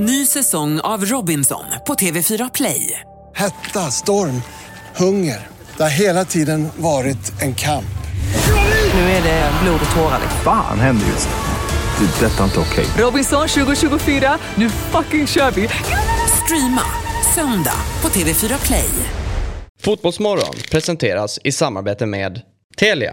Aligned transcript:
Ny 0.00 0.26
säsong 0.26 0.80
av 0.80 1.04
Robinson 1.04 1.64
på 1.86 1.94
TV4 1.94 2.50
Play. 2.54 3.00
Hetta, 3.34 3.80
storm, 3.80 4.42
hunger. 4.96 5.46
Det 5.76 5.82
har 5.82 5.90
hela 5.90 6.24
tiden 6.24 6.68
varit 6.76 7.42
en 7.42 7.54
kamp. 7.54 7.98
Nu 8.94 9.00
är 9.00 9.22
det 9.22 9.50
blod 9.62 9.80
och 9.90 9.96
tårar. 9.96 10.20
Fan 10.44 10.80
händer 10.80 11.06
just 11.06 11.28
nu. 11.28 12.06
Det. 12.06 12.26
är 12.26 12.30
Detta 12.30 12.40
är 12.40 12.44
inte 12.44 12.60
okej. 12.60 12.86
Robinson 13.04 13.48
2024, 13.48 14.38
nu 14.54 14.70
fucking 14.70 15.26
kör 15.26 15.50
vi! 15.50 15.68
Streama 16.44 16.82
söndag 17.34 17.80
på 18.00 18.08
TV4 18.08 18.66
Play. 18.66 18.90
Fotbollsmorgon 19.82 20.54
presenteras 20.70 21.38
i 21.44 21.52
samarbete 21.52 22.06
med 22.06 22.40
Telia. 22.76 23.12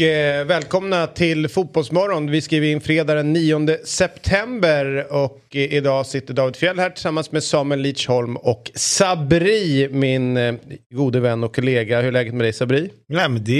Och 0.00 0.06
eh, 0.06 0.44
välkomna 0.44 1.06
till 1.06 1.48
Fotbollsmorgon. 1.48 2.30
Vi 2.30 2.40
skriver 2.40 2.66
in 2.66 2.80
fredag 2.80 3.14
den 3.14 3.32
9 3.32 3.78
september 3.84 5.06
och 5.12 5.40
eh, 5.50 5.74
idag 5.74 6.06
sitter 6.06 6.34
David 6.34 6.56
Fjell 6.56 6.78
här 6.78 6.90
tillsammans 6.90 7.32
med 7.32 7.44
Samuel 7.44 7.80
Lidsholm 7.80 8.36
och 8.36 8.70
Sabri, 8.74 9.88
min 9.92 10.36
eh, 10.36 10.54
gode 10.94 11.20
vän 11.20 11.44
och 11.44 11.54
kollega. 11.54 12.00
Hur 12.00 12.08
är 12.08 12.12
läget 12.12 12.34
med 12.34 12.44
dig 12.44 12.52
Sabri? 12.52 12.90
Nej, 13.08 13.28
men 13.28 13.44
det 13.44 13.52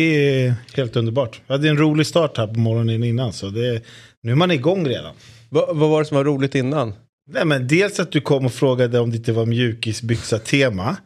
är 0.43 0.55
helt 0.77 0.97
underbart. 0.97 1.41
Jag 1.47 1.55
hade 1.55 1.69
en 1.69 1.79
rolig 1.79 2.07
start 2.07 2.37
här 2.37 2.47
på 2.47 2.59
morgonen 2.59 3.05
innan 3.05 3.33
så 3.33 3.47
det, 3.47 3.83
nu 4.23 4.33
är 4.33 4.37
man 4.37 4.51
igång 4.51 4.89
redan. 4.89 5.15
Va, 5.49 5.67
vad 5.73 5.91
var 5.91 6.01
det 6.01 6.07
som 6.07 6.17
var 6.17 6.25
roligt 6.25 6.55
innan? 6.55 6.95
Nej, 7.33 7.45
men 7.45 7.69
dels 7.69 8.01
att 8.01 8.13
du 8.13 8.21
kom 8.21 8.47
och 8.47 8.53
frågade 8.53 8.99
om 8.99 9.11
det 9.11 9.17
inte 9.17 9.33
var 9.33 9.47
mjukisbyxa-tema. 9.47 10.97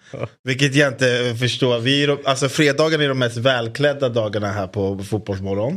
Vilket 0.44 0.74
jag 0.74 0.92
inte 0.92 1.34
förstår. 1.40 1.78
Vi 1.78 2.04
är 2.04 2.18
alltså 2.24 2.48
fredagen 2.48 3.00
är 3.00 3.08
de 3.08 3.18
mest 3.18 3.36
välklädda 3.36 4.08
dagarna 4.08 4.52
här 4.52 4.66
på 4.66 4.98
Fotbollsmorgon. 4.98 5.74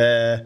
Eh, 0.00 0.40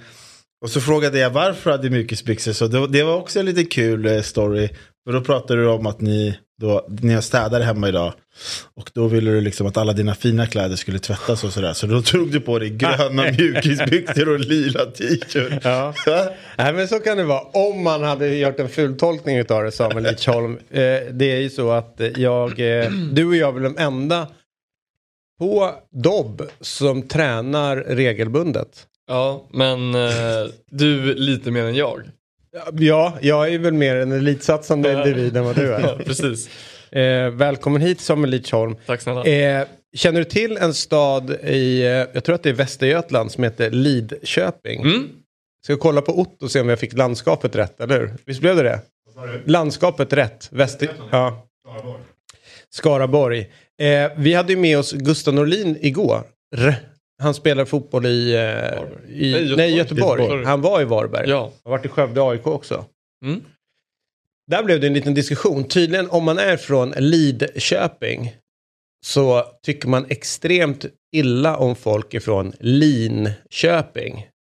och 0.63 0.71
så 0.71 0.81
frågade 0.81 1.19
jag 1.19 1.31
varför 1.31 1.71
hade 1.71 1.91
mjukisbyxor. 1.91 2.53
Så 2.53 2.67
det, 2.67 2.87
det 2.89 3.03
var 3.03 3.17
också 3.17 3.41
en 3.41 3.47
lite 3.47 3.65
kul 3.65 4.07
eh, 4.07 4.21
story. 4.21 4.69
För 5.07 5.13
då 5.13 5.21
pratade 5.21 5.61
du 5.61 5.69
om 5.69 5.87
att 5.87 6.01
ni, 6.01 6.39
då, 6.61 6.87
ni 6.89 7.15
har 7.15 7.21
städare 7.21 7.63
hemma 7.63 7.89
idag. 7.89 8.13
Och 8.75 8.91
då 8.95 9.07
ville 9.07 9.31
du 9.31 9.41
liksom 9.41 9.67
att 9.67 9.77
alla 9.77 9.93
dina 9.93 10.15
fina 10.15 10.47
kläder 10.47 10.77
skulle 10.77 10.99
tvättas 10.99 11.45
och 11.45 11.53
sådär. 11.53 11.73
Så 11.73 11.87
då 11.87 12.03
tog 12.03 12.33
du 12.33 12.41
på 12.41 12.59
dig 12.59 12.71
gröna 12.71 13.23
mjukisbyxor 13.23 14.29
och 14.29 14.41
lila 14.41 14.85
t-shirt. 14.87 15.65
Ja. 15.65 15.95
Nej 16.59 16.73
men 16.73 16.89
så 16.89 17.01
kan 17.01 17.17
det 17.17 17.25
vara. 17.25 17.41
Om 17.41 17.83
man 17.83 18.03
hade 18.03 18.35
gjort 18.35 18.61
en 18.61 18.69
fultolkning 18.69 19.37
utav 19.37 19.65
det 19.65 19.73
Samuel 19.73 20.05
Lidsholm. 20.05 20.59
Eh, 20.71 20.81
det 21.11 21.33
är 21.33 21.41
ju 21.41 21.51
så 21.51 21.71
att 21.71 22.01
jag, 22.17 22.51
eh, 22.51 22.91
du 23.13 23.25
och 23.25 23.37
jag 23.37 23.49
är 23.49 23.53
väl 23.53 23.63
de 23.63 23.79
enda 23.79 24.29
på 25.39 25.75
Dobb 25.91 26.43
som 26.61 27.03
tränar 27.03 27.77
regelbundet. 27.77 28.87
Ja, 29.09 29.47
men 29.51 29.95
eh, 29.95 30.51
du 30.71 31.15
lite 31.15 31.51
mer 31.51 31.65
än 31.65 31.75
jag. 31.75 32.03
Ja, 32.79 33.19
jag 33.21 33.55
är 33.55 33.59
väl 33.59 33.73
mer 33.75 33.97
en 33.97 34.13
elitsatsande 34.13 34.93
individ 34.93 35.37
än 35.37 35.45
vad 35.45 35.57
du 35.57 35.63
Ja, 35.67 35.77
är. 35.79 35.97
precis. 36.05 36.49
Eh, 36.93 37.31
välkommen 37.31 37.83
hit 37.83 38.01
Samuel 38.01 38.31
Lidsholm. 38.31 38.77
Tack 38.87 39.01
snälla. 39.01 39.25
Eh, 39.25 39.67
känner 39.97 40.21
du 40.21 40.25
till 40.25 40.57
en 40.57 40.75
stad 40.75 41.31
i, 41.31 41.81
eh, 41.83 41.89
jag 41.89 42.25
tror 42.25 42.35
att 42.35 42.43
det 42.43 42.49
är 42.49 42.55
Västergötland 42.55 43.33
som 43.33 43.45
heter 43.45 43.71
Lidköping? 43.71 44.81
Mm. 44.81 45.09
Ska 45.65 45.73
vi 45.75 45.79
kolla 45.81 46.01
på 46.01 46.21
Otto 46.21 46.45
och 46.45 46.51
se 46.51 46.61
om 46.61 46.69
jag 46.69 46.79
fick 46.79 46.93
landskapet 46.93 47.57
rätt, 47.57 47.81
eller 47.81 48.01
hur? 48.01 48.11
Visst 48.25 48.41
blev 48.41 48.57
det 48.57 48.63
det? 48.63 48.81
Landskapet 49.47 50.13
rätt. 50.13 50.49
Väster... 50.53 50.89
Ja. 51.11 51.47
Skaraborg. 52.71 53.39
Eh, 53.81 54.11
vi 54.17 54.35
hade 54.35 54.53
ju 54.53 54.59
med 54.59 54.79
oss 54.79 54.93
Gustav 54.93 55.35
Norlin 55.35 55.79
igår. 55.81 56.23
R. 56.57 56.75
Han 57.23 57.35
spelar 57.35 57.65
fotboll 57.65 58.07
i, 58.07 58.35
eh, 58.35 58.41
i 58.41 59.31
Nej, 59.31 59.31
Göteborg. 59.31 59.57
nej, 59.57 59.77
Göteborg. 59.77 60.23
Göteborg. 60.23 60.45
Han 60.45 60.61
var 60.61 60.81
i 60.81 60.85
Varberg. 60.85 61.31
Ja. 61.31 61.53
Har 61.65 61.71
varit 61.71 61.85
i 61.85 61.89
Skövde 61.89 62.23
AIK 62.23 62.47
också. 62.47 62.85
Mm. 63.25 63.43
Där 64.51 64.63
blev 64.63 64.81
det 64.81 64.87
en 64.87 64.95
liten 64.95 65.15
diskussion. 65.15 65.65
Tydligen 65.65 66.11
om 66.11 66.25
man 66.25 66.39
är 66.39 66.57
från 66.57 66.91
Lidköping 66.97 68.35
så 69.07 69.45
tycker 69.63 69.89
man 69.89 70.07
extremt 70.09 70.87
illa 71.17 71.57
om 71.57 71.77
folk 71.77 72.15
ifrån 72.15 72.53
Linköping. 72.61 74.27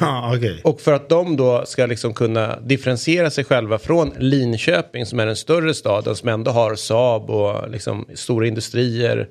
Ja, 0.00 0.36
okej. 0.36 0.60
Och 0.64 0.80
för 0.80 0.92
att 0.92 1.08
de 1.08 1.36
då 1.36 1.64
ska 1.66 1.86
liksom 1.86 2.14
kunna 2.14 2.60
differentiera 2.60 3.30
sig 3.30 3.44
själva 3.44 3.78
från 3.78 4.12
Linköping 4.18 5.06
som 5.06 5.20
är 5.20 5.26
den 5.26 5.36
större 5.36 5.74
staden 5.74 6.16
som 6.16 6.28
ändå 6.28 6.50
har 6.50 6.74
Saab 6.74 7.30
och 7.30 7.70
liksom 7.70 8.06
stora 8.14 8.46
industrier. 8.46 9.28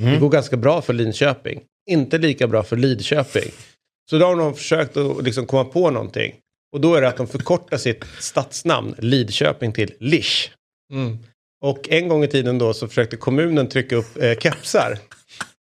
Det 0.00 0.16
går 0.20 0.28
ganska 0.28 0.56
bra 0.56 0.82
för 0.82 0.92
Linköping. 0.92 1.60
Inte 1.90 2.18
lika 2.18 2.46
bra 2.46 2.62
för 2.62 2.76
Lidköping. 2.76 3.50
Så 4.10 4.18
då 4.18 4.26
har 4.26 4.36
de 4.36 4.54
försökt 4.54 4.96
att 4.96 5.24
liksom 5.24 5.46
komma 5.46 5.64
på 5.64 5.90
någonting. 5.90 6.34
Och 6.72 6.80
då 6.80 6.94
är 6.94 7.00
det 7.00 7.08
att 7.08 7.16
de 7.16 7.26
förkortar 7.26 7.76
sitt 7.76 8.04
stadsnamn 8.18 8.94
Lidköping 8.98 9.72
till 9.72 9.92
Lish. 10.00 10.50
Mm. 10.92 11.18
Och 11.62 11.88
en 11.88 12.08
gång 12.08 12.24
i 12.24 12.28
tiden 12.28 12.58
då 12.58 12.74
så 12.74 12.88
försökte 12.88 13.16
kommunen 13.16 13.68
trycka 13.68 13.96
upp 13.96 14.22
eh, 14.22 14.38
kepsar 14.38 14.98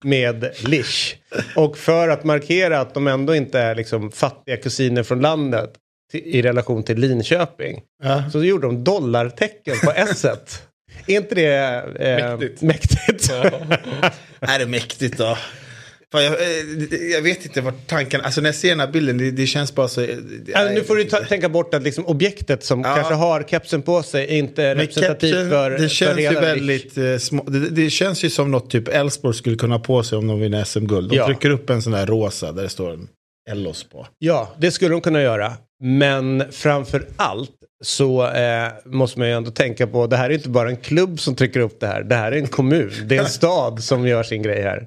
med 0.05 0.51
Lish. 0.65 1.15
Och 1.57 1.79
för 1.79 2.09
att 2.09 2.25
markera 2.25 2.81
att 2.81 2.95
de 2.95 3.07
ändå 3.07 3.35
inte 3.35 3.59
är 3.61 3.75
liksom 3.75 4.11
fattiga 4.11 4.57
kusiner 4.57 5.03
från 5.03 5.21
landet 5.21 5.71
till, 6.11 6.21
i 6.21 6.43
relation 6.43 6.83
till 6.83 6.99
Linköping. 6.99 7.83
Ja. 8.03 8.31
Så 8.31 8.45
gjorde 8.45 8.67
de 8.67 8.85
dollartecken 8.85 9.75
på 9.85 9.93
s. 9.93 10.25
Är 11.07 11.17
inte 11.17 11.35
det 11.35 11.55
eh, 11.99 12.39
Mäktigt. 12.39 12.63
mäktigt? 12.63 13.31
Är 14.41 14.59
det 14.59 14.67
mäktigt 14.67 15.19
då? 15.19 15.39
Fan, 16.13 16.25
jag, 16.25 16.33
eh, 16.33 16.97
jag 17.13 17.23
vet 17.23 17.45
inte 17.45 17.61
vart 17.61 17.87
tanken, 17.87 18.21
alltså 18.21 18.41
när 18.41 18.49
jag 18.49 18.55
ser 18.55 18.69
den 18.69 18.81
här 18.81 18.87
bilden, 18.93 19.19
det, 19.19 19.31
det 19.31 19.47
känns 19.47 19.75
bara 19.75 19.89
så... 19.89 20.01
eh, 20.03 20.09
Alltså, 20.55 20.75
nu 20.75 20.85
får 20.85 20.97
du 20.97 21.05
ta, 21.05 21.17
tänka 21.25 21.49
bort 21.49 21.75
att 21.75 21.83
liksom 21.83 22.07
objektet 22.07 22.65
som 22.65 22.81
Ja. 22.81 22.95
kanske 22.95 23.15
har 23.15 23.43
kepsen 23.43 23.83
på 23.83 24.03
sig 24.03 24.25
är 24.25 24.39
inte 24.39 24.63
Men 24.63 24.77
representativt 24.79 25.33
caption, 25.33 25.51
för 25.51 25.71
det 25.71 25.89
känns 25.89 26.15
för 26.15 26.21
ju 26.21 26.41
väldigt 26.41 26.99
eh, 26.99 27.17
små, 27.19 27.43
det, 27.45 27.69
det 27.71 27.91
känns 27.91 28.25
ju 28.25 28.31
som 28.31 28.51
något 28.51 28.71
typ 28.71 28.89
Elfsborg 28.89 29.35
skulle 29.35 29.57
kunna 29.57 29.75
ha 29.75 29.81
på 29.85 30.03
sig 30.03 30.19
om 30.19 30.27
de 30.27 30.41
vinner 30.41 30.65
SM-guld. 30.65 31.11
De 31.11 31.17
Ja. 31.17 31.27
trycker 31.27 31.51
upp 31.51 31.71
en 31.71 31.83
sån 31.83 31.93
där 31.93 32.07
rosa 32.07 32.53
där 32.53 32.63
det 32.63 32.69
står 32.69 32.99
Ellos 33.51 33.85
på. 33.85 34.07
Ja, 34.19 34.55
det 34.59 34.71
skulle 34.71 34.91
de 34.91 35.01
kunna 35.01 35.23
göra. 35.23 35.53
Men 35.83 36.45
framför 36.53 37.07
allt 37.17 37.51
så 37.85 38.27
eh, 38.27 38.69
måste 38.85 39.19
man 39.19 39.29
ju 39.29 39.35
ändå 39.35 39.51
tänka 39.51 39.87
på, 39.87 40.07
det 40.07 40.17
här 40.17 40.31
är 40.31 40.35
inte 40.35 40.49
bara 40.49 40.69
en 40.69 40.77
klubb 40.77 41.21
som 41.21 41.35
trycker 41.35 41.61
upp 41.61 41.81
det 41.81 41.87
här. 41.87 42.03
Det 42.03 42.15
här 42.15 42.33
är 42.33 42.37
en 42.37 42.47
kommun, 42.47 42.93
det 43.05 43.17
är 43.17 43.21
en 43.21 43.27
stad 43.29 43.83
som 43.83 44.07
gör 44.07 44.23
sin 44.23 44.43
grej 44.43 44.63
här. 44.63 44.87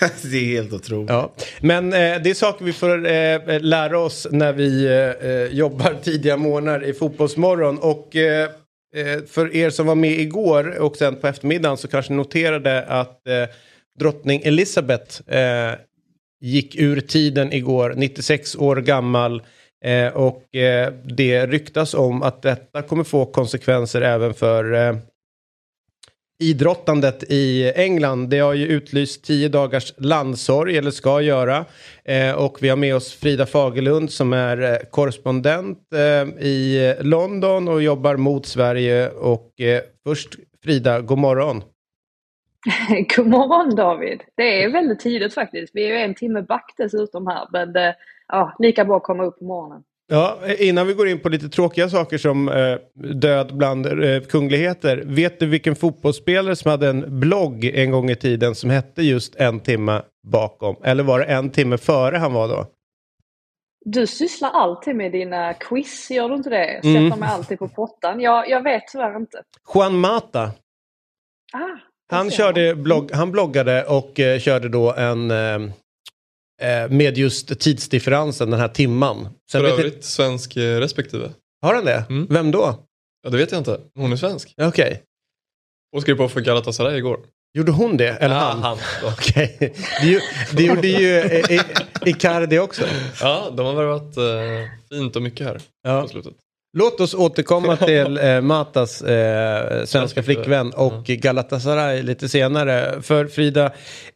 det 0.22 0.36
är 0.36 0.44
helt 0.44 0.72
otroligt. 0.72 1.10
Ja. 1.10 1.32
Men 1.60 1.92
eh, 1.92 1.98
det 1.98 2.30
är 2.30 2.34
saker 2.34 2.64
vi 2.64 2.72
får 2.72 3.06
eh, 3.06 3.60
lära 3.60 3.98
oss 3.98 4.26
när 4.30 4.52
vi 4.52 4.84
eh, 4.86 5.30
eh, 5.30 5.42
jobbar 5.42 5.96
tidiga 6.02 6.36
morgnar 6.36 6.84
i 6.84 6.92
Fotbollsmorgon. 6.94 7.78
Och 7.78 8.16
eh, 8.16 8.48
för 9.26 9.56
er 9.56 9.70
som 9.70 9.86
var 9.86 9.94
med 9.94 10.20
igår 10.20 10.78
och 10.78 10.96
sen 10.96 11.16
på 11.16 11.26
eftermiddagen 11.26 11.76
så 11.76 11.88
kanske 11.88 12.12
noterade 12.12 12.82
att 12.82 13.28
eh, 13.28 13.44
drottning 13.98 14.42
Elizabeth 14.44 15.20
gick 16.40 16.76
ur 16.76 17.00
tiden 17.00 17.52
igår, 17.52 17.94
96 17.96 18.56
år 18.56 18.76
gammal. 18.76 19.42
Eh, 19.84 20.16
och 20.16 20.56
eh, 20.56 20.92
det 21.04 21.46
ryktas 21.46 21.94
om 21.94 22.22
att 22.22 22.42
detta 22.42 22.82
kommer 22.82 23.04
få 23.04 23.26
konsekvenser 23.26 24.02
även 24.02 24.34
för 24.34 24.72
eh, 24.72 24.96
idrottandet 26.42 27.24
i 27.28 27.72
England. 27.76 28.28
Det 28.28 28.38
har 28.38 28.54
ju 28.54 28.66
utlyst 28.66 29.24
tio 29.24 29.48
dagars 29.48 29.94
landsorg, 29.96 30.76
eller 30.76 30.90
ska 30.90 31.20
göra. 31.20 31.64
Eh, 32.04 32.32
och 32.32 32.58
vi 32.60 32.68
har 32.68 32.76
med 32.76 32.96
oss 32.96 33.14
Frida 33.14 33.46
Fagerlund 33.46 34.10
som 34.10 34.32
är 34.32 34.62
eh, 34.62 34.76
korrespondent 34.90 35.78
eh, 35.94 36.44
i 36.44 36.94
London 37.00 37.68
och 37.68 37.82
jobbar 37.82 38.16
mot 38.16 38.46
Sverige. 38.46 39.08
Och 39.10 39.60
eh, 39.60 39.82
först 40.06 40.34
Frida, 40.64 41.00
god 41.00 41.18
morgon. 41.18 41.62
God 43.16 43.26
morgon 43.26 43.74
David! 43.74 44.20
Det 44.34 44.62
är 44.62 44.72
väldigt 44.72 45.00
tidigt 45.00 45.34
faktiskt. 45.34 45.70
Vi 45.74 45.84
är 45.84 45.88
ju 45.88 45.98
en 45.98 46.14
timme 46.14 46.42
back 46.42 46.74
dessutom 46.76 47.26
här. 47.26 47.48
Men 47.52 47.76
eh, 47.76 47.94
ja, 48.28 48.56
lika 48.58 48.84
bra 48.84 48.96
att 48.96 49.02
komma 49.02 49.24
upp 49.24 49.38
på 49.38 49.44
morgonen. 49.44 49.82
Ja, 50.10 50.38
innan 50.58 50.86
vi 50.86 50.94
går 50.94 51.08
in 51.08 51.20
på 51.20 51.28
lite 51.28 51.48
tråkiga 51.48 51.88
saker 51.88 52.18
som 52.18 52.48
eh, 52.48 52.76
död 53.14 53.56
bland 53.56 53.86
eh, 54.04 54.20
kungligheter. 54.22 55.02
Vet 55.06 55.40
du 55.40 55.46
vilken 55.46 55.76
fotbollsspelare 55.76 56.56
som 56.56 56.70
hade 56.70 56.88
en 56.88 57.20
blogg 57.20 57.64
en 57.64 57.90
gång 57.90 58.10
i 58.10 58.16
tiden 58.16 58.54
som 58.54 58.70
hette 58.70 59.02
just 59.02 59.36
en 59.36 59.60
timme 59.60 60.02
bakom? 60.26 60.76
Eller 60.84 61.02
var 61.04 61.18
det 61.18 61.24
en 61.24 61.50
timme 61.50 61.78
före 61.78 62.16
han 62.16 62.32
var 62.32 62.48
då? 62.48 62.66
Du 63.84 64.06
sysslar 64.06 64.50
alltid 64.50 64.96
med 64.96 65.12
dina 65.12 65.54
quiz, 65.54 66.10
gör 66.10 66.28
du 66.28 66.34
inte 66.34 66.50
det? 66.50 66.76
Sätter 66.76 66.96
Mm. 66.96 67.18
mig 67.18 67.28
alltid 67.28 67.58
på 67.58 67.68
pottan. 67.68 68.20
Jag, 68.20 68.48
jag 68.50 68.62
vet 68.62 68.82
tyvärr 68.92 69.16
inte. 69.16 69.42
Juan 69.74 69.98
Mata. 69.98 70.42
Ah, 71.52 71.78
Han, 72.10 72.30
körde 72.30 72.74
blogg, 72.74 73.10
han 73.12 73.32
bloggade 73.32 73.84
och 73.84 74.20
eh, 74.20 74.38
körde 74.38 74.68
då 74.68 74.94
en 74.94 75.30
eh, 75.30 75.58
med 76.90 77.18
just 77.18 77.60
tidsdifferensen, 77.60 78.50
den 78.50 78.60
här 78.60 78.68
timman. 78.68 79.22
Sen 79.24 79.30
För 79.50 79.60
vet 79.60 79.70
jag- 79.70 79.78
övrigt 79.78 80.04
svensk 80.04 80.56
eh, 80.56 80.78
respektive. 80.80 81.30
har 81.62 81.74
han 81.74 81.84
det? 81.84 82.04
Mm. 82.10 82.26
Vem 82.30 82.50
då? 82.50 82.84
Ja, 83.22 83.30
det 83.30 83.36
vet 83.36 83.52
jag 83.52 83.60
inte. 83.60 83.80
Hon 83.94 84.12
är 84.12 84.16
svensk. 84.16 84.54
Okej. 84.62 85.02
Hon 85.92 86.02
skrev 86.02 86.14
på 86.16 86.28
för 86.28 86.40
Galatasaray 86.40 86.96
igår. 86.98 87.20
Gjorde 87.54 87.72
hon 87.72 87.96
det? 87.96 88.08
Eller 88.08 88.34
Ja, 88.34 88.40
han? 88.40 88.62
han. 88.62 88.78
Okej. 89.12 89.74
Det, 90.00 90.06
ju- 90.06 90.20
det 90.52 90.62
gjorde 90.62 90.88
ju 90.88 91.18
eh, 91.20 91.60
Icardi 92.06 92.58
också. 92.58 92.84
Ja, 93.20 93.50
de 93.56 93.66
har 93.66 93.74
värvat 93.74 94.16
eh, 94.16 94.70
fint 94.90 95.16
och 95.16 95.22
mycket 95.22 95.46
här 95.46 95.60
Ja. 95.82 96.02
på 96.02 96.08
slutet. 96.08 96.34
Låt 96.78 97.00
oss 97.00 97.14
återkomma 97.14 97.76
till 97.76 98.18
eh, 98.18 98.40
Matas 98.40 99.02
eh, 99.02 99.84
svenska 99.84 100.22
flickvän 100.22 100.72
och 100.72 101.04
Galatasaray 101.04 102.02
lite 102.02 102.28
senare. 102.28 103.02
För 103.02 103.26
Frida, 103.26 103.66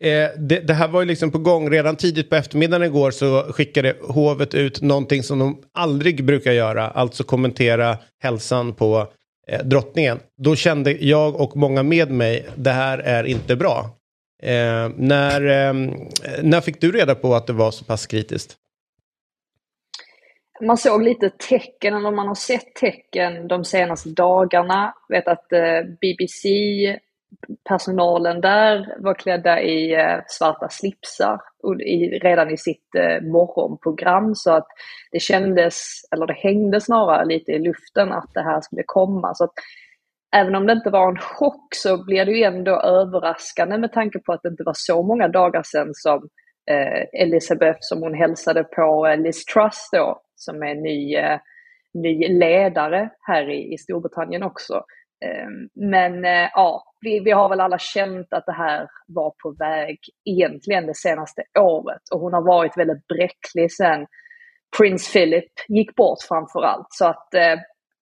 eh, 0.01 0.29
det, 0.39 0.61
det 0.67 0.75
här 0.75 0.89
var 0.89 1.01
ju 1.01 1.07
liksom 1.07 1.31
på 1.31 1.39
gång. 1.39 1.71
Redan 1.71 1.97
tidigt 1.97 2.31
på 2.31 2.37
eftermiddagen 2.37 2.87
igår 2.87 3.11
så 3.11 3.43
skickade 3.43 3.97
hovet 4.03 4.55
ut 4.55 4.83
någonting 4.83 5.23
som 5.23 5.39
de 5.39 5.59
aldrig 5.75 6.25
brukar 6.25 6.53
göra. 6.53 6.89
Alltså 6.89 7.25
kommentera 7.25 7.99
hälsan 8.23 8.75
på 8.75 9.07
eh, 9.49 9.65
drottningen. 9.65 10.19
Då 10.43 10.57
kände 10.57 10.93
jag 10.93 11.41
och 11.41 11.57
många 11.57 11.83
med 11.83 12.11
mig, 12.11 12.47
det 12.55 12.71
här 12.71 12.99
är 12.99 13.25
inte 13.25 13.57
bra. 13.57 13.91
Eh, 14.43 14.91
när, 14.97 15.69
eh, 15.69 15.75
när 16.43 16.61
fick 16.61 16.81
du 16.81 16.93
reda 16.93 17.15
på 17.15 17.35
att 17.35 17.47
det 17.47 17.53
var 17.53 17.71
så 17.71 17.85
pass 17.85 18.07
kritiskt? 18.07 18.57
Man 20.67 20.77
såg 20.77 21.03
lite 21.03 21.31
tecken, 21.31 21.95
eller 21.95 22.11
man 22.11 22.29
har 22.29 22.35
sett 22.35 22.75
tecken 22.75 23.49
de 23.49 23.65
senaste 23.65 24.09
dagarna. 24.09 24.95
Vet 25.09 25.29
att 25.29 25.53
eh, 25.53 25.83
BBC, 26.01 26.49
personalen 27.69 28.41
där 28.41 28.97
var 28.99 29.15
klädda 29.15 29.61
i 29.61 29.95
eh, 29.95 30.19
svarta 30.29 30.69
slipsar 30.69 31.41
redan 32.23 32.51
i 32.51 32.57
sitt 32.57 32.95
eh, 32.95 33.21
morgonprogram. 33.23 34.35
Så 34.35 34.53
att 34.53 34.67
det 35.13 35.21
kändes, 35.21 35.77
eller 36.15 36.27
det 36.27 36.33
hängde 36.33 36.81
snarare 36.81 37.25
lite 37.25 37.53
i 37.53 37.59
luften 37.59 38.13
att 38.13 38.35
det 38.35 38.43
här 38.43 38.61
skulle 38.61 38.83
komma. 38.87 39.35
Så 39.35 39.45
att 39.45 39.55
även 40.37 40.55
om 40.55 40.67
det 40.67 40.73
inte 40.73 40.91
var 40.91 41.09
en 41.09 41.19
chock 41.19 41.75
så 41.75 42.05
blir 42.05 42.25
det 42.25 42.33
ju 42.33 42.43
ändå 42.43 42.81
överraskande 42.81 43.79
med 43.79 43.93
tanke 43.93 44.19
på 44.19 44.33
att 44.33 44.43
det 44.43 44.49
inte 44.49 44.65
var 44.65 44.77
så 44.77 45.03
många 45.03 45.29
dagar 45.29 45.63
sedan 45.63 45.91
som 45.93 46.29
eh, 46.71 47.23
Elizabeth 47.23 47.79
som 47.81 48.03
hon 48.03 48.15
hälsade 48.15 48.65
på 48.65 49.17
Liz 49.19 49.45
Truss 49.45 49.89
då, 49.93 50.22
som 50.43 50.63
är 50.63 50.75
ny, 50.75 51.17
eh, 51.17 51.41
ny 51.95 52.29
ledare 52.29 53.11
här 53.21 53.51
i, 53.51 53.75
i 53.75 53.79
Storbritannien 53.79 54.43
också. 54.43 54.75
Eh, 55.25 55.49
men 55.75 56.25
eh, 56.25 56.49
ja, 56.53 56.85
vi, 57.01 57.21
vi 57.21 57.31
har 57.31 57.49
väl 57.49 57.61
alla 57.61 57.79
känt 57.79 58.33
att 58.33 58.47
det 58.47 58.53
här 58.53 58.89
var 59.07 59.35
på 59.43 59.51
väg 59.59 59.99
egentligen 60.25 60.87
det 60.87 60.97
senaste 60.97 61.43
året 61.59 62.03
och 62.15 62.21
hon 62.21 62.33
har 62.33 62.43
varit 62.43 62.79
väldigt 62.79 63.07
bräcklig 63.07 63.73
sen 63.73 64.07
Prins 64.79 65.13
Philip 65.13 65.53
gick 65.69 65.95
bort 65.95 66.19
framför 66.29 66.63
allt. 66.63 66.87
Så 66.91 67.07
att 67.07 67.35
eh, 67.35 67.59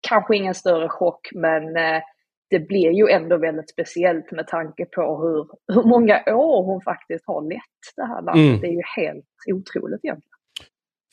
kanske 0.09 0.37
ingen 0.37 0.55
större 0.55 0.89
chock 0.89 1.29
men 1.35 1.77
eh, 1.77 2.03
det 2.51 2.59
blir 2.59 2.91
ju 2.91 3.09
ändå 3.09 3.37
väldigt 3.37 3.71
speciellt 3.71 4.33
med 4.33 4.47
tanke 4.47 4.85
på 4.85 5.03
hur, 5.03 5.75
hur 5.75 5.89
många 5.89 6.23
år 6.27 6.65
hon 6.65 6.81
faktiskt 6.81 7.25
har 7.27 7.43
lett 7.43 7.97
det 7.97 8.07
här 8.07 8.23
landet. 8.23 8.49
Mm. 8.49 8.61
Det 8.61 8.67
är 8.67 8.73
ju 8.73 8.83
helt 8.97 9.27
otroligt 9.47 10.05
egentligen. 10.05 10.40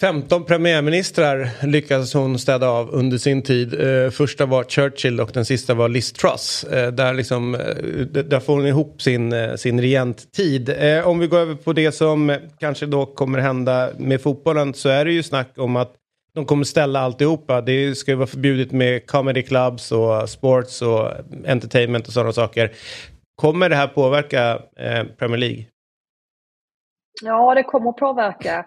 15 0.01 0.45
premiärministrar 0.45 1.49
lyckades 1.67 2.13
hon 2.13 2.39
städa 2.39 2.69
av 2.69 2.89
under 2.89 3.17
sin 3.17 3.41
tid. 3.41 3.73
Eh, 3.73 4.09
första 4.09 4.45
var 4.45 4.63
Churchill 4.63 5.19
och 5.19 5.31
den 5.33 5.45
sista 5.45 5.73
var 5.73 5.89
Liz 5.89 6.13
Truss. 6.13 6.63
Eh, 6.63 6.91
där, 6.91 7.13
liksom, 7.13 7.55
eh, 7.55 7.61
där 8.05 8.39
får 8.39 8.53
hon 8.53 8.65
ihop 8.65 9.01
sin, 9.01 9.57
sin 9.57 9.81
regenttid. 9.81 10.69
Om 11.05 11.19
vi 11.19 11.27
går 11.27 11.37
över 11.37 11.55
på 11.55 11.73
det 11.73 11.91
som 11.91 12.37
kanske 12.59 12.85
då 12.85 13.05
kommer 13.05 13.39
hända 13.39 13.89
med 13.97 14.21
fotbollen 14.21 14.73
så 14.73 14.89
är 14.89 15.05
det 15.05 15.11
ju 15.11 15.23
snack 15.23 15.49
om 15.57 15.75
att 15.75 15.93
de 16.33 16.45
kommer 16.45 16.63
ställa 16.63 16.99
alltihopa. 16.99 17.61
Det 17.61 17.95
ska 17.95 18.11
ju 18.11 18.17
vara 18.17 18.27
förbjudet 18.27 18.71
med 18.71 19.07
comedy 19.07 19.41
clubs 19.41 19.91
och 19.91 20.29
sports 20.29 20.81
och 20.81 21.11
entertainment 21.47 22.07
och 22.07 22.13
sådana 22.13 22.33
saker. 22.33 22.71
Kommer 23.35 23.69
det 23.69 23.75
här 23.75 23.87
påverka 23.87 24.59
Premier 25.17 25.37
League? 25.37 25.65
Ja, 27.23 27.55
det 27.55 27.63
kommer 27.63 27.89
att 27.89 27.97
påverka. 27.97 28.65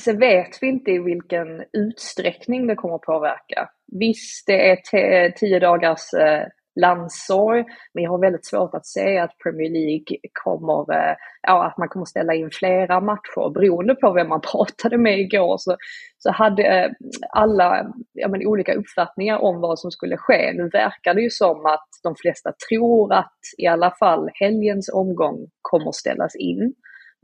Sen 0.00 0.18
vet 0.18 0.62
vi 0.62 0.66
inte 0.66 0.90
i 0.90 0.98
vilken 0.98 1.64
utsträckning 1.72 2.66
det 2.66 2.74
kommer 2.74 2.94
att 2.94 3.00
påverka. 3.00 3.68
Visst, 3.92 4.46
det 4.46 4.70
är 4.70 5.30
tio 5.30 5.58
dagars 5.58 6.14
eh, 6.14 6.46
landsorg, 6.80 7.64
men 7.94 8.04
jag 8.04 8.10
har 8.10 8.18
väldigt 8.18 8.46
svårt 8.46 8.74
att 8.74 8.86
se 8.86 9.18
att 9.18 9.38
Premier 9.38 9.70
League 9.70 10.18
kommer, 10.44 10.94
eh, 10.94 11.16
ja, 11.42 11.66
att 11.66 11.78
man 11.78 11.88
kommer 11.88 12.06
ställa 12.06 12.34
in 12.34 12.50
flera 12.52 13.00
matcher. 13.00 13.50
Beroende 13.54 13.94
på 13.94 14.12
vem 14.12 14.28
man 14.28 14.40
pratade 14.52 14.98
med 14.98 15.20
igår 15.20 15.56
så, 15.58 15.76
så 16.18 16.30
hade 16.30 16.62
eh, 16.62 16.90
alla 17.30 17.92
ja, 18.12 18.28
men, 18.28 18.46
olika 18.46 18.74
uppfattningar 18.74 19.38
om 19.38 19.60
vad 19.60 19.78
som 19.78 19.90
skulle 19.90 20.16
ske. 20.16 20.52
Nu 20.52 20.68
verkar 20.68 21.14
det 21.14 21.22
ju 21.22 21.30
som 21.30 21.66
att 21.66 21.88
de 22.02 22.14
flesta 22.16 22.52
tror 22.68 23.12
att 23.12 23.38
i 23.58 23.66
alla 23.66 23.90
fall 23.90 24.30
helgens 24.34 24.90
omgång 24.94 25.46
kommer 25.62 25.92
ställas 25.92 26.36
in. 26.36 26.74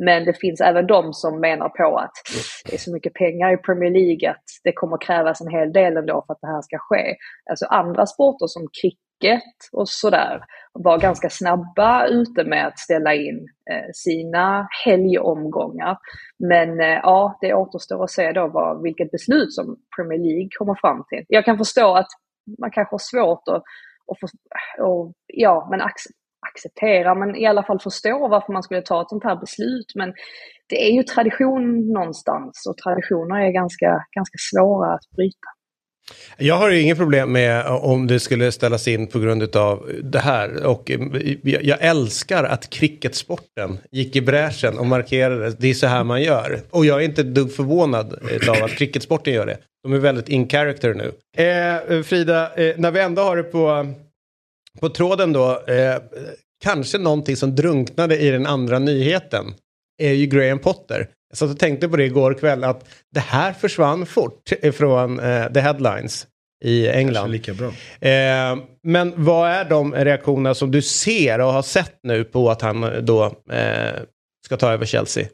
Men 0.04 0.24
det 0.24 0.40
finns 0.40 0.60
även 0.60 0.86
de 0.86 1.12
som 1.12 1.40
menar 1.40 1.68
på 1.68 1.98
att 1.98 2.12
det 2.64 2.74
är 2.74 2.78
så 2.78 2.92
mycket 2.92 3.14
pengar 3.14 3.52
i 3.52 3.56
Premier 3.56 3.90
League 3.90 4.30
att 4.30 4.44
det 4.64 4.72
kommer 4.72 4.98
krävas 4.98 5.40
en 5.40 5.50
hel 5.50 5.72
del 5.72 5.96
ändå 5.96 6.24
för 6.26 6.32
att 6.32 6.40
det 6.40 6.46
här 6.46 6.62
ska 6.62 6.78
ske. 6.78 7.16
Alltså 7.50 7.66
andra 7.66 8.06
sporter 8.06 8.46
som 8.46 8.68
cricket 8.82 9.42
och 9.72 9.88
sådär 9.88 10.40
var 10.72 10.98
ganska 10.98 11.30
snabba 11.30 12.06
ute 12.06 12.44
med 12.44 12.66
att 12.66 12.78
ställa 12.78 13.14
in 13.14 13.48
eh, 13.70 13.90
sina 13.94 14.68
helgomgångar. 14.84 15.98
Men 16.38 16.80
eh, 16.80 16.86
ja, 17.02 17.38
det 17.40 17.54
återstår 17.54 18.04
att 18.04 18.10
se 18.10 18.32
då 18.32 18.48
vad, 18.48 18.82
vilket 18.82 19.10
beslut 19.10 19.52
som 19.52 19.76
Premier 19.96 20.18
League 20.18 20.48
kommer 20.58 20.74
fram 20.74 21.04
till. 21.08 21.24
Jag 21.28 21.44
kan 21.44 21.58
förstå 21.58 21.94
att 21.94 22.08
man 22.58 22.70
kanske 22.70 22.94
har 22.94 22.98
svårt 22.98 23.48
att, 23.48 23.62
få, 24.20 24.26
och, 24.84 25.12
ja, 25.26 25.68
men 25.70 25.80
acceptera, 26.54 27.14
men 27.14 27.36
i 27.36 27.46
alla 27.46 27.62
fall 27.62 27.80
förstå 27.80 28.28
varför 28.28 28.52
man 28.52 28.62
skulle 28.62 28.82
ta 28.82 29.02
ett 29.02 29.08
sånt 29.08 29.24
här 29.24 29.36
beslut. 29.36 29.92
Men 29.94 30.12
det 30.68 30.88
är 30.88 30.92
ju 30.92 31.02
tradition 31.02 31.92
någonstans 31.92 32.66
och 32.68 32.76
traditioner 32.76 33.40
är 33.46 33.50
ganska, 33.50 34.04
ganska 34.16 34.36
svåra 34.50 34.94
att 34.94 35.10
bryta. 35.16 35.48
Jag 36.38 36.54
har 36.54 36.70
ju 36.70 36.80
inget 36.80 36.98
problem 36.98 37.32
med 37.32 37.66
om 37.66 38.06
det 38.06 38.20
skulle 38.20 38.52
ställas 38.52 38.88
in 38.88 39.06
på 39.06 39.18
grund 39.18 39.56
av 39.56 39.90
det 40.02 40.18
här. 40.18 40.66
Och 40.66 40.90
eh, 40.90 41.00
jag 41.42 41.78
älskar 41.80 42.44
att 42.44 42.70
cricketsporten 42.70 43.78
gick 43.90 44.16
i 44.16 44.20
bräschen 44.20 44.78
och 44.78 44.86
markerade. 44.86 45.50
Det 45.50 45.70
är 45.70 45.74
så 45.74 45.86
här 45.86 46.04
man 46.04 46.22
gör. 46.22 46.60
Och 46.70 46.86
jag 46.86 47.00
är 47.00 47.04
inte 47.04 47.22
dugg 47.22 47.52
förvånad 47.52 48.14
av 48.48 48.64
att 48.64 48.70
cricketsporten 48.70 49.34
gör 49.34 49.46
det. 49.46 49.58
De 49.82 49.92
är 49.92 49.98
väldigt 49.98 50.28
in 50.28 50.48
character 50.48 50.94
nu. 50.94 51.12
Eh, 51.44 52.02
Frida, 52.02 52.54
eh, 52.54 52.74
när 52.76 52.90
vi 52.90 53.00
ändå 53.00 53.22
har 53.22 53.36
det 53.36 53.42
på, 53.42 53.86
på 54.80 54.88
tråden 54.88 55.32
då. 55.32 55.64
Eh, 55.66 55.96
kanske 56.62 56.98
någonting 56.98 57.36
som 57.36 57.56
drunknade 57.56 58.18
i 58.18 58.30
den 58.30 58.46
andra 58.46 58.78
nyheten. 58.78 59.44
Är 60.02 60.12
ju 60.12 60.26
Graham 60.26 60.58
Potter. 60.58 61.08
Jag 61.28 61.38
satt 61.38 61.50
och 61.50 61.58
tänkte 61.58 61.88
på 61.88 61.96
det 61.96 62.04
igår 62.04 62.34
kväll 62.34 62.64
att 62.64 62.88
det 63.14 63.20
här 63.20 63.52
försvann 63.52 64.06
fort 64.06 64.50
från 64.74 65.20
eh, 65.20 65.52
the 65.52 65.60
headlines 65.60 66.26
i 66.64 66.88
England. 66.88 67.30
lika 67.30 67.54
bra. 67.54 67.68
Eh, 68.08 68.58
men 68.82 69.24
vad 69.24 69.50
är 69.50 69.64
de 69.64 69.94
reaktionerna 69.94 70.54
som 70.54 70.70
du 70.70 70.82
ser 70.82 71.40
och 71.40 71.52
har 71.52 71.62
sett 71.62 71.98
nu 72.02 72.24
på 72.24 72.50
att 72.50 72.62
han 72.62 73.04
då 73.04 73.24
eh, 73.50 74.00
ska 74.46 74.56
ta 74.56 74.72
över 74.72 74.86
Chelsea? 74.86 75.26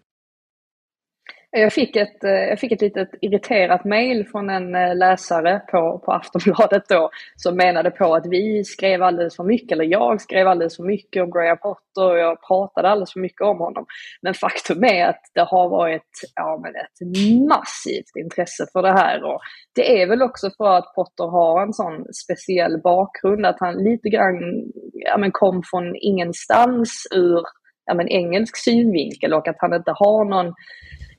Jag 1.58 1.72
fick 1.72 1.96
ett, 1.96 2.24
eh, 2.24 2.30
jag 2.30 2.58
fick 2.58 2.72
ett 2.72 2.80
litet 2.80 3.10
irriterat 3.20 3.84
mejl 3.84 4.26
från 4.26 4.50
en 4.50 4.74
eh, 4.74 4.96
läsare 4.96 5.62
på, 5.70 6.02
på 6.04 6.12
Aftonbladet 6.12 6.88
då 6.88 7.10
som 7.36 7.56
menade 7.56 7.90
på 7.90 8.14
att 8.14 8.26
vi 8.26 8.64
skrev 8.64 9.02
alldeles 9.02 9.36
för 9.36 9.44
mycket, 9.44 9.72
eller 9.72 9.84
jag 9.84 10.20
skrev 10.20 10.48
alldeles 10.48 10.76
för 10.76 10.82
mycket 10.82 11.22
om 11.22 11.30
Graham 11.30 11.58
Potter 11.58 12.10
och 12.10 12.18
jag 12.18 12.42
pratade 12.42 12.88
alldeles 12.88 13.12
för 13.12 13.20
mycket 13.20 13.40
om 13.40 13.58
honom. 13.58 13.86
Men 14.22 14.34
faktum 14.34 14.84
är 14.84 15.06
att 15.06 15.20
det 15.34 15.40
har 15.40 15.68
varit 15.68 16.10
ja, 16.34 16.60
men 16.62 16.72
ett 16.76 17.16
massivt 17.48 18.16
intresse 18.18 18.66
för 18.72 18.82
det 18.82 18.92
här 18.92 19.24
och 19.24 19.40
det 19.74 20.02
är 20.02 20.06
väl 20.06 20.22
också 20.22 20.50
för 20.56 20.78
att 20.78 20.94
Potter 20.94 21.24
har 21.24 21.62
en 21.62 21.72
sån 21.72 22.04
speciell 22.24 22.80
bakgrund, 22.82 23.46
att 23.46 23.60
han 23.60 23.74
lite 23.74 24.08
grann 24.08 24.36
ja, 24.92 25.16
men 25.18 25.32
kom 25.32 25.62
från 25.70 25.96
ingenstans 25.96 27.06
ur 27.14 27.42
ja, 27.86 27.94
men 27.94 28.08
engelsk 28.08 28.56
synvinkel 28.56 29.34
och 29.34 29.48
att 29.48 29.56
han 29.58 29.74
inte 29.74 29.92
har 29.96 30.24
någon 30.24 30.54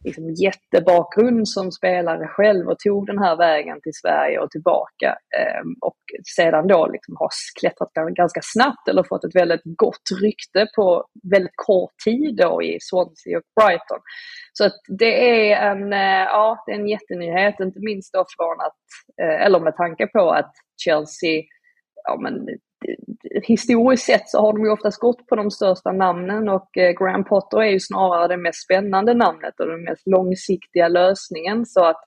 liksom, 0.03 0.33
jättebakgrund 0.33 1.49
som 1.49 1.71
spelare 1.71 2.27
själv 2.27 2.67
och 2.67 2.79
tog 2.79 3.07
den 3.07 3.19
här 3.19 3.35
vägen 3.35 3.81
till 3.81 3.93
Sverige 3.93 4.39
och 4.39 4.51
tillbaka. 4.51 5.17
Ehm, 5.39 5.75
och 5.81 5.97
sedan 6.35 6.67
då 6.67 6.87
liksom 6.87 7.15
har 7.19 7.29
klättrat 7.59 7.91
ganska 7.93 8.39
snabbt 8.43 8.87
eller 8.87 9.03
fått 9.03 9.23
ett 9.23 9.35
väldigt 9.35 9.61
gott 9.63 10.07
rykte 10.21 10.67
på 10.75 11.05
väldigt 11.31 11.55
kort 11.55 11.93
tid 12.05 12.35
då 12.35 12.63
i 12.63 12.77
Swansea 12.81 13.37
och 13.37 13.43
Brighton. 13.55 13.99
Så 14.53 14.65
att 14.65 14.79
det 14.99 15.51
är 15.51 15.71
en, 15.71 15.93
eh, 15.93 16.25
ja, 16.37 16.63
det 16.65 16.71
är 16.71 16.79
en 16.79 16.87
jättenyhet, 16.87 17.59
inte 17.59 17.79
minst 17.79 18.13
då 18.13 18.25
från 18.37 18.57
att, 18.67 18.81
eh, 19.21 19.45
eller 19.45 19.59
med 19.59 19.75
tanke 19.75 20.07
på 20.07 20.31
att 20.31 20.51
Chelsea 20.83 21.43
ja, 22.03 22.17
men, 22.21 22.47
historiskt 23.43 24.05
sett 24.05 24.29
så 24.29 24.41
har 24.41 24.53
de 24.53 24.65
ju 24.65 24.71
oftast 24.71 24.99
gått 24.99 25.27
på 25.27 25.35
de 25.35 25.51
största 25.51 25.91
namnen 25.91 26.49
och 26.49 26.77
eh, 26.77 26.91
Graham 26.91 27.23
Potter 27.23 27.61
är 27.61 27.71
ju 27.71 27.79
snarare 27.79 28.27
det 28.27 28.37
mest 28.37 28.63
spännande 28.63 29.13
namnet 29.13 29.59
och 29.59 29.67
den 29.67 29.83
mest 29.83 30.07
långsiktiga 30.07 30.87
lösningen. 30.87 31.65
Så 31.65 31.85
att 31.85 32.03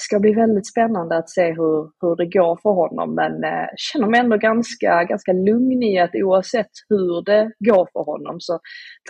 ska 0.00 0.18
bli 0.18 0.32
väldigt 0.32 0.66
spännande 0.66 1.16
att 1.16 1.30
se 1.30 1.46
hur, 1.52 1.90
hur 2.00 2.16
det 2.16 2.26
går 2.38 2.58
för 2.62 2.70
honom 2.70 3.14
men 3.14 3.44
eh, 3.44 3.68
känner 3.76 4.06
mig 4.06 4.20
ändå 4.20 4.36
ganska, 4.36 5.04
ganska 5.04 5.32
lugn 5.32 5.82
i 5.82 5.98
att 5.98 6.14
oavsett 6.14 6.70
hur 6.88 7.24
det 7.24 7.52
går 7.58 7.88
för 7.92 8.04
honom 8.04 8.40
så 8.40 8.60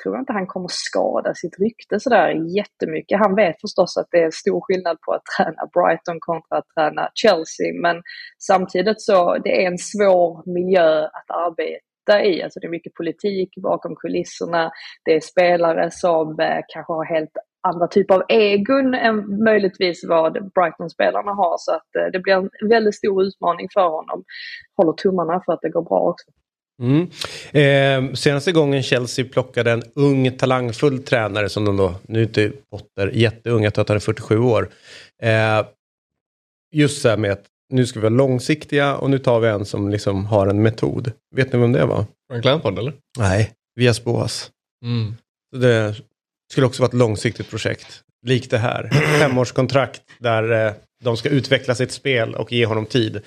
tror 0.02 0.14
jag 0.14 0.22
inte 0.22 0.32
han 0.32 0.46
kommer 0.46 0.68
skada 0.70 1.34
sitt 1.34 1.58
rykte 1.60 2.00
sådär 2.00 2.56
jättemycket. 2.56 3.18
Han 3.18 3.34
vet 3.34 3.60
förstås 3.60 3.96
att 3.96 4.08
det 4.10 4.22
är 4.22 4.30
stor 4.30 4.60
skillnad 4.60 5.00
på 5.00 5.12
att 5.12 5.22
träna 5.36 5.62
Brighton 5.74 6.20
kontra 6.20 6.58
att 6.58 6.68
träna 6.74 7.08
Chelsea 7.14 7.72
men 7.82 8.02
samtidigt 8.38 9.00
så 9.00 9.38
det 9.44 9.62
är 9.62 9.66
en 9.66 9.78
svår 9.78 10.52
miljö 10.54 11.04
att 11.04 11.30
arbeta 11.46 12.24
i. 12.24 12.42
Alltså 12.42 12.60
det 12.60 12.66
är 12.66 12.70
mycket 12.78 12.94
politik 12.94 13.50
bakom 13.62 13.96
kulisserna. 13.96 14.70
Det 15.04 15.14
är 15.16 15.20
spelare 15.20 15.90
som 15.90 16.40
eh, 16.40 16.60
kanske 16.68 16.92
har 16.92 17.04
helt 17.04 17.36
andra 17.68 17.86
typer 17.86 18.14
av 18.14 18.22
egon 18.28 18.94
än 18.94 19.44
möjligtvis 19.44 20.04
vad 20.08 20.32
Brighton-spelarna 20.32 21.32
har. 21.32 21.56
Så 21.58 21.72
att 21.72 21.96
eh, 21.98 22.12
det 22.12 22.18
blir 22.18 22.34
en 22.34 22.68
väldigt 22.68 22.94
stor 22.94 23.22
utmaning 23.22 23.68
för 23.74 23.88
honom. 23.88 24.24
Håller 24.76 24.92
tummarna 24.92 25.42
för 25.46 25.52
att 25.52 25.60
det 25.62 25.68
går 25.68 25.82
bra 25.82 26.00
också. 26.00 26.26
Mm. 26.82 27.10
Eh, 27.52 28.14
senaste 28.14 28.52
gången 28.52 28.82
Chelsea 28.82 29.24
plockade 29.32 29.70
en 29.70 29.82
ung 29.94 30.30
talangfull 30.30 31.02
tränare 31.02 31.48
som 31.48 31.64
de 31.64 31.76
då, 31.76 31.94
nu 32.06 32.18
är 32.18 32.22
inte 32.22 32.52
Potter 32.70 33.10
jätteung, 33.14 33.64
jag 33.64 33.74
tror 33.74 33.82
att 33.82 33.88
han 33.88 33.96
är 33.96 34.00
47 34.00 34.38
år. 34.38 34.68
Eh, 35.22 35.66
just 36.72 37.02
så 37.02 37.08
här 37.08 37.16
med 37.16 37.32
att 37.32 37.44
nu 37.72 37.86
ska 37.86 38.00
vi 38.00 38.02
vara 38.02 38.14
långsiktiga 38.14 38.96
och 38.96 39.10
nu 39.10 39.18
tar 39.18 39.40
vi 39.40 39.48
en 39.48 39.64
som 39.64 39.90
liksom 39.90 40.26
har 40.26 40.46
en 40.46 40.62
metod. 40.62 41.12
Vet 41.36 41.52
ni 41.52 41.58
vem 41.58 41.72
det 41.72 41.86
var? 41.86 42.04
Frank 42.30 42.44
Lampard 42.44 42.78
eller? 42.78 42.92
Nej, 43.18 43.50
Vias 43.74 44.04
Boas. 44.04 44.50
Mm. 44.84 45.14
Så 45.54 45.60
det 45.60 45.94
skulle 46.50 46.66
också 46.66 46.82
vara 46.82 46.88
ett 46.88 46.94
långsiktigt 46.94 47.50
projekt. 47.50 48.02
Likt 48.26 48.50
det 48.50 48.58
här. 48.58 48.90
Femårskontrakt 49.20 50.02
där 50.18 50.66
eh, 50.66 50.72
de 51.04 51.16
ska 51.16 51.28
utveckla 51.28 51.74
sitt 51.74 51.92
spel 51.92 52.34
och 52.34 52.52
ge 52.52 52.66
honom 52.66 52.86
tid. 52.86 53.20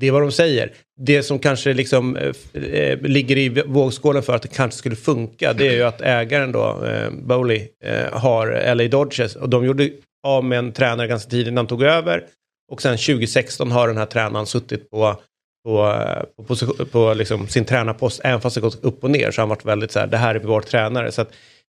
Det 0.00 0.06
är 0.06 0.12
vad 0.12 0.22
de 0.22 0.32
säger. 0.32 0.72
Det 1.00 1.22
som 1.22 1.38
kanske 1.38 1.72
liksom 1.72 2.16
eh, 2.16 2.62
eh 2.62 2.98
ligger 3.00 3.36
i 3.38 3.48
vågskålen 3.66 4.22
för 4.22 4.34
att 4.34 4.42
det 4.42 4.48
kanske 4.48 4.78
skulle 4.78 4.96
funka 4.96 5.52
det 5.52 5.68
är 5.68 5.72
ju 5.72 5.82
att 5.82 6.00
ägaren 6.00 6.52
då, 6.52 6.84
eh, 6.84 7.10
Bowley, 7.10 7.68
eh, 7.84 8.12
har 8.12 8.74
LA 8.74 8.88
Dodgers 8.88 9.36
och 9.36 9.48
de 9.48 9.64
gjorde 9.64 9.90
av 10.26 10.44
med 10.44 10.58
en 10.58 10.72
tränare 10.72 11.08
ganska 11.08 11.30
tidigt 11.30 11.46
innan 11.46 11.56
han 11.56 11.66
tog 11.66 11.82
över. 11.82 12.24
Och 12.72 12.82
sen 12.82 12.98
2016 12.98 13.70
har 13.70 13.88
den 13.88 13.96
här 13.96 14.06
tränaren 14.06 14.46
suttit 14.46 14.90
på 14.90 15.20
på, 15.64 16.02
på, 16.36 16.42
position, 16.42 16.86
på 16.86 17.14
liksom 17.14 17.48
sin 17.48 17.64
tränarpost, 17.64 18.20
även 18.24 18.40
fast 18.40 18.54
det 18.54 18.60
gått 18.60 18.84
upp 18.84 19.04
och 19.04 19.10
ner 19.10 19.30
så 19.30 19.40
har 19.40 19.42
han 19.42 19.48
varit 19.48 19.64
väldigt 19.64 19.92
så 19.92 19.98
här, 19.98 20.06
det 20.06 20.16
här 20.16 20.34
är 20.34 20.38
vår 20.38 20.60
tränare. 20.60 21.12
Så 21.12 21.22
att 21.22 21.32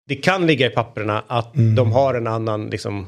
det 0.08 0.16
kan 0.16 0.46
ligga 0.46 0.66
i 0.66 0.70
papperna 0.70 1.24
att 1.26 1.56
mm. 1.56 1.74
de 1.74 1.92
har 1.92 2.14
en 2.14 2.26
annan 2.26 2.66
liksom, 2.66 3.06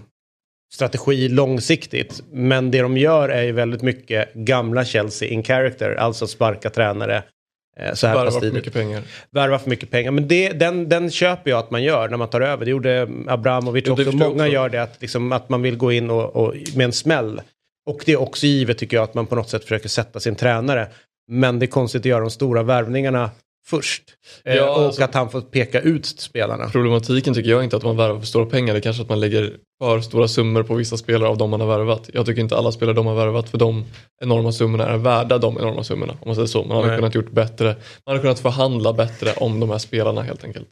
strategi 0.74 1.28
långsiktigt. 1.28 2.22
Men 2.32 2.70
det 2.70 2.80
de 2.82 2.96
gör 2.96 3.28
är 3.28 3.42
ju 3.42 3.52
väldigt 3.52 3.82
mycket 3.82 4.34
gamla 4.34 4.84
Chelsea 4.84 5.28
in 5.28 5.42
character, 5.42 5.94
alltså 5.94 6.26
sparka 6.26 6.70
tränare. 6.70 7.22
Eh, 7.76 7.94
så 7.94 8.06
här 8.06 8.14
Värva 8.14 8.30
för 8.30 8.52
mycket 8.52 8.72
pengar. 8.72 9.02
Värva 9.30 9.58
för 9.58 9.70
mycket 9.70 9.90
pengar. 9.90 10.10
Men 10.10 10.28
det, 10.28 10.52
den, 10.52 10.88
den 10.88 11.10
köper 11.10 11.50
jag 11.50 11.58
att 11.58 11.70
man 11.70 11.82
gör 11.82 12.08
när 12.08 12.16
man 12.16 12.28
tar 12.28 12.40
över. 12.40 12.64
Det 12.64 12.70
gjorde 12.70 13.08
Abramovic 13.28 13.84
ja, 13.86 13.92
också. 13.92 14.12
Många 14.12 14.30
också. 14.32 14.46
gör 14.46 14.68
det, 14.68 14.82
att, 14.82 15.00
liksom, 15.00 15.32
att 15.32 15.48
man 15.48 15.62
vill 15.62 15.76
gå 15.76 15.92
in 15.92 16.10
och, 16.10 16.36
och, 16.36 16.54
med 16.76 16.84
en 16.84 16.92
smäll. 16.92 17.40
Och 17.86 18.02
det 18.06 18.12
är 18.12 18.20
också 18.20 18.46
givet 18.46 18.78
tycker 18.78 18.96
jag 18.96 19.04
att 19.04 19.14
man 19.14 19.26
på 19.26 19.34
något 19.34 19.48
sätt 19.48 19.62
försöker 19.62 19.88
sätta 19.88 20.20
sin 20.20 20.34
tränare. 20.34 20.88
Men 21.28 21.58
det 21.58 21.64
är 21.64 21.68
konstigt 21.68 22.00
att 22.00 22.06
göra 22.06 22.20
de 22.20 22.30
stora 22.30 22.62
värvningarna 22.62 23.30
först. 23.66 24.02
Eh, 24.44 24.56
ja, 24.56 24.76
och 24.76 24.82
alltså, 24.82 25.04
att 25.04 25.14
han 25.14 25.30
får 25.30 25.40
peka 25.40 25.80
ut 25.80 26.06
spelarna. 26.06 26.68
Problematiken 26.68 27.34
tycker 27.34 27.50
jag 27.50 27.64
inte 27.64 27.76
att 27.76 27.82
man 27.82 27.96
värvar 27.96 28.18
för 28.18 28.26
stora 28.26 28.46
pengar. 28.46 28.74
Det 28.74 28.78
är 28.78 28.82
kanske 28.82 29.02
att 29.02 29.08
man 29.08 29.20
lägger 29.20 29.56
för 29.82 30.00
stora 30.00 30.28
summor 30.28 30.62
på 30.62 30.74
vissa 30.74 30.96
spelare 30.96 31.28
av 31.28 31.38
de 31.38 31.50
man 31.50 31.60
har 31.60 31.68
värvat. 31.68 32.10
Jag 32.12 32.26
tycker 32.26 32.40
inte 32.40 32.56
alla 32.56 32.72
spelare 32.72 32.94
de 32.94 33.06
har 33.06 33.14
värvat 33.14 33.48
för 33.48 33.58
de 33.58 33.84
enorma 34.22 34.52
summorna 34.52 34.86
är 34.86 34.96
värda 34.96 35.38
de 35.38 35.58
enorma 35.58 35.84
summorna. 35.84 36.12
Om 36.12 36.26
man 36.26 36.34
säger 36.34 36.48
så. 36.48 36.64
Man 36.64 36.76
hade 36.76 36.88
Nej. 36.88 36.96
kunnat 36.96 37.14
gjort 37.14 37.30
bättre. 37.30 37.66
Man 37.66 37.76
hade 38.12 38.20
kunnat 38.20 38.40
förhandla 38.40 38.92
bättre 38.92 39.32
om 39.36 39.60
de 39.60 39.70
här 39.70 39.78
spelarna 39.78 40.22
helt 40.22 40.44
enkelt 40.44 40.68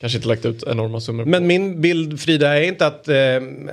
kanske 0.00 0.18
inte 0.18 0.28
lagt 0.28 0.44
ut 0.44 0.62
enorma 0.66 1.00
summor. 1.00 1.24
Men 1.24 1.46
min 1.46 1.80
bild 1.80 2.20
Frida 2.20 2.58
är 2.58 2.62
inte 2.62 2.86
att 2.86 3.08
eh, 3.08 3.16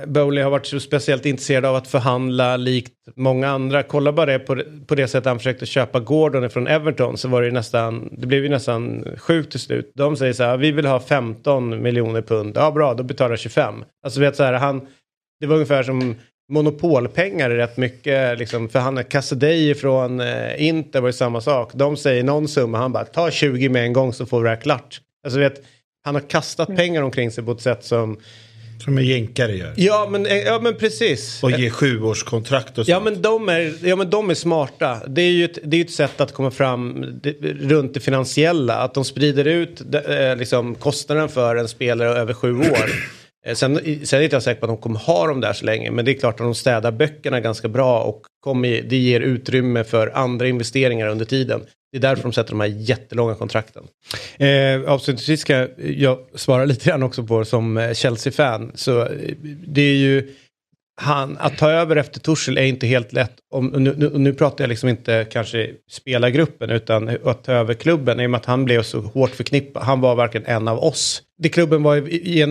Bowley 0.06 0.42
har 0.42 0.50
varit 0.50 0.66
så 0.66 0.80
speciellt 0.80 1.26
intresserad 1.26 1.64
av 1.64 1.76
att 1.76 1.88
förhandla 1.88 2.56
likt 2.56 2.92
många 3.16 3.48
andra. 3.48 3.82
Kolla 3.82 4.12
bara 4.12 4.26
det 4.26 4.38
på, 4.38 4.62
på 4.86 4.94
det 4.94 5.08
sättet 5.08 5.26
han 5.26 5.38
försökte 5.38 5.66
köpa 5.66 6.00
Gordon 6.00 6.50
från 6.50 6.66
Everton 6.66 7.18
så 7.18 7.28
var 7.28 7.40
det 7.40 7.46
ju 7.46 7.52
nästan, 7.52 8.08
det 8.12 8.26
blev 8.26 8.42
ju 8.42 8.48
nästan 8.48 9.04
sjukt 9.16 9.50
till 9.50 9.60
slut. 9.60 9.92
De 9.94 10.16
säger 10.16 10.32
så 10.32 10.42
här, 10.42 10.56
vi 10.56 10.72
vill 10.72 10.86
ha 10.86 11.00
15 11.00 11.82
miljoner 11.82 12.22
pund. 12.22 12.52
Ja 12.56 12.70
bra, 12.70 12.94
då 12.94 13.02
betalar 13.02 13.30
jag 13.30 13.38
25. 13.38 13.84
Alltså 14.04 14.20
vet 14.20 14.36
så 14.36 14.42
här, 14.42 14.52
han, 14.52 14.86
det 15.40 15.46
var 15.46 15.54
ungefär 15.54 15.82
som 15.82 16.14
monopolpengar 16.52 17.50
rätt 17.50 17.76
mycket. 17.76 18.38
Liksom, 18.38 18.68
för 18.68 18.78
han 18.78 18.98
är 18.98 19.02
Casadei 19.02 19.74
från 19.74 20.20
eh, 20.20 20.66
Inter 20.66 21.00
var 21.00 21.08
ju 21.08 21.12
samma 21.12 21.40
sak. 21.40 21.70
De 21.74 21.96
säger 21.96 22.22
någon 22.22 22.48
summa, 22.48 22.78
han 22.78 22.92
bara 22.92 23.04
ta 23.04 23.30
20 23.30 23.68
med 23.68 23.82
en 23.82 23.92
gång 23.92 24.12
så 24.12 24.26
får 24.26 24.40
vi 24.40 24.44
det 24.44 24.54
här 24.54 24.62
klart. 24.62 25.00
Alltså 25.24 25.40
vet, 25.40 25.62
han 26.08 26.14
har 26.14 26.28
kastat 26.28 26.76
pengar 26.76 27.02
omkring 27.02 27.30
sig 27.30 27.44
på 27.44 27.52
ett 27.52 27.60
sätt 27.60 27.84
som... 27.84 28.18
Som 28.84 28.98
en 28.98 29.04
jänkare 29.04 29.56
gör. 29.56 29.74
Ja 29.76 30.08
men, 30.10 30.26
eh, 30.26 30.36
ja, 30.36 30.60
men 30.62 30.74
precis. 30.74 31.42
Och 31.42 31.50
ger 31.50 31.70
sjuårskontrakt 31.70 32.68
och 32.68 32.74
sånt. 32.74 32.88
Ja 32.88 33.00
men 33.00 33.22
de 33.22 33.48
är, 33.48 33.74
ja, 33.82 33.96
men 33.96 34.10
de 34.10 34.30
är 34.30 34.34
smarta. 34.34 35.00
Det 35.06 35.22
är 35.22 35.30
ju 35.30 35.44
ett, 35.44 35.58
det 35.62 35.76
är 35.76 35.84
ett 35.84 35.90
sätt 35.90 36.20
att 36.20 36.32
komma 36.32 36.50
fram 36.50 37.06
det, 37.22 37.32
runt 37.42 37.94
det 37.94 38.00
finansiella. 38.00 38.74
Att 38.74 38.94
de 38.94 39.04
sprider 39.04 39.44
ut 39.44 39.80
eh, 39.94 40.36
liksom, 40.36 40.74
kostnaden 40.74 41.28
för 41.28 41.56
en 41.56 41.68
spelare 41.68 42.08
över 42.08 42.34
sju 42.34 42.58
år. 42.58 42.90
Eh, 43.46 43.54
sen, 43.54 43.76
sen 44.06 44.20
är 44.20 44.24
inte 44.24 44.36
jag 44.36 44.42
säker 44.42 44.60
på 44.60 44.66
att 44.66 44.70
de 44.70 44.76
kommer 44.76 44.98
ha 44.98 45.26
dem 45.26 45.40
där 45.40 45.52
så 45.52 45.64
länge. 45.64 45.90
Men 45.90 46.04
det 46.04 46.10
är 46.10 46.18
klart 46.18 46.34
att 46.34 46.46
de 46.46 46.54
städar 46.54 46.92
böckerna 46.92 47.40
ganska 47.40 47.68
bra 47.68 48.02
och 48.02 48.22
kommer, 48.40 48.82
det 48.82 48.96
ger 48.96 49.20
utrymme 49.20 49.84
för 49.84 50.16
andra 50.16 50.48
investeringar 50.48 51.08
under 51.08 51.24
tiden. 51.24 51.60
Det 51.92 51.98
är 51.98 52.02
därför 52.02 52.22
de 52.22 52.32
sätter 52.32 52.50
de 52.50 52.60
här 52.60 52.66
jättelånga 52.66 53.34
kontrakten. 53.34 53.82
Eh, 54.38 54.92
avslutningsvis 54.92 55.40
ska 55.40 55.68
jag 55.78 56.18
svara 56.34 56.64
lite 56.64 56.90
grann 56.90 57.02
också 57.02 57.24
på 57.24 57.44
som 57.44 57.92
Chelsea-fan. 57.94 58.72
Så 58.74 59.00
eh, 59.00 59.08
det 59.66 59.82
är 59.82 59.96
ju 59.96 60.34
han, 61.00 61.36
att 61.40 61.58
ta 61.58 61.70
över 61.70 61.96
efter 61.96 62.20
Torshäll 62.20 62.58
är 62.58 62.62
inte 62.62 62.86
helt 62.86 63.12
lätt. 63.12 63.32
Om, 63.50 63.66
nu, 63.66 63.94
nu, 63.96 64.10
nu, 64.18 64.34
pratar 64.34 64.64
jag 64.64 64.68
liksom 64.68 64.88
inte 64.88 65.26
kanske 65.32 65.70
spelargruppen 65.90 66.70
utan 66.70 67.08
att 67.24 67.44
ta 67.44 67.52
över 67.52 67.74
klubben 67.74 68.20
i 68.20 68.26
och 68.26 68.30
med 68.30 68.38
att 68.38 68.46
han 68.46 68.64
blev 68.64 68.82
så 68.82 69.00
hårt 69.00 69.30
förknippad. 69.30 69.82
Han 69.82 70.00
var 70.00 70.16
verkligen 70.16 70.46
en 70.46 70.68
av 70.68 70.78
oss. 70.78 71.22
Det 71.38 71.48
klubben 71.48 71.82
var 71.82 71.96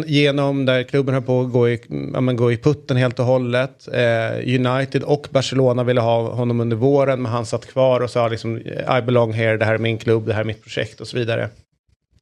genom 0.10 0.66
där 0.66 0.84
klubben 0.84 1.14
höll 1.14 1.24
på 1.24 1.42
att 1.42 1.52
gå 1.52 1.70
i, 1.70 1.82
ja, 2.14 2.22
men 2.22 2.36
gå 2.36 2.52
i 2.52 2.58
putten 2.58 2.98
helt 2.98 3.20
och 3.20 3.26
hållet. 3.26 3.88
Eh, 3.94 4.66
United 4.68 5.04
och 5.04 5.28
Barcelona 5.32 5.84
ville 5.84 6.02
ha 6.02 6.34
honom 6.34 6.60
under 6.60 6.78
våren 6.78 7.22
men 7.22 7.32
han 7.32 7.46
satt 7.46 7.66
kvar 7.66 8.02
och 8.02 8.10
sa 8.10 8.28
liksom 8.28 8.58
I 8.98 9.02
belong 9.06 9.34
here, 9.34 9.58
det 9.58 9.66
här 9.66 9.74
är 9.74 9.78
min 9.78 9.98
klubb, 9.98 10.28
det 10.28 10.34
här 10.34 10.42
är 10.42 10.46
mitt 10.46 10.64
projekt 10.64 11.02
och 11.02 11.08
så 11.08 11.18
vidare. 11.18 11.50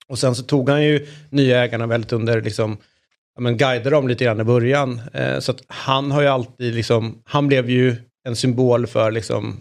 Och 0.07 0.19
sen 0.19 0.35
så 0.35 0.43
tog 0.43 0.69
han 0.69 0.83
ju 0.83 1.07
nya 1.29 1.63
ägarna 1.63 1.87
väldigt 1.87 2.13
under 2.13 2.41
liksom 2.41 2.77
men 3.39 3.57
guida 3.57 3.89
dem 3.89 4.07
lite 4.07 4.23
grann 4.23 4.41
i 4.41 4.43
början. 4.43 5.01
Eh, 5.13 5.39
så 5.39 5.51
att 5.51 5.61
han 5.67 6.11
har 6.11 6.21
ju 6.21 6.27
alltid 6.27 6.75
liksom, 6.75 7.21
han 7.25 7.47
blev 7.47 7.69
ju 7.69 7.95
en 8.27 8.35
symbol 8.35 8.87
för 8.87 9.11
liksom, 9.11 9.59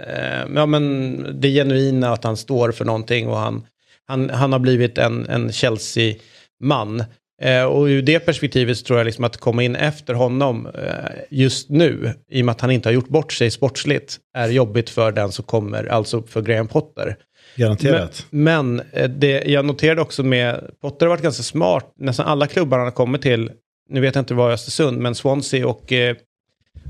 eh, 0.00 0.54
ja 0.54 0.66
men 0.66 1.40
det 1.40 1.48
genuina 1.48 2.12
att 2.12 2.24
han 2.24 2.36
står 2.36 2.72
för 2.72 2.84
någonting 2.84 3.28
och 3.28 3.36
han, 3.36 3.66
han, 4.06 4.30
han 4.30 4.52
har 4.52 4.58
blivit 4.58 4.98
en, 4.98 5.26
en 5.26 5.52
Chelsea-man. 5.52 7.04
Eh, 7.42 7.64
och 7.64 7.84
ur 7.84 8.02
det 8.02 8.20
perspektivet 8.20 8.84
tror 8.84 8.98
jag 8.98 9.04
liksom 9.04 9.24
att 9.24 9.36
komma 9.36 9.62
in 9.62 9.76
efter 9.76 10.14
honom 10.14 10.66
eh, 10.66 10.92
just 11.30 11.68
nu, 11.68 12.12
i 12.30 12.42
och 12.42 12.46
med 12.46 12.52
att 12.52 12.60
han 12.60 12.70
inte 12.70 12.88
har 12.88 12.94
gjort 12.94 13.08
bort 13.08 13.32
sig 13.32 13.50
sportsligt, 13.50 14.18
är 14.34 14.48
jobbigt 14.48 14.90
för 14.90 15.12
den 15.12 15.32
som 15.32 15.44
kommer, 15.44 15.84
alltså 15.84 16.22
för 16.22 16.42
Graham 16.42 16.68
Potter. 16.68 17.16
Garanterat. 17.56 18.26
Men, 18.30 18.76
men 18.76 18.86
eh, 18.92 19.10
det, 19.10 19.44
jag 19.44 19.64
noterade 19.64 20.00
också 20.00 20.22
med, 20.22 20.70
Potter 20.80 21.06
har 21.06 21.10
varit 21.10 21.22
ganska 21.22 21.42
smart, 21.42 21.94
nästan 21.98 22.26
alla 22.26 22.46
klubbar 22.46 22.78
han 22.78 22.86
har 22.86 22.92
kommit 22.92 23.22
till, 23.22 23.50
nu 23.88 24.00
vet 24.00 24.14
jag 24.14 24.22
inte 24.22 24.34
vad 24.34 24.52
Östersund, 24.52 24.98
men 24.98 25.14
Swansea 25.14 25.66
och, 25.66 25.92
eh, 25.92 26.16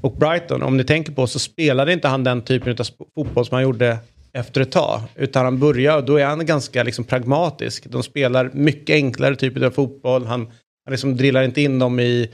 och 0.03 0.17
Brighton, 0.17 0.63
om 0.63 0.77
ni 0.77 0.85
tänker 0.85 1.13
på 1.13 1.27
så 1.27 1.39
spelade 1.39 1.93
inte 1.93 2.09
han 2.09 2.25
den 2.25 2.43
typen 2.43 2.77
av 2.79 2.87
fotboll 3.15 3.47
som 3.47 3.55
han 3.55 3.63
gjorde 3.63 3.99
efter 4.39 4.61
ett 4.61 4.73
tag. 4.73 5.01
Utan 5.17 5.45
han 5.45 5.59
börjar 5.59 5.97
och 5.97 6.05
då 6.05 6.17
är 6.17 6.25
han 6.25 6.47
ganska 6.47 6.83
liksom 6.83 7.05
pragmatisk. 7.05 7.87
De 7.87 8.03
spelar 8.03 8.51
mycket 8.55 8.95
enklare 8.95 9.37
typer 9.37 9.67
av 9.67 9.71
fotboll. 9.71 10.27
Han, 10.27 10.41
han 10.85 10.91
liksom 10.91 11.17
drillar 11.17 11.43
inte 11.43 11.63
in 11.63 11.79
dem 11.79 12.01
i 12.01 12.31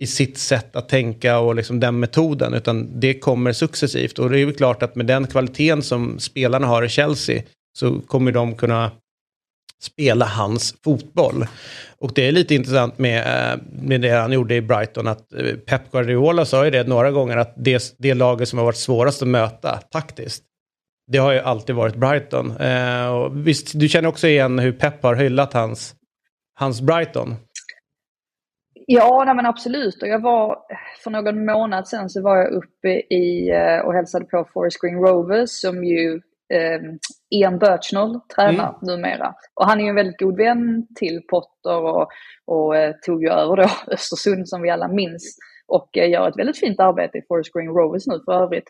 i 0.00 0.06
sitt 0.06 0.38
sätt 0.38 0.76
att 0.76 0.88
tänka 0.88 1.38
och 1.38 1.54
liksom 1.54 1.80
den 1.80 2.00
metoden. 2.00 2.54
Utan 2.54 3.00
det 3.00 3.14
kommer 3.14 3.52
successivt. 3.52 4.18
Och 4.18 4.30
det 4.30 4.36
är 4.36 4.38
ju 4.38 4.52
klart 4.52 4.82
att 4.82 4.94
med 4.94 5.06
den 5.06 5.26
kvaliteten 5.26 5.82
som 5.82 6.18
spelarna 6.18 6.66
har 6.66 6.82
i 6.82 6.88
Chelsea 6.88 7.42
så 7.78 8.00
kommer 8.00 8.32
de 8.32 8.54
kunna 8.54 8.90
spela 9.82 10.24
hans 10.24 10.74
fotboll. 10.84 11.46
Och 11.98 12.12
det 12.14 12.28
är 12.28 12.32
lite 12.32 12.54
intressant 12.54 12.98
med, 12.98 13.52
eh, 13.52 13.58
med 13.82 14.00
det 14.00 14.10
han 14.10 14.32
gjorde 14.32 14.54
i 14.54 14.60
Brighton 14.60 15.08
att 15.08 15.32
eh, 15.32 15.54
Pep 15.54 15.92
Guardiola 15.92 16.44
sa 16.44 16.64
ju 16.64 16.70
det 16.70 16.88
några 16.88 17.10
gånger 17.10 17.36
att 17.36 17.54
det, 17.56 17.94
det 17.98 18.14
laget 18.14 18.48
som 18.48 18.58
har 18.58 18.66
varit 18.66 18.76
svårast 18.76 19.22
att 19.22 19.28
möta 19.28 19.76
taktiskt 19.76 20.44
det 21.08 21.18
har 21.18 21.32
ju 21.32 21.38
alltid 21.38 21.76
varit 21.76 21.96
Brighton. 21.96 22.56
Eh, 22.56 23.08
och 23.08 23.46
visst, 23.46 23.80
du 23.80 23.88
känner 23.88 24.08
också 24.08 24.26
igen 24.26 24.58
hur 24.58 24.72
Pep 24.72 25.02
har 25.02 25.14
hyllat 25.14 25.52
hans, 25.52 25.94
hans 26.54 26.80
Brighton. 26.80 27.34
Ja, 28.86 29.22
nej 29.26 29.34
men 29.34 29.46
absolut. 29.46 30.02
Och 30.02 30.08
jag 30.08 30.22
var, 30.22 30.58
för 31.04 31.10
någon 31.10 31.44
månad 31.44 31.88
sedan 31.88 32.10
så 32.10 32.22
var 32.22 32.36
jag 32.36 32.52
uppe 32.52 32.88
i 33.14 33.50
eh, 33.50 33.78
och 33.78 33.94
hälsade 33.94 34.24
på 34.24 34.48
Forest 34.52 34.80
Green 34.80 34.98
Rovers 34.98 35.50
som 35.50 35.84
ju 35.84 36.14
eh, 36.54 36.80
Ian 37.30 37.58
Birchnell 37.58 38.20
tränar 38.36 38.68
mm. 38.68 38.74
numera. 38.82 39.34
Och 39.54 39.66
han 39.66 39.80
är 39.80 39.84
ju 39.84 39.88
en 39.88 39.94
väldigt 39.94 40.18
god 40.18 40.36
vän 40.36 40.86
till 40.96 41.20
Potter 41.28 41.80
och, 41.80 42.08
och 42.44 42.76
eh, 42.76 42.94
tog 43.06 43.22
ju 43.22 43.30
över 43.30 43.56
då 43.56 43.70
Östersund 43.92 44.48
som 44.48 44.62
vi 44.62 44.70
alla 44.70 44.88
minns. 44.88 45.38
Och 45.66 45.98
eh, 45.98 46.10
gör 46.10 46.28
ett 46.28 46.38
väldigt 46.38 46.58
fint 46.58 46.80
arbete 46.80 47.18
i 47.18 47.22
Forest 47.28 47.52
Green 47.52 47.68
Rovers 47.68 48.06
nu 48.06 48.20
för 48.24 48.32
övrigt. 48.32 48.68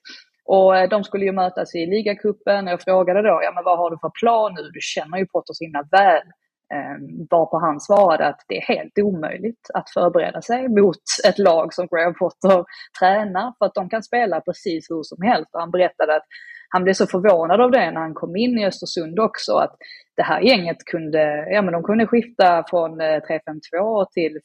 Och 0.49 0.77
eh, 0.77 0.89
de 0.89 1.05
skulle 1.05 1.25
ju 1.25 1.33
mötas 1.33 1.75
i 1.75 1.87
ligacupen 1.87 2.67
och 2.67 2.73
jag 2.73 2.83
frågade 2.83 3.23
då, 3.23 3.41
ja 3.43 3.53
men 3.55 3.65
vad 3.65 3.79
har 3.79 3.91
du 3.91 3.99
för 3.99 4.13
plan 4.21 4.55
nu? 4.55 4.63
Du 4.63 4.81
känner 4.83 5.19
ju 5.19 5.27
Potter 5.27 5.55
så 5.55 5.65
himla 5.65 5.83
väl. 5.91 6.27
Um, 6.75 7.27
varpå 7.31 7.59
han 7.59 7.81
svarade 7.81 8.27
att 8.27 8.41
det 8.49 8.57
är 8.57 8.75
helt 8.75 8.99
omöjligt 8.99 9.71
att 9.75 9.91
förbereda 9.91 10.43
sig 10.43 10.69
mot 10.69 11.05
ett 11.29 11.39
lag 11.39 11.75
som 11.75 11.87
Graham 11.87 12.15
Potter 12.15 12.65
tränar 13.01 13.55
för 13.59 13.67
att 13.67 13.75
de 13.75 13.89
kan 13.89 14.03
spela 14.03 14.41
precis 14.41 14.91
hur 14.91 15.03
som 15.03 15.23
helst. 15.23 15.55
Och 15.55 15.61
han 15.61 15.71
berättade 15.71 16.17
att 16.17 16.27
han 16.69 16.85
blev 16.85 16.95
så 16.95 17.07
förvånad 17.07 17.61
av 17.61 17.71
det 17.71 17.91
när 17.91 18.01
han 18.01 18.15
kom 18.15 18.37
in 18.37 18.59
i 18.59 18.67
Östersund 18.67 19.19
också, 19.21 19.53
att 19.53 19.77
det 20.19 20.23
här 20.23 20.41
gänget 20.41 20.85
kunde, 20.85 21.47
ja 21.51 21.63
men 21.63 21.73
de 21.73 21.83
kunde 21.83 22.07
skifta 22.07 22.65
från 22.71 23.01
3-5-2 23.01 24.01
eh, 24.01 24.07
till 24.15 24.39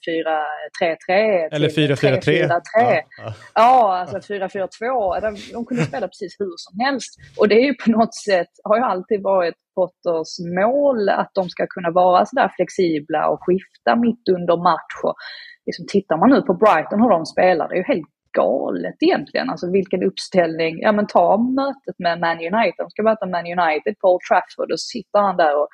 4-3-3. 1.09 1.55
Eller 1.55 1.69
4-4-3. 1.69 2.21
Ja, 2.25 2.61
ja. 2.73 3.33
ja, 3.53 3.97
alltså 3.97 4.33
4-4-2. 4.33 5.21
De, 5.21 5.37
de 5.53 5.65
kunde 5.65 5.83
spela 5.83 6.07
precis 6.07 6.35
hur 6.39 6.53
som 6.57 6.79
helst. 6.79 7.19
Och 7.37 7.47
det 7.47 7.55
är 7.55 7.65
ju 7.65 7.73
på 7.73 7.91
något 7.91 8.15
sätt, 8.15 8.49
har 8.63 8.77
ju 8.77 8.83
alltid 8.83 9.23
varit 9.23 9.55
Potters 9.75 10.39
mål 10.59 11.09
att 11.09 11.31
de 11.33 11.49
ska 11.49 11.67
kunna 11.67 11.91
vara 11.91 12.25
sådär 12.25 12.51
flexibla 12.55 13.29
och 13.29 13.39
skifta 13.45 13.95
mitt 13.95 14.29
under 14.37 14.57
match. 14.57 14.95
Och 15.03 15.15
liksom, 15.65 15.85
tittar 15.87 16.17
man 16.17 16.29
nu 16.29 16.41
på 16.41 16.53
Brighton 16.53 17.01
hur 17.01 17.09
de 17.09 17.25
spelar, 17.25 17.67
det 17.67 17.75
är 17.75 17.77
ju 17.77 17.83
helt 17.83 18.09
galet 18.33 18.95
egentligen. 18.99 19.49
Alltså 19.49 19.71
vilken 19.71 20.03
uppställning. 20.03 20.79
Ja 20.81 20.91
men 20.91 21.07
ta 21.07 21.37
mötet 21.37 21.99
med 21.99 22.19
Man 22.19 22.37
United. 22.37 22.77
De 22.77 22.89
ska 22.89 23.03
möta 23.03 23.25
Man 23.25 23.45
United 23.59 23.99
på 23.99 24.07
Old 24.13 24.21
Trafford 24.29 24.71
och 24.71 24.79
sitter 24.79 25.19
han 25.19 25.37
där 25.37 25.53
och 25.61 25.67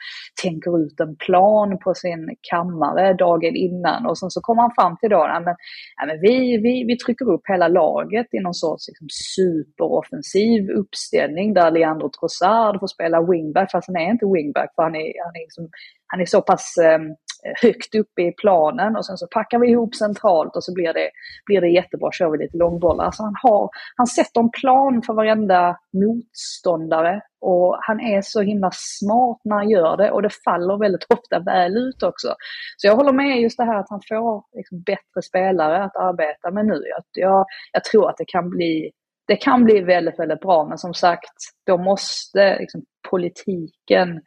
tänker 0.44 0.72
ut 0.84 1.00
en 1.00 1.16
plan 1.16 1.80
på 1.84 1.94
sin 1.94 2.36
kammare 2.52 3.14
dagen 3.14 3.56
innan. 3.56 4.06
Och 4.06 4.18
sen 4.18 4.30
så 4.30 4.42
kommer 4.42 4.62
han 4.62 4.72
fram 4.76 4.98
till 4.98 5.10
då, 5.10 5.18
ja 5.34 5.40
men, 5.40 5.56
ja, 5.98 6.06
men 6.06 6.22
vi, 6.22 6.58
vi, 6.58 6.84
vi 6.88 6.98
trycker 6.98 7.32
upp 7.34 7.46
hela 7.48 7.68
laget 7.68 8.28
i 8.32 8.40
någon 8.40 8.54
sorts 8.54 8.88
liksom, 8.88 9.08
superoffensiv 9.36 10.70
uppställning 10.70 11.54
där 11.54 11.72
Leandro 11.72 12.10
Trossard 12.10 12.80
får 12.80 12.88
spela 12.88 13.22
wingback, 13.22 13.72
fast 13.72 13.88
han 13.88 13.98
är 13.98 14.12
inte 14.12 14.26
wingback 14.26 14.72
för 14.76 14.84
han 14.84 14.96
är, 14.96 15.10
han 15.26 15.36
är, 15.36 15.44
liksom, 15.48 15.70
han 16.10 16.22
är 16.22 16.26
så 16.26 16.42
pass 16.42 16.78
ehm, 16.78 17.16
högt 17.62 17.96
uppe 17.96 18.22
i 18.22 18.32
planen 18.32 18.96
och 18.96 19.06
sen 19.06 19.18
så 19.18 19.28
packar 19.28 19.60
vi 19.60 19.70
ihop 19.70 19.96
centralt 19.96 20.56
och 20.56 20.64
så 20.64 20.74
blir 20.74 20.94
det, 20.94 21.10
blir 21.46 21.62
det 21.62 21.70
jättebra, 21.70 22.12
kör 22.12 22.30
vi 22.30 22.38
lite 22.38 22.58
långbollar. 22.58 23.06
Alltså 23.06 23.24
han, 23.24 23.36
har, 23.44 23.70
han 23.96 24.08
sätter 24.08 24.42
en 24.42 24.50
plan 24.50 25.02
för 25.06 25.14
varenda 25.14 25.78
motståndare 25.94 27.22
och 27.42 27.78
han 27.82 28.00
är 28.00 28.22
så 28.22 28.42
himla 28.42 28.70
smart 28.74 29.40
när 29.44 29.56
han 29.56 29.70
gör 29.70 29.98
det 29.98 30.12
och 30.12 30.22
det 30.22 30.30
faller 30.44 30.78
väldigt 30.78 31.06
ofta 31.10 31.40
väl 31.40 31.78
ut 31.78 32.04
också. 32.04 32.36
Så 32.78 32.88
jag 32.88 32.96
håller 32.96 33.14
med 33.14 33.42
just 33.42 33.58
det 33.58 33.66
här 33.66 33.80
att 33.80 33.90
han 33.90 34.02
får 34.10 34.44
liksom 34.56 34.82
bättre 34.82 35.22
spelare 35.30 35.84
att 35.84 35.96
arbeta 35.96 36.52
med 36.52 36.66
nu. 36.66 36.84
Jag, 36.86 37.04
jag, 37.14 37.46
jag 37.72 37.84
tror 37.84 38.10
att 38.10 38.18
det 38.18 38.26
kan 38.28 38.50
bli 38.50 38.92
det 39.28 39.36
kan 39.36 39.64
bli 39.64 39.82
väldigt, 39.82 40.20
väldigt 40.20 40.40
bra, 40.40 40.66
men 40.66 40.78
som 40.78 40.94
sagt, 40.94 41.34
då 41.66 41.78
måste 41.78 42.60
liksom, 42.60 42.82
politiken 43.10 44.22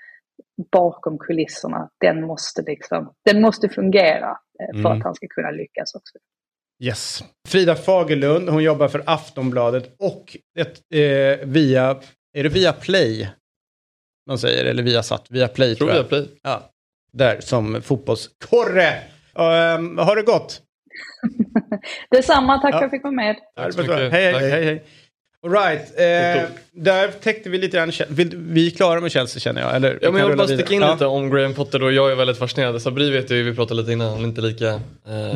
bakom 0.72 1.18
kulisserna, 1.18 1.88
den 2.00 2.26
måste, 2.26 2.62
liksom, 2.62 3.14
den 3.24 3.40
måste 3.40 3.68
fungera 3.68 4.30
eh, 4.60 4.72
för 4.72 4.88
mm. 4.88 4.92
att 4.92 5.04
han 5.04 5.14
ska 5.14 5.26
kunna 5.26 5.50
lyckas 5.50 5.94
också. 5.94 6.18
Yes. 6.82 7.24
Frida 7.48 7.74
Fagerlund, 7.74 8.48
hon 8.48 8.62
jobbar 8.62 8.88
för 8.88 9.02
Aftonbladet 9.06 9.94
och 9.98 10.36
ett, 10.58 10.80
eh, 10.94 11.48
via, 11.48 12.00
är 12.32 12.42
det 12.42 12.48
via 12.48 12.72
Play? 12.72 13.30
Man 14.26 14.38
säger, 14.38 14.64
eller 14.64 14.82
via 14.82 15.02
satt, 15.02 15.30
via 15.30 15.48
Play 15.48 15.74
tror 15.74 15.90
jag. 15.90 15.96
Via 15.96 16.04
Play. 16.04 16.28
Ja, 16.42 16.70
där 17.12 17.40
som 17.40 17.82
fotbollskorre. 17.82 18.98
Um, 19.34 19.98
har 19.98 20.16
det 20.16 20.22
gått? 20.22 20.62
Detsamma, 22.10 22.58
tack 22.58 22.74
ja. 22.74 22.78
för 22.78 22.78
att 22.78 22.82
jag 22.82 22.90
fick 22.90 23.02
vara 23.02 23.14
med. 23.14 23.36
Tack 23.56 23.74
så 23.74 23.80
mycket. 23.80 24.12
Hej, 24.12 24.32
hej, 24.32 24.50
hej, 24.50 24.64
hej. 24.64 24.84
Alright, 25.44 25.80
eh, 25.96 26.50
där 26.72 27.10
täckte 27.22 27.50
vi 27.50 27.58
lite 27.58 27.76
grann, 27.76 27.92
vi 28.34 28.66
är 28.66 28.70
klara 28.70 29.00
med 29.00 29.12
Chelsea 29.12 29.40
känner 29.40 29.60
jag. 29.60 29.76
Eller, 29.76 29.98
ja, 30.02 30.10
men 30.10 30.20
jag 30.20 30.28
vill 30.28 30.36
bara 30.36 30.46
sticka 30.48 30.74
in 30.74 30.80
ja. 30.80 30.92
lite 30.92 31.06
om 31.06 31.30
Graham 31.30 31.54
Potter 31.54 31.82
och 31.82 31.92
jag 31.92 32.10
är 32.10 32.14
väldigt 32.14 32.38
fascinerad. 32.38 32.82
Sabri 32.82 33.10
vet 33.10 33.30
ju, 33.30 33.42
vi 33.42 33.54
pratade 33.54 33.80
lite 33.80 33.92
innan, 33.92 34.08
han 34.08 34.20
är 34.20 34.24
inte 34.24 34.40
lika 34.40 34.66
eh, 34.66 34.80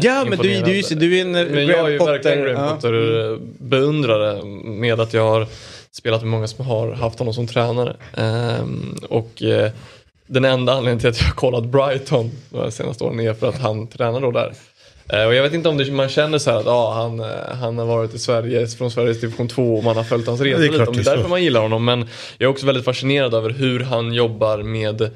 Ja 0.02 0.24
men 0.28 0.38
du, 0.38 0.62
du, 0.62 0.82
du 0.82 1.18
är 1.18 1.22
en 1.22 1.32
men 1.32 1.46
Graham 1.46 1.68
jag 1.68 1.86
är 1.86 1.90
ju 1.90 1.98
Potter, 1.98 2.12
verkligen 2.12 2.44
Graham 2.44 2.64
ja. 2.64 2.74
Potter 2.74 3.32
eh, 3.32 4.44
med 4.64 5.00
att 5.00 5.14
jag 5.14 5.28
har 5.28 5.46
spelat 5.90 6.20
med 6.22 6.30
många 6.30 6.46
som 6.46 6.66
har 6.66 6.92
haft 6.92 7.18
honom 7.18 7.34
som 7.34 7.46
tränare. 7.46 7.96
Um, 8.16 8.98
och 9.08 9.42
eh, 9.42 9.70
den 10.26 10.44
enda 10.44 10.72
anledningen 10.72 10.98
till 10.98 11.08
att 11.08 11.20
jag 11.20 11.26
har 11.26 11.34
kollat 11.34 11.64
Brighton 11.64 12.30
de 12.50 12.70
senaste 12.70 13.04
åren 13.04 13.20
är 13.20 13.34
för 13.34 13.48
att 13.48 13.58
han 13.58 13.86
tränar 13.86 14.20
då 14.20 14.30
där. 14.30 14.52
Eh, 15.08 15.26
och 15.26 15.34
jag 15.34 15.42
vet 15.42 15.54
inte 15.54 15.68
om 15.68 15.76
det, 15.76 15.92
man 15.92 16.08
känner 16.08 16.38
så 16.38 16.50
att 16.50 16.66
ah, 16.66 16.94
han, 16.94 17.20
eh, 17.20 17.56
han 17.60 17.78
har 17.78 17.86
varit 17.86 18.14
i 18.14 18.18
Sverige, 18.18 18.66
från 18.66 18.90
Sveriges 18.90 19.20
division 19.20 19.48
2 19.48 19.76
och 19.76 19.84
man 19.84 19.96
har 19.96 20.04
följt 20.04 20.26
hans 20.26 20.40
resa 20.40 20.58
lite. 20.58 20.76
Det 20.76 20.82
är 20.82 21.04
därför 21.04 21.22
så. 21.22 21.28
man 21.28 21.42
gillar 21.42 21.60
honom. 21.60 21.84
Men 21.84 21.98
jag 22.38 22.46
är 22.46 22.50
också 22.50 22.66
väldigt 22.66 22.84
fascinerad 22.84 23.34
över 23.34 23.50
hur 23.50 23.80
han 23.80 24.12
jobbar 24.12 24.62
med 24.62 25.10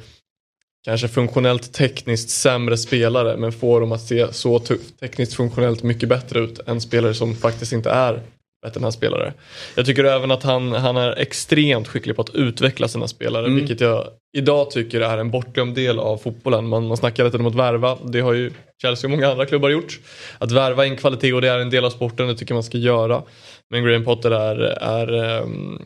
kanske 0.84 1.08
funktionellt 1.08 1.72
tekniskt 1.72 2.30
sämre 2.30 2.76
spelare 2.76 3.36
men 3.36 3.52
får 3.52 3.80
dem 3.80 3.92
att 3.92 4.00
se 4.00 4.32
så 4.32 4.58
tekniskt 5.00 5.34
funktionellt 5.34 5.82
mycket 5.82 6.08
bättre 6.08 6.40
ut 6.40 6.60
än 6.66 6.80
spelare 6.80 7.14
som 7.14 7.34
faktiskt 7.34 7.72
inte 7.72 7.90
är 7.90 8.22
än 8.66 8.82
hans 8.82 8.94
spelare. 8.94 9.32
Jag 9.74 9.86
tycker 9.86 10.04
även 10.04 10.30
att 10.30 10.42
han, 10.42 10.72
han 10.72 10.96
är 10.96 11.18
extremt 11.18 11.88
skicklig 11.88 12.16
på 12.16 12.22
att 12.22 12.34
utveckla 12.34 12.88
sina 12.88 13.08
spelare 13.08 13.46
mm. 13.46 13.56
vilket 13.56 13.80
jag 13.80 14.06
idag 14.36 14.70
tycker 14.70 15.00
är 15.00 15.18
en 15.18 15.30
bortglömd 15.30 15.74
del 15.74 15.98
av 15.98 16.16
fotbollen. 16.16 16.68
Man, 16.68 16.86
man 16.86 16.96
snackar 16.96 17.24
lite 17.24 17.36
om 17.36 17.46
att 17.46 17.54
värva, 17.54 17.98
det 18.04 18.20
har 18.20 18.32
ju 18.32 18.50
Chelsea 18.82 19.08
och 19.08 19.10
många 19.10 19.28
andra 19.28 19.46
klubbar 19.46 19.68
gjort. 19.68 20.00
Att 20.38 20.52
värva 20.52 20.86
in 20.86 20.96
kvalitet 20.96 21.32
och 21.32 21.40
det 21.40 21.48
är 21.48 21.58
en 21.58 21.70
del 21.70 21.84
av 21.84 21.90
sporten, 21.90 22.28
det 22.28 22.34
tycker 22.34 22.54
man 22.54 22.62
ska 22.62 22.78
göra. 22.78 23.22
Men 23.70 23.84
Graham 23.84 24.04
Potter 24.04 24.30
är, 24.30 24.56
är 24.80 25.40
um, 25.42 25.82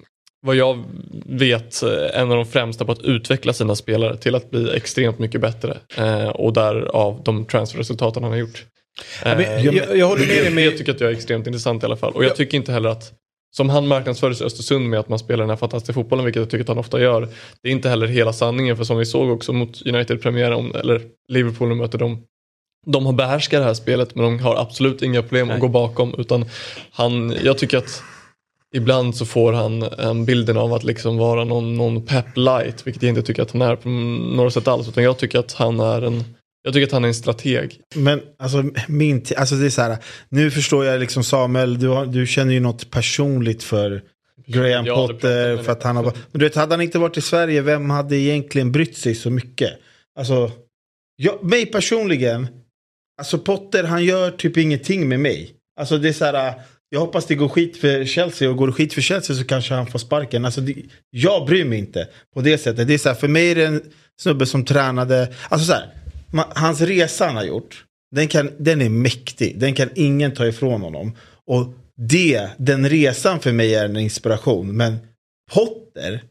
vad 0.47 0.57
jag 0.57 0.85
vet 1.27 1.83
en 2.13 2.31
av 2.31 2.37
de 2.37 2.47
främsta 2.47 2.85
på 2.85 2.93
att 2.93 3.03
utveckla 3.03 3.53
sina 3.53 3.75
spelare 3.75 4.17
till 4.17 4.35
att 4.35 4.51
bli 4.51 4.77
extremt 4.77 5.19
mycket 5.19 5.41
bättre. 5.41 5.79
Eh, 5.97 6.29
och 6.29 6.53
därav 6.53 7.23
de 7.25 7.47
transferresultaten 7.47 8.23
han 8.23 8.33
har 8.33 8.39
gjort. 8.39 8.65
Ja, 9.25 9.35
men, 9.37 9.65
jag, 9.65 9.97
jag, 9.97 10.07
håller 10.09 10.27
med 10.27 10.43
dig 10.45 10.51
med... 10.51 10.65
Jag 10.65 10.79
tycker 10.79 10.93
att 10.93 11.01
jag 11.01 11.11
är 11.11 11.15
extremt 11.15 11.47
intressant 11.47 11.83
i 11.83 11.87
alla 11.87 11.97
fall. 11.97 12.13
Och 12.13 12.25
jag 12.25 12.37
tycker 12.37 12.57
inte 12.57 12.73
heller 12.73 12.89
att 12.89 13.13
som 13.57 13.69
han 13.69 13.87
marknadsfördes 13.87 14.41
i 14.41 14.45
Östersund 14.45 14.89
med 14.91 15.01
att 15.01 15.09
man 15.09 15.19
spelar 15.19 15.43
den 15.43 15.51
här 15.51 15.57
fantastiska 15.57 15.93
fotbollen, 15.93 16.25
vilket 16.25 16.41
jag 16.41 16.51
tycker 16.51 16.63
att 16.63 16.69
han 16.69 16.79
ofta 16.79 17.01
gör. 17.01 17.29
Det 17.63 17.69
är 17.69 17.73
inte 17.73 17.89
heller 17.89 18.07
hela 18.07 18.33
sanningen, 18.33 18.77
för 18.77 18.85
som 18.85 18.97
vi 18.97 19.07
såg 19.07 19.31
också 19.31 19.53
mot 19.53 19.83
United-premiären, 19.87 20.75
eller 20.75 21.03
Liverpool 21.29 21.69
nu 21.69 21.75
möter 21.75 21.99
dem. 21.99 22.23
De 22.87 23.07
har 23.07 23.13
behärskat 23.13 23.61
det 23.61 23.65
här 23.65 23.75
spelet 23.75 24.15
men 24.15 24.25
de 24.25 24.39
har 24.39 24.57
absolut 24.57 25.03
inga 25.03 25.23
problem 25.23 25.47
Nej. 25.47 25.55
att 25.55 25.61
gå 25.61 25.69
bakom. 25.69 26.15
Utan 26.19 26.45
han, 26.91 27.35
jag 27.43 27.59
tycker 27.59 27.79
att 27.79 28.03
ibland 28.75 29.17
så 29.17 29.27
får 29.27 29.53
han 29.53 30.25
bilden 30.25 30.57
av 30.57 30.73
att 30.73 30.85
liksom 30.85 31.17
vara 31.17 31.45
någon, 31.45 31.77
någon 31.77 32.07
pep 32.07 32.37
light, 32.37 32.87
vilket 32.87 33.03
jag 33.03 33.11
inte 33.11 33.23
tycker 33.23 33.43
att 33.43 33.53
han 33.53 33.63
är 33.63 33.77
på 33.77 33.89
något 34.37 34.53
sätt 34.53 34.69
alls. 34.69 34.89
Utan 34.89 35.05
jag 35.05 35.19
tycker 35.19 35.39
att 35.39 35.53
han 35.53 35.81
är 35.81 36.03
en 36.03 36.25
jag 36.65 36.73
tycker 36.73 36.87
att 36.87 36.93
han 36.93 37.05
är 37.05 37.09
en 37.09 37.15
strateg. 37.15 37.81
Men 37.95 38.21
alltså, 38.39 38.65
min 38.89 39.25
alltså 39.37 39.55
det 39.55 39.67
är 39.67 39.71
så 39.71 39.83
här, 39.83 39.97
nu 40.29 40.51
förstår 40.51 40.85
jag 40.85 41.01
liksom 41.01 41.25
Samuel, 41.25 41.79
du, 41.79 41.89
har, 41.89 42.07
du 42.07 42.27
känner 42.27 42.55
ju 42.55 42.61
något 42.61 42.91
personligt 42.91 43.63
för 43.63 44.03
Graham 44.47 44.85
Potter. 44.85 45.57
För 45.57 45.73
att 45.73 45.83
han 45.83 45.97
har, 45.97 46.03
men 46.05 46.13
du 46.33 46.39
vet, 46.39 46.55
hade 46.55 46.75
han 46.75 46.81
inte 46.81 46.99
varit 46.99 47.17
i 47.17 47.21
Sverige, 47.21 47.63
vem 47.63 47.91
hade 47.91 48.17
egentligen 48.17 48.73
brytt 48.73 48.97
sig 48.97 49.15
så 49.15 49.31
mycket? 49.31 49.71
Alltså, 50.19 50.51
jag, 51.17 51.45
mig 51.45 51.67
personligen, 51.67 52.47
alltså 53.19 53.39
Potter 53.39 53.85
han 53.85 54.05
gör 54.05 54.31
typ 54.31 54.57
ingenting 54.57 55.09
med 55.09 55.21
mig. 55.21 55.51
Alltså 55.81 55.99
det 55.99 56.09
är 56.09 56.13
så 56.13 56.25
här, 56.25 56.55
jag 56.89 57.01
hoppas 57.01 57.27
det 57.27 57.35
går 57.35 57.49
skit 57.49 57.77
för 57.77 58.05
Chelsea 58.05 58.51
och 58.51 58.57
går 58.57 58.67
det 58.67 58.73
skit 58.73 58.95
för 58.95 59.01
Chelsea 59.01 59.37
så 59.37 59.45
kanske 59.45 59.75
han 59.75 59.87
får 59.87 59.99
sparken. 59.99 60.45
Alltså 60.45 60.61
det, 60.61 60.75
jag 61.11 61.47
bryr 61.47 61.65
mig 61.65 61.79
inte 61.79 62.09
på 62.35 62.41
det 62.41 62.59
sättet. 62.59 62.89
Det 62.89 62.95
är 62.95 62.99
så 62.99 63.09
här, 63.09 63.17
för 63.17 63.29
mig 63.29 63.51
är 63.51 63.55
det 63.55 63.67
en 63.67 63.83
snubbe 64.21 64.47
som 64.47 64.65
tränade, 64.65 65.33
alltså 65.49 65.67
så 65.67 65.73
här, 65.73 65.91
hans 66.35 66.81
resa 66.81 67.27
han 67.27 67.37
har 67.37 67.45
gjort. 67.45 67.85
Den, 68.15 68.29
kan, 68.29 68.51
den 68.59 68.83
är 68.83 68.89
mäktig. 68.89 69.61
Den 69.61 69.75
kan 69.75 69.89
ingen 69.95 70.35
ta 70.35 70.47
ifrån 70.47 70.81
honom. 70.83 71.17
Och 71.47 71.75
det, 71.97 72.49
den 72.57 72.89
resan 72.89 73.41
för 73.41 73.53
mig 73.53 73.75
är 73.75 73.85
en 73.85 73.97
inspiration. 73.97 74.77
Men 74.77 74.97
Potter 75.53 76.23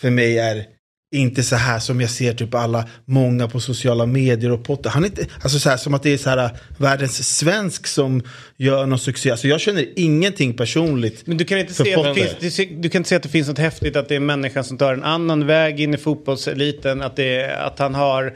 för 0.00 0.10
mig 0.10 0.38
är 0.38 0.66
inte 1.14 1.42
så 1.42 1.56
här 1.56 1.78
som 1.78 2.00
jag 2.00 2.10
ser 2.10 2.34
typ 2.34 2.54
alla, 2.54 2.88
många 3.04 3.48
på 3.48 3.60
sociala 3.60 4.06
medier 4.06 4.50
och 4.50 4.64
Potter. 4.64 4.90
Han 4.90 5.04
är 5.04 5.06
inte, 5.06 5.26
alltså 5.42 5.58
så 5.58 5.68
här 5.70 5.76
som 5.76 5.94
att 5.94 6.02
det 6.02 6.10
är 6.10 6.18
så 6.18 6.30
här 6.30 6.50
världens 6.78 7.38
svensk 7.38 7.86
som 7.86 8.22
gör 8.56 8.86
någon 8.86 8.98
succé. 8.98 9.30
Alltså 9.30 9.48
jag 9.48 9.60
känner 9.60 9.86
ingenting 9.96 10.54
personligt 10.54 11.26
Men 11.26 11.36
du 11.36 11.44
kan 11.44 11.58
inte 11.58 11.74
se 11.74 11.94
att 11.94 12.14
det 12.14 12.38
finns, 12.40 12.56
du, 12.56 12.88
kan 12.88 13.00
inte 13.00 13.08
se 13.08 13.16
att 13.16 13.22
det 13.22 13.28
finns 13.28 13.48
något 13.48 13.58
häftigt 13.58 13.96
att 13.96 14.08
det 14.08 14.14
är 14.14 14.16
en 14.16 14.26
människa 14.26 14.62
som 14.62 14.78
tar 14.78 14.94
en 14.94 15.04
annan 15.04 15.46
väg 15.46 15.80
in 15.80 15.94
i 15.94 15.96
fotbollseliten. 15.96 17.02
Att, 17.02 17.16
det, 17.16 17.56
att 17.56 17.78
han 17.78 17.94
har 17.94 18.34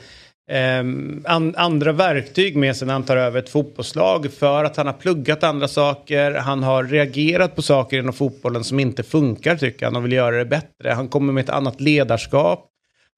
an, 1.24 1.54
andra 1.56 1.92
verktyg 1.92 2.56
med 2.56 2.76
sig 2.76 2.86
när 2.86 2.92
han 2.92 3.02
tar 3.02 3.16
över 3.16 3.38
ett 3.38 3.48
fotbollslag. 3.48 4.32
För 4.32 4.64
att 4.64 4.76
han 4.76 4.86
har 4.86 4.92
pluggat 4.92 5.44
andra 5.44 5.68
saker. 5.68 6.32
Han 6.34 6.62
har 6.62 6.84
reagerat 6.84 7.56
på 7.56 7.62
saker 7.62 7.98
inom 7.98 8.12
fotbollen 8.12 8.64
som 8.64 8.80
inte 8.80 9.02
funkar 9.02 9.56
tycker 9.56 9.86
han 9.86 9.96
och 9.96 10.04
vill 10.04 10.12
göra 10.12 10.36
det 10.36 10.44
bättre. 10.44 10.90
Han 10.90 11.08
kommer 11.08 11.32
med 11.32 11.44
ett 11.44 11.50
annat 11.50 11.80
ledarskap. 11.80 12.66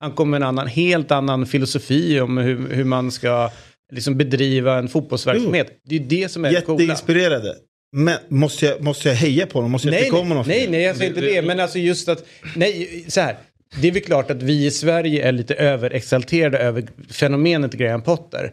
Han 0.00 0.12
kommer 0.12 0.30
med 0.30 0.46
en 0.46 0.48
annan, 0.48 0.66
helt 0.66 1.10
annan 1.10 1.46
filosofi 1.46 2.20
om 2.20 2.38
hur, 2.38 2.68
hur 2.74 2.84
man 2.84 3.10
ska 3.10 3.50
liksom 3.92 4.16
bedriva 4.16 4.78
en 4.78 4.88
fotbollsverksamhet. 4.88 5.80
Det 5.84 5.96
är 5.96 6.00
det 6.00 6.28
som 6.30 6.44
är 6.44 6.52
det 6.52 6.60
coola. 6.60 6.80
Jätteinspirerade. 6.80 7.54
Men 7.96 8.16
måste 8.28 8.66
jag, 8.66 8.82
måste 8.82 9.08
jag 9.08 9.16
heja 9.16 9.46
på 9.46 9.58
honom? 9.58 9.70
Måste 9.70 9.88
jag 9.88 9.92
Nej, 9.92 10.04
tycka 10.04 10.16
om 10.16 10.28
honom? 10.28 10.44
nej, 10.46 10.68
nej, 10.70 10.82
jag 10.82 10.96
säger 10.96 11.10
inte 11.10 11.20
det. 11.20 11.42
Men 11.42 11.60
alltså 11.60 11.78
just 11.78 12.08
att, 12.08 12.24
nej, 12.56 13.04
så 13.08 13.20
här. 13.20 13.36
Det 13.80 13.88
är 13.88 13.92
väl 13.92 14.02
klart 14.02 14.30
att 14.30 14.42
vi 14.42 14.66
i 14.66 14.70
Sverige 14.70 15.28
är 15.28 15.32
lite 15.32 15.54
överexalterade 15.54 16.58
över 16.58 16.88
fenomenet 17.10 17.72
Graham 17.72 18.02
Potter. 18.02 18.52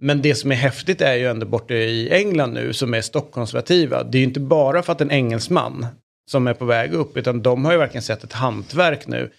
Men 0.00 0.22
det 0.22 0.34
som 0.34 0.52
är 0.52 0.56
häftigt 0.56 1.00
är 1.00 1.14
ju 1.14 1.26
ändå 1.26 1.46
borta 1.46 1.74
i 1.74 2.10
England 2.10 2.52
nu 2.52 2.72
som 2.72 2.94
är 2.94 3.00
stockkonservativa. 3.00 4.02
Det 4.02 4.18
är 4.18 4.20
ju 4.20 4.26
inte 4.26 4.40
bara 4.40 4.82
för 4.82 4.92
att 4.92 5.00
en 5.00 5.10
engelsman 5.10 5.86
som 6.30 6.46
är 6.46 6.54
på 6.54 6.64
väg 6.64 6.92
upp, 6.92 7.16
utan 7.16 7.42
de 7.42 7.64
har 7.64 7.72
ju 7.72 7.78
verkligen 7.78 8.02
sett 8.02 8.24
ett 8.24 8.32
hantverk 8.32 9.06
nu. 9.06 9.30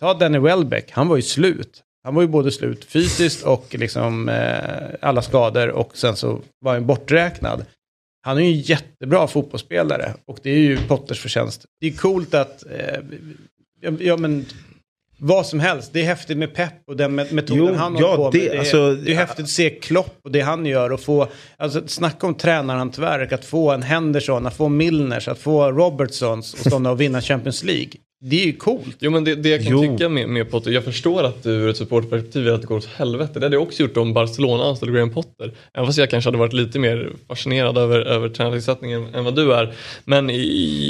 Ta 0.00 0.14
Danny 0.14 0.38
Welbeck, 0.38 0.90
han 0.90 1.08
var 1.08 1.16
ju 1.16 1.22
slut. 1.22 1.82
Han 2.04 2.14
var 2.14 2.22
ju 2.22 2.28
både 2.28 2.52
slut 2.52 2.84
fysiskt 2.84 3.42
och 3.42 3.74
liksom 3.74 4.28
eh, 4.28 4.94
alla 5.00 5.22
skador 5.22 5.68
och 5.68 5.96
sen 5.96 6.16
så 6.16 6.40
var 6.60 6.72
han 6.72 6.86
borträknad. 6.86 7.64
Han 8.22 8.38
är 8.38 8.42
ju 8.42 8.48
en 8.48 8.60
jättebra 8.60 9.26
fotbollsspelare 9.26 10.14
och 10.26 10.38
det 10.42 10.50
är 10.50 10.58
ju 10.58 10.78
Potters 10.88 11.20
förtjänst. 11.20 11.64
Det 11.80 11.86
är 11.86 11.92
coolt 11.92 12.34
att, 12.34 12.64
eh, 12.70 13.00
ja, 13.80 13.90
ja 14.00 14.16
men 14.16 14.46
vad 15.18 15.46
som 15.46 15.60
helst, 15.60 15.90
det 15.92 16.00
är 16.00 16.04
häftigt 16.04 16.38
med 16.38 16.54
pepp 16.54 16.72
och 16.86 16.96
den 16.96 17.20
met- 17.20 17.32
metoden 17.32 17.64
Jo, 17.68 17.74
han 17.74 17.96
ja, 17.96 18.06
håller 18.16 18.16
på 18.24 18.30
det- 18.30 18.38
med. 18.38 18.48
Det, 18.50 18.54
är, 18.54 18.58
alltså, 18.58 18.94
det 18.94 19.12
är 19.12 19.16
häftigt 19.16 19.44
att 19.44 19.50
se 19.50 19.70
Klopp 19.70 20.16
och 20.24 20.30
det 20.32 20.40
han 20.40 20.66
gör 20.66 20.92
och 20.92 21.00
få, 21.00 21.28
alltså 21.56 21.82
snacka 21.86 22.26
om 22.26 22.34
tränarhantverk, 22.34 23.32
att 23.32 23.44
få 23.44 23.70
en 23.70 23.82
Henderson, 23.82 24.46
att 24.46 24.56
få 24.56 24.68
Milners, 24.68 25.28
att 25.28 25.38
få 25.38 25.72
Robertsons 25.72 26.54
och 26.54 26.58
sådana 26.60 26.90
och 26.90 27.00
vinna 27.00 27.20
Champions 27.20 27.64
League. 27.64 27.88
Det 28.20 28.42
är 28.42 28.46
ju 28.46 28.52
coolt. 28.52 28.96
Jo 28.98 29.10
men 29.10 29.24
det, 29.24 29.34
det 29.34 29.48
jag 29.48 29.62
kan 29.62 29.72
Jo. 29.72 29.80
tycka 29.80 30.08
med, 30.08 30.28
med 30.28 30.50
Potter, 30.50 30.70
jag 30.70 30.84
förstår 30.84 31.22
att 31.24 31.42
du 31.42 31.50
ur 31.50 31.68
ett 31.70 31.76
supportperspektiv 31.76 32.48
är 32.48 32.52
att 32.52 32.60
det 32.60 32.66
går 32.66 32.76
åt 32.76 32.86
helvete. 32.96 33.38
Det 33.40 33.46
hade 33.46 33.56
jag 33.56 33.62
också 33.62 33.82
gjort 33.82 33.96
om 33.96 34.12
Barcelona 34.12 34.64
anställde 34.64 34.94
Graham 34.94 35.10
Potter. 35.10 35.52
Även 35.74 35.86
fast 35.86 35.98
jag 35.98 36.10
kanske 36.10 36.28
hade 36.28 36.38
varit 36.38 36.52
lite 36.52 36.78
mer 36.78 37.12
fascinerad 37.28 37.78
över, 37.78 38.00
över 38.00 38.28
tränartillsättningen 38.28 39.14
än 39.14 39.24
vad 39.24 39.36
du 39.36 39.54
är. 39.54 39.74
Men 40.04 40.30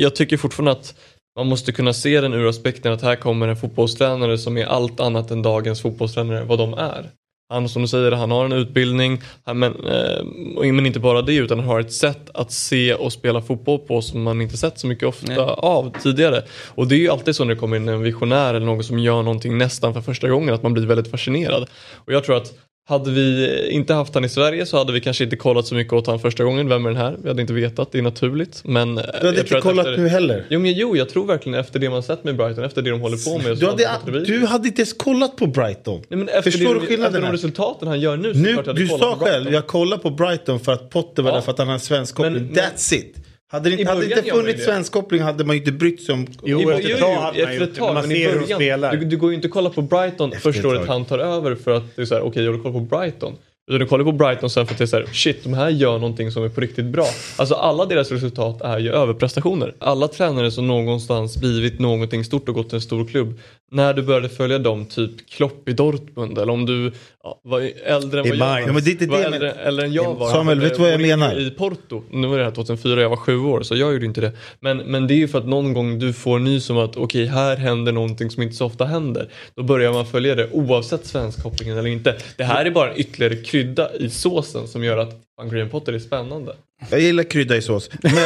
jag 0.01 0.17
tycker 0.17 0.37
fortfarande 0.37 0.73
att 0.73 0.95
man 1.39 1.47
måste 1.47 1.73
kunna 1.73 1.93
se 1.93 2.21
den 2.21 2.35
ur 2.35 2.49
aspekten 2.49 2.93
att 2.93 3.03
här 3.03 3.17
kommer 3.17 3.49
en 3.49 3.57
fotbollstränare 3.57 4.39
som 4.39 4.57
är 4.57 4.67
allt 4.67 5.01
annat 5.01 5.31
än 5.31 5.43
dagens 5.43 5.83
fotbollstränare 5.83 6.45
vad 6.45 6.59
de 6.59 6.75
är. 6.75 7.11
Han 7.49 7.69
som 7.69 7.83
du 7.83 7.89
säger, 7.89 8.13
han 8.13 8.31
har 8.31 8.45
en 8.45 8.53
utbildning, 8.53 9.23
han, 9.45 9.59
men, 9.59 9.75
eh, 9.87 10.73
men 10.73 10.87
inte 10.87 11.01
bara 11.01 11.23
det 11.23 11.35
utan 11.35 11.59
han 11.59 11.69
har 11.69 11.81
ett 11.81 11.93
sätt 11.93 12.31
att 12.35 12.53
se 12.53 12.95
och 12.95 13.13
spela 13.13 13.43
fotboll 13.43 13.79
på 13.79 14.03
som 14.03 14.23
man 14.23 14.41
inte 14.41 14.57
sett 14.57 14.79
så 14.79 14.87
mycket 14.87 15.09
ofta 15.09 15.27
Nej. 15.27 15.55
av 15.59 15.93
tidigare. 16.03 16.43
Och 16.75 16.89
det 16.89 16.95
är 16.95 16.99
ju 16.99 17.09
alltid 17.09 17.37
så 17.37 17.45
när 17.45 17.55
det 17.55 17.61
kommer 17.61 17.77
in 17.77 17.89
en 17.89 18.03
visionär 18.03 18.55
eller 18.55 18.67
någon 18.67 18.85
som 18.85 18.99
gör 18.99 19.23
någonting 19.23 19.59
nästan 19.59 19.95
för 19.95 20.01
första 20.01 20.29
gången 20.29 20.55
att 20.55 20.63
man 20.63 20.73
blir 20.73 20.87
väldigt 20.87 21.11
fascinerad. 21.11 21.69
Och 21.95 22.13
jag 22.13 22.25
tror 22.25 22.37
att 22.37 22.53
hade 22.89 23.11
vi 23.11 23.69
inte 23.71 23.95
haft 23.95 24.15
han 24.15 24.25
i 24.25 24.29
Sverige 24.29 24.67
så 24.67 24.79
hade 24.79 24.93
vi 24.93 25.01
kanske 25.01 25.25
inte 25.25 25.37
kollat 25.37 25.67
så 25.67 25.75
mycket 25.75 25.93
åt 25.93 26.07
han 26.07 26.21
första 26.21 26.45
gången. 26.45 26.69
Vem 26.69 26.87
är 26.87 26.91
den 26.91 26.99
här? 26.99 27.17
Vi 27.23 27.29
hade 27.29 27.41
inte 27.41 27.53
vetat, 27.53 27.93
det 27.93 27.99
är 27.99 28.03
naturligt. 28.03 28.61
Men 28.65 28.95
Du 28.95 29.03
hade 29.27 29.41
inte 29.41 29.61
kollat 29.61 29.87
nu 29.87 30.09
heller. 30.09 30.45
Jo, 30.49 30.61
men 30.61 30.73
jo, 30.73 30.97
jag 30.97 31.09
tror 31.09 31.27
verkligen 31.27 31.59
efter 31.61 31.79
det 31.79 31.91
man 31.91 32.03
sett 32.03 32.25
med 32.25 32.37
Brighton, 32.37 32.65
efter 32.65 32.83
det 32.83 32.91
de 32.91 33.01
håller 33.01 33.17
på 33.43 33.49
med. 33.49 33.59
Du 33.59 33.67
hade, 33.67 33.87
hade 33.87 34.21
du 34.25 34.47
hade 34.47 34.69
inte 34.69 34.81
ens 34.81 34.93
kollat 34.93 35.37
på 35.37 35.47
Brighton. 35.47 36.03
Nej, 36.09 36.19
men 36.19 36.29
efter 36.29 36.51
Förstår 36.51 36.75
det, 36.75 36.81
du 36.81 36.87
skillnaden 36.87 37.15
Efter 37.15 37.27
de 37.27 37.33
resultaten 37.33 37.89
han 37.89 38.01
gör 38.01 38.17
nu 38.17 38.33
så 38.35 38.39
Nu, 38.41 38.53
klart 38.53 38.67
jag 38.67 38.73
hade 38.73 38.81
du 38.81 38.89
kollat 38.89 39.01
sa 39.03 39.17
på 39.17 39.25
själv, 39.25 39.53
jag 39.53 39.67
kollar 39.67 39.97
på 39.99 40.11
Brighton 40.11 40.61
för 40.61 40.73
att 40.73 40.91
Potter 40.91 41.23
var 41.23 41.31
Ja. 41.31 41.35
där 41.35 41.43
för 41.43 41.53
att 41.53 41.59
han 41.59 41.67
har 41.67 41.75
en 41.75 41.81
svensk 41.81 42.15
koppling. 42.15 42.33
Men- 42.35 42.43
men- 42.43 42.55
That's 42.55 42.95
it. 42.95 43.15
Hade 43.51 43.71
det 43.71 43.77
inte, 43.77 43.93
hade 43.93 44.05
inte 44.05 44.23
funnits 44.23 44.65
svensk 44.65 44.93
koppling 44.93 45.23
hade 45.23 45.45
man 45.45 45.57
ju 45.57 45.61
inte 45.61 45.73
brytt 45.73 46.03
sig 46.03 46.13
om... 46.13 46.27
Jo, 46.43 46.61
Jo, 46.61 46.71
efter 46.71 46.91
ett 46.93 47.01
tag 47.01 47.15
hade 47.15 47.35
man 47.39 47.55
gjort 47.55 47.75
det, 47.75 47.93
man 47.93 48.03
ser 48.03 48.33
hur 48.33 48.41
de 48.41 48.55
spelar. 48.55 48.97
Du, 48.97 49.05
du 49.05 49.17
går 49.17 49.31
ju 49.31 49.37
inte 49.37 49.49
och 49.49 49.55
kollar 49.55 49.71
på 49.71 49.83
Brighton 49.83 50.33
Efter 50.33 50.53
första 50.53 50.69
året 50.69 50.89
han 50.89 51.05
tar 51.05 51.19
över 51.19 51.55
för 51.55 51.71
att 51.71 51.97
det 51.97 52.03
är 52.03 52.07
såhär, 52.07 52.23
okej 52.23 52.45
jag 52.45 52.53
vill 52.53 52.61
kolla 52.61 52.73
på 52.73 52.81
Brighton. 52.81 53.37
Utan 53.71 53.81
du 53.81 53.87
kollar 53.87 54.05
på 54.05 54.13
Brighton 54.13 54.51
sen 54.51 54.67
för 54.67 54.75
att 54.75 54.79
det 54.79 54.85
är 54.85 54.87
såhär, 54.87 55.07
shit 55.13 55.45
de 55.45 55.55
här 55.55 55.69
gör 55.69 55.99
någonting 55.99 56.31
som 56.31 56.45
är 56.45 56.49
på 56.49 56.61
riktigt 56.61 56.85
bra. 56.85 57.07
Alltså 57.37 57.55
alla 57.55 57.87
deras 57.87 58.11
resultat 58.11 58.61
är 58.61 58.79
ju 58.79 58.93
överprestationer. 58.93 59.75
Alla 59.79 60.09
tränare 60.09 60.51
som 60.51 60.67
någonstans 60.67 61.37
blivit 61.37 61.79
någonting 61.79 62.25
stort 62.25 62.49
och 62.49 62.55
gått 62.55 62.69
till 62.69 62.77
en 62.77 62.83
stor 62.83 63.07
klubb. 63.07 63.39
När 63.71 63.95
du 63.95 64.03
började 64.03 64.29
följa 64.29 64.59
dem, 64.59 64.87
typ 64.87 65.31
Klopp 65.31 65.69
i 65.69 65.73
Dortmund 65.73 66.39
eller 66.39 66.53
om 66.53 66.67
du 66.67 66.93
ja, 67.23 67.41
var 67.45 67.71
äldre 67.85 68.21
än 68.21 68.29
vad 68.29 68.37
jag 68.37 68.47
var. 68.47 68.61
Ja, 68.61 68.73
men 68.73 68.85
det 68.85 68.91
är 68.91 68.93
inte 68.93 69.07
var 69.07 69.19
det, 69.19 69.25
äldre, 69.25 69.51
eller 69.51 69.85
än 69.85 69.93
jag 69.93 70.15
var. 70.15 70.31
Samuel, 70.31 70.61
vet 70.61 70.75
du 70.75 70.83
vad 70.83 70.93
jag 70.93 71.01
menar? 71.01 71.41
I 71.41 71.51
Porto. 71.51 72.03
Nu 72.11 72.27
var 72.27 72.39
det 72.39 72.45
här 72.45 72.51
2004, 72.51 73.01
jag 73.01 73.09
var 73.09 73.17
sju 73.17 73.39
år 73.39 73.63
så 73.63 73.77
jag 73.77 73.93
gjorde 73.93 74.07
inte 74.07 74.21
det. 74.21 74.33
Men, 74.61 74.79
men 74.79 75.07
det 75.07 75.15
är 75.15 75.17
ju 75.17 75.29
för 75.29 75.39
att 75.39 75.47
någon 75.47 75.73
gång 75.73 75.99
du 75.99 76.13
får 76.13 76.39
ny 76.39 76.61
som 76.61 76.79
att 76.79 76.97
okej 76.97 77.27
här 77.27 77.57
händer 77.57 77.93
någonting 77.93 78.31
som 78.31 78.43
inte 78.43 78.57
så 78.57 78.67
ofta 78.67 78.85
händer. 78.85 79.29
Då 79.55 79.63
börjar 79.63 79.93
man 79.93 80.07
följa 80.07 80.35
det 80.35 80.51
oavsett 80.53 81.07
svenskkopplingen 81.07 81.79
eller 81.79 81.91
inte. 81.91 82.17
Det 82.37 82.45
här 82.45 82.65
är 82.65 82.71
bara 82.71 82.91
en 82.91 83.01
ytterligare 83.01 83.37
krydda 83.37 83.95
i 83.95 84.11
såsen 84.11 84.69
som 84.69 84.85
gör 84.85 84.99
att 84.99 85.15
Van 85.37 85.49
Graham 85.49 85.69
Potter 85.69 85.93
är 85.93 85.99
spännande. 85.99 86.53
Jag 86.91 87.01
gillar 87.01 87.23
krydda 87.23 87.57
i 87.57 87.63
sås. 87.63 87.91
Men... 88.03 88.13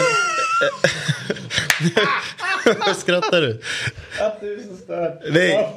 Skrattar 2.97 3.41
du? 3.41 3.61
Att 4.21 4.41
du 4.41 4.55
är 4.55 4.59
så 4.59 4.77
störd. 4.85 5.13
Nej. 5.31 5.73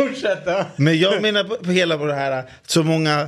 Ja. 0.46 0.66
Men 0.76 1.00
jag 1.00 1.22
menar 1.22 1.44
på 1.44 1.56
på 1.56 1.72
hela 1.72 1.98
på 1.98 2.06
det 2.06 2.14
här, 2.14 2.44
så 2.68 2.84
många 2.84 3.28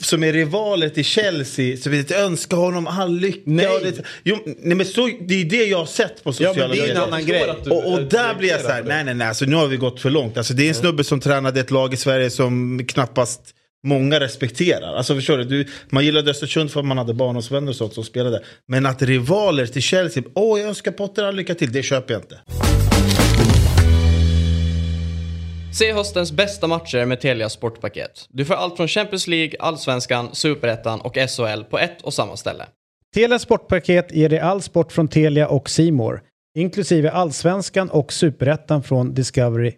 som 0.00 0.24
är 0.24 0.32
rivaler 0.32 0.88
till 0.88 1.04
Chelsea, 1.04 1.76
så 1.76 1.90
vill 1.90 2.04
jag 2.08 2.20
önska 2.20 2.56
honom 2.56 2.86
all 2.86 3.16
lycka. 3.18 3.40
Nej. 3.44 3.66
Det, 3.82 4.02
jo, 4.24 4.38
nej 4.46 4.76
men 4.76 4.86
så, 4.86 5.10
det 5.20 5.34
är 5.40 5.44
det 5.44 5.64
jag 5.64 5.78
har 5.78 5.86
sett 5.86 6.24
på 6.24 6.30
Ja, 6.30 6.32
sociala 6.32 6.68
men 6.68 6.70
det 6.70 6.76
är 6.76 6.82
en 6.82 6.88
medier. 6.88 7.02
annan 7.02 7.26
grej. 7.26 7.50
Och, 7.70 7.92
och 7.92 8.02
där 8.02 8.34
blir 8.34 8.48
jag 8.48 8.60
så 8.60 8.68
här, 8.68 8.82
nej 8.82 9.04
nej 9.04 9.14
nej, 9.14 9.28
alltså, 9.28 9.44
nu 9.44 9.56
har 9.56 9.66
vi 9.66 9.76
gått 9.76 10.00
för 10.00 10.10
långt. 10.10 10.36
Alltså, 10.38 10.54
det 10.54 10.64
är 10.64 10.68
en 10.68 10.74
snubbe 10.74 11.04
som 11.04 11.20
tränade 11.20 11.60
ett 11.60 11.70
lag 11.70 11.94
i 11.94 11.96
Sverige 11.96 12.30
som 12.30 12.84
knappast 12.88 13.40
många 13.86 14.20
respekterar. 14.20 14.94
Alltså 14.94 15.14
förstår 15.14 15.38
du, 15.38 15.44
du 15.44 15.66
man 15.90 16.04
gillade 16.04 16.30
Östersund 16.30 16.70
för 16.70 16.80
att 16.80 16.86
man 16.86 16.98
hade 16.98 17.14
barndomsvänner 17.14 17.68
och 17.68 17.76
sånt 17.76 17.94
som 17.94 18.04
spelade. 18.04 18.42
Men 18.68 18.86
att 18.86 19.02
rivaler 19.02 19.66
till 19.66 19.82
Chelsea, 19.82 20.22
åh 20.34 20.60
jag 20.60 20.68
önskar 20.68 20.92
Potter 20.92 21.24
all 21.24 21.36
lycka 21.36 21.54
till, 21.54 21.72
det 21.72 21.82
köper 21.82 22.14
jag 22.14 22.22
inte. 22.22 22.40
Se 25.74 25.92
höstens 25.92 26.32
bästa 26.32 26.66
matcher 26.66 27.06
med 27.06 27.20
Telia 27.20 27.48
Sportpaket. 27.48 28.26
Du 28.28 28.44
får 28.44 28.54
allt 28.54 28.76
från 28.76 28.88
Champions 28.88 29.26
League, 29.26 29.56
Allsvenskan, 29.58 30.28
Superettan 30.32 31.00
och 31.00 31.14
SHL 31.14 31.62
på 31.70 31.78
ett 31.78 32.02
och 32.02 32.14
samma 32.14 32.36
ställe. 32.36 32.64
Telia 33.14 33.38
Sportpaket 33.38 34.12
ger 34.12 34.28
dig 34.28 34.38
all 34.38 34.62
sport 34.62 34.92
från 34.92 35.08
Telia 35.08 35.48
och 35.48 35.70
Simor, 35.70 36.22
inklusive 36.58 37.10
Allsvenskan 37.10 37.90
och 37.90 38.12
Superettan 38.12 38.82
från 38.82 39.14
Discovery+. 39.14 39.72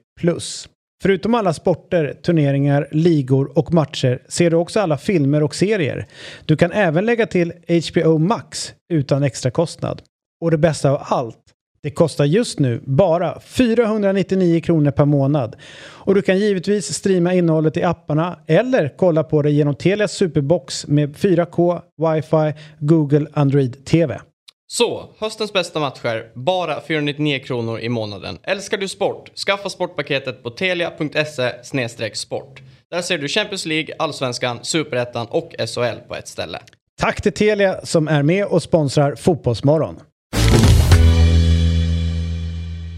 Förutom 1.04 1.34
alla 1.34 1.52
sporter, 1.52 2.16
turneringar, 2.22 2.88
ligor 2.90 3.58
och 3.58 3.74
matcher 3.74 4.22
ser 4.28 4.50
du 4.50 4.56
också 4.56 4.80
alla 4.80 4.98
filmer 4.98 5.42
och 5.42 5.54
serier. 5.54 6.06
Du 6.44 6.56
kan 6.56 6.72
även 6.72 7.06
lägga 7.06 7.26
till 7.26 7.52
HBO 7.92 8.18
Max 8.18 8.74
utan 8.92 9.22
extra 9.22 9.50
kostnad. 9.50 10.02
Och 10.40 10.50
det 10.50 10.58
bästa 10.58 10.90
av 10.90 11.02
allt, 11.02 11.38
det 11.82 11.90
kostar 11.90 12.24
just 12.24 12.58
nu 12.58 12.80
bara 12.84 13.40
499 13.40 14.60
kronor 14.60 14.90
per 14.90 15.04
månad. 15.04 15.56
Och 15.80 16.14
du 16.14 16.22
kan 16.22 16.38
givetvis 16.38 16.94
streama 16.94 17.34
innehållet 17.34 17.76
i 17.76 17.82
apparna 17.82 18.38
eller 18.46 18.94
kolla 18.96 19.22
på 19.24 19.42
det 19.42 19.50
genom 19.50 19.74
Telias 19.74 20.12
Superbox 20.12 20.86
med 20.86 21.16
4K, 21.16 21.80
wifi, 21.96 22.60
Google 22.78 23.26
Android 23.32 23.84
TV. 23.84 24.20
Så, 24.66 25.14
höstens 25.18 25.52
bästa 25.52 25.80
matcher, 25.80 26.32
bara 26.34 26.80
499 26.80 27.38
kronor 27.44 27.80
i 27.80 27.88
månaden. 27.88 28.38
Älskar 28.42 28.78
du 28.78 28.88
sport? 28.88 29.38
Skaffa 29.38 29.68
sportpaketet 29.68 30.42
på 30.42 30.50
telia.se 30.50 32.14
sport. 32.14 32.62
Där 32.90 33.02
ser 33.02 33.18
du 33.18 33.28
Champions 33.28 33.66
League, 33.66 33.94
Allsvenskan, 33.98 34.58
Superettan 34.62 35.26
och 35.26 35.54
SHL 35.58 36.08
på 36.08 36.14
ett 36.14 36.28
ställe. 36.28 36.58
Tack 37.00 37.22
till 37.22 37.32
Telia 37.32 37.80
som 37.86 38.08
är 38.08 38.22
med 38.22 38.46
och 38.46 38.62
sponsrar 38.62 39.14
Fotbollsmorgon. 39.14 40.00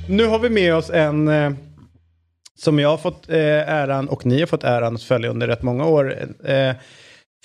Nu 0.08 0.26
har 0.26 0.38
vi 0.38 0.50
med 0.50 0.74
oss 0.74 0.90
en 0.90 1.28
eh, 1.28 1.50
som 2.58 2.78
jag 2.78 2.88
har 2.88 2.96
fått 2.96 3.28
eh, 3.28 3.38
äran 3.68 4.08
och 4.08 4.26
ni 4.26 4.40
har 4.40 4.46
fått 4.46 4.64
äran 4.64 4.94
att 4.94 5.02
följa 5.02 5.30
under 5.30 5.46
rätt 5.46 5.62
många 5.62 5.86
år. 5.86 6.26
Eh, 6.44 6.74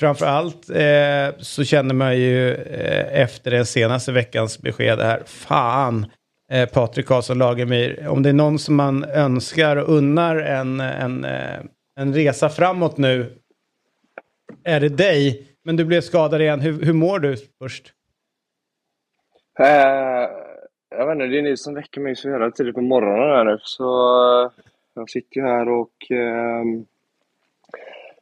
Framförallt 0.02 0.70
eh, 0.70 1.40
så 1.40 1.64
känner 1.64 1.94
man 1.94 2.18
ju 2.18 2.54
eh, 2.54 3.22
efter 3.22 3.52
den 3.52 3.66
senaste 3.66 4.12
veckans 4.12 4.62
besked 4.62 5.00
här, 5.00 5.24
fan 5.26 6.06
eh, 6.52 6.70
Patrik 6.70 7.06
Karlsson 7.06 7.38
Lagemyr, 7.38 8.08
om 8.08 8.24
det 8.24 8.30
är 8.30 8.34
någon 8.34 8.60
som 8.60 8.76
man 8.76 9.04
önskar 9.04 9.76
och 9.76 9.90
unnar 9.90 10.36
en, 10.36 10.80
en, 10.80 11.26
eh, 11.26 11.60
en 12.00 12.14
resa 12.14 12.50
framåt 12.50 12.98
nu, 12.98 13.34
är 14.64 14.80
det 14.80 14.90
dig. 14.90 15.48
Men 15.64 15.76
du 15.76 15.86
blev 15.86 16.02
skadad 16.02 16.42
igen, 16.42 16.60
hur, 16.60 16.86
hur 16.86 16.94
mår 16.94 17.20
du 17.20 17.38
först? 17.60 17.94
Uh, 19.60 19.68
jag 20.90 21.06
vet 21.06 21.14
inte, 21.14 21.26
det 21.26 21.38
är 21.38 21.42
ni 21.42 21.58
som 21.58 21.74
väcker 21.74 22.02
mig 22.02 22.16
så 22.16 22.30
jävla 22.30 22.52
tidigt 22.52 22.76
på 22.76 22.82
morgonen 22.82 23.30
här 23.30 23.44
nu. 23.44 23.58
Så 23.62 23.86
eh, 24.44 24.52
jag 24.94 25.10
sitter 25.10 25.42
här 25.42 25.70
och 25.70 26.12
eh, 26.12 26.64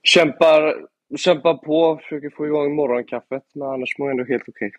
kämpar, 0.04 0.76
kämpar 1.18 1.54
på, 1.54 2.00
försöker 2.04 2.30
få 2.30 2.46
igång 2.46 2.76
morgonkaffet. 2.76 3.44
Men 3.56 3.68
annars 3.68 3.98
mår 3.98 4.08
jag 4.08 4.20
ändå 4.20 4.32
helt 4.34 4.44
okej. 4.48 4.72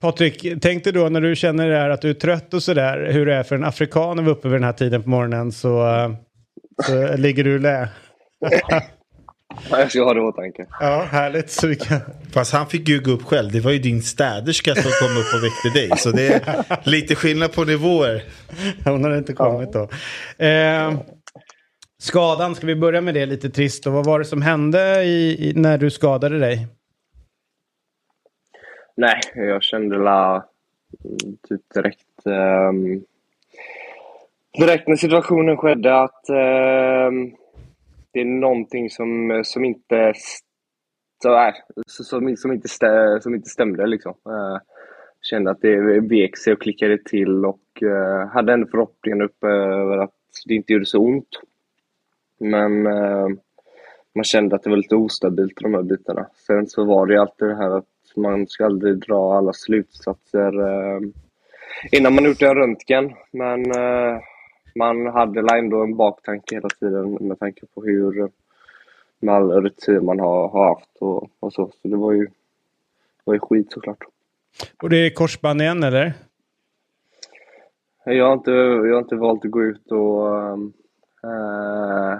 Patrik, 0.00 0.46
tänk 0.62 0.84
dig 0.84 0.92
då 0.92 1.08
när 1.08 1.20
du 1.20 1.36
känner 1.36 1.68
det 1.68 1.76
här 1.76 1.90
att 1.90 2.02
du 2.02 2.10
är 2.10 2.14
trött 2.14 2.54
och 2.54 2.62
sådär, 2.62 3.12
hur 3.12 3.26
det 3.26 3.34
är 3.34 3.42
för 3.42 3.56
en 3.56 3.64
afrikan 3.64 4.18
att 4.18 4.24
vara 4.24 4.36
uppe 4.36 4.48
vid 4.48 4.54
den 4.54 4.64
här 4.64 4.72
tiden 4.72 5.02
på 5.02 5.08
morgonen 5.10 5.52
så, 5.52 5.86
så 6.82 7.16
ligger 7.16 7.44
du 7.44 7.58
lä. 7.58 7.88
Jag 9.70 9.90
ska 9.90 10.04
ha 10.04 10.14
det 10.14 10.20
i 10.20 10.22
åtanke. 10.22 10.66
Ja, 10.80 11.08
härligt. 11.10 11.50
Så 11.50 11.66
vi 11.66 11.76
kan... 11.76 12.00
Fast 12.32 12.52
han 12.52 12.66
fick 12.66 12.88
ju 12.88 13.00
gå 13.00 13.10
upp 13.10 13.22
själv. 13.22 13.52
Det 13.52 13.60
var 13.60 13.70
ju 13.70 13.78
din 13.78 14.02
städerska 14.02 14.74
som 14.74 14.82
kom 14.82 15.16
upp 15.16 15.34
och 15.34 15.44
väckte 15.44 15.80
dig. 15.80 15.98
Så 15.98 16.10
det 16.10 16.26
är 16.28 16.64
lite 16.88 17.14
skillnad 17.14 17.52
på 17.52 17.64
nivåer. 17.64 18.22
Hon 18.84 19.04
har 19.04 19.16
inte 19.16 19.32
kommit 19.32 19.72
då. 19.72 19.82
Eh, 20.44 20.98
skadan, 21.98 22.54
ska 22.54 22.66
vi 22.66 22.76
börja 22.76 23.00
med 23.00 23.14
det 23.14 23.26
lite 23.26 23.50
trist? 23.50 23.86
Och 23.86 23.92
vad 23.92 24.06
var 24.06 24.18
det 24.18 24.24
som 24.24 24.42
hände 24.42 25.02
i, 25.04 25.48
i, 25.48 25.52
när 25.54 25.78
du 25.78 25.90
skadade 25.90 26.38
dig? 26.38 26.66
Nej, 28.94 29.20
jag 29.34 29.62
kände 29.62 29.98
la 29.98 30.48
typ 31.48 31.60
direkt... 31.74 32.26
Um, 32.26 33.04
direkt 34.58 34.88
när 34.88 34.96
situationen 34.96 35.56
skedde 35.56 36.00
att 36.00 36.24
um, 36.28 37.36
det 38.12 38.20
är 38.20 38.24
någonting 38.24 38.90
som, 38.90 39.40
som 39.44 39.64
inte... 39.64 40.12
Så, 41.22 41.36
här, 41.36 41.54
som, 41.86 42.36
som, 42.36 42.52
inte 42.52 42.68
stä, 42.68 43.20
som 43.20 43.34
inte 43.34 43.48
stämde 43.48 43.86
liksom. 43.86 44.14
Uh, 44.28 44.58
kände 45.22 45.50
att 45.50 45.60
det 45.60 46.00
vek 46.00 46.36
sig 46.36 46.52
och 46.52 46.62
klickade 46.62 46.98
till 47.04 47.44
och 47.44 47.82
uh, 47.82 48.26
hade 48.32 48.52
en 48.52 48.66
förhoppning 48.66 49.22
uppe 49.22 49.46
över 49.46 49.98
att 49.98 50.14
det 50.46 50.54
inte 50.54 50.72
gjorde 50.72 50.86
så 50.86 50.98
ont. 50.98 51.28
Men 52.38 52.86
uh, 52.86 53.28
man 54.14 54.24
kände 54.24 54.56
att 54.56 54.62
det 54.62 54.70
var 54.70 54.76
lite 54.76 54.96
ostabilt 54.96 55.60
de 55.60 55.74
här 55.74 55.82
bitarna. 55.82 56.26
Sen 56.46 56.66
så 56.66 56.84
var 56.84 57.06
det 57.06 57.20
alltid 57.20 57.48
det 57.48 57.56
här 57.56 57.70
att 57.70 57.84
man 58.16 58.46
ska 58.46 58.64
aldrig 58.64 58.98
dra 58.98 59.34
alla 59.34 59.52
slutsatser 59.52 60.60
uh, 60.60 61.00
innan 61.92 62.14
man 62.14 62.24
gjort 62.24 62.42
en 62.42 62.54
röntgen. 62.54 63.14
Men 63.30 63.64
man 64.74 65.06
hade 65.06 65.58
ändå 65.58 65.82
en 65.82 65.96
baktanke 65.96 66.54
hela 66.54 66.68
tiden 66.68 67.18
med 67.20 67.38
tanke 67.38 67.66
på 67.74 67.84
hur 67.84 68.30
med 69.20 69.34
all 69.34 69.50
rutin 69.50 70.04
man 70.04 70.20
har, 70.20 70.48
har 70.48 70.68
haft 70.68 70.96
och, 70.98 71.30
och, 71.40 71.52
så. 71.52 71.70
Så 71.82 71.88
det 71.88 71.96
var 71.96 72.12
ju, 72.12 72.28
var 73.24 73.34
ju 73.34 73.40
skit 73.40 73.72
såklart. 73.72 74.04
Och 74.82 74.90
det 74.90 74.96
är 74.96 75.10
korsband 75.10 75.60
igen 75.60 75.82
eller? 75.82 76.12
Jag 78.04 78.26
har 78.26 78.32
inte, 78.32 78.50
jag 78.50 78.92
har 78.92 78.98
inte 78.98 79.16
valt 79.16 79.44
att 79.44 79.50
gå 79.50 79.62
ut 79.62 79.92
och 79.92 80.28
äh, 81.24 82.18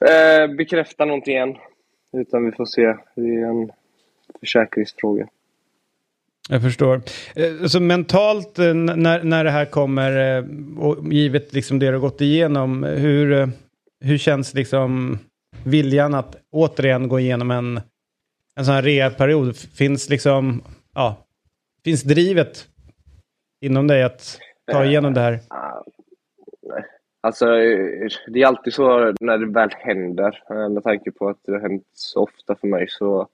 äh, 0.00 0.56
bekräfta 0.56 1.04
någonting 1.04 1.36
än. 1.36 1.56
Utan 2.12 2.44
vi 2.44 2.52
får 2.52 2.64
se. 2.64 2.96
Det 3.14 3.34
är 3.34 3.46
en 3.46 3.70
försäkringsfråga. 4.40 5.28
Jag 6.48 6.62
förstår. 6.62 7.02
Eh, 7.36 7.66
så 7.66 7.80
mentalt 7.80 8.58
eh, 8.58 8.74
när, 8.74 9.22
när 9.22 9.44
det 9.44 9.50
här 9.50 9.64
kommer, 9.64 10.36
eh, 10.38 10.44
och 10.78 11.12
givet 11.12 11.52
liksom 11.52 11.78
det 11.78 11.86
du 11.86 11.92
har 11.92 11.98
gått 11.98 12.20
igenom, 12.20 12.82
hur, 12.82 13.50
hur 14.00 14.18
känns 14.18 14.54
liksom 14.54 15.18
viljan 15.64 16.14
att 16.14 16.36
återigen 16.50 17.08
gå 17.08 17.20
igenom 17.20 17.50
en, 17.50 17.80
en 18.56 18.64
sån 18.64 18.74
här 18.74 18.82
rehabperiod? 18.82 19.56
Finns 19.56 20.08
liksom, 20.08 20.62
ja, 20.94 21.16
finns 21.84 22.02
drivet 22.02 22.68
inom 23.60 23.86
dig 23.86 24.02
att 24.02 24.38
ta 24.72 24.84
igenom 24.84 25.14
det 25.14 25.20
här? 25.20 25.40
Alltså, 27.22 27.46
det 28.26 28.42
är 28.42 28.46
alltid 28.46 28.74
så 28.74 29.14
när 29.20 29.38
det 29.38 29.46
väl 29.46 29.70
händer, 29.78 30.42
eh, 30.50 30.68
med 30.68 30.82
tanke 30.82 31.10
på 31.10 31.28
att 31.28 31.38
det 31.46 31.52
har 31.52 31.60
hänt 31.60 31.86
så 31.92 32.22
ofta 32.22 32.54
för 32.54 32.66
mig, 32.66 32.86
så 32.88 33.28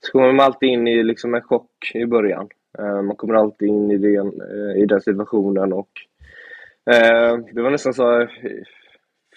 så 0.00 0.12
kommer 0.12 0.32
man 0.32 0.46
alltid 0.46 0.68
in 0.68 0.88
i 0.88 1.02
liksom 1.02 1.34
en 1.34 1.42
chock 1.42 1.90
i 1.94 2.06
början. 2.06 2.48
Eh, 2.78 3.02
man 3.02 3.16
kommer 3.16 3.34
alltid 3.34 3.68
in 3.68 3.90
i 3.90 3.98
den, 3.98 4.40
eh, 4.40 4.82
i 4.82 4.86
den 4.86 5.00
situationen 5.00 5.72
och 5.72 5.90
det 7.52 7.62
var 7.62 7.70
nästan 7.70 7.94
så, 7.94 8.28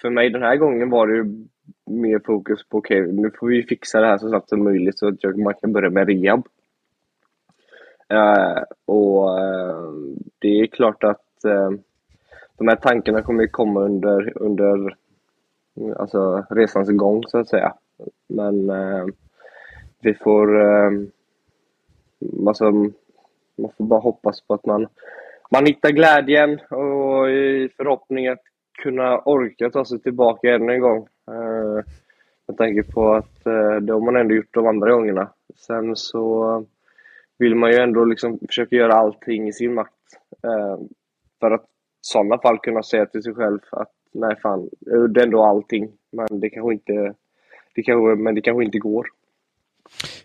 för 0.01 0.09
mig 0.09 0.29
den 0.29 0.41
här 0.41 0.55
gången 0.55 0.89
var 0.89 1.07
det 1.07 1.15
ju 1.15 1.47
mer 1.85 2.21
fokus 2.25 2.69
på 2.69 2.77
okej, 2.77 3.01
okay, 3.01 3.13
nu 3.13 3.31
får 3.39 3.47
vi 3.47 3.63
fixa 3.63 4.01
det 4.01 4.07
här 4.07 4.17
så 4.17 4.29
snabbt 4.29 4.49
som 4.49 4.63
möjligt 4.63 4.99
så 4.99 5.07
att 5.07 5.23
jag, 5.23 5.37
man 5.37 5.53
kan 5.53 5.73
börja 5.73 5.89
med 5.89 6.07
rehab. 6.09 6.47
och 8.85 9.29
det 10.39 10.59
är 10.59 10.67
klart 10.67 11.03
att 11.03 11.45
de 12.59 12.67
här 12.67 12.75
tankarna 12.75 13.21
kommer 13.21 13.41
ju 13.41 13.49
komma 13.49 13.79
under, 13.81 14.33
under 14.37 14.95
mm, 15.77 15.95
alltså 15.99 16.45
resans 16.49 16.89
gång 16.89 17.23
så 17.27 17.37
att 17.37 17.47
säga. 17.47 17.73
Men 18.27 18.69
eh, 18.69 19.05
vi 20.01 20.13
får... 20.13 20.61
Eh, 20.61 20.91
alltså, 22.47 22.71
man 23.55 23.71
får 23.77 23.83
bara 23.83 23.99
hoppas 23.99 24.41
på 24.41 24.53
att 24.53 24.65
man, 24.65 24.87
man 25.51 25.65
hittar 25.65 25.89
glädjen 25.89 26.59
och 26.59 27.29
i 27.29 27.69
förhoppning 27.77 28.27
att 28.27 28.43
kunna 28.83 29.19
orka 29.19 29.69
ta 29.69 29.85
sig 29.85 29.99
tillbaka 29.99 30.55
ännu 30.55 30.73
en 30.73 30.81
gång. 30.81 31.07
Eh, 31.27 31.85
med 32.47 32.57
tanke 32.57 32.83
på 32.83 33.13
att 33.13 33.45
eh, 33.45 33.75
det 33.75 33.93
har 33.93 33.99
man 33.99 34.15
ändå 34.15 34.35
gjort 34.35 34.53
de 34.53 34.67
andra 34.67 34.91
gångerna. 34.91 35.29
Sen 35.55 35.95
så 35.95 36.65
vill 37.37 37.55
man 37.55 37.71
ju 37.71 37.77
ändå 37.77 38.05
liksom 38.05 38.39
försöka 38.47 38.75
göra 38.75 38.93
allting 38.93 39.47
i 39.47 39.53
sin 39.53 39.73
makt. 39.73 39.93
Eh, 40.43 40.77
för 41.39 41.51
att 41.51 41.65
sådana 42.01 42.37
fall 42.37 42.57
kunna 42.57 42.83
säga 42.83 43.05
till 43.05 43.23
sig 43.23 43.33
själv 43.33 43.59
att 43.71 43.91
nej 44.13 44.35
fan, 44.41 44.69
jag 44.79 44.99
gjorde 44.99 45.23
ändå 45.23 45.43
allting. 45.43 45.91
Men 46.11 46.39
det 46.39 46.49
kanske 46.49 46.73
inte, 46.73 47.13
det 47.75 47.83
kanske, 47.83 48.23
men 48.23 48.35
det 48.35 48.41
kanske 48.41 48.63
inte 48.63 48.79
går. 48.79 49.07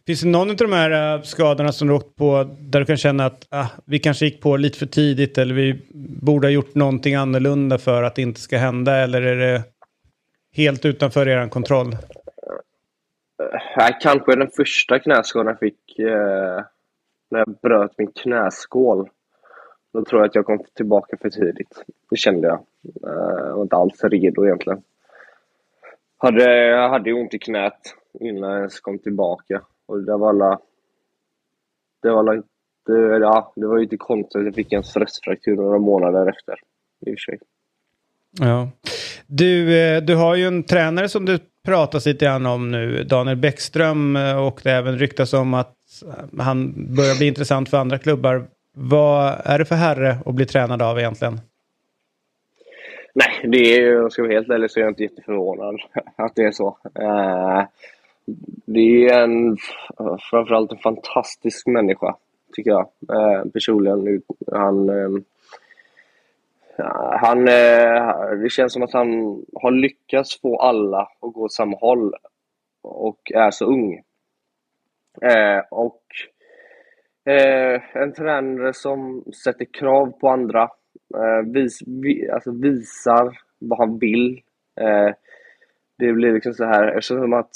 Finns 0.07 0.21
det 0.21 0.29
någon 0.29 0.51
av 0.51 0.57
de 0.57 0.73
här 0.73 1.17
uh, 1.17 1.23
skadorna 1.23 1.73
som 1.73 1.89
du 1.89 1.95
åkt 1.95 2.17
på 2.17 2.45
där 2.59 2.81
du 2.81 2.87
kan 2.87 2.97
känna 2.97 3.27
att 3.27 3.49
uh, 3.55 3.67
vi 3.85 3.99
kanske 3.99 4.25
gick 4.25 4.41
på 4.41 4.57
lite 4.57 4.79
för 4.79 4.87
tidigt 4.87 5.39
eller 5.39 5.55
vi 5.55 5.81
borde 6.23 6.47
ha 6.47 6.53
gjort 6.53 6.75
någonting 6.75 7.15
annorlunda 7.15 7.79
för 7.79 8.03
att 8.03 8.15
det 8.15 8.23
inte 8.23 8.41
ska 8.41 8.59
hända 8.59 8.97
eller 8.97 9.23
är 9.23 9.37
det 9.37 9.63
helt 10.53 10.85
utanför 10.85 11.29
er 11.29 11.49
kontroll? 11.49 11.87
Uh, 13.43 13.99
kanske 14.01 14.37
den 14.37 14.51
första 14.51 14.99
knäskadan 14.99 15.47
jag 15.47 15.59
fick 15.59 15.99
uh, 15.99 16.65
när 17.31 17.39
jag 17.39 17.57
bröt 17.63 17.99
min 17.99 18.13
knäskål. 18.23 19.09
Då 19.95 20.05
tror 20.05 20.21
jag 20.21 20.29
att 20.29 20.35
jag 20.35 20.47
kom 20.47 20.59
tillbaka 20.75 21.17
för 21.17 21.31
tidigt. 21.31 21.85
Det 22.11 22.17
kände 22.17 22.49
jag. 22.49 22.59
Eh, 22.85 23.47
jag 23.47 23.55
var 23.55 23.63
inte 23.63 23.77
alls 23.77 24.05
redo 24.05 24.45
egentligen. 24.45 24.83
Hade, 26.19 26.67
jag 26.67 26.89
hade 26.89 27.13
ont 27.13 27.35
i 27.35 27.39
knät 27.39 27.95
innan 28.21 28.51
jag 28.51 28.59
ens 28.59 28.81
kom 28.81 28.99
tillbaka. 28.99 29.63
Och 29.87 30.03
det 30.03 30.17
var 30.17 30.29
alla... 30.29 30.61
Det 32.03 32.11
var 32.11 32.19
alla, 32.19 32.43
det, 32.87 33.19
ja, 33.19 33.53
det 33.57 33.67
var 33.67 33.77
ju 33.77 33.83
inte 33.83 33.97
konstigt 33.97 34.37
att 34.41 34.45
jag 34.45 34.55
fick 34.55 34.73
en 34.73 34.85
stressfraktur 34.85 35.57
några 35.57 35.79
månader 35.79 36.29
efter. 36.29 36.55
I 37.01 37.15
och 37.15 37.19
för 37.19 37.33
sig. 37.33 37.39
Ja. 38.41 38.71
Du, 39.27 39.79
eh, 39.79 40.03
du 40.03 40.17
har 40.17 40.35
ju 40.35 40.47
en 40.47 40.63
tränare 40.63 41.09
som 41.09 41.25
du 41.25 41.39
pratas 41.65 42.07
lite 42.07 42.25
grann 42.25 42.47
om 42.47 42.71
nu, 42.71 43.05
Daniel 43.05 43.37
Bäckström, 43.37 44.17
eh, 44.17 44.47
och 44.47 44.61
det 44.65 44.73
även 44.73 44.99
ryktas 44.99 45.33
om 45.33 45.55
att 45.55 45.77
han 46.39 46.73
börjar 46.95 47.19
bli 47.19 47.27
intressant 47.27 47.69
för 47.69 47.77
andra 47.77 47.99
klubbar. 47.99 48.47
Vad 48.77 49.41
är 49.45 49.59
det 49.59 49.65
för 49.65 49.75
herre 49.75 50.17
att 50.27 50.35
bli 50.35 50.47
tränad 50.47 50.83
av 50.83 50.99
egentligen? 50.99 51.41
Nej, 53.15 53.51
det 53.51 53.59
är, 53.59 53.93
jag 53.93 54.13
ska 54.13 54.23
vara 54.23 54.33
helt 54.33 54.51
ärlig 54.51 54.71
så 54.71 54.81
är 54.81 54.83
jag 54.83 54.91
inte 54.91 55.03
jätteförvånad 55.03 55.81
att 56.17 56.35
det 56.35 56.43
är 56.43 56.51
så. 56.51 56.79
Eh, 57.01 57.65
det 58.67 59.09
är 59.09 59.23
en, 59.23 59.57
framförallt 60.31 60.73
en 60.73 60.79
fantastisk 60.79 61.67
människa, 61.67 62.17
tycker 62.57 62.71
jag. 62.71 62.89
Eh, 63.13 63.45
personligen. 63.53 64.23
Han, 64.53 64.89
ehm, 64.89 65.25
han, 67.21 67.49
eh, 67.49 68.31
det 68.43 68.51
känns 68.51 68.73
som 68.73 68.83
att 68.83 68.93
han 68.93 69.09
har 69.55 69.71
lyckats 69.71 70.41
få 70.41 70.59
alla 70.59 71.01
att 71.01 71.33
gå 71.33 71.45
åt 71.45 71.53
samma 71.53 71.77
håll 71.77 72.15
och 72.83 73.33
är 73.35 73.51
så 73.51 73.65
ung. 73.65 74.03
och 75.71 76.03
Eh, 77.27 77.97
en 77.97 78.13
tränare 78.13 78.73
som 78.73 79.25
sätter 79.45 79.65
krav 79.65 80.19
på 80.21 80.29
andra 80.29 80.63
eh, 81.17 81.53
vis, 81.53 81.83
vi, 81.87 82.31
alltså 82.31 82.53
visar 82.53 83.39
vad 83.59 83.79
han 83.79 83.99
vill. 83.99 84.43
Eh, 84.81 85.15
det 85.99 86.13
blir 86.13 86.33
liksom 86.33 86.55
så 86.55 86.65
här, 86.65 86.87
eftersom 86.89 87.33
att 87.33 87.51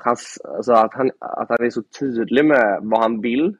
hans, 0.00 0.38
alltså 0.44 0.72
att, 0.72 0.94
han, 0.94 1.10
att 1.18 1.48
han 1.48 1.66
är 1.66 1.70
så 1.70 1.82
tydlig 2.00 2.44
med 2.44 2.78
vad 2.82 3.02
han 3.02 3.20
vill 3.20 3.56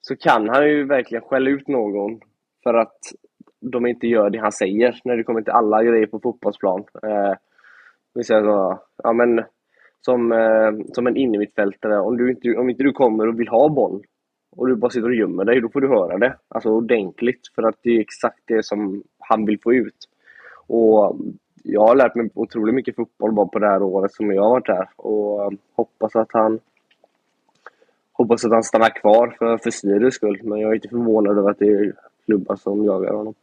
så 0.00 0.16
kan 0.16 0.48
han 0.48 0.68
ju 0.68 0.84
verkligen 0.86 1.24
skälla 1.24 1.50
ut 1.50 1.68
någon 1.68 2.20
för 2.62 2.74
att 2.74 2.98
de 3.60 3.86
inte 3.86 4.06
gör 4.06 4.30
det 4.30 4.38
han 4.38 4.52
säger 4.52 5.00
när 5.04 5.16
det 5.16 5.24
kommer 5.24 5.42
till 5.42 5.52
alla 5.52 5.84
grejer 5.84 6.06
på 6.06 6.20
fotbollsplan. 6.20 6.84
Eh, 7.02 7.34
vi 8.14 8.24
säger 8.24 8.42
så, 8.42 8.82
ja, 9.02 9.12
men, 9.12 9.44
som, 10.00 10.32
eh, 10.32 10.92
som 10.92 11.06
en 11.06 11.16
innermittfältare, 11.16 12.00
om, 12.00 12.16
du 12.16 12.30
inte, 12.30 12.56
om 12.56 12.70
inte 12.70 12.82
du 12.82 12.92
kommer 12.92 13.28
och 13.28 13.40
vill 13.40 13.48
ha 13.48 13.68
boll 13.68 14.02
och 14.56 14.68
du 14.68 14.76
bara 14.76 14.90
sitter 14.90 15.08
och 15.08 15.14
gömmer 15.14 15.44
dig, 15.44 15.60
då 15.60 15.68
får 15.68 15.80
du 15.80 15.88
höra 15.88 16.18
det. 16.18 16.36
Alltså 16.48 16.68
ordentligt, 16.68 17.40
för 17.54 17.62
att 17.62 17.76
det 17.82 17.90
är 17.90 18.00
exakt 18.00 18.40
det 18.44 18.64
som 18.64 19.02
han 19.18 19.46
vill 19.46 19.60
få 19.60 19.74
ut. 19.74 20.08
Och 20.66 21.16
jag 21.62 21.80
har 21.80 21.96
lärt 21.96 22.14
mig 22.14 22.30
otroligt 22.34 22.74
mycket 22.74 22.96
fotboll 22.96 23.32
bara 23.32 23.46
på 23.46 23.58
det 23.58 23.66
här 23.66 23.82
året 23.82 24.12
som 24.12 24.30
jag 24.30 24.42
har 24.42 24.50
varit 24.50 24.68
här 24.68 24.88
och 24.96 25.44
eh, 25.44 25.50
hoppas 25.74 26.16
att 26.16 26.32
han 26.32 26.60
hoppas 28.12 28.44
att 28.44 28.52
han 28.52 28.64
stannar 28.64 29.00
kvar 29.00 29.34
för, 29.38 29.58
för 29.58 29.70
Sirius 29.70 30.14
skull. 30.14 30.40
Men 30.42 30.60
jag 30.60 30.70
är 30.70 30.74
inte 30.74 30.88
förvånad 30.88 31.38
över 31.38 31.50
att 31.50 31.58
det 31.58 31.68
är 31.68 31.92
klubbar 32.24 32.56
som 32.56 32.84
jagar 32.84 33.12
honom. 33.12 33.34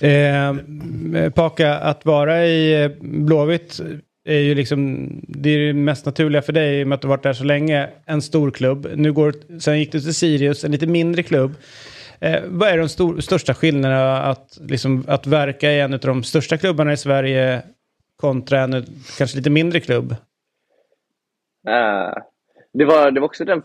Eh, 0.00 1.30
Paka, 1.30 1.74
att 1.74 2.06
vara 2.06 2.46
i 2.46 2.88
Blåvitt 3.00 3.80
är 4.24 4.38
ju 4.38 4.54
liksom 4.54 5.08
det, 5.28 5.50
är 5.50 5.58
det 5.58 5.74
mest 5.74 6.06
naturliga 6.06 6.42
för 6.42 6.52
dig 6.52 6.80
i 6.80 6.84
och 6.84 6.88
med 6.88 6.96
att 6.96 7.02
du 7.02 7.08
varit 7.08 7.22
där 7.22 7.32
så 7.32 7.44
länge. 7.44 7.90
En 8.06 8.22
stor 8.22 8.50
klubb. 8.50 8.88
Nu 8.94 9.12
går, 9.12 9.34
sen 9.60 9.78
gick 9.78 9.92
du 9.92 10.00
till 10.00 10.14
Sirius, 10.14 10.64
en 10.64 10.72
lite 10.72 10.86
mindre 10.86 11.22
klubb. 11.22 11.54
Eh, 12.20 12.42
vad 12.46 12.68
är 12.68 12.78
de 12.78 12.88
stor, 12.88 13.20
största 13.20 13.54
skillnaderna 13.54 14.22
att, 14.22 14.58
liksom, 14.60 15.04
att 15.08 15.26
verka 15.26 15.72
i 15.72 15.80
en 15.80 15.94
av 15.94 16.00
de 16.00 16.22
största 16.22 16.56
klubbarna 16.56 16.92
i 16.92 16.96
Sverige 16.96 17.62
kontra 18.20 18.60
en 18.60 18.84
kanske 19.18 19.36
lite 19.36 19.50
mindre 19.50 19.80
klubb? 19.80 20.12
Eh, 21.68 22.22
det, 22.72 22.84
var, 22.84 23.10
det 23.10 23.20
var 23.20 23.26
också 23.26 23.44
den 23.44 23.62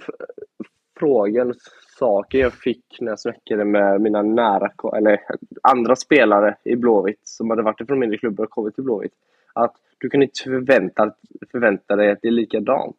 frågan, 1.00 1.54
saken 2.00 2.40
jag 2.40 2.54
fick 2.54 2.86
när 3.00 3.12
jag 3.12 3.20
snackade 3.20 3.66
med 3.66 4.02
mina 4.02 4.22
nära, 4.22 4.72
eller 4.98 5.20
andra 5.64 5.96
spelare 5.96 6.56
i 6.64 6.76
Blåvitt 6.76 7.22
som 7.24 7.50
hade 7.50 7.62
varit 7.62 7.88
från 7.88 8.00
mindre 8.00 8.18
klubbar 8.18 8.44
och 8.44 8.50
kommit 8.50 8.76
till 8.76 8.84
Blåvitt. 8.84 9.14
Att 9.54 9.76
du 10.00 10.10
kan 10.10 10.24
inte 10.24 10.44
förvänta, 10.44 11.14
förvänta 11.52 11.96
dig 11.96 12.12
att 12.12 12.20
det 12.22 12.28
är 12.28 12.32
likadant. 12.32 12.98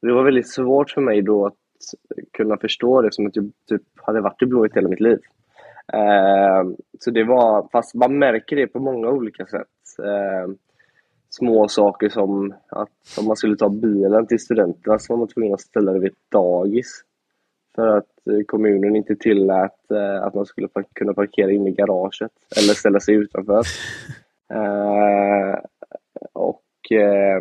Och 0.00 0.06
det 0.06 0.14
var 0.14 0.24
väldigt 0.24 0.48
svårt 0.48 0.90
för 0.90 1.00
mig 1.00 1.22
då 1.22 1.46
att 1.46 1.54
kunna 2.32 2.56
förstå 2.56 3.02
det 3.02 3.14
som 3.14 3.26
att 3.26 3.36
jag 3.36 3.50
typ 3.68 3.82
hade 3.94 4.20
varit 4.20 4.42
i 4.42 4.46
Blåvitt 4.46 4.76
hela 4.76 4.88
mitt 4.88 5.00
liv. 5.00 5.18
Eh, 5.92 6.64
så 7.00 7.10
det 7.10 7.24
var, 7.24 7.68
fast 7.72 7.94
man 7.94 8.18
märker 8.18 8.56
det 8.56 8.66
på 8.66 8.80
många 8.80 9.08
olika 9.08 9.46
sätt. 9.46 9.66
Eh, 10.04 10.54
små 11.30 11.68
saker 11.68 12.08
som 12.08 12.54
att 12.68 13.18
om 13.18 13.26
man 13.26 13.36
skulle 13.36 13.56
ta 13.56 13.68
bilen 13.68 14.26
till 14.26 14.38
studenterna 14.38 14.98
så 14.98 15.12
var 15.12 15.18
man 15.18 15.28
tvungen 15.28 15.54
att 15.54 15.60
ställa 15.60 15.92
det 15.92 15.98
vid 15.98 16.12
ett 16.12 16.30
dagis. 16.30 17.04
För 17.74 17.96
att 17.96 18.28
eh, 18.30 18.44
kommunen 18.46 18.96
inte 18.96 19.16
tillät 19.16 19.90
eh, 19.90 20.22
att 20.22 20.34
man 20.34 20.46
skulle 20.46 20.68
kunna 20.94 21.14
parkera 21.14 21.50
inne 21.50 21.70
i 21.70 21.72
garaget 21.72 22.32
eller 22.56 22.74
ställa 22.74 23.00
sig 23.00 23.14
utanför. 23.14 23.62
Och 26.32 26.92
eh, 26.92 27.40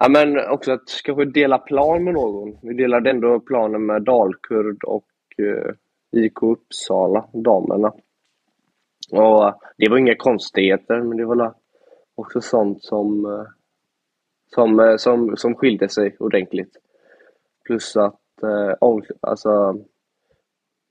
ja, 0.00 0.08
men 0.08 0.48
också 0.50 0.72
att 0.72 1.02
kanske 1.04 1.24
dela 1.24 1.58
plan 1.58 2.04
med 2.04 2.14
någon. 2.14 2.58
Vi 2.62 2.74
delade 2.74 3.10
ändå 3.10 3.40
planen 3.40 3.86
med 3.86 4.02
Dalkurd 4.02 4.84
och 4.84 5.08
eh, 5.38 5.74
IK 6.12 6.42
Uppsala, 6.42 7.28
damerna. 7.32 7.92
Och 9.12 9.54
det 9.76 9.88
var 9.88 9.98
inga 9.98 10.16
konstigheter, 10.16 11.00
men 11.00 11.16
det 11.16 11.24
var 11.24 11.54
också 12.14 12.40
sånt 12.40 12.84
som, 12.84 13.24
eh, 13.24 13.46
som, 14.54 14.80
eh, 14.80 14.96
som, 14.96 15.36
som 15.36 15.54
skilde 15.54 15.88
sig 15.88 16.16
ordentligt. 16.18 16.76
Plus 17.64 17.96
att, 17.96 18.42
eh, 18.42 18.74
alltså, 19.20 19.76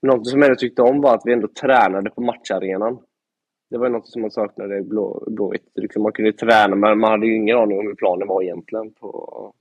något 0.02 0.28
som 0.28 0.42
jag 0.42 0.58
tyckte 0.58 0.82
om 0.82 1.00
var 1.00 1.14
att 1.14 1.22
vi 1.24 1.32
ändå 1.32 1.48
tränade 1.48 2.10
på 2.10 2.20
matcharenan. 2.20 2.98
Det 3.72 3.78
var 3.78 3.88
något 3.88 4.08
som 4.08 4.22
man 4.22 4.30
saknade 4.30 4.78
i 4.78 4.82
Blå, 4.82 5.24
Blåvitt. 5.26 5.72
Liksom 5.74 6.02
man 6.02 6.12
kunde 6.12 6.32
träna, 6.32 6.76
men 6.76 6.98
man 6.98 7.10
hade 7.10 7.26
ju 7.26 7.36
ingen 7.36 7.58
aning 7.58 7.78
om 7.78 7.86
hur 7.86 7.94
planen 7.94 8.28
var 8.28 8.42
egentligen 8.42 8.92
på, 8.92 9.10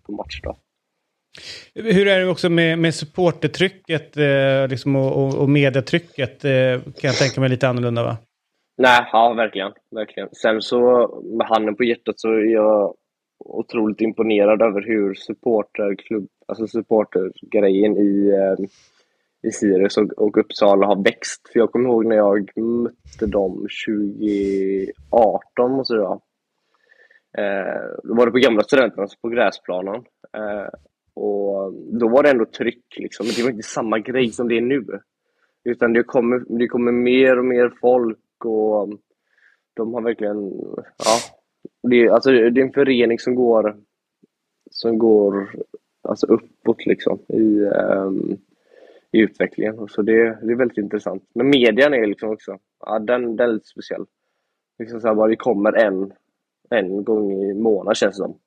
på 0.05 0.11
matchdag. 0.11 0.55
Hur 1.75 2.07
är 2.07 2.19
det 2.19 2.27
också 2.27 2.49
med, 2.49 2.79
med 2.79 2.95
supportertrycket 2.95 4.17
eh, 4.17 4.67
liksom, 4.69 4.95
och, 4.95 5.23
och, 5.23 5.41
och 5.41 5.49
mediatrycket? 5.49 6.45
Eh, 6.45 6.81
kan 6.81 7.07
jag 7.07 7.15
tänka 7.15 7.41
mig 7.41 7.49
lite 7.49 7.67
annorlunda 7.67 8.03
va? 8.03 8.17
Nej, 8.77 9.09
ja 9.11 9.33
verkligen. 9.33 9.71
verkligen. 9.91 10.29
Sen 10.31 10.61
så 10.61 11.07
med 11.37 11.47
handen 11.47 11.75
på 11.75 11.83
hjärtat 11.83 12.19
så 12.19 12.27
är 12.27 12.53
jag 12.53 12.95
otroligt 13.45 14.01
imponerad 14.01 14.61
över 14.61 14.81
hur 14.81 15.13
supporterklubb, 15.13 16.27
alltså 16.47 16.67
supportergrejen 16.67 17.97
i, 17.97 18.29
eh, 18.29 18.65
i 19.43 19.51
Sirius 19.51 19.97
och, 19.97 20.11
och 20.17 20.37
Uppsala 20.37 20.87
har 20.87 21.03
växt. 21.03 21.49
För 21.53 21.59
jag 21.59 21.71
kommer 21.71 21.89
ihåg 21.89 22.05
när 22.05 22.15
jag 22.15 22.57
mötte 22.57 23.25
dem 23.25 23.67
2018 23.87 25.71
måste 25.71 25.93
det 25.93 26.01
vara. 26.01 26.19
Eh, 27.37 27.81
då 28.03 28.13
var 28.15 28.25
det 28.25 28.31
på 28.31 28.37
gamla 28.37 28.63
studenterna, 28.63 29.01
alltså 29.01 29.17
på 29.21 29.29
gräsplanen. 29.29 29.95
Eh, 30.37 30.69
och 31.13 31.73
då 31.73 32.07
var 32.09 32.23
det 32.23 32.29
ändå 32.29 32.45
tryck 32.45 32.85
liksom, 32.97 33.25
men 33.25 33.35
det 33.35 33.43
var 33.43 33.49
inte 33.49 33.67
samma 33.67 33.99
grej 33.99 34.31
som 34.31 34.47
det 34.47 34.57
är 34.57 34.61
nu. 34.61 34.85
Utan 35.63 35.93
det 35.93 36.03
kommer, 36.03 36.59
det 36.59 36.67
kommer 36.67 36.91
mer 36.91 37.39
och 37.39 37.45
mer 37.45 37.73
folk 37.81 38.45
och 38.45 38.89
de 39.73 39.93
har 39.93 40.01
verkligen, 40.01 40.51
ja, 40.97 41.19
det, 41.89 42.09
alltså, 42.09 42.31
det 42.31 42.61
är 42.61 42.65
en 42.65 42.73
förening 42.73 43.19
som 43.19 43.35
går, 43.35 43.77
som 44.71 44.97
går 44.97 45.49
alltså 46.01 46.25
uppåt 46.27 46.85
liksom 46.85 47.19
i, 47.27 47.59
um, 47.59 48.37
i 49.11 49.19
utvecklingen. 49.19 49.87
Så 49.87 50.01
det, 50.01 50.13
det 50.13 50.51
är 50.51 50.57
väldigt 50.57 50.77
intressant. 50.77 51.23
Men 51.35 51.49
median 51.49 51.93
är 51.93 52.07
liksom 52.07 52.29
också, 52.29 52.57
ja, 52.85 52.99
den, 52.99 53.35
den 53.35 53.49
är 53.49 53.53
lite 53.53 53.67
speciell. 53.67 54.05
Liksom 54.79 55.01
så 55.01 55.07
här, 55.07 55.15
bara 55.15 55.27
det 55.27 55.35
kommer 55.35 55.73
en, 55.73 56.11
en 56.69 57.03
gång 57.03 57.31
i 57.31 57.53
månaden 57.53 57.95
känns 57.95 58.17
det 58.17 58.23
som. 58.23 58.37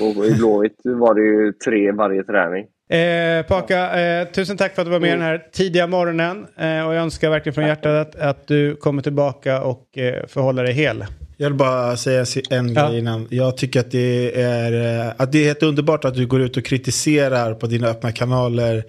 Och 0.00 0.26
i 0.26 0.34
Blåvitt 0.34 0.80
var 0.84 1.14
det 1.14 1.20
ju 1.20 1.52
tre 1.52 1.92
varje 1.92 2.24
träning. 2.24 2.66
Eh, 2.90 3.46
Paka, 3.46 4.00
eh, 4.00 4.28
tusen 4.28 4.56
tack 4.56 4.74
för 4.74 4.82
att 4.82 4.86
du 4.86 4.92
var 4.92 5.00
med 5.00 5.08
mm. 5.08 5.20
den 5.20 5.28
här 5.28 5.48
tidiga 5.52 5.86
morgonen. 5.86 6.46
Eh, 6.56 6.86
och 6.86 6.94
jag 6.94 7.02
önskar 7.02 7.30
verkligen 7.30 7.54
från 7.54 7.66
hjärtat 7.66 8.08
att, 8.08 8.16
att 8.16 8.46
du 8.46 8.76
kommer 8.76 9.02
tillbaka 9.02 9.62
och 9.62 9.98
eh, 9.98 10.26
förhåller 10.26 10.64
dig 10.64 10.72
hel. 10.72 11.04
Jag 11.36 11.48
vill 11.48 11.58
bara 11.58 11.96
säga 11.96 12.24
en 12.50 12.74
ja. 12.74 12.88
grej 12.88 12.98
innan. 12.98 13.26
Jag 13.30 13.56
tycker 13.56 13.80
att 13.80 13.90
det, 13.90 14.42
är, 14.42 15.06
eh, 15.06 15.12
att 15.16 15.32
det 15.32 15.38
är 15.38 15.44
helt 15.44 15.62
underbart 15.62 16.04
att 16.04 16.14
du 16.14 16.26
går 16.26 16.40
ut 16.40 16.56
och 16.56 16.64
kritiserar 16.64 17.54
på 17.54 17.66
dina 17.66 17.88
öppna 17.88 18.12
kanaler 18.12 18.84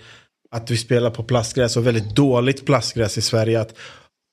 att 0.56 0.72
vi 0.72 0.78
spelar 0.78 1.10
på 1.10 1.24
plastgräs 1.24 1.78
och 1.78 1.88
väldigt 1.88 2.16
dåligt 2.16 2.66
plastgräs 2.66 3.18
i 3.18 3.22
Sverige. 3.22 3.62
Att, 3.62 3.78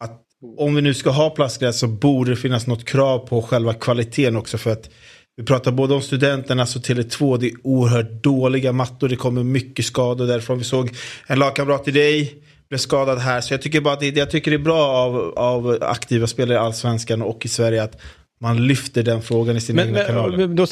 att 0.04 0.22
om 0.56 0.74
vi 0.74 0.82
nu 0.82 0.94
ska 0.94 1.10
ha 1.10 1.30
plastgräs 1.30 1.78
så 1.78 1.86
borde 1.86 2.30
det 2.30 2.36
finnas 2.36 2.66
något 2.66 2.84
krav 2.84 3.18
på 3.18 3.42
själva 3.42 3.74
kvaliteten 3.74 4.36
också. 4.36 4.58
för 4.58 4.70
att 4.70 4.90
vi 5.36 5.44
pratar 5.44 5.72
både 5.72 5.94
om 5.94 6.02
studenternas 6.02 6.76
och 6.76 6.82
Tele2. 6.82 7.38
Det 7.38 7.46
är 7.46 7.52
oerhört 7.62 8.22
dåliga 8.22 8.72
mattor. 8.72 9.08
Det 9.08 9.16
kommer 9.16 9.42
mycket 9.42 9.84
skador 9.84 10.26
därifrån. 10.26 10.58
Vi 10.58 10.64
såg 10.64 10.90
en 11.26 11.38
lagkamrat 11.38 11.84
till 11.84 11.94
dig 11.94 12.42
blev 12.68 12.78
skadad 12.78 13.18
här. 13.18 13.40
Så 13.40 13.54
jag 13.54 13.62
tycker 13.62 13.80
bara 13.80 13.94
att 13.94 14.00
det, 14.00 14.16
jag 14.16 14.30
tycker 14.30 14.50
det 14.50 14.56
är 14.56 14.58
bra 14.58 14.86
av, 14.86 15.16
av 15.36 15.78
aktiva 15.80 16.26
spelare 16.26 16.54
i 16.54 16.60
Allsvenskan 16.60 17.22
och 17.22 17.46
i 17.46 17.48
Sverige 17.48 17.82
att 17.82 18.00
man 18.38 18.66
lyfter 18.66 19.02
den 19.02 19.20
frågan 19.20 19.56
i 19.56 19.60
sina 19.60 19.84
men, 19.84 19.88
egna 19.88 20.04
kanaler. 20.04 20.46
Då 20.46 20.66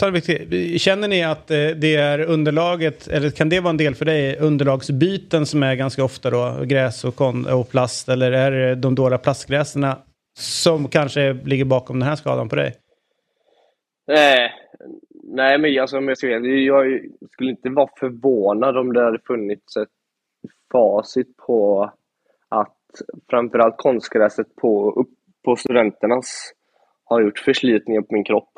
känner 0.78 1.08
ni 1.08 1.24
att 1.24 1.50
eh, 1.50 1.56
det 1.56 1.96
är 1.96 2.20
underlaget, 2.20 3.08
eller 3.08 3.30
kan 3.30 3.48
det 3.48 3.60
vara 3.60 3.70
en 3.70 3.76
del 3.76 3.94
för 3.94 4.04
dig, 4.04 4.38
underlagsbyten 4.38 5.46
som 5.46 5.62
är 5.62 5.74
ganska 5.74 6.04
ofta 6.04 6.30
då, 6.30 6.64
gräs 6.64 7.04
och, 7.04 7.16
kon, 7.16 7.46
och 7.46 7.70
plast, 7.70 8.08
eller 8.08 8.32
är 8.32 8.50
det 8.50 8.74
de 8.74 8.94
dåliga 8.94 9.18
plastgräserna 9.18 9.98
som 10.38 10.88
kanske 10.88 11.32
ligger 11.32 11.64
bakom 11.64 11.98
den 11.98 12.08
här 12.08 12.16
skadan 12.16 12.48
på 12.48 12.56
dig? 12.56 12.74
Nej, 14.06 14.52
nej 15.22 15.58
men 15.58 15.80
alltså, 15.80 15.98
om 15.98 16.08
jag, 16.08 16.18
ska, 16.18 16.28
jag 16.28 17.00
skulle 17.32 17.50
inte 17.50 17.68
vara 17.70 17.90
förvånad 18.00 18.76
om 18.76 18.92
det 18.92 19.04
hade 19.04 19.18
funnits 19.26 19.76
ett 19.76 19.88
facit 20.72 21.36
på 21.36 21.90
att 22.48 22.76
framförallt 23.30 23.76
konstgräset 23.76 24.56
på, 24.56 25.04
på 25.44 25.56
studenternas 25.56 26.52
har 27.04 27.22
gjort 27.22 27.38
förslitningar 27.38 28.02
på 28.02 28.14
min 28.14 28.24
kropp. 28.24 28.50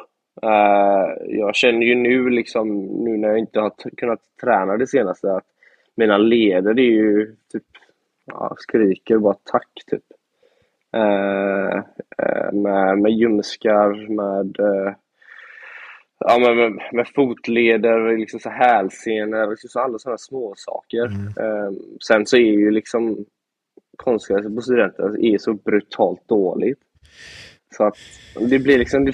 Uh, 0.45 1.37
jag 1.37 1.55
känner 1.55 1.87
ju 1.87 1.95
nu, 1.95 2.31
liksom, 2.31 2.83
nu 3.05 3.17
när 3.17 3.29
jag 3.29 3.39
inte 3.39 3.61
har 3.61 3.73
kunnat 3.97 4.21
träna 4.41 4.77
det 4.77 4.87
senaste, 4.87 5.33
att 5.33 5.47
mina 5.97 6.19
leder 6.19 6.81
är 6.81 6.93
ju 6.93 7.37
typ, 7.53 7.65
ja, 8.27 8.55
skriker 8.59 9.19
bara 9.19 9.37
tack 9.45 9.71
typ. 9.91 10.05
Uh, 10.97 11.77
uh, 12.23 12.53
med, 12.53 12.99
med 12.99 13.13
ljumskar, 13.13 14.09
med 14.09 14.57
ja, 16.19 16.39
men 16.39 16.57
med, 16.57 16.83
med 16.93 17.09
fotleder, 17.15 18.19
liksom 18.19 18.41
så 18.41 18.51
hälsenor, 18.51 19.51
liksom 19.51 19.69
så 19.69 19.81
alla 19.81 19.99
sådana 19.99 20.19
små 20.19 20.55
saker. 20.57 21.07
Mm. 21.07 21.67
Um, 21.67 21.99
sen 22.07 22.27
så 22.27 22.37
är 22.37 22.53
ju 22.53 22.71
liksom 22.71 23.25
konstgräset 23.97 24.55
på 24.55 24.61
studenter 24.61 25.25
är 25.25 25.39
så 25.39 25.55
brutalt 25.55 26.29
dåligt. 26.29 26.81
Så 27.77 27.85
att 27.85 27.97
det 28.51 28.59
blir 28.59 28.79
liksom, 28.79 29.05
det, 29.05 29.13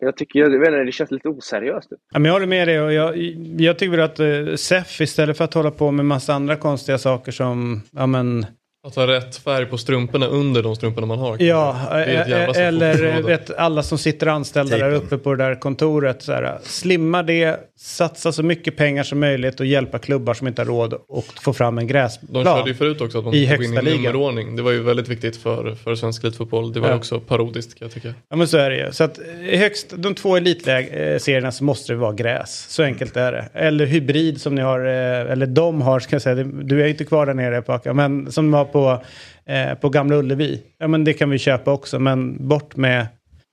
Jag 0.00 0.16
tycker, 0.16 0.40
jag 0.40 0.50
vet 0.60 0.68
inte, 0.68 0.84
det 0.84 0.92
känns 0.92 1.10
lite 1.10 1.28
oseriöst. 1.28 1.90
Typ. 1.90 1.98
Ja, 2.12 2.18
men 2.18 2.24
jag 2.24 2.32
håller 2.32 2.46
med 2.46 2.68
dig 2.68 2.80
och 2.80 2.92
jag, 2.92 3.16
jag 3.58 3.78
tycker 3.78 3.90
väl 3.96 4.00
att 4.00 4.20
eh, 4.20 4.54
SEF 4.56 5.00
istället 5.00 5.36
för 5.36 5.44
att 5.44 5.54
hålla 5.54 5.70
på 5.70 5.90
med 5.90 6.04
massa 6.04 6.34
andra 6.34 6.56
konstiga 6.56 6.98
saker 6.98 7.32
som, 7.32 7.82
ja 7.92 8.06
men 8.06 8.46
att 8.86 8.94
ha 8.96 9.06
rätt 9.06 9.36
färg 9.36 9.66
på 9.66 9.78
strumporna 9.78 10.26
under 10.26 10.62
de 10.62 10.76
strumporna 10.76 11.06
man 11.06 11.18
har. 11.18 11.36
Ja, 11.42 11.76
eh, 12.00 12.56
eller 12.66 13.22
vet, 13.22 13.50
alla 13.56 13.82
som 13.82 13.98
sitter 13.98 14.26
anställda 14.26 14.76
där 14.76 14.90
Tejpen. 14.90 15.06
uppe 15.06 15.18
på 15.18 15.34
det 15.34 15.44
där 15.44 15.54
kontoret. 15.54 16.22
Så 16.22 16.32
här, 16.32 16.58
slimma 16.62 17.22
det, 17.22 17.60
satsa 17.78 18.32
så 18.32 18.42
mycket 18.42 18.76
pengar 18.76 19.02
som 19.02 19.20
möjligt 19.20 19.60
och 19.60 19.66
hjälpa 19.66 19.98
klubbar 19.98 20.34
som 20.34 20.48
inte 20.48 20.62
har 20.62 20.66
råd 20.66 20.94
och 21.08 21.24
få 21.42 21.52
fram 21.52 21.78
en 21.78 21.86
gräsplan. 21.86 22.44
De 22.44 22.44
körde 22.44 22.68
ju 22.70 22.74
förut 22.74 23.00
också 23.00 23.18
att 23.18 23.24
man 23.24 23.34
I 23.34 23.46
skulle 23.46 23.56
gå 23.68 23.80
in 23.80 23.88
i 23.88 23.96
nummerordning. 23.96 24.56
Det 24.56 24.62
var 24.62 24.70
ju 24.72 24.82
väldigt 24.82 25.08
viktigt 25.08 25.36
för, 25.36 25.74
för 25.74 25.94
svensk 25.94 26.24
elitfotboll. 26.24 26.72
Det 26.72 26.80
var 26.80 26.88
Ja. 26.88 26.92
ju 26.94 26.98
också 26.98 27.20
parodiskt 27.20 27.78
kan 27.78 27.86
jag 27.88 27.92
tycka. 27.94 28.14
Ja 28.30 28.36
men 28.36 28.48
så 28.48 28.56
är 28.58 28.70
det 28.70 28.76
ju. 28.76 28.92
Så 28.92 29.04
att 29.04 29.18
eh, 29.18 29.58
högst 29.58 29.94
de 29.96 30.14
två 30.14 30.36
elitserierna 30.36 31.52
så 31.52 31.64
måste 31.64 31.92
det 31.92 31.96
vara 31.96 32.12
gräs. 32.12 32.66
Så 32.68 32.82
enkelt 32.82 33.16
är 33.16 33.32
det. 33.32 33.48
Eller 33.54 33.86
hybrid 33.86 34.40
som 34.40 34.54
ni 34.54 34.62
har, 34.62 34.80
eh, 34.86 35.32
eller 35.32 35.46
de 35.46 35.82
har 35.82 36.00
ska 36.00 36.14
jag 36.14 36.22
säga. 36.22 36.44
Du 36.44 36.82
är 36.82 36.86
inte 36.86 37.04
kvar 37.04 37.26
där 37.26 37.34
nere 37.34 37.62
Paka, 37.62 37.92
men 37.94 38.32
som 38.32 38.44
de 38.50 38.54
har 38.56 38.64
på, 38.74 39.02
eh, 39.46 39.74
på 39.74 39.88
Gamla 39.88 40.16
Ullevi. 40.16 40.62
Ja 40.78 40.88
men 40.88 41.04
det 41.04 41.12
kan 41.12 41.30
vi 41.30 41.38
köpa 41.38 41.72
också, 41.72 41.98
men 41.98 42.48
bort 42.48 42.76
med, 42.76 43.06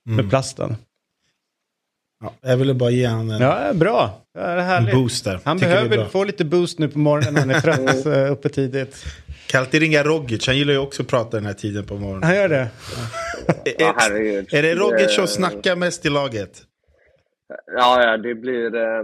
med 0.04 0.30
plasten. 0.30 0.76
Ja, 2.24 2.32
jag 2.40 2.56
ville 2.56 2.74
bara 2.74 2.90
ge 2.90 3.06
han 3.06 3.30
en, 3.30 3.42
Ja, 3.42 3.72
bra. 3.72 4.20
Ja, 4.38 4.46
det 4.54 4.62
är 4.62 4.78
en 4.78 5.00
boost 5.00 5.24
där. 5.24 5.40
Han 5.44 5.58
Tycker 5.58 5.76
är 5.76 5.88
behöver 5.88 6.08
få 6.08 6.24
lite 6.24 6.44
boost 6.44 6.78
nu 6.78 6.88
på 6.88 6.98
morgonen 6.98 7.34
när 7.34 7.40
han 7.40 7.50
är 7.50 7.60
trött 7.60 8.06
eh, 8.16 8.32
uppe 8.32 8.48
tidigt. 8.48 9.04
Kan 9.46 9.60
alltid 9.60 9.80
ringa 9.80 10.02
Rogic, 10.02 10.46
han 10.46 10.58
gillar 10.58 10.72
ju 10.72 10.78
också 10.78 11.02
att 11.02 11.08
prata 11.08 11.36
den 11.36 11.46
här 11.46 11.52
tiden 11.54 11.84
på 11.84 11.96
morgonen. 11.96 12.22
Han 12.22 12.36
gör 12.36 12.48
det. 12.48 12.68
Herregud. 13.96 14.54
Är 14.54 14.62
det 14.62 14.74
Rogic 14.74 15.14
som 15.14 15.26
snackar 15.26 15.76
mest 15.76 16.06
i 16.06 16.10
laget? 16.10 16.62
Ja, 17.66 18.02
ja, 18.04 18.16
det 18.16 18.34
blir... 18.34 18.74
Eh, 18.74 19.02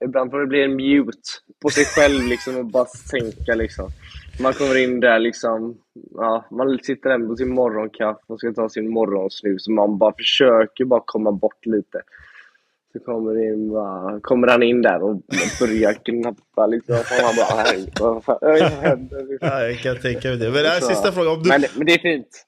ibland 0.00 0.30
får 0.30 0.40
det 0.40 0.46
bli 0.46 0.64
en 0.64 0.76
mute 0.76 1.28
på 1.62 1.70
sig 1.70 1.84
själv 1.84 2.26
liksom 2.26 2.56
och 2.56 2.66
bara 2.66 2.86
sänka 2.86 3.54
liksom. 3.54 3.88
Man 4.42 4.52
kommer 4.52 4.76
in 4.84 5.00
där 5.00 5.18
liksom, 5.18 5.78
ja, 6.14 6.44
man 6.50 6.78
sitter 6.82 7.10
där 7.10 7.26
på 7.26 7.36
sin 7.36 7.54
morgonkaffe 7.54 8.20
och 8.26 8.38
ska 8.38 8.52
ta 8.52 8.68
sin 8.68 8.90
morgonsnus 8.90 9.66
och 9.66 9.72
man 9.72 9.98
bara 9.98 10.14
försöker 10.16 10.84
bara 10.84 11.02
komma 11.06 11.32
bort 11.32 11.66
lite. 11.66 12.02
Så 12.92 12.98
kommer, 12.98 13.34
det 13.34 13.44
in, 13.44 13.70
bara, 13.70 14.20
kommer 14.20 14.48
han 14.48 14.62
in 14.62 14.82
där 14.82 15.02
och 15.02 15.22
börjar 15.60 15.92
knappa 15.92 16.66
liksom. 16.66 16.94
Och 16.94 17.22
man 17.22 17.34
bara, 17.36 17.62
"Nej, 17.64 17.92
vad 18.00 18.24
fan 18.24 18.38
händer?" 18.82 19.38
Ja, 19.40 19.62
jag 19.62 19.78
kan 19.78 19.96
tänka 19.96 20.28
mig 20.28 20.36
det. 20.36 20.50
Men 20.50 20.62
det 20.62 20.68
här 20.68 20.76
är 20.76 20.80
sista 20.80 21.12
frågan. 21.12 21.32
Om 21.32 21.42
du... 21.42 21.48
Men, 21.48 21.64
men 21.76 21.86
det 21.86 21.94
är 21.94 21.98
fint. 21.98 22.46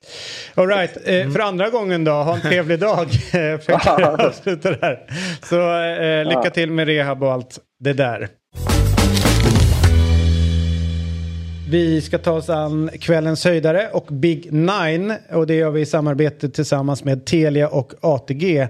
All 0.54 0.68
right. 0.68 0.96
eh, 0.96 1.30
för 1.30 1.40
andra 1.40 1.70
gången 1.70 2.04
då, 2.04 2.12
ha 2.12 2.34
en 2.34 2.40
trevlig 2.40 2.78
dag. 2.78 3.06
Eh, 3.34 4.24
avsluta 4.26 4.70
där. 4.70 5.00
Så 5.42 5.56
eh, 6.02 6.24
lycka 6.24 6.50
till 6.50 6.70
med 6.70 6.86
rehab 6.86 7.22
och 7.22 7.32
allt 7.32 7.58
det 7.80 7.92
där. 7.92 8.28
Vi 11.72 12.00
ska 12.00 12.18
ta 12.18 12.32
oss 12.32 12.50
an 12.50 12.90
kvällens 13.00 13.44
höjdare 13.44 13.88
och 13.92 14.06
Big 14.10 14.52
Nine. 14.52 15.14
Och 15.32 15.46
det 15.46 15.54
gör 15.54 15.70
vi 15.70 15.80
i 15.80 15.86
samarbete 15.86 16.48
tillsammans 16.48 17.04
med 17.04 17.24
Telia 17.26 17.68
och 17.68 17.92
ATG. 18.00 18.68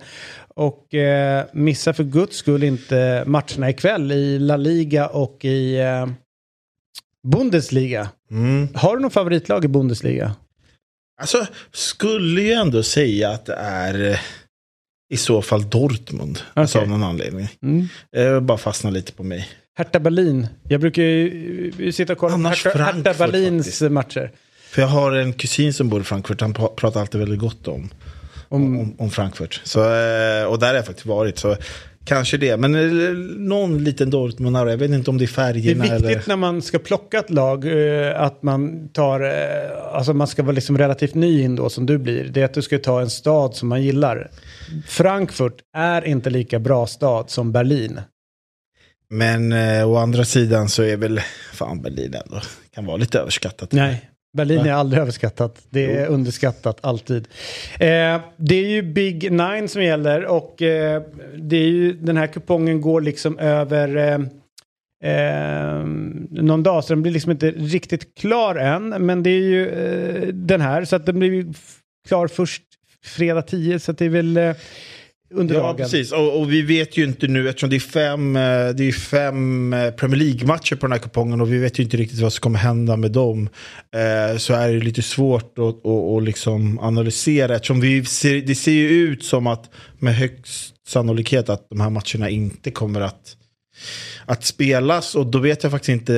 Och 0.55 0.95
eh, 0.95 1.45
missa 1.53 1.93
för 1.93 2.05
guds 2.05 2.37
skull 2.37 2.63
inte 2.63 3.25
matcherna 3.27 3.71
ikväll 3.71 4.13
i 4.13 4.39
La 4.39 4.57
Liga 4.57 5.07
och 5.07 5.45
i 5.45 5.79
eh, 5.81 6.07
Bundesliga. 7.29 8.09
Mm. 8.31 8.69
Har 8.75 8.97
du 8.97 9.03
någon 9.03 9.11
favoritlag 9.11 9.65
i 9.65 9.69
Bundesliga? 9.69 10.35
Alltså, 11.21 11.47
skulle 11.73 12.43
ju 12.43 12.53
ändå 12.53 12.83
säga 12.83 13.31
att 13.31 13.45
det 13.47 13.55
är 13.55 14.11
eh, 14.11 14.19
i 15.13 15.17
så 15.17 15.43
fall 15.43 15.71
Dortmund. 15.71 16.39
Alltså 16.55 16.79
Okej. 16.79 16.85
av 16.85 16.91
någon 16.99 17.09
anledning. 17.09 17.49
Mm. 17.63 17.89
Eh, 18.17 18.41
bara 18.41 18.59
fastna 18.59 18.91
lite 18.91 19.13
på 19.13 19.23
mig. 19.23 19.49
Hertha 19.75 20.01
Berlin. 20.01 20.47
Jag 20.69 20.81
brukar 20.81 21.03
ju 21.03 21.73
eh, 21.79 21.93
sitta 21.93 22.13
och 22.13 22.19
kolla 22.19 22.31
på 22.31 22.35
Annars 22.35 22.65
Hertha, 22.65 22.79
Hertha 22.79 22.93
Frankfurt 23.03 23.19
Berlins 23.19 23.67
faktiskt. 23.67 23.91
matcher. 23.93 24.31
För 24.71 24.83
jag 24.83 24.89
har 24.89 25.13
en 25.13 25.33
kusin 25.33 25.73
som 25.75 25.89
bor 25.89 26.01
i 26.01 26.05
Frankfurt, 26.05 26.41
han 26.41 26.55
pra- 26.55 26.75
pratar 26.75 27.01
alltid 27.01 27.21
väldigt 27.21 27.39
gott 27.41 27.69
om, 27.69 27.91
Om, 28.53 28.81
om, 28.81 28.95
om 28.99 29.11
Frankfurt. 29.11 29.61
Så, 29.65 29.81
eh, 29.81 30.45
och 30.45 30.59
där 30.59 30.69
har 30.69 30.75
jag 30.75 30.87
faktiskt 30.87 31.07
varit. 31.07 31.39
Så 31.39 31.57
kanske 32.05 32.37
det. 32.37 32.57
Men 32.57 32.75
eh, 32.75 33.11
någon 33.39 33.85
liten 33.85 34.11
Dortmund, 34.11 34.57
jag 34.57 34.77
vet 34.77 34.91
inte 34.91 35.11
om 35.11 35.19
det 35.19 35.25
är 35.25 35.27
det 35.27 35.33
är 35.33 35.35
färgerna 35.35 35.83
viktigt 35.83 36.11
eller... 36.11 36.23
när 36.27 36.37
man 36.37 36.63
ska 36.63 36.79
plocka 36.79 37.19
ett 37.19 37.31
lag 37.31 37.65
eh, 37.67 38.21
att 38.21 38.43
man 38.43 38.89
tar, 38.89 39.21
alltså 39.93 40.15
man 40.15 40.27
ska 40.27 40.43
vara 40.43 40.53
liksom 40.53 40.79
relativt 40.79 41.15
ny 41.15 41.43
in 41.43 41.57
då 41.57 41.71
som 41.71 41.87
du 41.87 41.99
blir. 41.99 42.25
Det 42.25 42.41
är 42.41 42.45
att 42.45 42.55
du 42.55 42.63
ska 42.63 42.79
ta 42.79 43.01
en 43.01 43.11
stad 43.11 43.55
som 43.55 43.69
man 43.69 43.83
gillar. 43.83 44.31
Frankfurt 44.87 45.57
är 45.77 46.07
inte 46.07 46.31
lika 46.31 46.59
bra 46.59 46.87
stad 46.87 47.31
som 47.31 47.53
Berlin. 47.53 48.01
Men 49.13 49.53
eh, 49.53 49.91
å 49.91 49.97
andra 49.97 50.25
sidan 50.25 50.69
så 50.69 50.83
är 50.83 50.97
väl 50.97 51.21
fan 51.53 51.83
Berlin 51.83 52.15
ändå, 52.15 52.41
kan 52.75 52.87
vara 52.87 52.97
lite 52.97 53.19
överskattat. 53.19 53.73
Nej, 53.73 54.11
Berlin 54.37 54.59
Va? 54.59 54.67
är 54.67 54.73
aldrig 54.73 55.03
överskattat. 55.03 55.63
Det 55.71 55.97
är 55.97 56.07
underskattat 56.07 56.79
alltid. 56.81 57.29
Eh, 57.75 58.21
det 58.37 58.55
är 58.55 58.69
ju 58.69 58.83
Big 58.83 59.33
Nine 59.33 59.69
som 59.69 59.83
gäller 59.83 60.25
och 60.25 60.63
eh, 60.63 61.03
det 61.37 61.57
är 61.57 61.69
ju, 61.69 61.93
den 61.93 62.17
här 62.17 62.27
kupongen 62.27 62.81
går 62.81 63.01
liksom 63.01 63.39
över 63.39 63.97
eh, 63.97 64.19
eh, 65.13 65.85
någon 66.31 66.63
dag 66.63 66.85
så 66.85 66.93
den 66.93 67.03
blir 67.03 67.13
liksom 67.13 67.33
inte 67.33 67.51
riktigt 67.51 68.19
klar 68.19 68.55
än. 68.55 68.89
Men 68.89 69.23
det 69.23 69.31
är 69.31 69.41
ju 69.41 69.69
eh, 69.69 70.29
den 70.29 70.61
här 70.61 70.85
så 70.85 70.97
att 70.97 71.07
den 71.07 71.19
blir 71.19 71.33
ju 71.33 71.53
klar 72.09 72.27
först 72.27 72.63
fredag 73.05 73.43
10 73.43 73.79
så 73.79 73.91
att 73.91 73.99
det 73.99 74.05
är 74.05 74.09
väl 74.09 74.37
eh, 74.37 74.57
under 75.35 75.55
Ja, 75.55 75.61
dagen. 75.61 75.77
precis. 75.77 76.13
Och, 76.13 76.41
och 76.41 76.53
vi 76.53 76.63
vet 76.63 76.97
ju 76.97 77.05
inte 77.05 77.27
nu, 77.29 77.49
eftersom 77.49 77.71
det 77.71 77.77
är 77.77 77.81
fem, 77.81 78.37
eh, 78.37 78.43
det 78.69 78.89
är 78.89 78.93
fem 78.93 79.73
eh, 79.73 79.91
Premier 79.91 80.19
League-matcher 80.21 80.77
på 80.77 80.87
den 80.87 80.93
här 80.93 80.99
kupongen 80.99 81.41
och 81.41 81.53
vi 81.53 81.59
vet 81.59 81.79
ju 81.79 81.83
inte 81.83 81.97
riktigt 81.97 82.21
vad 82.21 82.33
som 82.33 82.41
kommer 82.41 82.59
hända 82.59 82.97
med 82.97 83.11
dem. 83.13 83.49
Eh, 83.95 84.39
så 84.39 84.55
är 84.55 84.73
det 84.73 84.81
lite 84.81 85.03
svårt 85.03 85.59
att, 85.59 85.87
att, 85.87 85.87
att 86.17 86.23
liksom 86.23 86.79
analysera, 86.79 87.55
eftersom 87.55 87.81
vi 87.81 88.05
ser, 88.05 88.41
det 88.41 88.55
ser 88.55 88.73
ju 88.73 88.89
ut 88.89 89.25
som 89.25 89.47
att 89.47 89.71
med 89.99 90.17
högst 90.17 90.75
sannolikhet 90.89 91.49
att 91.49 91.67
de 91.71 91.81
här 91.81 91.91
matcherna 91.91 92.29
inte 92.31 92.71
kommer 92.71 93.01
att 93.01 93.37
att 94.27 94.45
spelas 94.45 95.15
och 95.15 95.27
då 95.27 95.39
vet 95.39 95.63
jag 95.63 95.73
faktiskt 95.73 95.89
inte, 95.89 96.13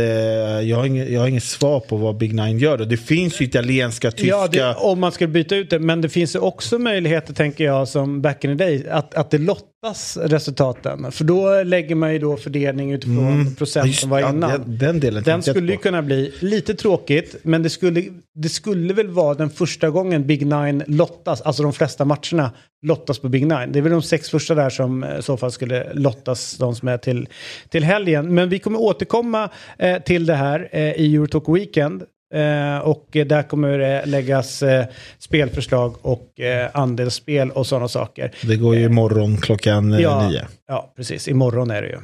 jag 0.64 0.76
har 0.76 0.86
inget, 0.86 1.10
jag 1.10 1.20
har 1.20 1.28
inget 1.28 1.44
svar 1.44 1.80
på 1.80 1.96
vad 1.96 2.16
Big 2.16 2.34
Nine 2.34 2.58
gör. 2.58 2.78
Det 2.78 2.96
finns 2.96 3.40
ju 3.40 3.44
italienska, 3.44 4.10
tyska. 4.10 4.26
Ja, 4.26 4.48
det, 4.48 4.74
om 4.74 5.00
man 5.00 5.12
skulle 5.12 5.28
byta 5.28 5.56
ut 5.56 5.70
det. 5.70 5.78
Men 5.78 6.00
det 6.00 6.08
finns 6.08 6.34
ju 6.34 6.38
också 6.38 6.78
möjligheter, 6.78 7.34
tänker 7.34 7.64
jag, 7.64 7.88
som 7.88 8.22
back 8.22 8.44
in 8.44 8.58
the 8.58 8.64
day, 8.64 8.88
att, 8.88 9.14
att 9.14 9.30
det 9.30 9.38
lottas 9.38 9.73
resultaten. 10.16 11.12
För 11.12 11.24
då 11.24 11.62
lägger 11.62 11.94
man 11.94 12.12
ju 12.12 12.18
då 12.18 12.36
fördelning 12.36 12.92
utifrån 12.92 13.18
Mm. 13.18 13.46
Ja, 13.46 13.52
procent 13.58 13.86
just- 13.86 14.00
som 14.00 14.10
var 14.10 14.20
ja, 14.20 14.30
innan. 14.30 14.50
den- 14.50 14.78
den 14.78 15.00
delen 15.00 15.22
den 15.22 15.42
skulle 15.42 15.72
ju 15.72 15.78
kunna 15.78 16.02
bli 16.02 16.32
lite 16.40 16.74
tråkigt, 16.74 17.36
men 17.42 17.62
det 17.62 17.70
skulle, 17.70 18.04
det 18.34 18.48
skulle 18.48 18.94
väl 18.94 19.08
vara 19.08 19.34
den 19.34 19.50
första 19.50 19.90
gången 19.90 20.26
Big 20.26 20.46
Nine 20.46 20.82
lottas, 20.86 21.40
alltså 21.40 21.62
de 21.62 21.72
flesta 21.72 22.04
matcherna 22.04 22.50
lottas 22.86 23.18
på 23.18 23.28
Big 23.28 23.42
Nine. 23.42 23.72
Det 23.72 23.78
är 23.78 23.82
väl 23.82 23.92
de 23.92 24.02
sex 24.02 24.30
första 24.30 24.54
där 24.54 24.70
som 24.70 25.04
eh, 25.04 25.18
i 25.18 25.22
så 25.22 25.36
fall 25.36 25.52
skulle 25.52 25.92
lottas, 25.94 26.56
de 26.58 26.74
som 26.74 26.88
är 26.88 26.98
till, 26.98 27.28
till 27.68 27.84
helgen. 27.84 28.34
Men 28.34 28.48
vi 28.48 28.58
kommer 28.58 28.80
återkomma 28.80 29.48
eh, 29.78 29.98
till 30.02 30.26
det 30.26 30.34
här 30.34 30.68
eh, 30.72 30.80
i 30.92 31.14
Eurotalk 31.14 31.48
Weekend. 31.48 32.02
Eh, 32.34 32.78
och 32.78 33.16
eh, 33.16 33.26
där 33.26 33.42
kommer 33.42 33.78
det 33.78 34.06
läggas 34.06 34.62
eh, 34.62 34.86
spelförslag 35.18 35.94
och 36.02 36.40
eh, 36.40 36.70
andelsspel 36.74 37.50
och 37.50 37.66
sådana 37.66 37.88
saker. 37.88 38.30
Det 38.42 38.56
går 38.56 38.76
ju 38.76 38.84
imorgon 38.84 39.36
klockan 39.36 39.92
eh, 39.92 40.00
Ja, 40.00 40.28
nio. 40.28 40.44
ja, 40.68 40.92
precis. 40.96 41.28
Imorgon 41.28 41.70
är 41.70 41.82
det 41.82 41.88
ju. 41.88 41.98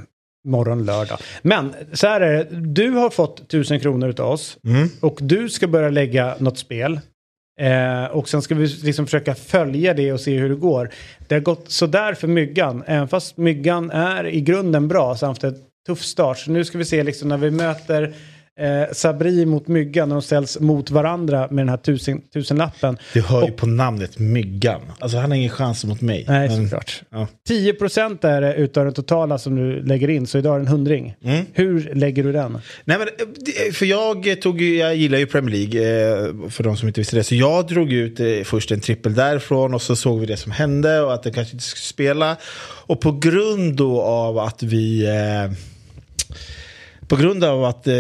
Imorgon 0.47 0.85
lördag. 0.85 1.18
Men 1.43 1.74
så 1.93 2.07
här 2.07 2.20
är 2.20 2.33
det. 2.37 2.47
Du 2.61 2.91
har 2.91 3.11
fått 3.11 3.49
tusen 3.49 3.81
kronor 3.81 4.14
av 4.20 4.31
oss. 4.31 4.57
Mm. 4.64 4.89
Och 5.01 5.18
du 5.22 5.49
ska 5.49 5.66
börja 5.68 5.89
lägga 5.91 6.35
något 6.39 6.59
spel. 6.59 7.01
Eh, 7.61 8.05
och 8.05 8.28
sen 8.28 8.43
ska 8.43 8.55
vi 8.55 8.66
liksom 8.66 9.07
försöka 9.07 9.35
följa 9.35 9.95
det 9.95 10.12
och 10.12 10.20
se 10.20 10.39
hur 10.39 10.49
det 10.49 10.55
går. 10.55 10.91
Det 11.28 11.35
har 11.35 11.41
gått 11.43 11.70
sådär 11.70 12.14
för 12.14 12.28
Myggan. 12.28 12.83
Även 12.87 13.09
fast 13.09 13.37
Myggan 13.37 13.91
är 13.91 14.26
i 14.26 14.41
grunden 14.41 14.89
bra 14.89 15.16
så 15.16 15.26
har 15.26 15.31
haft 15.31 15.45
en 15.45 15.57
tuff 15.87 16.03
start. 16.03 16.39
Så 16.39 16.51
nu 16.51 16.64
ska 16.64 16.78
vi 16.78 16.85
se 16.85 17.03
liksom 17.03 17.28
när 17.28 17.37
vi 17.37 17.51
möter 17.51 18.14
eh, 18.61 18.93
Sabri 18.93 19.47
mot 19.47 19.69
Myggan 19.69 20.09
när 20.09 20.17
de 20.17 20.23
ställs 20.23 20.61
mot 20.61 20.91
varandra 20.91 21.49
med 21.51 21.59
den 21.63 21.69
här 21.69 21.77
tusen, 21.77 22.21
tusenlappen. 22.33 22.99
Du 23.15 23.23
hör 23.23 23.47
ju 23.47 23.53
på 23.53 23.67
namnet 23.67 24.19
Myggan. 24.19 24.81
Alltså 24.99 25.19
han 25.19 25.31
har 25.31 25.37
ingen 25.37 25.51
chans 25.51 25.85
mot 25.85 26.01
mig. 26.01 26.25
Nej, 26.29 26.49
Men- 26.49 26.63
såklart. 26.65 27.03
Ja. 27.11 27.27
10% 27.49 28.25
är 28.25 28.41
det 28.41 28.55
utav 28.55 28.85
den 28.85 28.95
totala 28.95 29.39
som 29.39 29.57
du 29.57 29.83
lägger 29.83 30.11
in, 30.11 30.27
så 30.27 30.39
idag 30.39 30.55
är 30.55 30.59
det 30.59 30.65
en 30.65 30.69
hundring. 30.69 31.15
Mm. 31.25 31.45
Hur 31.53 31.95
lägger 31.95 32.23
du 32.25 32.33
den? 32.33 32.53
Nej, 32.85 32.99
men, 32.99 33.01
eh, 33.01 33.27
det- 33.39 33.77
för 33.77 33.87
jag, 33.87 34.41
tog, 34.43 34.63
jag 34.63 34.97
gillar 34.97 35.19
ju 35.19 35.27
Premier 35.27 35.57
League, 35.57 35.81
eh, 36.13 36.51
för 36.51 36.65
de 36.65 36.77
som 36.77 36.89
inte 36.89 37.01
visste 37.01 37.17
det. 37.17 37.25
Så 37.25 37.35
jag 37.35 37.67
drog 37.67 37.93
ut 37.93 38.21
eh, 38.21 38.27
först 38.45 38.71
en 38.71 38.81
trippel 38.81 39.15
därifrån 39.15 39.75
och 39.75 39.83
så 39.83 39.97
såg 39.97 40.21
vi 40.21 40.27
det 40.27 40.37
som 40.37 40.53
hände 40.53 41.01
och 41.01 41.15
att 41.15 41.23
det 41.23 41.31
kanske 41.31 41.53
inte 41.53 41.65
skulle 41.65 41.81
spela. 41.81 42.37
Och 42.87 43.01
på 43.01 43.13
grund 43.13 43.77
då 43.77 44.03
av 44.03 44.39
att 44.39 44.63
vi... 44.63 45.07
Eh, 45.07 45.53
på 47.11 47.17
grund 47.17 47.45
av 47.45 47.65
att 47.65 47.87
eh, 47.87 47.95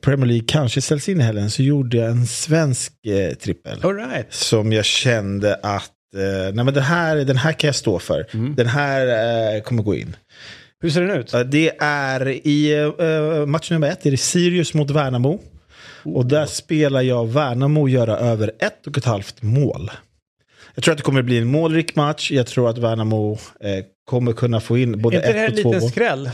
Premier 0.00 0.26
League 0.26 0.44
kanske 0.46 0.80
ställs 0.80 1.08
in 1.08 1.20
i 1.20 1.24
helgen 1.24 1.50
så 1.50 1.62
gjorde 1.62 1.96
jag 1.96 2.10
en 2.10 2.26
svensk 2.26 2.92
eh, 3.06 3.34
trippel. 3.34 3.80
Right. 3.80 4.32
Som 4.32 4.72
jag 4.72 4.84
kände 4.84 5.54
att 5.54 5.90
eh, 6.16 6.54
nej 6.54 6.64
men 6.64 6.74
den, 6.74 6.82
här, 6.82 7.16
den 7.16 7.36
här 7.36 7.52
kan 7.52 7.68
jag 7.68 7.74
stå 7.74 7.98
för. 7.98 8.26
Den 8.56 8.66
här 8.66 9.60
kommer 9.60 9.82
gå 9.82 9.94
in. 9.94 10.16
Hur 10.80 10.90
ser 10.90 11.00
den 11.00 11.20
ut? 11.20 11.34
Det 11.46 11.72
är 11.78 12.28
i 12.28 12.92
match 13.46 13.70
nummer 13.70 13.88
ett, 13.88 14.06
är 14.06 14.10
det 14.10 14.16
Sirius 14.16 14.74
mot 14.74 14.90
Värnamo. 14.90 15.40
Och 16.04 16.26
där 16.26 16.46
spelar 16.46 17.02
jag 17.02 17.28
Värnamo 17.28 17.88
göra 17.88 18.16
över 18.18 18.52
ett 18.58 18.86
och 18.86 18.98
ett 18.98 19.04
halvt 19.04 19.42
mål. 19.42 19.90
Jag 20.74 20.84
tror 20.84 20.92
att 20.92 20.98
det 20.98 21.04
kommer 21.04 21.22
bli 21.22 21.38
en 21.38 21.46
målrik 21.46 21.96
match. 21.96 22.30
Jag 22.30 22.46
tror 22.46 22.70
att 22.70 22.78
Värnamo 22.78 23.38
eh, 23.60 23.84
kommer 24.04 24.32
kunna 24.32 24.60
få 24.60 24.78
in 24.78 25.02
både 25.02 25.16
Är 25.16 25.20
inte 25.20 25.32
det 25.32 25.38
här 25.38 25.48
ett 25.48 25.52
en 25.52 25.56
och 25.58 25.62
två 25.62 25.68
liten 25.70 25.80
mål. 25.82 25.90
skräll? 25.90 26.30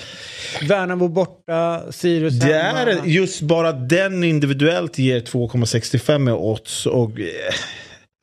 Värnamo 0.68 1.08
borta, 1.08 1.82
Sirius 1.92 2.34
Det 2.40 2.54
hemma. 2.54 2.78
är 2.80 3.06
just 3.06 3.40
bara 3.40 3.72
den 3.72 4.24
individuellt 4.24 4.98
ger 4.98 5.20
2,65 5.20 6.28
i 6.28 6.32
odds. 6.32 6.86
Och, 6.86 7.20
eh, 7.20 7.26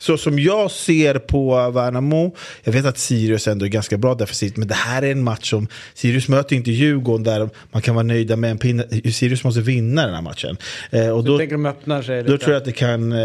så 0.02 0.18
som 0.18 0.40
jag 0.40 0.72
ser 0.72 1.16
på 1.20 1.70
Värnamo, 1.72 2.36
jag 2.64 2.74
vet 2.74 2.86
att 2.86 2.98
Sirius 2.98 3.48
ändå 3.48 3.66
är 3.66 3.70
ganska 3.70 3.98
bra 3.98 4.16
defensivt, 4.16 4.58
men 4.58 4.68
det 4.68 4.74
här 4.76 5.02
är 5.02 5.12
en 5.12 5.24
match 5.24 5.50
som 5.50 5.68
Sirius 5.94 6.28
möter 6.28 6.56
inte 6.56 6.72
Djurgården 6.72 7.24
där 7.24 7.50
man 7.72 7.82
kan 7.82 7.96
vara 7.96 8.04
nöjda 8.04 8.36
med 8.36 8.52
en 8.52 8.58
pinne. 8.58 8.84
Sirius 9.12 9.44
måste 9.44 9.62
vinna 9.62 10.06
den 10.06 10.16
här 10.16 10.22
matchen. 10.22 10.58
Eh, 10.92 11.10
och 11.10 11.22
Så 11.24 11.28
då, 11.28 11.38
tänker 11.38 11.56
de 11.56 11.66
öppnar 11.66 12.02
sig 12.02 12.24
då 12.24 12.32
lite. 12.32 12.44
tror 12.44 12.54
jag 12.54 12.60
att 12.60 12.66
det 12.66 12.72
kan 12.72 13.12
eh, 13.12 13.18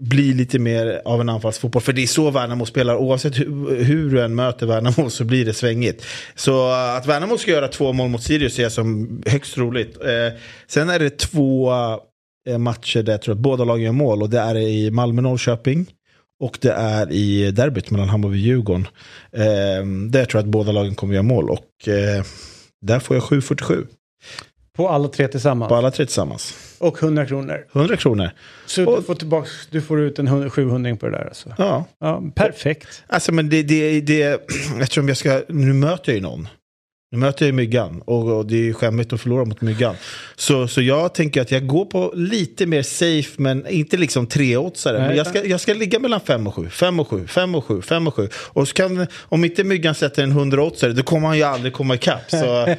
bli 0.00 0.32
lite 0.34 0.58
mer 0.58 1.02
av 1.04 1.20
en 1.20 1.28
anfallsfotboll. 1.28 1.82
För 1.82 1.92
det 1.92 2.02
är 2.02 2.06
så 2.06 2.30
Värnamo 2.30 2.66
spelar. 2.66 2.96
Oavsett 2.96 3.38
hur, 3.38 3.84
hur 3.84 4.10
du 4.10 4.22
än 4.22 4.34
möter 4.34 4.66
Värnamo 4.66 5.10
så 5.10 5.24
blir 5.24 5.44
det 5.44 5.54
svängigt. 5.54 6.04
Så 6.34 6.70
eh, 6.70 6.96
att 6.96 7.06
Värnamo 7.06 7.38
ska 7.38 7.50
göra 7.50 7.68
två 7.68 7.92
mål 7.92 8.08
mot 8.08 8.22
Sirius 8.22 8.54
ser 8.54 8.62
jag 8.62 8.72
som 8.72 9.22
högst 9.26 9.58
roligt. 9.58 9.96
Eh, 9.96 10.38
sen 10.66 10.90
är 10.90 10.98
det 10.98 11.18
två 11.18 11.72
eh, 12.48 12.58
matcher 12.58 13.02
där 13.02 13.12
jag 13.12 13.22
tror 13.22 13.34
att 13.34 13.40
båda 13.40 13.64
lagen 13.64 13.84
gör 13.84 13.92
mål. 13.92 14.22
Och 14.22 14.30
det 14.30 14.40
är 14.40 14.56
i 14.56 14.90
Malmö-Norrköping. 14.90 15.86
Och 16.40 16.58
det 16.60 16.72
är 16.72 17.12
i 17.12 17.50
derbyt 17.50 17.90
mellan 17.90 18.08
Hammarby 18.08 18.34
och 18.34 18.38
Djurgården. 18.38 18.88
Eh, 19.32 19.86
där 20.10 20.18
jag 20.18 20.28
tror 20.28 20.40
att 20.40 20.46
båda 20.46 20.72
lagen 20.72 20.94
kommer 20.94 21.14
göra 21.14 21.22
mål. 21.22 21.50
Och 21.50 21.88
eh, 21.88 22.24
där 22.82 23.00
får 23.00 23.16
jag 23.16 23.22
7,47 23.22 23.86
på 24.80 24.88
alla 24.88 25.08
tre 25.08 25.28
tillsammans. 25.28 25.68
på 25.68 25.74
alla 25.74 25.90
tre 25.90 26.06
tillsammans. 26.06 26.54
Och 26.78 27.02
100 27.02 27.26
kronor. 27.26 27.66
100 27.72 27.96
kronor. 27.96 28.30
Så 28.66 28.96
du 28.96 29.02
får, 29.02 29.14
tillbaks, 29.14 29.50
du 29.70 29.80
får 29.80 30.00
ut 30.00 30.18
en 30.18 30.26
100 30.26 30.50
700 30.50 30.96
på 30.96 31.06
det 31.06 31.12
där 31.12 31.24
alltså. 31.24 31.54
Ja. 31.58 31.84
Ja, 32.00 32.22
perfekt. 32.34 33.02
Alltså 33.06 33.32
men 33.32 33.48
det, 33.48 33.62
det, 33.62 34.00
det, 34.00 34.22
eftersom 34.80 35.08
jag 35.08 35.16
ska, 35.16 35.42
nu 35.48 35.72
möter 35.72 36.12
jag 36.12 36.16
ju 36.16 36.22
någon. 36.22 36.48
Nu 37.12 37.18
möter 37.18 37.46
jag 37.46 37.54
myggan 37.54 38.02
och, 38.04 38.46
det 38.46 38.54
är 38.54 38.62
ju 38.62 38.74
skämmigt 38.74 39.12
att 39.12 39.20
förlora 39.20 39.44
mot 39.44 39.60
myggan. 39.60 39.94
Så, 40.36 40.68
så 40.68 40.82
jag 40.82 41.14
tänker 41.14 41.40
att 41.40 41.50
jag 41.50 41.66
går 41.66 41.84
på 41.84 42.12
lite 42.16 42.66
mer 42.66 42.82
safe 42.82 43.42
men 43.42 43.66
inte 43.66 43.96
liksom 43.96 44.26
treåtsare. 44.26 44.98
Men 44.98 45.16
jag 45.16 45.26
ska, 45.26 45.46
jag 45.46 45.60
ska 45.60 45.74
ligga 45.74 45.98
mellan 45.98 46.20
5 46.20 46.46
och 46.46 46.54
7, 46.54 46.68
5 46.68 47.00
och 47.00 47.08
7, 47.08 47.26
5 47.26 47.54
och 47.54 47.64
7, 47.64 47.82
5 47.82 48.06
och 48.06 48.14
7. 48.14 48.28
Och 48.34 48.68
så 48.68 48.74
kan, 48.74 49.06
om 49.22 49.44
inte 49.44 49.64
myggan 49.64 49.94
sätter 49.94 50.22
en 50.22 50.32
100-åtsare 50.32 50.92
då 50.92 51.02
kommer 51.02 51.28
han 51.28 51.36
ju 51.36 51.42
aldrig 51.42 51.72
komma 51.72 51.94
ikapp. 51.94 52.30
Så 52.30 52.36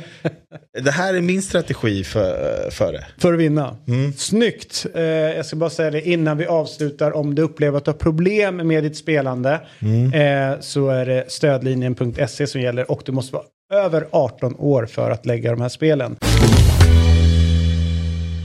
det 0.83 0.91
här 0.91 1.13
är 1.13 1.21
min 1.21 1.41
strategi 1.41 2.03
för, 2.03 2.69
för 2.71 2.93
det. 2.93 3.05
För 3.17 3.33
att 3.33 3.39
vinna. 3.39 3.77
Mm. 3.87 4.13
Snyggt. 4.13 4.85
Eh, 4.95 5.01
jag 5.03 5.45
ska 5.45 5.55
bara 5.55 5.69
säga 5.69 5.91
det 5.91 6.09
innan 6.09 6.37
vi 6.37 6.45
avslutar. 6.45 7.11
Om 7.15 7.35
du 7.35 7.41
upplever 7.41 7.77
att 7.77 7.85
du 7.85 7.91
har 7.91 7.97
problem 7.97 8.67
med 8.67 8.83
ditt 8.83 8.97
spelande 8.97 9.61
Mm. 9.79 10.13
eh, 10.13 10.59
så 10.59 10.89
är 10.89 11.05
det 11.05 11.31
stödlinjen.se 11.31 12.47
som 12.47 12.61
gäller 12.61 12.91
och 12.91 13.01
du 13.05 13.11
måste 13.11 13.33
vara 13.33 13.43
över 13.71 14.07
18 14.11 14.55
år 14.59 14.85
för 14.85 15.11
att 15.11 15.25
lägga 15.25 15.51
de 15.51 15.61
här 15.61 15.69
spelen. 15.69 16.17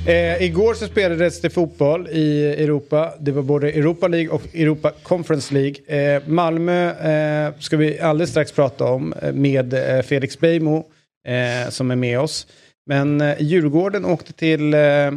Eh, 0.06 0.42
igår 0.42 0.74
så 0.74 0.86
spelades 0.86 1.40
det 1.40 1.50
fotboll 1.50 2.08
i 2.08 2.44
Europa. 2.44 3.12
Det 3.18 3.32
var 3.32 3.42
både 3.42 3.70
Europa 3.70 4.08
League 4.08 4.30
och 4.30 4.42
Europa 4.54 4.92
Conference 5.02 5.54
League. 5.54 6.14
Eh, 6.16 6.22
Malmö 6.26 6.90
eh, 6.90 7.54
ska 7.58 7.76
vi 7.76 8.00
alldeles 8.00 8.30
strax 8.30 8.52
prata 8.52 8.84
om 8.84 9.12
eh, 9.22 9.32
med 9.32 9.74
eh, 9.74 10.02
Felix 10.02 10.38
Beijmo 10.40 10.84
eh, 11.28 11.70
som 11.70 11.90
är 11.90 11.96
med 11.96 12.20
oss. 12.20 12.46
Men 12.86 13.20
eh, 13.20 13.34
Djurgården 13.38 14.04
åkte 14.04 14.32
till 14.32 14.74
eh, 14.74 14.80
eh 14.80 15.12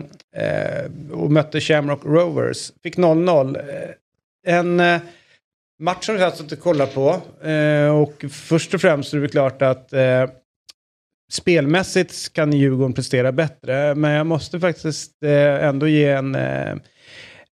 och 1.11 1.31
mötte 1.31 1.61
Shamrock 1.61 2.05
Rovers. 2.05 2.71
Fick 2.83 2.97
0-0. 2.97 3.57
Eh, 3.57 4.55
en 4.55 4.79
eh, 4.79 4.99
match 5.79 6.07
har 6.07 6.15
vi 6.15 6.23
har 6.23 6.31
suttit 6.31 6.51
och 6.51 6.59
kollat 6.59 6.93
på. 6.93 7.21
Eh, 7.47 8.01
och 8.01 8.25
först 8.31 8.73
och 8.73 8.81
främst 8.81 9.13
är 9.13 9.17
det 9.17 9.21
väl 9.21 9.29
klart 9.29 9.61
att 9.61 9.93
eh, 9.93 10.25
spelmässigt 11.31 12.33
kan 12.33 12.53
Djurgården 12.53 12.93
prestera 12.93 13.31
bättre. 13.31 13.95
Men 13.95 14.11
jag 14.11 14.27
måste 14.27 14.59
faktiskt 14.59 15.23
eh, 15.23 15.65
ändå 15.65 15.87
ge 15.87 16.09
en, 16.09 16.35
eh, 16.35 16.75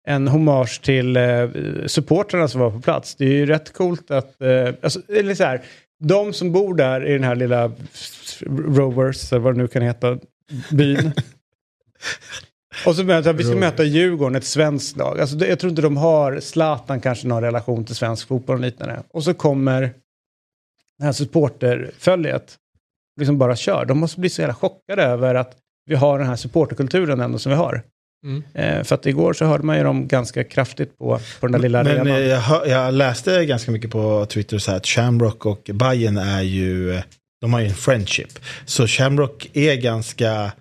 en 0.06 0.28
hommage 0.28 0.82
till 0.82 1.16
eh, 1.16 1.48
supportrarna 1.86 2.48
som 2.48 2.60
var 2.60 2.70
på 2.70 2.80
plats. 2.80 3.14
Det 3.14 3.24
är 3.24 3.32
ju 3.32 3.46
rätt 3.46 3.72
coolt 3.72 4.10
att, 4.10 4.42
eh, 4.42 4.68
alltså, 4.82 5.00
eller 5.08 5.34
så 5.34 5.44
här, 5.44 5.62
de 6.04 6.32
som 6.32 6.52
bor 6.52 6.74
där 6.74 7.06
i 7.06 7.12
den 7.12 7.24
här 7.24 7.36
lilla 7.36 7.72
Rovers, 8.46 9.32
eller 9.32 9.40
vad 9.40 9.54
det 9.54 9.58
nu 9.58 9.68
kan 9.68 9.82
heta, 9.82 10.18
byn. 10.70 11.12
Och 12.86 12.96
så 12.96 13.04
möter 13.04 13.32
vi 13.32 13.44
ska 13.44 13.56
möta 13.56 13.84
Djurgården, 13.84 14.36
ett 14.36 14.44
svenskt 14.44 14.96
lag. 14.96 15.20
Alltså, 15.20 15.46
jag 15.46 15.58
tror 15.58 15.70
inte 15.70 15.82
de 15.82 15.96
har, 15.96 16.40
Zlatan 16.40 17.00
kanske 17.00 17.26
någon 17.26 17.42
relation 17.42 17.84
till 17.84 17.94
svensk 17.94 18.28
fotboll 18.28 18.56
och 18.56 18.62
liknande. 18.62 19.02
Och 19.10 19.24
så 19.24 19.34
kommer 19.34 19.92
det 20.98 21.04
här 21.04 21.12
supporterföljet, 21.12 22.56
liksom 23.20 23.38
bara 23.38 23.56
kör. 23.56 23.84
De 23.84 23.98
måste 23.98 24.20
bli 24.20 24.30
så 24.30 24.40
jävla 24.40 24.54
chockade 24.54 25.02
över 25.02 25.34
att 25.34 25.56
vi 25.86 25.94
har 25.94 26.18
den 26.18 26.28
här 26.28 26.36
supporterkulturen 26.36 27.20
ändå 27.20 27.38
som 27.38 27.50
vi 27.50 27.56
har. 27.56 27.82
Mm. 28.24 28.42
Eh, 28.54 28.84
för 28.84 28.94
att 28.94 29.06
igår 29.06 29.32
så 29.32 29.44
hörde 29.44 29.64
man 29.64 29.76
ju 29.76 29.82
dem 29.82 30.08
ganska 30.08 30.44
kraftigt 30.44 30.98
på, 30.98 31.20
på 31.40 31.46
den 31.46 31.52
där 31.52 31.58
lilla 31.58 31.82
Men 31.82 31.92
arenan. 31.92 32.06
eh, 32.06 32.18
jag, 32.18 32.40
hör, 32.40 32.66
jag 32.66 32.94
läste 32.94 33.44
ganska 33.44 33.70
mycket 33.70 33.90
på 33.90 34.26
Twitter 34.26 34.58
så 34.58 34.70
här 34.70 34.78
att 34.78 34.86
Shamrock 34.86 35.46
och 35.46 35.70
Bayern 35.72 36.18
är 36.18 36.42
ju, 36.42 36.94
eh, 36.94 37.02
de 37.40 37.52
har 37.52 37.60
ju 37.60 37.66
en 37.66 37.74
friendship. 37.74 38.38
Så 38.64 38.86
Shamrock 38.86 39.50
är 39.52 39.74
ganska, 39.74 40.52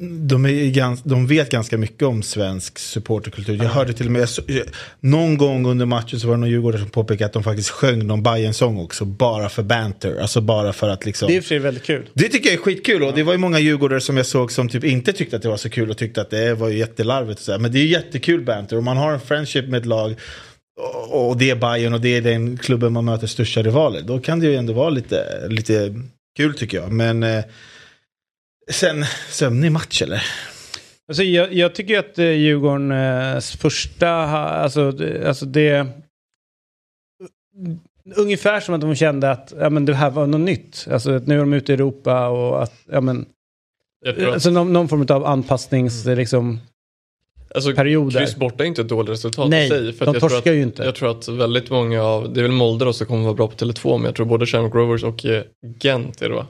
de, 0.00 0.46
är 0.46 0.70
gans, 0.70 1.02
de 1.02 1.26
vet 1.26 1.50
ganska 1.50 1.78
mycket 1.78 2.02
om 2.02 2.22
svensk 2.22 2.78
supporterkultur. 2.78 3.56
Jag 3.56 3.64
hörde 3.64 3.92
till 3.92 4.06
och 4.06 4.12
med, 4.12 4.28
jag 4.46 4.64
någon 5.00 5.38
gång 5.38 5.66
under 5.66 5.86
matchen 5.86 6.20
så 6.20 6.26
var 6.26 6.34
det 6.34 6.40
någon 6.40 6.50
djurgårdare 6.50 6.80
som 6.80 6.90
påpekade 6.90 7.26
att 7.26 7.32
de 7.32 7.42
faktiskt 7.42 7.70
sjöng 7.70 8.06
någon 8.06 8.22
Bayern-sång 8.22 8.78
också, 8.78 9.04
bara 9.04 9.48
för 9.48 9.62
banter. 9.62 10.18
Alltså 10.20 10.40
bara 10.40 10.72
för 10.72 10.88
att 10.88 11.06
liksom... 11.06 11.28
Det 11.28 11.36
är 11.36 11.40
för 11.40 11.58
väldigt 11.58 11.82
kul. 11.82 12.08
Det 12.14 12.28
tycker 12.28 12.50
jag 12.50 12.58
är 12.58 12.62
skitkul 12.62 13.02
och 13.02 13.14
det 13.14 13.22
var 13.22 13.32
ju 13.32 13.38
många 13.38 13.58
djurgårdare 13.58 14.00
som 14.00 14.16
jag 14.16 14.26
såg 14.26 14.52
som 14.52 14.68
typ 14.68 14.84
inte 14.84 15.12
tyckte 15.12 15.36
att 15.36 15.42
det 15.42 15.48
var 15.48 15.56
så 15.56 15.70
kul 15.70 15.90
och 15.90 15.96
tyckte 15.96 16.20
att 16.20 16.30
det 16.30 16.54
var 16.54 16.68
ju 16.68 16.78
jättelarvigt. 16.78 17.38
Och 17.38 17.44
så 17.44 17.52
här. 17.52 17.58
Men 17.58 17.72
det 17.72 17.78
är 17.78 17.82
ju 17.82 17.88
jättekul 17.88 18.44
banter 18.44 18.76
och 18.76 18.84
man 18.84 18.96
har 18.96 19.12
en 19.12 19.20
friendship 19.20 19.68
med 19.68 19.80
ett 19.80 19.86
lag 19.86 20.16
och 21.10 21.28
och 21.28 21.36
det 21.36 21.50
är 21.50 21.56
Bayern 21.56 21.94
och 21.94 22.00
det 22.00 22.16
är 22.16 22.20
den 22.20 22.56
klubben 22.58 22.92
man 22.92 23.04
möter 23.04 23.26
största 23.26 23.62
rivaler. 23.62 24.00
Då 24.00 24.18
kan 24.18 24.40
det 24.40 24.46
ju 24.46 24.56
ändå 24.56 24.72
vara 24.72 24.90
lite, 24.90 25.48
lite 25.48 25.94
kul 26.36 26.54
tycker 26.54 26.78
jag. 26.78 26.92
Men 26.92 27.22
eh, 27.22 27.44
sen 28.70 29.04
sömnig 29.30 29.72
match 29.72 30.02
eller? 30.02 30.22
Alltså, 31.08 31.22
jag, 31.22 31.52
jag 31.52 31.74
tycker 31.74 31.98
att 31.98 32.18
eh, 32.18 32.30
Djurgårdens 32.30 33.56
första, 33.56 34.06
ha- 34.06 34.48
alltså, 34.48 34.92
alltså 35.26 35.46
det... 35.46 35.86
Ungefär 38.16 38.60
som 38.60 38.74
att 38.74 38.80
de 38.80 38.94
kände 38.94 39.30
att 39.30 39.52
ja, 39.60 39.70
men 39.70 39.84
det 39.84 39.94
här 39.94 40.10
var 40.10 40.26
något 40.26 40.40
nytt. 40.40 40.86
Alltså 40.90 41.12
att 41.12 41.26
nu 41.26 41.34
är 41.34 41.38
de 41.38 41.52
ute 41.52 41.72
i 41.72 41.74
Europa 41.74 42.28
och 42.28 42.62
att, 42.62 42.72
ja 42.90 43.00
men... 43.00 43.26
Alltså 44.32 44.50
någon, 44.50 44.72
någon 44.72 44.88
form 44.88 45.06
av 45.08 45.26
anpassnings, 45.26 46.04
liksom... 46.04 46.60
Alltså, 47.54 47.74
perioder. 47.74 48.20
kryss 48.20 48.36
borta 48.36 48.64
är 48.64 48.68
inte 48.68 48.80
ett 48.82 48.88
dåligt 48.88 49.10
resultat 49.10 49.48
Nej, 49.50 49.66
i 49.66 49.68
sig. 49.68 49.92
För 49.92 50.04
de 50.04 50.10
att 50.10 50.14
jag 50.14 50.20
tror 50.20 50.30
torskar 50.30 50.50
att, 50.50 50.56
ju 50.56 50.62
inte. 50.62 50.84
Jag 50.84 50.94
tror 50.94 51.10
att 51.10 51.28
väldigt 51.28 51.70
många 51.70 52.02
av, 52.02 52.32
det 52.32 52.40
är 52.40 52.42
väl 52.42 52.52
Molde 52.52 52.84
då 52.84 52.92
som 52.92 53.06
kommer 53.06 53.24
vara 53.24 53.34
bra 53.34 53.48
på 53.48 53.54
Tele2, 53.54 53.96
men 53.96 54.04
jag 54.04 54.14
tror 54.14 54.26
både 54.26 54.46
Shamrock 54.46 54.74
Rovers 54.74 55.04
och 55.04 55.24
eh, 55.24 55.42
Gent 55.80 56.22
är 56.22 56.28
det 56.28 56.34
va? 56.34 56.46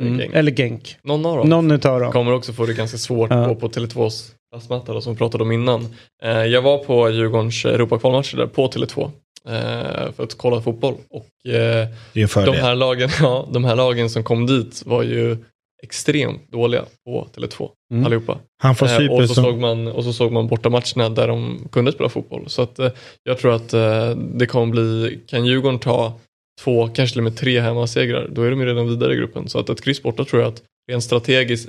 Mm, 0.00 0.18
Genk. 0.18 0.34
eller 0.34 0.52
Genk. 0.52 0.96
Någon 1.02 1.26
av 1.26 1.36
dem. 1.36 1.48
Någon 1.48 1.70
utav 1.70 2.00
dem. 2.00 2.12
Kommer 2.12 2.32
också 2.32 2.52
få 2.52 2.66
det 2.66 2.74
ganska 2.74 2.98
svårt 2.98 3.30
Ja. 3.30 3.44
på, 3.44 3.54
på 3.54 3.68
Tele2s 3.68 4.30
plastmatta 4.52 5.00
som 5.00 5.12
vi 5.12 5.18
pratade 5.18 5.44
om 5.44 5.52
innan. 5.52 5.94
Eh, 6.22 6.30
jag 6.44 6.62
var 6.62 6.78
på 6.78 7.10
Djurgårdens 7.10 7.64
Europakvalmatcher 7.64 8.36
där 8.36 8.46
på 8.46 8.66
Tele2 8.68 9.04
eh, 9.48 10.12
för 10.16 10.22
att 10.22 10.34
kolla 10.38 10.60
fotboll. 10.60 10.94
Och, 11.10 11.50
eh, 11.52 11.86
Det 12.12 12.20
är 12.22 12.46
de, 12.46 12.52
här 12.56 12.74
lagen, 12.74 13.08
ja, 13.20 13.48
de 13.52 13.64
här 13.64 13.76
lagen 13.76 14.10
som 14.10 14.22
kom 14.24 14.46
dit 14.46 14.82
var 14.86 15.02
ju 15.02 15.36
extremt 15.82 16.52
dåliga 16.52 16.84
på 17.06 17.26
Tele2 17.36 17.68
Mm. 17.92 18.06
allihopa. 18.06 18.38
Han 18.62 18.74
från 18.74 18.88
Eh, 18.88 19.10
och, 19.12 19.28
så 19.28 19.34
som- 19.34 19.44
såg 19.44 19.58
man, 19.58 19.88
och 19.88 20.04
så 20.04 20.12
såg 20.12 20.32
man 20.32 20.46
bortamatcherna 20.48 21.08
där 21.08 21.28
de 21.28 21.68
kunde 21.72 21.92
spela 21.92 22.08
fotboll. 22.08 22.44
Så 22.46 22.62
att, 22.62 22.78
eh, 22.78 22.90
jag 23.24 23.38
tror 23.38 23.54
att 23.54 23.74
eh, 23.74 24.10
det 24.10 24.46
kommer 24.46 24.66
bli, 24.66 25.20
kan 25.26 25.44
Djurgården 25.46 25.78
ta 25.78 26.12
två, 26.58 26.88
kanske 26.88 27.14
till 27.14 27.20
och 27.20 27.24
med 27.24 27.36
tre 27.36 27.60
hemmasegrar, 27.60 28.28
då 28.30 28.42
är 28.42 28.50
de 28.50 28.60
ju 28.60 28.66
redan 28.66 28.88
vidare 28.88 29.12
i 29.14 29.16
gruppen. 29.16 29.48
Så 29.48 29.58
att 29.58 29.68
ett 29.70 29.80
kryss 29.84 30.02
borta 30.02 30.24
tror 30.24 30.42
jag 30.42 30.48
att 30.52 30.62
rent 30.90 31.04
strategiskt 31.04 31.68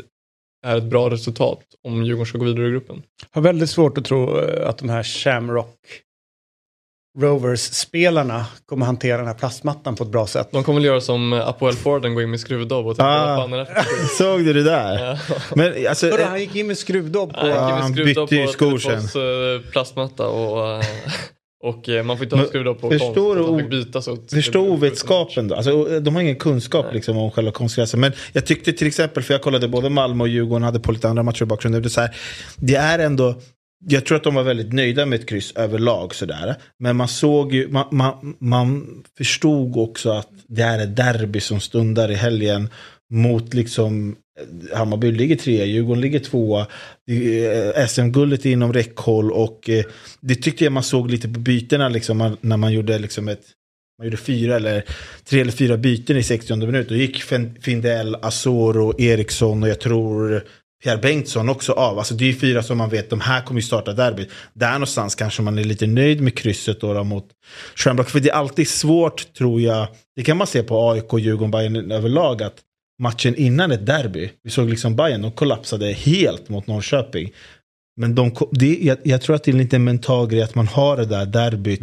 är 0.67 0.77
ett 0.77 0.83
bra 0.83 1.09
resultat 1.09 1.59
om 1.87 2.03
Djurgården 2.03 2.25
ska 2.25 2.37
gå 2.37 2.45
vidare 2.45 2.67
i 2.67 2.71
gruppen. 2.71 3.03
har 3.31 3.41
väldigt 3.41 3.69
svårt 3.69 3.97
att 3.97 4.05
tro 4.05 4.39
eh, 4.39 4.69
att 4.69 4.77
de 4.77 4.89
här 4.89 5.03
Shamrock 5.03 5.75
Rovers-spelarna 7.19 8.45
kommer 8.65 8.85
hantera 8.85 9.17
den 9.17 9.27
här 9.27 9.33
plastmattan 9.33 9.95
på 9.95 10.03
ett 10.03 10.09
bra 10.09 10.27
sätt. 10.27 10.47
De 10.51 10.63
kommer 10.63 10.79
väl 10.79 10.85
göra 10.85 11.01
som 11.01 11.33
Apoel 11.33 11.75
Forden, 11.75 12.15
gå 12.15 12.21
in 12.21 12.29
med 12.29 12.39
skruvdobb 12.39 12.87
och 12.87 12.95
tänka 12.97 13.09
Ah. 13.09 13.37
vad 13.37 13.49
fan 13.49 13.53
är 13.53 13.57
det 13.57 13.65
för 13.65 13.73
skit?" 13.73 14.17
Såg 14.17 14.45
du 14.45 14.53
det 14.53 14.63
där? 14.63 15.05
Ja. 15.05 15.35
Men 15.55 15.87
alltså... 15.87 16.09
Hörru, 16.09 16.23
han 16.23 16.39
gick 16.39 16.55
in 16.55 16.67
med 16.67 16.77
skruvdobb 16.77 17.33
på... 17.33 17.47
Ja, 17.47 17.59
han 17.59 17.81
han 17.81 17.93
skruvdobb 17.93 18.29
bytte 18.29 18.41
ju 18.41 18.45
på 18.45 18.51
skor 18.51 18.77
Tele2s, 18.77 19.55
eh, 19.55 19.71
plastmatta 19.71 20.27
och... 20.27 20.83
Och 21.63 21.89
eh, 21.89 22.03
man 22.03 22.17
får 22.17 22.23
inte 22.23 22.35
ha 22.35 22.45
skruv 22.45 22.63
då 22.63 22.75
på 22.75 22.89
konst. 22.89 23.59
Fick 23.59 23.69
byta 23.69 24.01
så. 24.01 24.17
Förstå 24.31 24.61
ovetskapen 24.61 25.47
då. 25.47 25.55
Alltså, 25.55 25.99
de 25.99 26.15
har 26.15 26.21
ingen 26.21 26.35
kunskap 26.35 26.93
liksom, 26.93 27.17
om 27.17 27.31
själva 27.31 27.51
konstgräset. 27.51 27.99
Men 27.99 28.11
jag 28.33 28.45
tyckte 28.45 28.73
till 28.73 28.87
exempel, 28.87 29.23
för 29.23 29.33
jag 29.33 29.41
kollade 29.41 29.67
både 29.67 29.89
Malmö 29.89 30.23
och 30.23 30.27
Djurgården, 30.27 30.63
hade 30.63 30.79
på 30.79 30.91
lite 30.91 31.09
andra 31.09 31.23
matcher 31.23 31.43
i 31.43 31.45
bakgrunden. 31.45 31.81
Det, 31.81 31.97
är 31.97 32.01
här, 32.01 32.15
det 32.55 32.75
är 32.75 32.99
ändå, 32.99 33.35
jag 33.87 34.05
tror 34.05 34.17
att 34.17 34.23
de 34.23 34.35
var 34.35 34.43
väldigt 34.43 34.73
nöjda 34.73 35.05
med 35.05 35.19
ett 35.19 35.29
kryss 35.29 35.51
överlag. 35.55 36.15
Sådär. 36.15 36.55
Men 36.79 36.95
man 36.95 37.07
såg 37.07 37.53
ju, 37.53 37.67
man, 37.67 37.85
man, 37.91 38.35
man 38.39 38.87
förstod 39.17 39.77
också 39.77 40.11
att 40.11 40.29
det 40.47 40.61
är 40.61 40.79
ett 40.79 40.95
derby 40.95 41.39
som 41.39 41.59
stundar 41.59 42.11
i 42.11 42.15
helgen. 42.15 42.69
Mot 43.11 43.53
liksom 43.53 44.15
Hammarby 44.73 45.11
ligger 45.11 45.35
trea, 45.35 45.65
Djurgården 45.65 46.01
ligger 46.01 46.19
tvåa. 46.19 46.67
Eh, 47.11 47.87
SM-guldet 47.87 48.45
är 48.45 48.49
inom 48.49 48.73
räckhåll 48.73 49.31
och 49.31 49.69
eh, 49.69 49.85
det 50.21 50.35
tyckte 50.35 50.63
jag 50.63 50.73
man 50.73 50.83
såg 50.83 51.11
lite 51.11 51.29
på 51.29 51.39
bytena 51.39 51.89
liksom, 51.89 52.37
när 52.41 52.57
man 52.57 52.73
gjorde 52.73 52.99
liksom 52.99 53.27
ett 53.27 53.43
man 53.97 54.07
gjorde 54.07 54.17
fyra 54.17 54.55
eller 54.55 54.83
tre 55.25 55.41
eller 55.41 55.51
fyra 55.51 55.77
byten 55.77 56.17
i 56.17 56.23
60 56.23 56.55
minuter. 56.55 56.89
Då 56.89 56.95
gick 56.95 57.23
Findell, 57.61 58.15
Asoro, 58.15 59.01
Eriksson 59.01 59.63
och 59.63 59.69
jag 59.69 59.79
tror 59.79 60.43
Pierre 60.83 60.97
Bengtsson 60.97 61.49
också 61.49 61.73
av. 61.73 61.97
Alltså 61.97 62.13
det 62.13 62.29
är 62.29 62.33
fyra 62.33 62.63
som 62.63 62.77
man 62.77 62.89
vet, 62.89 63.09
de 63.09 63.21
här 63.21 63.41
kommer 63.41 63.61
ju 63.61 63.67
starta 63.67 63.93
derbyt. 63.93 64.29
Där 64.53 64.73
någonstans 64.73 65.15
kanske 65.15 65.41
man 65.41 65.57
är 65.57 65.63
lite 65.63 65.87
nöjd 65.87 66.21
med 66.21 66.37
krysset 66.37 66.81
då, 66.81 66.93
då 66.93 67.03
mot 67.03 67.27
Schönblock. 67.75 68.09
För 68.09 68.19
det 68.19 68.29
är 68.29 68.33
alltid 68.33 68.67
svårt 68.67 69.33
tror 69.33 69.61
jag, 69.61 69.87
det 70.15 70.23
kan 70.23 70.37
man 70.37 70.47
se 70.47 70.63
på 70.63 70.91
AIK, 70.91 71.13
Djurgården, 71.19 71.51
Bayern 71.51 71.91
överlag, 71.91 72.43
att 72.43 72.55
matchen 72.99 73.35
innan 73.35 73.71
ett 73.71 73.85
derby, 73.85 74.29
vi 74.43 74.49
såg 74.49 74.69
liksom 74.69 74.95
Bayern, 74.95 75.21
de 75.21 75.31
kollapsade 75.31 75.91
helt 75.91 76.49
mot 76.49 76.67
Norrköping. 76.67 77.31
Men 77.99 78.15
de, 78.15 78.31
det, 78.51 78.77
jag, 78.81 78.97
jag 79.03 79.21
tror 79.21 79.35
att 79.35 79.43
det 79.43 79.51
är 79.51 79.55
lite 79.55 79.75
en 79.75 79.83
mental 79.83 80.27
grej 80.27 80.41
att 80.41 80.55
man 80.55 80.67
har 80.67 80.97
det 80.97 81.05
där 81.05 81.25
derbyt. 81.25 81.81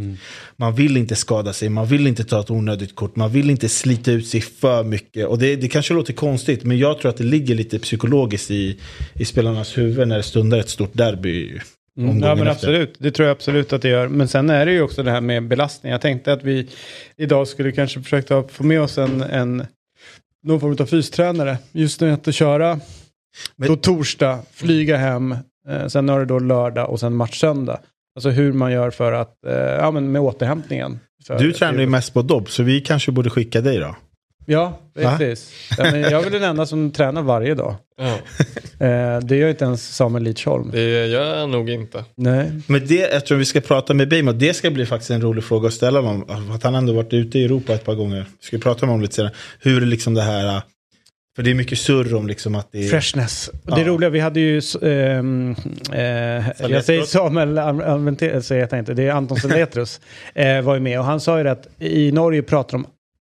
Man 0.57 0.75
vill 0.75 0.97
inte 0.97 1.17
skada 1.17 1.53
sig, 1.53 1.69
man 1.69 1.87
vill 1.87 2.07
inte 2.07 2.25
ta 2.25 2.41
ett 2.41 2.51
onödigt 2.51 2.95
kort, 2.95 3.17
man 3.17 3.31
vill 3.31 3.51
inte 3.51 3.69
slita 3.69 4.12
ut 4.12 4.27
sig 4.27 4.41
för 4.41 4.85
mycket. 4.85 5.27
Och 5.27 5.39
det, 5.39 5.57
det 5.57 5.69
kanske 5.69 5.95
låter 5.95 6.12
konstigt, 6.12 6.64
men 6.64 6.79
jag 6.79 6.99
tror 6.99 7.11
att 7.11 7.17
det 7.17 7.25
ligger 7.25 7.55
lite 7.55 7.79
psykologiskt 7.79 8.51
i, 8.51 8.79
i 9.14 9.25
spelarnas 9.25 9.79
huvud 9.79 10.09
när 10.09 10.17
det 10.17 10.23
stundar 10.23 10.59
ett 10.59 10.69
stort 10.69 10.95
derby. 10.95 11.59
Mm, 11.99 12.19
ja 12.19 12.35
men 12.35 12.47
efter. 12.47 12.51
absolut, 12.51 12.95
det 12.99 13.11
tror 13.11 13.29
jag 13.29 13.35
absolut 13.35 13.73
att 13.73 13.83
det 13.83 13.89
gör. 13.89 14.09
Men 14.09 14.29
sen 14.29 14.51
är 14.51 14.67
det 14.67 14.73
ju 14.73 14.83
också 14.83 15.03
det 15.03 15.11
här 15.11 15.21
med 15.21 15.49
belastning. 15.49 15.93
Jag 15.93 16.01
tänkte 16.01 16.33
att 16.33 16.45
vi 16.45 16.69
idag 17.17 17.49
skulle 17.49 17.73
kanske 17.73 18.03
försöka 18.03 18.43
få 18.43 18.64
med 18.64 18.81
oss 18.81 18.99
en, 18.99 19.23
en 19.23 19.67
någon 20.47 20.61
form 20.61 20.76
av 20.80 20.86
fystränare. 20.86 21.59
Just 21.72 22.01
nu 22.01 22.12
att 22.12 22.34
köra 22.34 22.80
då 23.57 23.76
torsdag, 23.76 24.38
flyga 24.53 24.97
hem, 24.97 25.32
eh, 25.68 25.86
sen 25.86 26.09
har 26.09 26.18
det 26.18 26.26
då 26.26 26.38
lördag 26.38 26.90
och 26.90 27.01
sen 27.01 27.16
match 27.16 27.40
söndag. 27.40 27.80
Alltså 28.16 28.30
hur 28.30 28.53
man 28.53 28.72
gör 28.72 28.90
för 28.90 29.12
att, 29.12 29.44
eh, 29.47 29.55
ja 29.55 29.90
men 29.90 30.12
med 30.12 30.22
återhämtningen. 30.22 30.99
För, 31.26 31.38
Du 31.38 31.53
tränar 31.53 31.80
ju 31.80 31.86
mest 31.86 32.14
på 32.14 32.22
dobb, 32.22 32.51
så 32.51 32.62
vi 32.62 32.80
kanske 32.80 33.12
borde 33.12 33.30
skicka 33.30 33.61
dig 33.61 33.78
då. 33.78 33.97
Ja, 34.47 34.78
precis. 34.94 35.53
Ja, 35.78 35.84
men 35.84 36.01
jag 36.01 36.12
är 36.12 36.22
väl 36.22 36.32
den 36.32 36.42
enda 36.42 36.66
som 36.66 36.90
tränar 36.90 37.22
varje 37.22 37.55
dag. 37.55 37.74
Eh, 38.80 39.18
det 39.22 39.36
gör 39.36 39.49
inte 39.49 39.64
ens 39.64 39.97
Samuel 39.97 40.24
Lidsholm. 40.24 40.70
Det 40.72 41.07
gör 41.07 41.38
jag 41.38 41.49
nog 41.51 41.70
inte. 41.70 42.05
Nej. 42.16 42.51
Men 42.66 42.86
det, 42.86 43.03
eftersom 43.03 43.38
vi 43.38 43.44
ska 43.44 43.61
prata 43.61 43.94
med 43.94 44.09
Beijmo, 44.09 44.32
det 44.32 44.55
ska 44.55 44.70
bli 44.70 44.86
faktiskt 44.86 45.11
en 45.11 45.20
rolig 45.20 45.44
fråga 45.44 45.68
att 45.68 45.74
ställa 45.74 46.01
honom. 46.01 46.51
Att 46.51 46.62
han 46.62 46.74
ändå 46.74 46.92
varit 46.92 47.12
ute 47.12 47.38
i 47.38 47.44
Europa 47.44 47.74
ett 47.74 47.84
par 47.84 47.94
gånger. 47.94 48.24
Vi 48.40 48.47
ska 48.47 48.59
prata 48.59 48.86
med 48.86 48.90
honom 48.90 49.03
lite 49.03 49.14
senare. 49.14 49.32
Hur 49.61 49.80
liksom 49.80 50.14
det 50.14 50.22
här, 50.22 50.62
för 51.36 51.42
det 51.42 51.51
är 51.51 51.55
mycket 51.55 51.78
surr 51.78 52.14
om 52.14 52.26
liksom 52.26 52.55
att 52.55 52.72
det 52.72 52.84
är... 52.84 52.88
Freshness. 52.88 53.51
Ja. 53.64 53.74
Det 53.76 53.84
roliga, 53.84 54.11
vi 54.11 54.20
hade 54.20 54.40
ju, 54.40 54.62
ehm, 54.82 55.55
eh, 55.92 56.01
jag 56.70 56.84
säger 56.84 57.03
Samuel 57.03 57.59
Alvente- 57.59 58.40
så 58.42 58.55
heter 58.55 58.70
han 58.70 58.78
inte, 58.78 58.94
det 58.94 59.03
är 59.03 59.12
Anton 59.12 59.36
Seletrus, 59.36 60.01
eh, 60.34 60.62
var 60.62 60.74
ju 60.74 60.80
med 60.80 60.99
och 60.99 61.05
han 61.05 61.20
sa 61.20 61.38
ju 61.40 61.49
att 61.49 61.66
i 61.78 62.12
Norge 62.12 62.42
pratar 62.42 62.78
de 62.78 62.86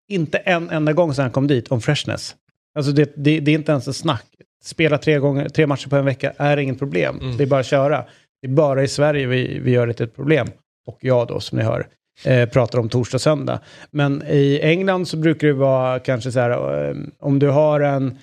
inte 0.08 0.38
en 0.38 0.70
enda 0.70 0.94
gång 0.94 1.14
sedan 1.14 1.24
han 1.24 1.32
kom 1.32 1.48
dit 1.48 1.68
om 1.68 1.82
freshness. 1.82 2.36
Alltså 2.76 2.92
det, 2.92 3.14
det, 3.16 3.40
det 3.40 3.52
är 3.52 3.56
inte 3.56 3.72
ens 3.72 3.88
ett 3.88 3.96
snack. 3.96 4.26
Spela 4.64 4.98
tre, 4.98 5.20
gånger, 5.20 5.50
tre 5.50 5.68
matcher 5.68 5.90
på 5.90 5.96
en 5.96 6.06
vecka 6.06 6.34
är 6.38 6.58
inget 6.58 6.80
problem. 6.80 7.20
Mm. 7.22 7.38
Det 7.38 7.44
är 7.44 7.48
bara 7.48 7.60
att 7.60 7.66
köra. 7.66 8.06
Det 8.42 8.48
är 8.48 8.52
bara 8.52 8.84
i 8.84 8.88
Sverige 8.88 9.28
vi, 9.28 9.60
vi 9.60 9.72
gör 9.72 9.88
det 9.88 9.94
till 9.94 10.06
ett 10.06 10.16
problem. 10.16 10.48
Och 10.88 10.98
jag 11.02 11.28
då, 11.28 11.40
som 11.40 11.58
ni 11.58 11.64
hör, 11.64 11.88
eh, 12.26 12.50
pratar 12.50 12.80
om 12.80 12.90
torsdag 12.90 13.16
och 13.16 13.22
söndag. 13.22 13.60
Men 13.92 14.24
i 14.28 14.60
England 14.64 15.08
så 15.08 15.18
brukar 15.18 15.48
det 15.48 15.54
vara 15.54 16.00
kanske 16.00 16.32
så 16.32 16.40
här, 16.40 16.90
eh, 16.90 16.96
om 17.20 17.40
du 17.40 17.50
har 17.50 17.80
en 17.80 17.94
en 18.02 18.18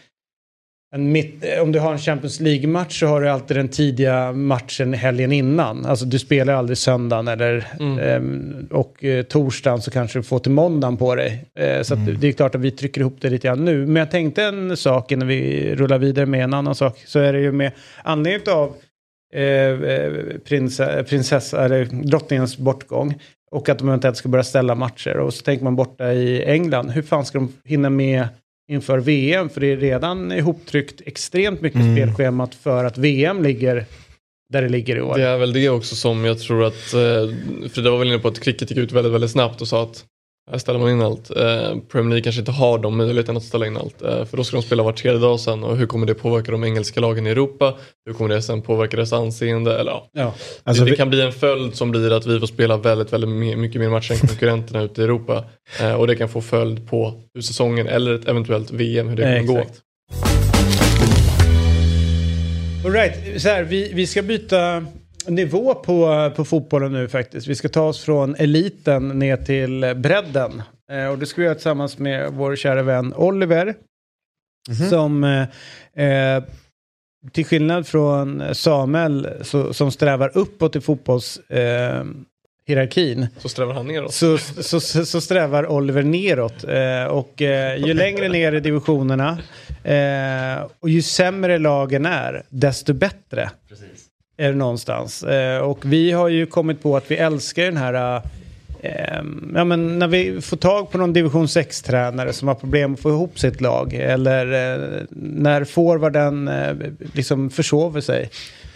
mitt, 0.98 1.44
om 1.62 1.72
du 1.72 1.78
har 1.78 1.92
en 1.92 1.98
Champions 1.98 2.40
League-match 2.40 3.00
så 3.00 3.06
har 3.06 3.20
du 3.20 3.28
alltid 3.28 3.56
den 3.56 3.68
tidiga 3.68 4.32
matchen 4.32 4.92
helgen 4.92 5.32
innan. 5.32 5.86
Alltså 5.86 6.04
du 6.04 6.18
spelar 6.18 6.54
aldrig 6.54 6.78
söndagen 6.78 7.28
eller 7.28 7.66
ehm, 8.00 8.68
och 8.70 9.04
eh, 9.04 9.22
torsdagen 9.22 9.82
så 9.82 9.90
kanske 9.90 10.18
du 10.18 10.22
får 10.22 10.38
till 10.38 10.52
måndagen 10.52 10.96
på 10.96 11.14
dig. 11.14 11.44
Eh, 11.58 11.82
så 11.82 11.94
att 11.94 12.20
det 12.20 12.28
är 12.28 12.32
klart 12.32 12.54
att 12.54 12.60
vi 12.60 12.70
trycker 12.70 13.00
ihop 13.00 13.16
det 13.20 13.30
lite 13.30 13.48
grann 13.48 13.64
nu. 13.64 13.86
Men 13.86 13.96
jag 13.96 14.10
tänkte 14.10 14.44
en 14.44 14.76
sak 14.76 15.12
innan 15.12 15.28
vi 15.28 15.74
rullar 15.74 15.98
vidare 15.98 16.26
med 16.26 16.44
en 16.44 16.54
annan 16.54 16.74
sak. 16.74 17.02
Så 17.06 17.18
är 17.18 17.32
det 17.32 17.40
ju 17.40 17.52
med 17.52 17.72
anledning 18.02 18.54
av 18.54 18.76
eh, 19.34 19.42
eh, 19.42 20.12
prinsa, 20.44 21.02
prinsessa, 21.02 21.64
eller 21.64 21.84
drottningens 21.84 22.58
bortgång. 22.58 23.14
Och 23.50 23.68
att 23.68 23.78
de 23.78 23.88
eventuellt 23.88 24.16
ska 24.16 24.28
börja 24.28 24.44
ställa 24.44 24.74
matcher. 24.74 25.16
Och 25.16 25.34
så 25.34 25.42
tänker 25.42 25.64
man 25.64 25.76
borta 25.76 26.12
i 26.12 26.44
England. 26.44 26.90
Hur 26.90 27.02
fan 27.02 27.24
ska 27.24 27.38
de 27.38 27.52
hinna 27.64 27.90
med 27.90 28.28
inför 28.70 28.98
VM? 28.98 29.48
För 29.48 29.60
det 29.60 29.66
är 29.72 29.76
redan 29.76 30.32
ihoptryckt 30.32 31.00
extremt 31.06 31.60
mycket 31.60 31.80
Mm. 31.80 31.96
spelschemat 31.96 32.54
för 32.54 32.84
att 32.84 32.98
VM 32.98 33.42
ligger 33.42 33.84
där 34.52 34.62
det 34.62 34.68
ligger 34.68 34.96
i 34.96 35.00
år. 35.00 35.18
Det 35.18 35.24
är 35.24 35.38
väl 35.38 35.52
det 35.52 35.68
också 35.68 35.96
som 35.96 36.24
jag 36.24 36.38
tror 36.38 36.64
att, 36.64 36.94
eh, 36.94 37.68
Frida 37.68 37.90
var 37.90 37.98
väl 37.98 38.08
inne 38.08 38.18
på 38.18 38.28
att 38.28 38.40
cricket 38.40 38.70
gick 38.70 38.78
ut 38.78 38.92
väldigt, 38.92 39.12
väldigt 39.12 39.30
snabbt 39.30 39.60
och 39.60 39.68
sa 39.68 39.82
att 39.82 40.04
här 40.50 40.58
ställer 40.58 40.78
man 40.78 40.90
in 40.90 41.02
allt. 41.02 41.30
Eh, 41.30 41.78
Premier 41.88 42.08
League 42.08 42.20
kanske 42.20 42.40
inte 42.40 42.52
har 42.52 42.78
de 42.78 42.96
möjligheterna 42.96 43.36
att 43.36 43.44
ställa 43.44 43.66
in 43.66 43.76
allt. 43.76 44.02
Eh, 44.02 44.24
för 44.24 44.36
då 44.36 44.44
ska 44.44 44.56
de 44.56 44.62
spela 44.62 44.82
var 44.82 44.92
tredje 44.92 45.20
dag 45.20 45.40
sen 45.40 45.64
och 45.64 45.76
hur 45.76 45.86
kommer 45.86 46.06
det 46.06 46.14
påverka 46.14 46.52
de 46.52 46.64
engelska 46.64 47.00
lagen 47.00 47.26
i 47.26 47.30
Europa? 47.30 47.74
Hur 48.06 48.12
kommer 48.12 48.34
det 48.34 48.42
sen 48.42 48.62
påverka 48.62 48.96
deras 48.96 49.12
anseende? 49.12 49.78
Eller, 49.78 49.92
ja. 49.92 50.10
Ja. 50.12 50.34
Alltså, 50.64 50.84
det, 50.84 50.90
det 50.90 50.96
kan 50.96 51.10
bli 51.10 51.20
en 51.20 51.32
följd 51.32 51.74
som 51.74 51.90
blir 51.90 52.12
att 52.12 52.26
vi 52.26 52.40
får 52.40 52.46
spela 52.46 52.76
väldigt, 52.76 53.12
väldigt 53.12 53.58
mycket 53.58 53.80
mer 53.80 53.88
matcher 53.88 54.12
än 54.12 54.18
konkurrenterna 54.18 54.82
ute 54.82 55.00
i 55.00 55.04
Europa. 55.04 55.44
Eh, 55.80 55.92
och 55.94 56.06
det 56.06 56.16
kan 56.16 56.28
få 56.28 56.40
följd 56.40 56.90
på 56.90 57.22
hur 57.34 57.40
säsongen 57.40 57.88
eller 57.88 58.14
ett 58.14 58.28
eventuellt 58.28 58.70
VM, 58.70 59.08
hur 59.08 59.16
det 59.16 59.24
Nej, 59.24 59.46
kommer 59.46 59.60
gå. 59.60 59.66
All 62.84 62.92
right, 62.92 63.42
så 63.42 63.48
här, 63.48 63.62
vi, 63.62 63.92
vi 63.94 64.06
ska 64.06 64.22
byta 64.22 64.86
nivå 65.28 65.74
på, 65.74 66.30
på 66.36 66.44
fotbollen 66.44 66.92
nu 66.92 67.08
faktiskt. 67.08 67.46
Vi 67.46 67.54
ska 67.54 67.68
ta 67.68 67.82
oss 67.82 68.04
från 68.04 68.34
eliten 68.34 69.08
ner 69.08 69.36
till 69.36 69.94
bredden. 69.96 70.62
Eh, 70.90 71.06
och 71.06 71.18
det 71.18 71.26
ska 71.26 71.40
vi 71.40 71.44
göra 71.44 71.54
tillsammans 71.54 71.98
med 71.98 72.32
vår 72.32 72.56
kära 72.56 72.82
vän 72.82 73.14
Oliver. 73.14 73.74
Som 74.90 75.24
eh, 75.24 75.42
eh, 76.06 76.42
till 77.32 77.46
skillnad 77.46 77.86
från 77.86 78.42
Samuel 78.54 79.28
så, 79.42 79.74
som 79.74 79.90
strävar 79.90 80.30
uppåt 80.34 80.76
i 80.76 80.80
fotbollshierarkin 80.80 83.22
eh, 83.22 83.28
Så 83.38 83.48
strävar 83.48 83.74
han 83.74 83.86
neråt. 83.86 84.14
så, 84.14 84.38
så, 84.38 84.80
så, 84.80 85.06
så 85.06 85.20
strävar 85.20 85.66
Oliver 85.66 86.02
neråt. 86.02 86.64
Eh, 86.64 87.04
och 87.04 87.42
eh, 87.42 87.86
ju 87.86 87.94
längre 87.94 88.28
ner 88.28 88.52
i 88.52 88.60
divisionerna 88.60 89.38
och 90.80 90.90
ju 90.90 91.02
sämre 91.02 91.58
lagen 91.58 92.06
är, 92.06 92.42
desto 92.48 92.92
bättre. 92.92 93.50
Är 94.36 94.48
det 94.48 94.56
någonstans. 94.56 95.22
Eh, 95.22 95.58
och 95.58 95.78
vi 95.84 96.12
har 96.12 96.28
ju 96.28 96.46
kommit 96.46 96.82
på 96.82 96.96
att 96.96 97.10
vi 97.10 97.16
älskar 97.16 97.64
den 97.64 97.76
här... 97.76 98.16
Eh, 98.80 99.18
ehm, 99.18 99.52
ja, 99.54 99.64
men 99.64 99.98
när 99.98 100.08
vi 100.08 100.40
får 100.40 100.56
tag 100.56 100.90
på 100.90 100.98
någon 100.98 101.12
division 101.12 101.46
6-tränare 101.46 102.32
som 102.32 102.48
har 102.48 102.54
problem 102.54 102.94
att 102.94 103.00
få 103.00 103.10
ihop 103.10 103.38
sitt 103.38 103.60
lag. 103.60 103.94
Eller 103.94 104.46
eh, 104.52 105.02
när 105.10 105.64
forwarden 105.64 106.48
eh, 106.48 106.74
liksom 107.12 107.50
försover 107.50 108.00
sig 108.00 108.30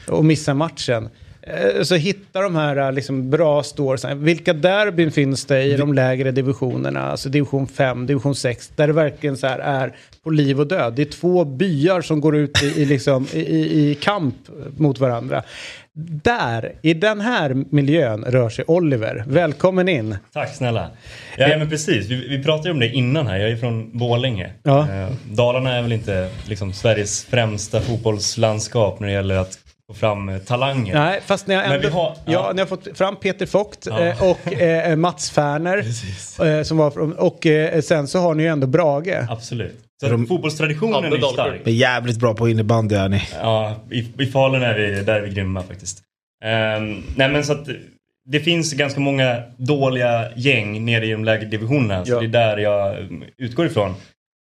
och 0.09 0.25
missar 0.25 0.55
matchen. 0.55 1.09
Eh, 1.49 1.83
Så 1.83 1.95
hittar 1.95 2.43
de 2.43 2.57
här 2.57 2.77
eh, 2.77 2.93
liksom 2.93 3.31
bra 3.31 3.63
storiesen. 3.63 4.25
Vilka 4.25 4.53
derbyn 4.53 5.13
finns 5.13 5.45
det 5.45 5.63
i 5.63 5.77
de 5.77 5.95
lägre 5.95 6.31
divisionerna? 6.31 7.03
Alltså 7.03 7.29
division 7.29 7.67
5, 7.67 8.07
division 8.07 8.35
6. 8.35 8.71
Där 8.77 8.87
det 8.87 8.93
verkligen 8.93 9.37
så 9.37 9.47
är 9.47 9.93
på 10.23 10.31
liv 10.31 10.61
och 10.61 10.67
död. 10.67 10.93
Det 10.97 11.03
är 11.03 11.07
två 11.07 11.45
byar 11.45 12.01
som 12.01 12.21
går 12.21 12.37
ut 12.37 12.63
i, 12.63 12.67
i, 12.67 12.85
liksom, 12.85 13.27
i, 13.33 13.41
i, 13.91 13.95
kamp 14.01 14.35
mot 14.77 14.99
varandra. 14.99 15.43
Där, 16.23 16.73
i 16.83 16.95
den 16.95 17.21
här 17.21 17.65
miljön 17.71 18.25
rör 18.25 18.49
sig 18.49 18.65
Oliver. 18.69 19.25
Välkommen 19.27 19.89
in. 19.89 20.17
Tack 20.33 20.55
snälla. 20.55 20.91
Ja, 21.37 21.59
men 21.59 21.71
precis, 21.71 22.07
vi, 22.07 22.29
vi 22.29 22.43
pratade 22.45 22.71
om 22.71 22.81
det 22.81 22.89
innan 22.89 23.27
här. 23.27 23.37
Jag 23.39 23.51
är 23.51 23.57
från 23.57 23.99
Borlänge. 23.99 24.51
Ja. 24.63 24.81
Eh, 24.81 25.09
Dalarna 25.31 25.77
är 25.77 25.83
väl 25.83 25.93
inte 25.93 26.29
liksom, 26.49 26.73
Sveriges 26.73 27.25
främsta 27.25 27.81
fotbollslandskap 27.81 29.01
när 29.01 29.09
det 29.09 29.15
gäller 29.15 29.37
att 29.37 29.59
få 29.89 29.95
fram 29.95 30.29
eh, 30.29 30.39
talanger. 30.39 30.95
Nej, 30.95 31.21
fast 31.27 31.49
har, 31.49 31.55
Men 31.57 31.73
ändå, 31.73 31.89
vi 31.89 31.95
har- 31.95 32.17
ja. 32.25 32.33
ja. 32.33 32.53
ni 32.55 32.61
har 32.61 32.67
fått 32.67 32.89
fram 32.99 33.17
Peter 33.17 33.47
Vogt 33.53 33.87
Ja. 33.91 34.01
eh, 34.05 34.23
och 34.31 34.53
eh, 34.53 34.97
Mats 34.97 35.31
Färner. 35.31 35.79
Eh, 36.59 36.63
som 36.63 36.77
var 36.77 37.21
och 37.21 37.47
eh, 37.47 37.81
sen 37.81 38.09
så 38.09 38.19
har 38.19 38.35
ni 38.35 38.43
ju 38.43 38.49
ändå 38.49 38.67
Brage. 38.67 39.27
Absolut. 39.31 39.75
Så 40.01 40.09
fotbollstraditionen 40.29 40.95
Hade 40.95 41.07
är 41.07 41.21
ju 41.21 41.23
stark. 41.33 41.61
är 41.67 41.71
jävligt 41.71 42.19
bra 42.19 42.35
på 42.35 42.49
innebandy 42.49 42.95
är 42.95 43.09
ni. 43.09 43.23
Ja, 43.43 43.75
i, 43.91 44.07
i 44.23 44.27
Falun 44.27 44.63
är 44.63 44.75
vi, 44.79 45.03
där 45.03 45.15
är 45.17 45.21
vi 45.21 45.31
grymma 45.35 45.63
faktiskt. 45.63 46.03
Ehm, 46.45 47.03
nej 47.17 47.29
men 47.29 47.45
så 47.45 47.53
att 47.53 47.67
det 48.31 48.41
finns 48.41 48.73
ganska 48.73 49.01
många 49.01 49.43
dåliga 49.57 50.29
gäng 50.37 50.85
nere 50.85 51.07
i 51.07 51.11
de 51.13 51.25
lägre 51.25 51.45
divisionerna. 51.45 52.05
Så 52.05 52.13
Ja. 52.13 52.19
det 52.21 52.27
är 52.27 52.29
där 52.29 52.57
jag 52.57 52.99
mm, 52.99 53.25
utgår 53.39 53.67
ifrån. 53.67 53.95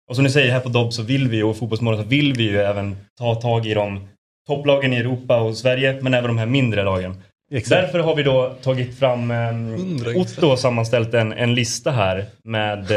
Och 0.09 0.15
som 0.15 0.23
ni 0.23 0.29
säger 0.29 0.51
här 0.51 0.59
på 0.59 0.69
Dobb 0.69 0.93
så 0.93 1.01
vill 1.03 1.27
vi 1.27 1.43
och 1.43 1.57
Fotbollsmorgon 1.57 2.01
så 2.03 2.07
vill 2.09 2.33
vi 2.33 2.43
ju 2.43 2.57
även 2.61 2.95
ta 3.17 3.35
tag 3.35 3.65
i 3.67 3.73
de 3.73 4.07
topplagen 4.47 4.93
i 4.93 4.97
Europa 4.97 5.37
och 5.41 5.57
Sverige 5.57 5.97
men 6.01 6.13
även 6.13 6.27
de 6.27 6.37
här 6.37 6.45
mindre 6.45 6.83
lagen. 6.83 7.21
Exakt. 7.53 7.81
Därför 7.81 7.99
har 7.99 8.15
vi 8.15 8.23
då 8.23 8.55
tagit 8.63 8.99
fram, 8.99 9.31
um, 9.31 10.03
Otto 10.15 10.47
har 10.49 10.55
sammanställt 10.57 11.13
en, 11.13 11.33
en 11.33 11.55
lista 11.55 11.91
här 11.91 12.25
med 12.43 12.91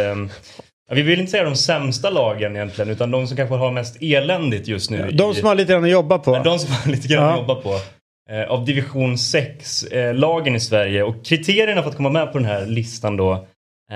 ja, 0.89 0.95
vi 0.95 1.03
vill 1.03 1.21
inte 1.21 1.31
säga 1.33 1.45
de 1.45 1.57
sämsta 1.57 2.11
lagen 2.11 2.57
egentligen 2.57 2.91
utan 2.91 3.11
de 3.11 3.27
som 3.27 3.37
kanske 3.37 3.55
har 3.55 3.71
mest 3.73 3.97
eländigt 4.03 4.69
just 4.69 4.91
nu. 4.91 5.11
De 5.13 5.31
i- 5.31 5.35
som 5.35 5.49
har 5.49 5.55
lite 5.55 5.73
grann 5.73 5.85
att 5.85 5.91
jobba 5.91 6.19
på. 6.19 6.31
men 6.33 6.43
de 6.43 6.59
som 6.59 6.73
har 6.73 6.91
lite 6.91 7.09
grann 7.09 7.25
Ja. 7.25 7.33
att 7.33 7.39
jobba 7.39 7.55
på. 7.55 7.75
Eh, 8.31 8.51
av 8.51 8.65
division 8.65 9.17
6-lagen 9.17 10.57
i 10.57 10.61
Sverige. 10.61 11.03
Och 11.03 11.25
kriterierna 11.25 11.83
för 11.83 11.91
att 11.91 11.97
komma 11.97 12.11
med 12.11 12.33
på 12.33 12.39
den 12.39 12.47
här 12.49 12.67
listan 12.67 13.17
då 13.17 13.33
eh, 13.33 13.39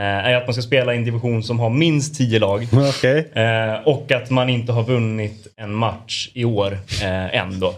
är 0.01 0.35
att 0.37 0.47
man 0.47 0.55
ska 0.55 0.63
spela 0.63 0.95
i 0.95 0.97
en 0.97 1.05
division 1.05 1.43
som 1.43 1.61
har 1.61 1.71
minst 1.71 2.15
10 2.15 2.39
lag. 2.39 2.69
Okej. 2.73 3.31
Eh, 3.35 3.89
och 3.89 4.13
att 4.13 4.31
man 4.31 4.49
inte 4.49 4.73
har 4.73 4.83
vunnit 4.83 5.47
en 5.57 5.75
match 5.75 6.31
i 6.35 6.45
år 6.45 6.79
eh, 7.03 7.37
än 7.37 7.61
då. 7.61 7.75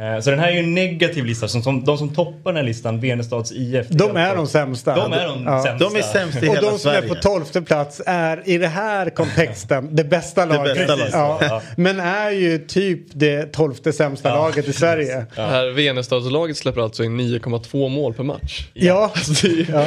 Eh, 0.00 0.20
så 0.20 0.30
den 0.30 0.38
här 0.38 0.48
är 0.48 0.52
ju 0.52 0.58
en 0.58 0.74
negativ 0.74 1.24
lista. 1.24 1.48
Som, 1.48 1.62
som, 1.62 1.84
de 1.84 1.98
som 1.98 2.08
toppar 2.14 2.50
den 2.52 2.56
här 2.56 2.62
listan, 2.64 3.00
Venestads 3.00 3.52
IF. 3.52 3.86
De 3.88 4.16
är 4.16 4.36
de 4.36 4.46
sämsta. 4.46 4.94
De 4.94 5.12
är 5.12 5.26
de 5.26 5.44
sämsta. 5.64 5.88
De 5.90 5.96
är 5.96 6.02
sämst 6.02 6.42
i 6.42 6.48
Och 6.48 6.54
hela 6.56 6.70
de 6.70 6.78
som 6.78 6.90
är 6.90 6.94
Sverige. 6.94 7.08
på 7.08 7.14
tolfte 7.14 7.62
plats 7.62 8.02
är 8.06 8.42
i 8.48 8.58
det 8.58 8.66
här 8.68 9.10
kontexten 9.10 9.96
det 9.96 10.04
bästa 10.04 10.44
laget. 10.44 10.76
bästa 10.76 10.94
laget. 10.96 11.12
Ja. 11.12 11.38
Ja. 11.40 11.62
Men 11.76 12.00
är 12.00 12.30
ju 12.30 12.58
typ 12.58 13.00
det 13.12 13.52
tolfte 13.52 13.92
sämsta 13.92 14.34
laget 14.34 14.68
i 14.68 14.72
Sverige. 14.72 15.26
Det 15.34 15.42
här 15.42 15.70
Venestadslaget 15.70 16.56
släpper 16.56 16.80
alltså 16.80 17.04
in 17.04 17.20
9,2 17.20 17.88
mål 17.88 18.14
per 18.14 18.24
match. 18.24 18.66
Ja. 18.74 19.12
Alltså, 19.18 19.46
det, 19.46 19.60
är, 19.60 19.66
Ja. 19.72 19.86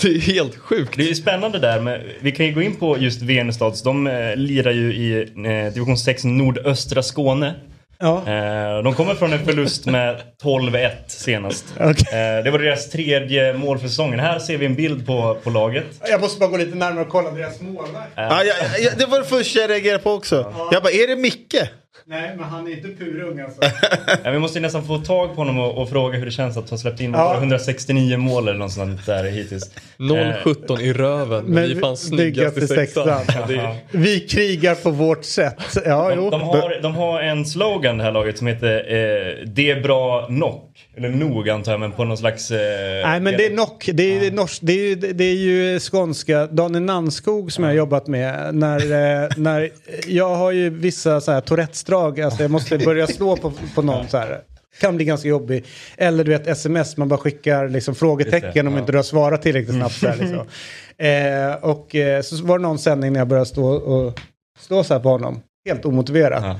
det 0.00 0.04
är 0.08 0.20
helt 0.20 0.56
sjukt. 0.56 0.94
Det 0.96 1.10
är 1.10 1.14
spännande 1.14 1.58
där, 1.58 1.80
men 1.80 2.00
vi 2.20 2.32
kan 2.32 2.46
ju 2.46 2.52
gå 2.54 2.62
in 2.62 2.76
på 2.76 2.98
just 2.98 3.22
Venestads. 3.22 3.82
De 3.82 4.06
eh, 4.06 4.36
lirar 4.36 4.72
ju 4.72 4.94
i 4.94 5.20
eh, 5.20 5.72
division 5.74 5.98
6 5.98 6.24
nordöstra 6.24 7.02
Skåne. 7.02 7.54
Ja. 8.02 8.16
Eh, 8.26 8.82
de 8.82 8.94
kommer 8.94 9.14
från 9.14 9.32
en 9.32 9.44
förlust 9.44 9.86
med 9.86 10.22
12-1 10.42 10.90
senast. 11.06 11.64
Okej. 11.80 12.36
Eh, 12.38 12.44
det 12.44 12.50
var 12.50 12.58
deras 12.58 12.90
tredje 12.90 13.52
mål 13.52 13.78
för 13.78 13.88
säsongen. 13.88 14.20
Här 14.20 14.38
ser 14.38 14.58
vi 14.58 14.66
en 14.66 14.74
bild 14.74 15.06
på, 15.06 15.36
på 15.44 15.50
laget. 15.50 15.84
Jag 16.08 16.20
måste 16.20 16.40
bara 16.40 16.50
gå 16.50 16.56
lite 16.56 16.76
närmare 16.76 17.04
och 17.04 17.08
kolla 17.10 17.30
deras 17.30 17.60
målvakt. 17.60 18.08
Ja, 18.14 18.44
ja, 18.44 18.54
ja, 18.78 18.90
det 18.98 19.06
var 19.06 19.18
det 19.18 19.24
första 19.24 19.60
jag 19.60 19.70
reagerade 19.70 20.02
på 20.02 20.10
också. 20.12 20.54
Jag 20.72 20.82
bara, 20.82 20.92
är 20.92 21.06
det 21.06 21.16
Micke? 21.16 21.54
Nej, 22.06 22.34
men 22.36 22.44
han 22.44 22.66
är 22.66 22.70
inte 22.70 22.88
purung 22.88 23.40
alltså. 23.40 23.60
Ja, 24.24 24.30
vi 24.30 24.38
måste 24.38 24.58
ju 24.58 24.62
nästan 24.62 24.84
få 24.86 24.98
tag 24.98 25.28
på 25.28 25.34
honom 25.34 25.58
och, 25.58 25.82
och 25.82 25.88
fråga 25.90 26.18
hur 26.18 26.24
det 26.26 26.30
känns 26.32 26.56
att 26.56 26.70
ha 26.70 26.78
släppt 26.78 27.00
in 27.00 27.12
Ja. 27.12 27.34
169 27.36 28.16
mål 28.16 28.48
eller 28.48 28.58
något 28.58 28.72
sånt 28.72 29.06
där 29.06 29.24
hittills. 29.24 29.70
0-17 29.98 30.80
i 30.80 30.92
röven, 30.92 31.44
men, 31.44 31.54
Men 31.54 31.64
vi 31.64 31.72
är 31.76 31.80
fan 31.80 31.96
snyggast 31.96 32.56
i 32.56 32.66
sexan. 32.66 33.06
sexan. 33.26 33.44
Ja, 33.54 33.76
Vi 33.90 34.20
krigar 34.20 34.74
på 34.74 34.90
vårt 34.90 35.24
sätt. 35.24 35.76
Ja, 35.84 36.12
jo. 36.16 36.30
De, 36.30 36.30
de, 36.30 36.40
har, 36.40 36.82
de 36.82 36.94
har 36.94 37.20
en 37.22 37.46
slogan 37.46 37.98
det 37.98 38.04
här 38.04 38.12
laget 38.12 38.38
som 38.38 38.46
heter 38.46 38.76
eh, 38.76 39.46
Det 39.46 39.70
är 39.70 39.80
bra 39.80 40.26
knock. 40.26 40.66
Eller 40.96 41.08
nog 41.08 41.48
antar 41.50 41.72
jag 41.72 41.80
men 41.80 41.92
på 41.92 42.04
någon 42.04 42.16
slags... 42.16 42.50
Eh, 42.50 42.58
Nej 43.08 43.20
men 43.20 43.36
det 43.36 43.46
är 43.46 43.50
nock, 43.50 43.88
det 43.92 44.26
är, 44.26 44.30
norsk, 44.30 44.58
det 44.62 44.72
är, 44.72 44.88
ju- 44.88 44.94
det 44.94 45.24
är 45.24 45.34
ju 45.36 45.80
skånska, 45.80 46.46
Daniel 46.46 46.82
Nannskog 46.82 47.52
som 47.52 47.64
jag 47.64 47.70
har 47.70 47.76
jobbat 47.76 48.06
med. 48.06 48.54
När, 48.54 48.80
eh, 49.22 49.28
när, 49.36 49.70
jag 50.06 50.34
har 50.36 50.50
ju 50.52 50.70
vissa 50.70 51.20
så 51.20 51.32
här 51.32 51.40
Tourettes-drag, 51.84 52.20
alltså 52.20 52.42
jag 52.42 52.50
måste 52.50 52.78
börja 52.78 53.06
slå 53.06 53.36
på, 53.36 53.52
på 53.74 53.82
någon 53.82 54.08
så 54.08 54.18
här. 54.18 54.40
Kan 54.80 54.96
bli 54.96 55.04
ganska 55.04 55.28
jobbig. 55.28 55.64
Eller 55.96 56.24
du 56.24 56.30
vet 56.30 56.46
sms, 56.46 56.96
man 56.96 57.08
bara 57.08 57.18
skickar 57.18 57.68
liksom 57.68 57.94
frågetecken 57.94 58.64
det, 58.64 58.68
om 58.68 58.74
ja. 58.74 58.80
inte 58.80 58.92
du 58.92 58.98
har 58.98 59.02
svarat 59.02 59.42
tillräckligt 59.42 59.76
snabbt. 59.76 59.94
Så 59.94 60.08
här, 60.08 60.16
liksom. 60.16 60.46
eh, 60.98 61.70
och 61.70 61.94
eh, 61.94 62.22
så 62.22 62.44
var 62.44 62.58
det 62.58 62.62
någon 62.62 62.78
sändning 62.78 63.12
när 63.12 63.20
jag 63.20 63.28
började 63.28 63.46
stå, 63.46 63.66
och, 63.66 64.20
stå 64.58 64.84
så 64.84 64.94
här 64.94 65.00
på 65.00 65.08
honom, 65.08 65.40
helt 65.68 65.84
omotiverat. 65.84 66.44
Ja. 66.44 66.58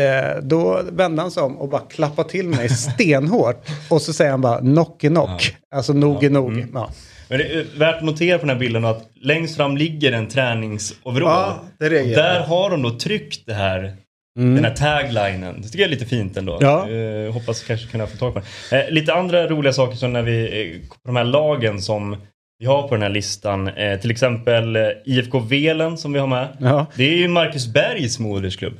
Eh, 0.00 0.42
då 0.42 0.82
vände 0.92 1.22
han 1.22 1.30
sig 1.30 1.42
om 1.42 1.58
och 1.58 1.68
bara 1.68 1.80
klappade 1.80 2.28
till 2.28 2.48
mig 2.48 2.68
stenhårt. 2.68 3.66
Och 3.90 4.02
så 4.02 4.12
säger 4.12 4.30
han 4.30 4.40
bara 4.40 4.58
knock 4.58 5.04
är 5.04 5.08
knock. 5.08 5.56
Alltså 5.74 5.92
nog 5.92 6.24
är 6.24 6.30
nog. 6.30 6.52
Mm. 6.52 6.70
Ja. 6.74 6.90
Men 7.28 7.38
det 7.38 7.44
är 7.44 7.78
värt 7.78 7.96
att 7.96 8.04
notera 8.04 8.38
på 8.38 8.46
den 8.46 8.56
här 8.56 8.60
bilden 8.60 8.84
att 8.84 9.10
längst 9.14 9.56
fram 9.56 9.76
ligger 9.76 10.12
en 10.12 10.28
träningsoverall. 10.28 11.54
Ja, 11.78 11.88
Där 11.88 12.40
har 12.40 12.70
de 12.70 12.82
då 12.82 12.98
tryckt 12.98 13.46
det 13.46 13.54
här, 13.54 13.96
Mm. 14.38 14.54
den 14.54 14.64
här 14.64 14.74
taglinen. 14.74 15.62
Det 15.62 15.68
tycker 15.68 15.78
jag 15.78 15.86
är 15.86 15.90
lite 15.90 16.06
fint 16.06 16.36
ändå. 16.36 16.58
Ja. 16.60 16.90
Eh, 16.90 17.32
hoppas 17.32 17.62
kanske 17.62 17.86
kunna 17.86 18.06
få 18.06 18.16
tag 18.16 18.34
på 18.34 18.40
den. 18.70 18.80
Eh, 18.80 18.90
lite 18.90 19.14
andra 19.14 19.46
roliga 19.46 19.72
saker 19.72 19.96
som 19.96 20.12
när 20.12 20.22
vi, 20.22 20.42
eh, 20.42 20.88
på 20.88 20.96
de 21.04 21.16
här 21.16 21.24
lagen 21.24 21.82
som 21.82 22.16
vi 22.58 22.66
har 22.66 22.88
på 22.88 22.94
den 22.94 23.02
här 23.02 23.08
listan. 23.10 23.68
Eh, 23.68 24.00
till 24.00 24.10
exempel 24.10 24.76
eh, 24.76 24.82
IFK 25.04 25.38
Velen 25.38 25.98
som 25.98 26.12
vi 26.12 26.18
har 26.18 26.26
med. 26.26 26.48
Ja. 26.60 26.86
Det 26.96 27.04
är 27.04 27.16
ju 27.16 27.28
Marcus 27.28 27.66
Bergs 27.66 28.18
modersklubb. 28.18 28.74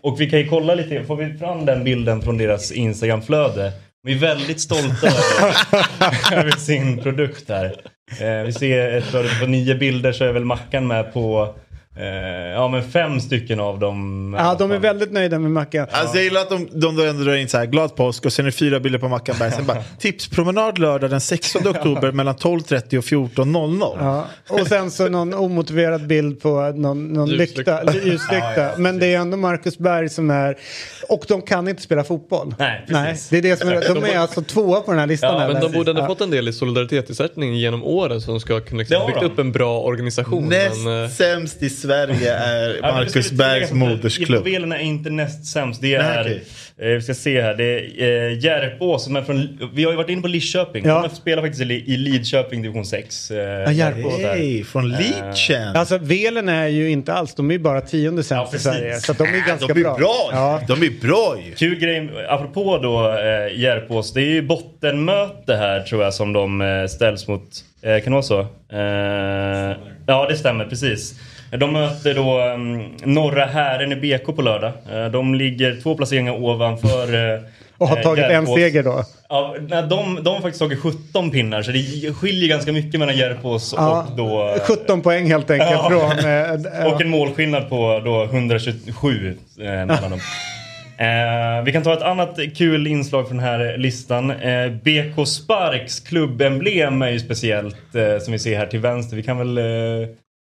Och 0.00 0.20
vi 0.20 0.30
kan 0.30 0.38
ju 0.38 0.48
kolla 0.48 0.74
lite, 0.74 1.04
får 1.04 1.16
vi 1.16 1.38
fram 1.38 1.66
den 1.66 1.84
bilden 1.84 2.22
från 2.22 2.38
deras 2.38 2.72
Instagramflöde? 2.72 3.72
Vi 4.02 4.12
är 4.12 4.18
väldigt 4.18 4.60
stolta 4.60 5.06
över, 5.06 6.32
över 6.40 6.50
sin 6.50 6.98
produkt 6.98 7.48
här. 7.48 7.74
Vi 8.44 8.52
ser 8.52 8.92
ett 8.92 9.04
flöde 9.04 9.28
på 9.40 9.46
nio 9.46 9.74
bilder 9.74 10.12
så 10.12 10.24
är 10.24 10.32
väl 10.32 10.44
Mackan 10.44 10.86
med 10.86 11.12
på 11.12 11.54
ja 12.54 12.68
men 12.68 12.82
fem 12.90 13.20
stycken 13.20 13.60
av 13.60 13.78
dem. 13.78 14.34
Ja, 14.38 14.56
de 14.58 14.70
är 14.70 14.78
väldigt 14.78 15.12
nöjda 15.12 15.38
med 15.38 15.50
Mackan. 15.50 15.86
Alltså 15.90 16.16
jag 16.16 16.24
gillar 16.24 16.40
att 16.40 16.48
de, 16.50 16.68
de 16.72 16.96
då 16.96 17.02
ändå 17.04 17.24
drar 17.24 17.34
in 17.36 17.48
så 17.48 17.58
här, 17.58 17.66
glad 17.66 17.96
påsk 17.96 18.24
och 18.26 18.32
sen 18.32 18.44
är 18.44 18.50
det 18.50 18.56
fyra 18.56 18.80
bilder 18.80 18.98
på 18.98 19.08
Mackanberg. 19.08 19.52
Sen 19.52 19.66
bara, 19.66 19.82
tipspromenad 19.98 20.78
lördag 20.78 21.10
den 21.10 21.20
16 21.20 21.68
oktober 21.68 22.12
mellan 22.12 22.34
12.30 22.34 22.98
och 22.98 23.04
14.00. 23.04 23.96
Ja. 24.00 24.26
Och 24.48 24.66
sen 24.66 24.90
så 24.90 25.08
någon 25.08 25.34
omotiverad 25.34 26.06
bild 26.06 26.40
på 26.40 26.72
någon, 26.76 27.08
någon 27.12 27.28
Ljuslykta. 27.28 27.82
lykta, 27.82 27.98
ljuslykta. 28.08 28.70
Men 28.76 28.98
det 28.98 29.06
är 29.14 29.18
ändå 29.18 29.36
Marcus 29.36 29.78
Berg 29.78 30.08
som 30.08 30.30
är... 30.30 30.56
Och 31.08 31.24
de 31.28 31.42
kan 31.42 31.68
inte 31.68 31.82
spela 31.82 32.04
fotboll. 32.04 32.54
Nej, 32.58 32.84
precis. 32.88 33.30
Nej, 33.32 33.40
det 33.42 33.48
är 33.48 33.50
det 33.52 33.56
som 33.60 33.68
är, 33.68 33.94
de 33.94 34.04
är 34.04 34.18
alltså 34.22 34.42
tvåa 34.42 34.80
på 34.80 34.90
den 34.90 35.00
här 35.00 35.06
listan. 35.06 35.34
Ja, 35.34 35.38
här, 35.40 35.52
men 35.52 35.62
de 35.62 35.72
borde 35.72 35.90
ändå 35.90 36.02
Ja. 36.02 36.06
fått 36.06 36.20
en 36.20 36.30
del 36.30 36.48
i 36.48 36.52
solidaritetsersättning 36.52 37.54
genom 37.54 37.84
åren 37.84 38.20
som 38.20 38.40
ska 38.40 38.60
kunna 38.60 38.78
liksom, 38.78 38.96
har 39.00 39.06
byggt 39.06 39.20
de. 39.20 39.26
upp 39.26 39.38
en 39.38 39.52
bra 39.52 39.80
organisation. 39.80 40.48
Näst 40.48 40.84
Men, 40.84 41.04
eh, 41.04 41.10
sämst 41.10 41.62
i 41.62 41.70
Sverige 41.70 41.87
är 41.94 42.06
men 42.06 42.18
det 42.20 42.80
Marcus 42.82 43.32
Bergs 43.32 43.72
modersklubb. 43.72 44.44
Velen 44.44 44.72
är 44.72 44.78
inte 44.78 45.10
näst 45.10 45.46
sämst. 45.46 45.80
Det 45.82 45.98
Nej, 45.98 46.06
är, 46.16 46.20
okej. 46.20 46.42
eh, 46.78 46.86
vi 46.88 47.02
ska 47.02 47.14
se 47.14 47.42
här, 47.42 47.54
det 47.54 47.64
är 47.64 48.28
eh, 48.28 48.38
Järpås 48.38 49.04
som 49.04 49.16
är 49.16 49.22
från, 49.22 49.58
vi 49.74 49.84
har 49.84 49.90
ju 49.90 49.96
varit 49.96 50.10
inne 50.10 50.22
på 50.22 50.28
Lidköping. 50.28 50.86
Ja. 50.86 51.08
De 51.10 51.16
spelar 51.16 51.42
faktiskt 51.42 51.62
i, 51.62 51.74
i 51.92 51.96
Lidköping 51.96 52.62
division 52.62 52.84
6. 52.86 53.30
Eh, 53.30 53.36
Ja, 53.38 53.72
Järpås. 53.72 54.68
från 54.72 54.88
Leachen. 54.88 55.76
Alltså 55.76 55.98
Velen 55.98 56.48
är 56.48 56.66
ju 56.66 56.90
inte 56.90 57.12
alls, 57.12 57.34
de 57.34 57.50
är 57.50 57.52
ju 57.54 57.58
bara 57.60 57.80
tionde 57.80 58.22
sämst 58.24 58.52
Ja, 58.52 58.56
i. 58.56 58.60
Sverige. 58.60 59.00
Så 59.00 59.12
de 59.12 59.24
är 59.24 59.46
ganska 59.46 59.66
de 59.74 59.80
är 59.80 59.84
bra. 59.84 59.96
bra. 59.96 60.28
Ja. 60.32 60.60
De 60.68 60.82
är 60.82 61.00
bra 61.00 61.36
ju. 61.46 61.54
Kul 61.54 61.78
grej, 61.78 62.10
apropå 62.28 62.78
då 62.82 63.08
eh, 63.08 63.58
Järpås, 63.60 64.12
det 64.12 64.20
är 64.20 64.26
ju 64.30 64.42
bottenmöte 64.42 65.54
här 65.56 65.80
tror 65.80 66.02
jag 66.04 66.14
som 66.14 66.32
de 66.32 66.60
eh, 66.60 66.86
ställs 66.86 67.28
mot. 67.28 67.42
Eh, 67.82 67.90
kan 67.90 68.04
det 68.04 68.10
vara 68.10 68.22
så? 68.22 68.40
Eh, 68.72 69.76
ja 70.06 70.26
det 70.30 70.36
stämmer 70.36 70.64
precis. 70.64 71.14
De 71.50 71.72
möter 71.72 72.14
då 72.14 72.40
um, 72.54 72.96
Norra 73.04 73.44
Hären 73.44 73.92
i 73.92 73.96
BK 73.96 74.36
på 74.36 74.42
lördag. 74.42 74.72
Eh, 74.92 75.06
de 75.06 75.34
ligger 75.34 75.80
två 75.82 75.94
placeringar 75.94 76.32
ovanför 76.44 77.34
eh, 77.34 77.40
Och 77.78 77.88
har 77.88 77.96
eh, 77.96 78.02
tagit 78.02 78.24
en 78.24 78.30
Järpås. 78.30 78.54
seger 78.54 78.82
då. 78.82 79.04
Ja, 79.28 79.54
de, 79.68 80.18
de 80.24 80.34
har 80.34 80.40
faktiskt 80.40 80.58
tagit 80.58 80.78
17 80.80 81.30
pinnar 81.30 81.62
så 81.62 81.70
det 81.70 82.12
skiljer 82.14 82.48
ganska 82.48 82.72
mycket 82.72 83.00
mellan 83.00 83.16
Järpås 83.16 83.74
Ja, 83.76 84.06
och 84.10 84.16
då... 84.16 84.56
17 84.62 85.00
poäng 85.00 85.26
helt 85.26 85.50
enkelt 85.50 85.70
Ja. 85.70 85.88
från... 85.90 86.30
eh, 86.30 86.86
Och 86.94 87.00
en 87.00 87.08
målskillnad 87.08 87.68
på 87.68 88.00
då 88.04 88.24
127 88.24 89.36
eh, 89.60 89.64
mellan 89.64 90.10
dem. 90.10 90.20
Eh, 90.98 91.64
vi 91.64 91.72
kan 91.72 91.82
ta 91.82 91.92
ett 91.92 92.02
annat 92.02 92.38
kul 92.56 92.86
inslag 92.86 93.28
från 93.28 93.36
den 93.36 93.46
här 93.46 93.76
listan. 93.78 94.30
Eh, 94.30 94.68
BK 94.70 95.26
Sparks 95.28 96.00
klubbemblem 96.00 97.02
är 97.02 97.10
ju 97.10 97.20
speciellt 97.20 97.94
eh, 97.94 98.18
som 98.18 98.32
vi 98.32 98.38
ser 98.38 98.58
här 98.58 98.66
till 98.66 98.80
vänster. 98.80 99.16
Vi 99.16 99.22
kan 99.22 99.38
väl... 99.38 99.58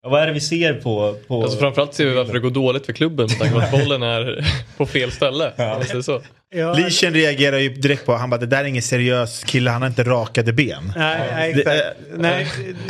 Ja, 0.05 0.09
vad 0.11 0.21
är 0.21 0.27
det 0.27 0.33
vi 0.33 0.39
ser 0.39 0.73
på... 0.73 1.15
på... 1.27 1.43
Alltså 1.43 1.57
framförallt 1.59 1.93
ser 1.93 2.05
vi 2.05 2.13
varför 2.13 2.33
det 2.33 2.39
går 2.39 2.51
dåligt 2.51 2.85
för 2.85 2.93
klubben 2.93 3.27
med 3.29 3.39
tanke 3.39 3.53
på 3.53 3.59
att 3.59 3.71
bollen 3.71 4.03
är 4.03 4.45
på 4.77 4.85
fel 4.85 5.11
ställe. 5.11 5.51
Ja. 5.55 5.81
Det 5.91 5.97
är 5.97 6.01
så. 6.01 6.21
Ja, 6.55 6.73
Leachen 6.73 7.13
reagerar 7.13 7.57
ju 7.57 7.69
direkt 7.69 8.05
på, 8.05 8.13
han 8.15 8.29
bara 8.29 8.37
det 8.39 8.45
där 8.45 8.59
är 8.59 8.63
ingen 8.65 8.81
seriös 8.81 9.43
kille, 9.43 9.69
han 9.69 9.81
har 9.81 9.89
inte 9.89 10.03
rakade 10.03 10.53
ben. 10.53 10.93
Nej, 10.97 11.19
nej, 11.35 11.53
Det 11.53 11.71
är- 11.71 11.93
nej 12.17 12.47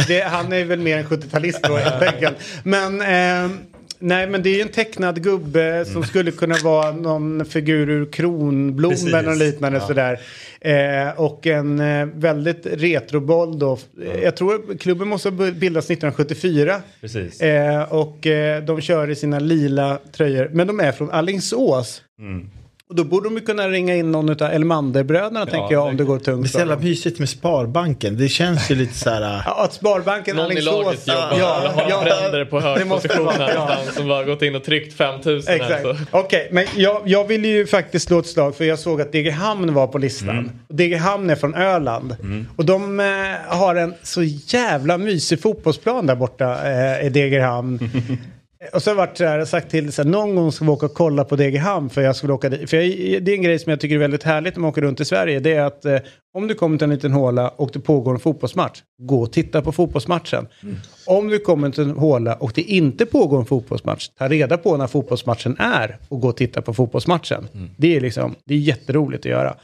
det, 0.08 0.22
han 0.22 0.54
är 0.54 0.64
väl 0.66 0.80
mer 0.80 0.98
en 0.98 1.06
70-talist 1.06 1.60
då 1.68 1.76
helt 1.78 2.02
enkelt. 2.14 2.38
Men, 2.64 3.02
eh, 3.02 3.52
nej, 4.00 4.28
men 4.28 4.44
det 4.44 4.50
är 4.50 4.56
ju 4.56 4.62
en 4.62 4.68
tecknad 4.68 5.24
gubbe 5.24 5.86
som 5.86 6.04
skulle 6.04 6.32
kunna 6.32 6.56
vara 6.64 6.92
någon 6.92 7.46
figur 7.46 7.90
ur 7.90 8.12
Kronblom 8.12 8.92
Precis. 8.92 9.08
eller 9.08 9.22
något 9.24 9.38
liknande 9.38 9.78
Ja. 9.80 9.88
sådär. 9.88 10.20
Eh, 10.66 11.20
och 11.20 11.48
en 11.48 11.80
eh, 11.80 12.06
väldigt 12.06 12.66
retroboll 12.66 13.60
då. 13.60 13.78
Eh, 14.06 14.24
Jag 14.24 14.38
tror 14.38 14.78
klubben 14.78 15.08
måste 15.08 15.30
ha 15.30 15.36
bildats 15.52 15.90
1974. 15.90 16.82
Precis. 17.02 17.42
Eh, 17.42 17.94
och 17.94 18.28
eh, 18.28 18.64
de 18.64 18.82
kör 18.82 19.10
i 19.10 19.16
sina 19.16 19.40
lila 19.40 20.00
tröjor. 20.12 20.50
Men 20.54 20.68
de 20.68 20.80
är 20.80 20.92
från 20.92 21.12
Alingsås. 21.12 22.02
Mm. 22.20 22.50
Då 22.96 23.04
borde 23.04 23.30
de 23.30 23.36
ju 23.36 23.42
kunna 23.42 23.68
ringa 23.70 23.96
in 23.96 24.12
någon 24.12 24.30
av 24.30 24.42
Elmanderbröderna 24.42 25.46
tänker 25.46 25.74
jag 25.74 25.86
om 25.88 25.98
det 25.98 26.04
går 26.04 26.16
Det 26.18 26.22
är 26.22 26.34
tungt. 26.34 26.52
så 26.52 26.60
jävla 26.60 26.78
mysigt 26.78 27.20
med 27.20 27.30
Sparbanken. 27.30 28.18
Det 28.18 28.30
känns 28.30 28.72
ju 28.72 28.76
lite 28.76 28.94
så 28.94 29.10
här... 29.10 29.22
Ja, 29.46 29.64
att 29.64 29.74
Sparbanken 29.74 30.36
Någon 30.36 30.52
i 30.52 30.62
laget 30.62 30.88
Alingsås. 30.88 31.08
jobbar, 31.08 31.38
Ja, 31.40 31.60
eller 31.60 31.70
har 31.70 31.90
ja, 31.90 32.04
bränder 32.04 32.46
på 32.46 32.60
hög 32.60 32.80
det 32.80 32.86
måste 32.86 33.08
position 33.08 33.26
vara, 33.26 33.36
här 33.36 33.54
ja. 33.56 33.78
som 33.94 34.08
bara 34.08 34.24
gått 34.24 34.42
in 34.42 34.56
och 34.56 34.64
tryckt 34.64 34.98
5000 34.98 35.54
här. 35.54 35.56
Exakt. 35.66 35.82
Så. 35.84 35.96
Okej, 36.12 36.50
men 36.52 36.66
jag, 36.76 37.02
jag 37.06 37.28
vill 37.28 37.46
ju 37.46 37.66
faktiskt 37.68 38.08
slå 38.08 38.20
ett 38.20 38.28
slag 38.28 38.56
för 38.56 38.66
jag 38.66 38.80
såg 38.80 39.02
att 39.02 39.12
Degerhamn 39.12 39.74
var 39.74 39.88
på 39.88 39.98
listan. 39.98 40.52
Och 40.68 40.76
Degerhamn 40.76 41.30
är 41.30 41.36
från 41.36 41.56
Öland. 41.56 42.16
Och 42.56 42.66
de 42.66 43.00
eh, 43.00 43.06
har 43.58 43.76
en 43.76 43.94
så 44.04 44.24
jävla 44.24 44.98
mysig 44.98 45.42
fotbollsplan 45.42 46.06
där 46.06 46.16
borta 46.16 46.68
eh, 46.72 47.06
i 47.06 47.10
Degerhamn. 47.10 47.80
Och 48.74 48.84
så 48.84 48.90
har 48.90 48.96
jag 48.96 49.08
varit 49.08 49.18
så 49.18 49.26
här, 49.26 49.46
sagt 49.46 49.72
till 49.72 49.94
så 49.94 50.04
här, 50.04 50.10
någon 50.10 50.36
gång 50.36 50.52
ska 50.52 50.66
vi 50.66 50.72
åka 50.72 50.86
och 50.86 50.94
kolla 50.94 51.24
på 51.24 51.36
Degerhamn 51.36 51.90
för 51.90 52.02
jag 52.02 52.16
skulle 52.16 52.34
åka 52.34 52.50
dit. 52.50 52.70
För 52.70 52.78
jag, 52.78 53.24
det 53.24 53.32
är 53.32 53.36
en 53.36 53.42
grej 53.42 53.60
som 53.60 53.70
jag 53.70 53.80
tycker 53.80 53.96
är 53.96 54.00
väldigt 54.00 54.24
härligt 54.24 54.56
när 54.56 54.62
man 54.62 54.70
åker 54.70 54.82
runt 54.82 55.00
i 55.00 55.06
Sverige. 55.06 55.40
Det 55.40 55.54
är 55.54 55.62
att 55.62 55.86
eh, 55.86 56.00
om 56.36 56.48
du 56.48 56.56
kommer 56.56 56.78
till 56.78 56.84
en 56.84 56.90
liten 56.90 57.12
håla 57.12 57.50
och 57.50 57.70
det 57.74 57.80
pågår 57.80 58.14
en 58.14 58.20
fotbollsmatch, 58.20 58.82
gå 59.00 59.22
och 59.22 59.32
titta 59.32 59.62
på 59.62 59.72
fotbollsmatchen. 59.72 60.48
Om 61.06 61.28
du 61.28 61.40
kommer 61.40 61.70
till 61.70 61.84
en 61.84 61.92
håla 61.92 62.34
och 62.34 62.52
det 62.56 62.62
inte 62.62 63.06
pågår 63.06 63.40
en 63.40 63.46
fotbollsmatch, 63.46 64.10
ta 64.18 64.28
reda 64.28 64.58
på 64.58 64.78
när 64.78 64.88
fotbollsmatchen 64.88 65.58
är 65.60 65.98
och 66.10 66.22
gå 66.22 66.28
och 66.28 66.38
titta 66.38 66.62
på 66.62 66.74
fotbollsmatchen. 66.74 67.48
Det 67.78 67.96
är 67.96 68.02
liksom, 68.02 68.36
det 68.46 68.54
är 68.54 68.58
jätteroligt 68.58 69.26
att 69.26 69.32
göra. 69.32 69.56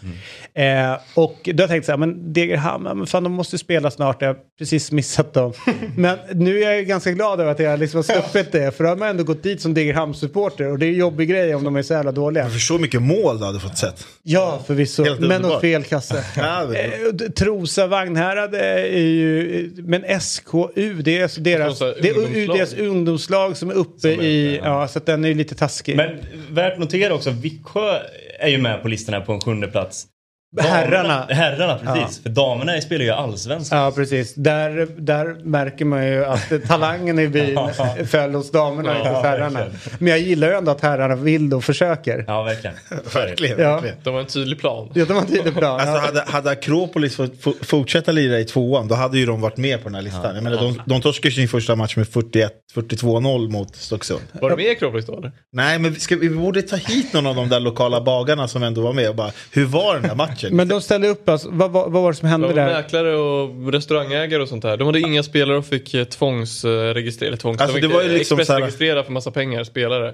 Eh, 0.54 0.98
och 1.16 1.38
då 1.44 1.52
har 1.52 1.62
jag 1.62 1.70
tänkt 1.70 1.86
så 1.86 1.92
här, 1.92 1.98
men 1.98 2.34
Degerhamn, 2.34 2.84
men 2.84 3.08
fan 3.08 3.24
de 3.24 3.32
måste 3.32 3.58
spela 3.58 3.92
snart, 3.92 4.22
jag 4.22 4.30
har 4.30 4.38
precis 4.60 4.92
missat 4.92 5.34
dem. 5.34 5.54
men 5.98 6.18
nu 6.34 6.64
är 6.64 6.72
jag 6.72 6.86
ganska 6.86 7.12
glad 7.12 7.40
över 7.40 7.52
att 7.52 7.60
jag 7.60 7.80
liksom 7.80 7.98
har 7.98 8.04
sluppit 8.04 8.52
det, 8.52 8.78
för 8.78 8.84
då 8.84 8.90
har 8.90 8.98
man 8.98 9.10
ändå 9.10 9.24
gått 9.24 9.44
dit 9.44 9.62
som 9.62 9.74
Degerhamns-supporter 9.74 10.72
och 10.72 10.80
det 10.80 10.86
är 10.86 10.90
en 10.90 10.98
jobbig 10.98 11.30
grej 11.30 11.56
om 11.56 11.64
de 11.64 11.76
är 11.76 11.82
så 11.82 11.94
jävla 11.94 12.12
dåliga. 12.12 12.50
För 12.50 12.60
så 12.60 12.78
mycket 12.78 13.02
mål 13.02 13.40
du 13.40 13.46
hade 13.46 13.60
fått 13.60 13.78
sett. 13.78 14.08
Ja, 14.24 14.60
förvisso. 14.68 15.06
Men 15.20 15.46
åt 15.46 15.62
fel 15.62 15.84
kasse. 15.84 16.26
Ja, 16.64 16.74
Eh, 16.76 17.30
Trosa 17.30 17.88
Vagnhärad 17.88 18.56
är 18.56 18.98
ju... 18.98 19.72
Men 19.78 20.04
SKU, 20.20 20.94
det 21.02 21.18
är 21.18 21.40
deras, 21.40 21.80
Trosa 21.80 22.02
det 22.02 22.10
är 22.10 22.58
deras 22.58 22.74
ungdomslag 22.74 23.58
som 23.58 23.70
är 23.70 23.74
uppe 23.74 24.08
i... 24.10 24.60
Ja, 24.64 24.88
så 24.88 24.98
att 25.00 25.06
den 25.06 25.24
är 25.24 25.30
ju 25.30 25.36
lite 25.36 25.56
taskig. 25.56 25.96
Men 25.96 26.18
värt 26.50 26.78
notera 26.80 27.14
också, 27.14 27.30
Viksjö 27.30 28.00
är 28.40 28.50
ju 28.50 28.58
med 28.58 28.82
på 28.82 28.88
listan 28.88 29.14
här 29.14 29.22
på 29.22 29.34
en 29.34 29.42
sjunde 29.42 29.68
plats. 29.68 30.08
Herrarna. 30.60 31.26
Herrarna, 31.30 31.78
precis. 31.94 32.24
För 32.24 32.30
damerna 32.30 32.82
spelar 32.82 33.06
ju 33.06 33.12
allsvenskan. 33.12 33.80
Ja, 33.80 33.92
precis. 33.92 34.34
Där, 34.36 34.88
där 34.98 35.36
märker 35.44 35.86
man 35.86 36.08
ju 36.08 36.26
att 36.26 36.52
talangen 36.68 37.20
i 37.20 37.28
byn 37.28 37.60
föll 38.08 38.36
hos 38.36 38.52
damerna 38.52 38.98
inte 38.98 39.10
hos 39.10 39.24
herrarna. 39.24 39.66
Men 40.00 40.08
jag 40.08 40.20
gillar 40.20 40.48
ju 40.48 40.54
ändå 40.54 40.72
att 40.72 40.82
herrarna 40.82 41.16
vill 41.16 41.54
och 41.54 41.64
försöker. 41.64 42.24
Ja, 42.28 42.44
verkligen. 42.44 42.76
Verkligen. 43.14 43.60
Ja. 43.60 43.72
verkligen. 43.74 43.96
De 44.04 44.14
har 44.14 44.22
en 44.22 44.28
tydlig 44.28 44.60
plan. 44.60 44.92
Ja, 44.94 45.06
de 45.06 45.14
har 45.14 45.24
tydlig 45.26 45.56
plan. 45.56 45.80
Alltså 45.80 45.96
Ja. 45.96 46.00
hade, 46.00 46.24
hade 46.28 46.50
Akropolis 46.50 47.16
fått 47.16 47.34
fo- 47.44 47.64
fortsätta 47.66 48.12
lira 48.12 48.40
i 48.40 48.46
tvåan 48.46 48.88
då 48.88 48.96
hade 48.96 49.18
ju 49.20 49.26
de 49.26 49.42
varit 49.42 49.58
med 49.58 49.78
på 49.84 49.90
den 49.90 49.96
här 49.96 50.02
listan. 50.02 50.36
Jag 50.36 50.44
menar, 50.44 50.58
de, 50.58 50.82
de 50.86 51.02
torskade 51.02 51.36
sin 51.36 51.48
första 51.48 51.76
match 51.76 51.96
med 51.98 52.08
41 52.08 52.54
42-0 52.76 53.50
mot 53.52 53.76
Stocksund. 53.76 54.22
Var 54.32 54.50
de 54.50 54.56
med 54.56 54.66
i 54.66 54.70
Akropolis 54.72 55.06
då 55.06 55.18
eller? 55.18 55.32
Nej 55.54 55.80
men 55.80 55.94
vi, 55.94 56.00
ska, 56.00 56.16
vi 56.16 56.30
borde 56.30 56.62
ta 56.62 56.76
hit 56.76 57.14
någon 57.14 57.28
av 57.28 57.36
de 57.36 57.50
där 57.50 57.60
lokala 57.60 58.02
bagarna 58.02 58.48
som 58.48 58.64
ändå 58.64 58.82
var 58.82 58.94
med 58.94 59.10
och 59.10 59.16
bara 59.16 59.32
hur 59.52 59.66
var 59.66 59.96
den 59.96 60.06
här 60.06 60.16
matchen? 60.16 60.41
Men 60.50 60.68
de 60.68 60.82
ställde 60.82 61.08
upp, 61.08 61.30
alltså, 61.30 61.50
vad, 61.52 61.72
vad, 61.72 61.92
vad 61.92 62.04
var 62.04 62.12
det 62.12 62.18
som 62.18 62.26
De 62.26 62.32
hände 62.32 62.54
där? 62.54 62.74
mäklare 62.74 63.16
och 63.16 63.72
restaurangägare 63.74 64.42
och 64.42 64.50
sånt 64.50 64.62
där. 64.62 64.78
De 64.78 64.86
hade 64.88 65.00
inga 65.00 65.24
spelare 65.24 65.58
och 65.58 65.66
fick 65.66 65.94
eh, 65.94 66.04
tvångsregistrera. 66.06 67.28
Eller 67.28 67.38
tvångs, 67.38 67.62
Alltså, 67.62 67.76
de 67.76 67.82
det 67.82 67.88
fick 67.88 67.96
var 67.96 68.04
ju 68.04 68.10
liksom 68.18 68.40
expressregistrera 68.40 69.04
för 69.04 69.12
massa 69.12 69.32
pengar, 69.32 69.64
spelare. 69.64 70.14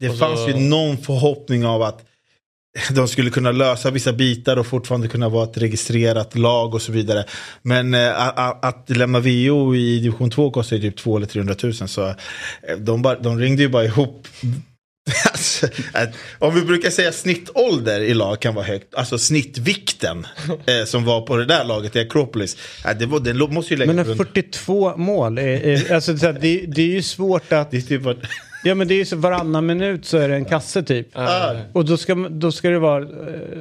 Det 0.00 0.08
Och 0.08 0.14
så- 0.14 0.18
fanns 0.26 0.48
ju 0.48 0.54
någon 0.68 0.98
förhoppning 0.98 1.66
av 1.66 1.82
att 1.82 2.04
de 2.90 3.08
skulle 3.08 3.30
kunna 3.30 3.52
lösa 3.52 3.90
vissa 3.90 4.12
bitar 4.12 4.56
och 4.56 4.66
fortfarande 4.66 5.08
kunna 5.08 5.28
vara 5.28 5.44
ett 5.44 5.56
registrerat 5.58 6.38
lag 6.38 6.74
och 6.74 6.82
så 6.82 6.92
vidare. 6.92 7.24
Men 7.62 7.94
a- 7.94 8.56
att 8.62 8.90
lämna 8.90 9.20
VO 9.20 9.74
i 9.74 9.98
division 10.00 10.30
2 10.30 10.50
kostar 10.50 10.76
ju 10.76 10.82
typ 10.82 10.96
2 10.96 11.16
eller 11.16 11.26
300 11.26 11.54
000 11.62 11.74
så 11.74 12.06
eh, 12.06 12.14
de, 12.78 13.02
bara, 13.02 13.18
de 13.18 13.38
ringde 13.38 13.62
ju 13.62 13.68
bara 13.68 13.84
ihop. 13.84 14.28
Alltså, 15.32 15.66
att, 15.92 16.08
om 16.38 16.54
vi 16.54 16.62
brukar 16.62 16.90
säga 16.90 17.12
snittålder 17.12 18.00
i 18.00 18.14
lag 18.14 18.40
kan 18.40 18.54
vara 18.54 18.64
högt, 18.66 18.94
alltså 18.94 19.18
snittvikten 19.18 20.26
eh, 20.66 20.84
som 20.86 21.04
var 21.04 21.20
på 21.20 21.36
det 21.36 21.44
där 21.44 21.64
laget 21.64 21.96
i 21.96 22.00
Akropolis, 22.00 22.56
eh, 22.86 22.96
det, 22.98 23.06
var, 23.06 23.20
det 23.20 23.34
måste 23.34 23.74
ju 23.74 23.78
lägga 23.78 23.92
Men 23.92 24.04
på 24.04 24.10
en 24.12 24.18
en- 24.20 24.26
42 24.26 24.96
mål, 24.96 25.38
är, 25.38 25.92
alltså, 25.92 26.12
det, 26.12 26.32
det 26.66 26.82
är 26.82 26.86
ju 26.86 27.02
svårt 27.02 27.52
att... 27.52 27.70
det 27.70 27.76
är 27.76 27.80
typ 27.80 28.06
att, 28.06 28.16
Ja 28.64 28.74
men 28.74 28.88
det 28.88 28.94
är 28.94 28.96
ju 28.96 29.04
så 29.04 29.16
varannan 29.16 29.66
minut 29.66 30.04
så 30.06 30.18
är 30.18 30.28
det 30.28 30.34
en 30.34 30.44
kasse 30.44 30.82
typ. 30.82 31.08
Och 31.72 31.84
då 31.84 31.96
ska, 31.96 32.14
då 32.14 32.52
ska 32.52 32.68
det 32.70 32.78
vara, 32.78 33.02
eh, 33.02 33.08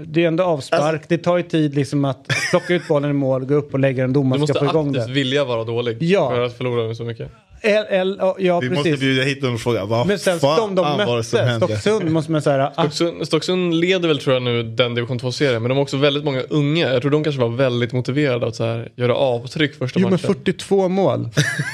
det 0.06 0.24
är 0.24 0.28
ändå 0.28 0.44
avspark, 0.44 0.82
Alltså- 0.82 1.06
det 1.10 1.18
tar 1.18 1.38
ju 1.38 1.44
tid 1.44 1.76
liksom 1.76 2.06
att 2.06 2.28
plocka 2.50 2.74
ut 2.74 2.88
bollen 2.88 3.10
i 3.10 3.14
mål, 3.14 3.46
gå 3.46 3.56
upp 3.56 3.74
och 3.74 3.80
lägga 3.80 4.04
den, 4.04 4.14
Du 4.14 4.20
domaren 4.20 4.40
måste 4.42 4.54
ska 4.54 4.66
få 4.66 4.72
igång 4.72 4.90
aktivt 4.90 5.08
det. 5.08 5.14
vilja 5.14 5.44
vara 5.46 5.64
dålig 5.64 5.98
Ja. 6.04 6.30
för 6.30 6.42
att 6.42 6.58
förlora 6.58 6.96
så 6.96 7.04
mycket. 7.04 7.32
L, 7.62 7.86
L, 7.90 8.18
ja, 8.20 8.60
vi 8.60 8.70
måste 8.70 8.84
precis. 8.84 9.00
bjuda 9.00 9.24
hit 9.24 9.42
någon 9.42 9.54
och 9.54 9.60
fråga 9.60 9.86
vad 9.86 10.08
Men 10.08 10.20
sen 10.20 10.40
fan 10.40 10.76
de 10.76 10.76
de 10.76 11.06
var 11.08 11.18
det 11.18 11.24
som 11.24 11.38
mötte, 11.38 11.52
hände? 11.52 11.68
Stocksund 11.68 12.12
måste 12.12 12.32
man 12.32 12.42
säga, 12.42 12.72
ah, 12.76 12.84
Stocksund, 12.84 13.28
Stocksund 13.28 13.74
leder 13.74 14.08
väl 14.08 14.20
tror 14.20 14.34
jag 14.34 14.44
nu 14.44 14.64
den 14.64 14.96
division 14.96 15.20
2-serien 15.20 15.62
men 15.62 15.70
de 15.70 15.76
har 15.76 15.82
också 15.82 15.98
väldigt 15.98 16.24
många 16.24 16.42
unga. 16.42 16.94
Jag 16.94 17.02
tror 17.02 17.12
de 17.12 17.24
kanske 17.24 17.42
var 17.42 17.50
väldigt 17.50 17.94
motiverade 17.94 18.48
att 18.48 18.56
så 18.56 18.66
här, 18.66 18.90
göra 18.96 19.16
avtryck 19.16 19.76
första 19.78 20.00
jo 20.00 20.06
men 20.06 20.12
matchen. 20.12 20.28
42 20.28 20.88
mål. 20.90 21.30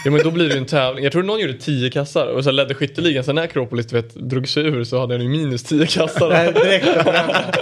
Ja 0.06 0.12
men 0.12 0.24
då 0.24 0.32
blir 0.32 0.48
det 0.48 0.54
ju 0.54 0.58
en 0.58 0.66
tävling. 0.66 1.04
Jag 1.04 1.14
tror 1.14 1.24
någon 1.24 1.40
gjorde 1.40 1.54
10 1.54 1.90
kassar 1.90 2.28
och 2.28 2.44
så 2.44 2.50
här 2.50 2.54
ledde 2.54 2.74
skytteligan. 2.74 3.24
Sen 3.24 3.36
när 3.36 3.44
Akropolis 3.44 3.94
vet, 3.94 4.16
drog 4.16 4.48
sig 4.48 4.64
ur 4.66 4.84
så 4.84 5.00
hade 5.00 5.14
han 5.14 5.22
ju 5.22 5.30
minus 5.30 5.64
10 5.64 5.86
kassar. 5.88 6.30
Nej, 6.30 6.54
direkt. 6.54 6.88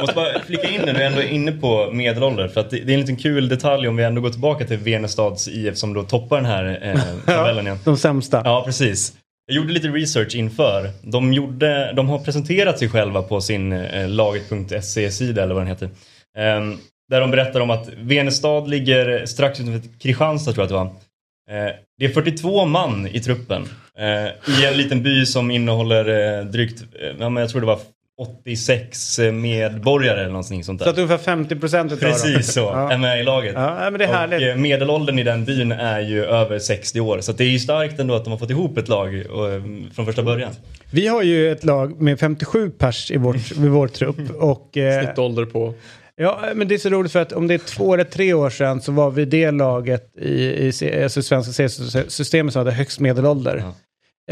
Måste 0.02 0.16
bara 0.16 0.40
flika 0.48 0.70
in 0.70 0.82
när 0.86 0.94
du 0.94 1.04
ändå 1.04 1.20
är 1.20 1.28
inne 1.28 1.52
på 1.52 1.90
medelålder. 1.92 2.48
För 2.48 2.62
att 2.62 2.70
det, 2.70 2.80
det 2.80 2.92
är 2.92 2.94
en 2.94 3.00
liten 3.00 3.16
kul 3.16 3.50
detalj 3.50 3.88
om 3.88 3.96
vi 3.96 4.04
ändå 4.04 4.22
går 4.22 4.30
tillbaka 4.30 4.66
till 4.66 4.78
Venestads 4.78 5.48
IF 5.48 5.78
som 5.78 5.94
då 5.94 6.04
toppar 6.04 6.36
den 6.36 6.46
här 6.46 6.80
eh, 6.82 7.36
tabellen 7.36 7.68
igen. 7.68 7.80
Sämsta. 8.12 8.42
Ja, 8.46 8.64
precis. 8.66 9.14
Jag 9.46 9.56
gjorde 9.56 9.74
lite 9.74 9.88
research 9.88 10.36
inför. 10.36 10.90
De, 11.04 11.34
gjorde, 11.34 11.94
de 11.96 12.10
har 12.10 12.20
presenterat 12.20 12.80
sig 12.80 12.90
själva 12.90 13.22
på 13.22 13.42
sin 13.42 13.72
eh, 13.72 14.10
laget.se-sida 14.10 15.44
eller 15.44 15.54
vad 15.54 15.64
den 15.64 15.68
heter. 15.68 15.90
Ehm, 16.38 16.78
där 17.10 17.22
de 17.22 17.32
berättar 17.32 17.60
om 17.60 17.70
att 17.70 17.90
Venestad 17.98 18.70
ligger 18.70 19.26
strax 19.26 19.60
utanför 19.60 20.00
Kristianstad 20.00 20.54
tror 20.54 20.68
jag 20.70 20.80
att 20.80 20.90
det 21.50 21.54
var. 21.54 21.66
Eh, 21.68 21.74
det 21.98 22.06
är 22.06 22.10
42 22.10 22.66
man 22.66 23.08
i 23.08 23.20
truppen. 23.20 23.66
Eh, 23.98 24.60
I 24.62 24.66
en 24.66 24.78
liten 24.78 25.04
by 25.04 25.26
som 25.26 25.52
innehåller 25.52 26.40
eh, 26.40 26.46
drygt, 26.46 26.82
eh, 26.82 27.16
ja, 27.20 27.30
men 27.30 27.42
jag 27.42 27.50
tror 27.50 27.62
det 27.62 27.68
var 27.68 27.80
86 28.22 29.20
medborgare 29.34 30.20
eller 30.20 30.30
någonting 30.30 30.64
sånt 30.64 30.80
där. 30.80 30.86
Så 30.86 30.90
att 30.92 30.98
ungefär 30.98 31.18
50 31.18 31.56
procent 31.56 31.92
utav. 31.92 32.10
Precis 32.10 32.54
så, 32.54 32.60
Ja. 32.74 32.92
är 32.92 32.98
med 32.98 33.20
i 33.20 33.24
laget. 33.24 33.54
Ja, 33.56 33.78
men 33.90 33.94
det 34.00 34.06
är 34.06 34.10
och 34.10 34.16
härligt. 34.16 34.50
eh, 34.50 34.56
medelåldern 34.56 35.20
i 35.20 35.24
den 35.24 35.46
byn 35.46 35.72
är 35.72 36.00
ju 36.00 36.26
över 36.26 36.60
60 36.60 37.00
år. 37.00 37.22
Så 37.22 37.32
att 37.32 37.38
det 37.38 37.44
är 37.44 37.48
ju 37.50 37.60
starkt 37.60 38.00
ändå 38.00 38.16
att 38.16 38.24
de 38.24 38.32
har 38.32 38.38
fått 38.38 38.50
ihop 38.50 38.78
ett 38.78 38.88
lag 38.88 39.24
och, 39.32 39.50
eh, 39.52 39.62
från 39.94 40.06
första 40.06 40.24
början. 40.24 40.52
Vi 40.92 41.08
har 41.08 41.22
ju 41.22 41.52
ett 41.52 41.64
lag 41.64 42.02
med 42.02 42.20
57 42.20 42.70
pers 42.70 43.12
i, 43.12 43.18
vårt, 43.18 43.52
i 43.52 43.68
vår 43.68 43.88
trupp. 43.88 44.18
Och, 44.40 44.78
eh, 44.78 45.04
Snittålder 45.06 45.46
på. 45.46 45.74
Ja, 46.16 46.40
men 46.56 46.68
det 46.68 46.76
är 46.76 46.80
så 46.80 46.90
roligt 46.90 47.12
för 47.12 47.20
att 47.22 47.32
om 47.34 47.48
det 47.48 47.54
är 47.54 47.58
två 47.58 47.94
eller 47.94 48.04
tre 48.04 48.34
år 48.34 48.50
sedan 48.50 48.82
så 48.82 48.92
var 48.92 49.12
vi 49.12 49.26
det 49.26 49.52
laget 49.52 50.18
i, 50.22 50.32
i 50.34 51.04
alltså 51.04 51.22
svenska 51.22 51.54
seriesystemet 51.54 52.54
som 52.54 52.60
hade 52.60 52.72
högst 52.72 53.00
medelålder. 53.00 53.58
Eh, 53.58 53.70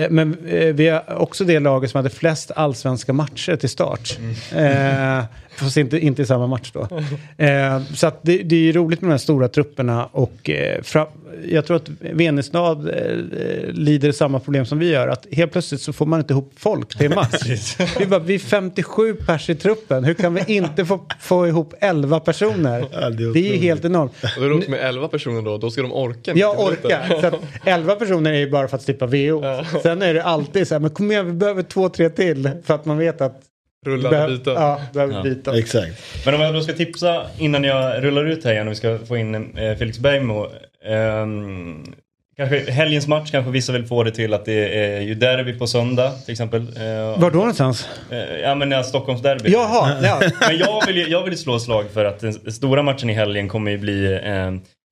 Men 0.09 0.47
eh, 0.47 0.73
vi 0.73 0.87
är 0.87 1.13
också 1.17 1.43
det 1.43 1.59
laget 1.59 1.91
som 1.91 1.97
hade 1.97 2.09
flest 2.09 2.51
allsvenska 2.55 3.13
matcher 3.13 3.55
till 3.55 3.69
start. 3.69 4.17
Eh, 4.55 5.23
fast 5.65 5.77
inte, 5.77 5.99
inte 5.99 6.21
i 6.21 6.25
samma 6.25 6.47
match 6.47 6.71
då. 6.73 6.87
Eh, 7.37 7.81
så 7.93 8.07
att 8.07 8.19
det, 8.21 8.37
det 8.37 8.55
är 8.55 8.59
ju 8.59 8.71
roligt 8.71 9.01
med 9.01 9.09
de 9.09 9.11
här 9.11 9.17
stora 9.17 9.47
trupperna 9.47 10.05
och 10.05 10.49
eh, 10.49 10.81
fra, 10.81 11.07
jag 11.45 11.65
tror 11.65 11.77
att 11.77 11.89
Venestad 11.99 12.89
eh, 12.89 13.17
lider 13.71 14.11
samma 14.11 14.39
problem 14.39 14.65
som 14.65 14.79
vi 14.79 14.89
gör. 14.89 15.07
Att 15.07 15.27
helt 15.31 15.51
plötsligt 15.51 15.81
så 15.81 15.93
får 15.93 16.05
man 16.05 16.19
inte 16.19 16.33
ihop 16.33 16.53
folk 16.57 16.97
till 16.97 17.05
en 17.05 17.15
match. 17.15 17.77
vi, 17.99 18.05
bara, 18.05 18.19
vi 18.19 18.35
är 18.35 18.39
57 18.39 19.13
pers 19.13 19.49
i 19.49 19.55
truppen. 19.55 20.03
Hur 20.03 20.13
kan 20.13 20.33
vi 20.33 20.43
inte 20.47 20.85
få, 20.85 21.05
få 21.19 21.47
ihop 21.47 21.73
11 21.79 22.19
personer? 22.19 22.85
Ja, 22.91 23.09
det 23.09 23.23
är 23.23 23.33
det 23.33 23.53
är 23.53 23.57
helt 23.57 23.85
enormt. 23.85 24.13
Och 24.23 24.29
då 24.37 24.45
är 24.45 24.49
det 24.49 24.55
också 24.55 24.71
med 24.71 24.79
11 24.79 25.07
personer 25.07 25.41
då, 25.41 25.57
då 25.57 25.71
ska 25.71 25.81
de 25.81 25.93
orka. 25.93 26.33
Jag 26.35 26.51
90 26.51 26.65
minuter. 26.65 26.87
orkar. 26.87 27.21
Så 27.21 27.27
att 27.27 27.41
11 27.65 27.95
personer 27.95 28.33
är 28.33 28.39
ju 28.39 28.49
bara 28.49 28.67
för 28.67 28.77
att 28.77 28.83
slippa 28.83 29.05
VO. 29.05 29.43
Sen 29.83 30.01
är 30.01 30.13
det 30.13 30.23
alltid 30.23 30.67
så 30.67 30.75
här, 30.75 30.79
men 30.79 30.89
kom 30.89 31.11
igen 31.11 31.25
vi 31.25 31.33
behöver 31.33 31.63
två, 31.63 31.89
tre 31.89 32.09
till. 32.09 32.49
För 32.63 32.73
att 32.73 32.85
man 32.85 32.97
vet 32.97 33.21
att 33.21 33.48
vi 33.85 33.91
Rullande 33.91 34.09
behöver, 34.09 34.37
byten. 34.37 34.53
ja, 34.53 34.81
behöver 34.93 35.13
Ja. 35.13 35.23
byta. 35.23 35.57
Exakt. 35.59 36.25
Men 36.25 36.35
om 36.35 36.41
jag 36.41 36.53
då 36.53 36.61
ska 36.61 36.73
tipsa 36.73 37.25
innan 37.37 37.63
jag 37.63 38.03
rullar 38.03 38.25
ut 38.25 38.43
här 38.43 38.51
igen 38.51 38.67
och 38.67 38.71
vi 38.71 38.75
ska 38.75 38.97
få 39.07 39.17
in 39.17 39.35
eh, 39.57 39.77
Felix 39.77 39.99
Bergmo. 39.99 40.47
ehm, 40.85 41.83
kanske 42.37 42.71
helgens 42.71 43.07
match 43.07 43.31
kanske 43.31 43.51
vissa 43.51 43.73
vill 43.73 43.85
få 43.85 44.03
det 44.03 44.11
till 44.11 44.33
att 44.33 44.45
det 44.45 44.79
är 44.95 45.01
ju 45.01 45.15
derby 45.15 45.53
på 45.59 45.67
söndag 45.67 46.11
till 46.25 46.31
exempel. 46.31 46.61
Eh, 46.61 47.19
Var 47.21 47.31
då 47.31 47.37
någonstans? 47.37 47.87
eh, 48.11 48.17
ja 48.19 48.55
men 48.55 48.71
ja, 48.71 48.83
Stockholmsderby. 48.83 49.49
Jaha, 49.51 49.97
ja. 50.03 50.21
Men 50.47 50.57
jag 50.57 50.85
vill, 50.87 50.97
ju- 50.97 51.07
jag 51.07 51.23
vill 51.23 51.37
slå 51.37 51.59
slag 51.59 51.85
för 51.93 52.05
att 52.05 52.19
den 52.19 52.33
stora 52.33 52.83
matchen 52.83 53.09
i 53.09 53.13
helgen 53.13 53.47
kommer 53.49 53.71
ju 53.71 53.77
bli 53.77 54.13
eh, 54.23 54.51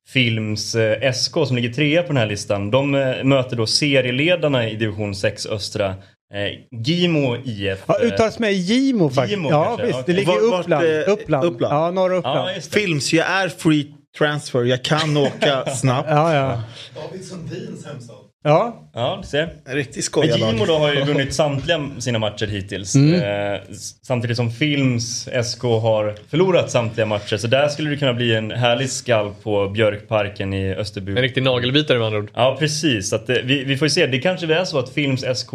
Films 0.09 0.75
eh, 0.75 1.11
SK 1.13 1.33
som 1.47 1.55
ligger 1.55 1.69
trea 1.69 2.01
på 2.01 2.07
den 2.07 2.17
här 2.17 2.25
listan. 2.25 2.71
De 2.71 2.95
eh, 2.95 3.23
möter 3.23 3.55
då 3.55 3.67
serieledarna 3.67 4.69
i 4.69 4.75
division 4.75 5.15
6 5.15 5.45
östra 5.45 5.95
Eh, 6.33 6.79
Gimo 6.81 7.35
IF. 7.45 7.79
Ja, 7.87 7.95
uttalas 8.01 8.39
med 8.39 8.53
Gimo 8.53 9.09
faktiskt. 9.09 9.37
Gimo 9.37 9.49
ja, 9.49 9.79
visst. 9.85 10.05
Det 10.05 10.13
ligger 10.13 10.33
i 10.33 10.59
Uppland. 10.59 10.85
eh, 10.85 11.09
Uppland. 11.13 11.45
Uppland? 11.45 11.73
Ja, 11.75 11.91
norra 11.91 12.15
Uppland. 12.17 12.49
Ja. 12.55 12.61
Films, 12.71 13.13
jag 13.13 13.27
är 13.27 13.49
free 13.49 13.93
transfer, 14.17 14.63
jag 14.63 14.83
kan 14.83 15.17
åka 15.17 15.65
snabbt. 15.75 16.09
Ja, 16.11 16.35
ja. 16.35 16.63
David 16.95 17.25
Sundins 17.25 17.85
hemstad. 17.85 18.15
Ja, 18.43 18.89
Ja, 18.93 19.19
du 19.21 19.27
ser. 19.27 19.53
En 19.65 19.75
riktig 19.75 19.95
Men 19.95 20.03
skojarlag. 20.03 20.53
Gimo 20.53 20.65
då 20.65 20.77
har 20.77 20.93
ju 20.93 21.03
vunnit 21.03 21.33
samtliga 21.33 21.89
sina 21.99 22.19
matcher 22.19 22.47
hittills. 22.47 22.95
Mm. 22.95 23.13
Eh, 23.53 23.59
samtidigt 24.07 24.37
som 24.37 24.51
Films 24.51 25.29
SK 25.43 25.61
har 25.61 26.15
förlorat 26.29 26.71
samtliga 26.71 27.05
matcher. 27.05 27.37
Så 27.37 27.47
där 27.47 27.67
skulle 27.67 27.89
det 27.89 27.97
kunna 27.97 28.13
bli 28.13 28.35
en 28.35 28.51
härlig 28.51 28.89
skalp 28.89 29.43
på 29.43 29.69
Björkparken 29.69 30.53
i 30.53 30.75
Österby. 30.75 31.11
En 31.11 31.21
riktig 31.21 31.43
nagelbitare 31.43 31.97
med 31.97 32.05
andra 32.07 32.19
ord. 32.19 32.31
Ja, 32.33 32.55
precis. 32.59 33.13
Att, 33.13 33.29
eh, 33.29 33.35
vi, 33.43 33.63
vi 33.63 33.77
får 33.77 33.85
ju 33.85 33.89
se. 33.89 34.07
Det 34.07 34.19
kanske 34.19 34.55
är 34.55 34.65
så 34.65 34.79
att 34.79 34.89
Films 34.89 35.25
SK 35.35 35.51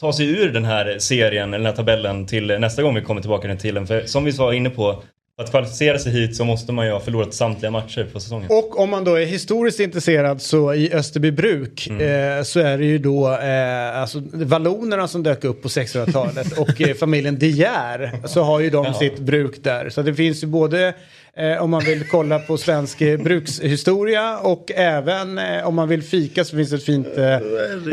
tar 0.00 0.12
sig 0.12 0.26
ur 0.28 0.52
den 0.52 0.64
här 0.64 0.96
serien, 0.98 1.48
eller 1.54 1.58
den 1.64 1.66
här 1.66 1.76
tabellen, 1.76 2.26
till 2.26 2.46
nästa 2.46 2.82
gång 2.82 2.94
vi 2.94 3.00
kommer 3.00 3.20
tillbaka 3.20 3.56
till 3.56 3.74
den. 3.74 3.86
För 3.86 4.02
som 4.06 4.24
vi 4.24 4.30
var 4.30 4.52
inne 4.52 4.70
på, 4.70 5.02
för 5.36 5.44
att 5.44 5.50
kvalificera 5.50 5.98
sig 5.98 6.12
hit 6.12 6.36
så 6.36 6.44
måste 6.44 6.72
man 6.72 6.86
ju 6.86 6.92
ha 6.92 7.00
förlorat 7.00 7.34
samtliga 7.34 7.70
matcher 7.70 8.06
på 8.12 8.20
säsongen. 8.20 8.46
och 8.50 8.80
om 8.80 8.90
man 8.90 9.04
då 9.04 9.14
är 9.14 9.26
historiskt 9.26 9.80
intresserad 9.80 10.42
så 10.42 10.74
i 10.74 10.92
Österbybruk 10.94 11.86
Mm. 11.90 12.38
eh, 12.38 12.42
så 12.42 12.60
är 12.60 12.78
det 12.78 12.84
ju 12.84 12.98
då 12.98 13.28
eh, 13.38 14.00
alltså, 14.00 14.22
vallonerna 14.32 15.08
som 15.08 15.22
dök 15.22 15.44
upp 15.44 15.62
på 15.62 15.68
1600-talet 15.68 16.58
och 16.58 16.80
eh, 16.80 16.94
familjen 16.94 17.38
De 17.38 17.46
Geer 17.48 18.12
så 18.24 18.42
har 18.42 18.60
ju 18.60 18.70
de 18.70 18.84
Ja. 18.84 18.94
sitt 18.94 19.18
bruk 19.18 19.64
där. 19.64 19.88
Så 19.90 20.02
det 20.02 20.14
finns 20.14 20.42
ju 20.42 20.46
både 20.46 20.94
eh, 21.36 21.62
om 21.62 21.70
man 21.70 21.84
vill 21.84 22.08
kolla 22.08 22.38
på 22.38 22.58
svensk 22.58 23.00
eh, 23.00 23.18
brukshistoria 23.20 24.38
och 24.38 24.72
även 24.74 25.38
eh, 25.38 25.66
om 25.66 25.74
man 25.74 25.88
vill 25.88 26.02
fika 26.02 26.44
så 26.44 26.56
finns 26.56 26.70
det 26.70 26.76
ett 26.76 26.84
fint 26.84 27.08
eh, 27.16 27.34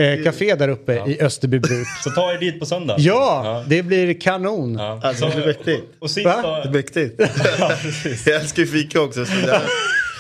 eh, 0.06 0.24
café 0.24 0.56
där 0.56 0.70
uppe 0.70 0.94
i 1.08 1.22
Österbybruk. 1.22 1.88
Så 2.04 2.10
ta 2.10 2.34
er 2.34 2.38
dit 2.38 2.60
på 2.60 2.66
söndag. 2.66 2.96
Ja, 3.00 3.64
det 3.68 3.84
blir 3.84 4.14
kanon. 4.22 4.76
Ja. 4.80 5.00
Alltså, 5.04 5.26
det 5.26 5.42
är 5.44 5.48
mäktigt. 5.48 5.84
Och 6.00 6.12
sista... 6.12 6.42
Va? 6.42 6.62
Det 6.64 6.70
är 6.70 6.74
mäktigt. 6.74 7.20
jag 8.26 8.42
älskar 8.42 8.62
ju 8.62 8.68
fika 8.68 9.02
också. 9.02 9.26
Så, 9.26 9.34
jag, 9.48 9.62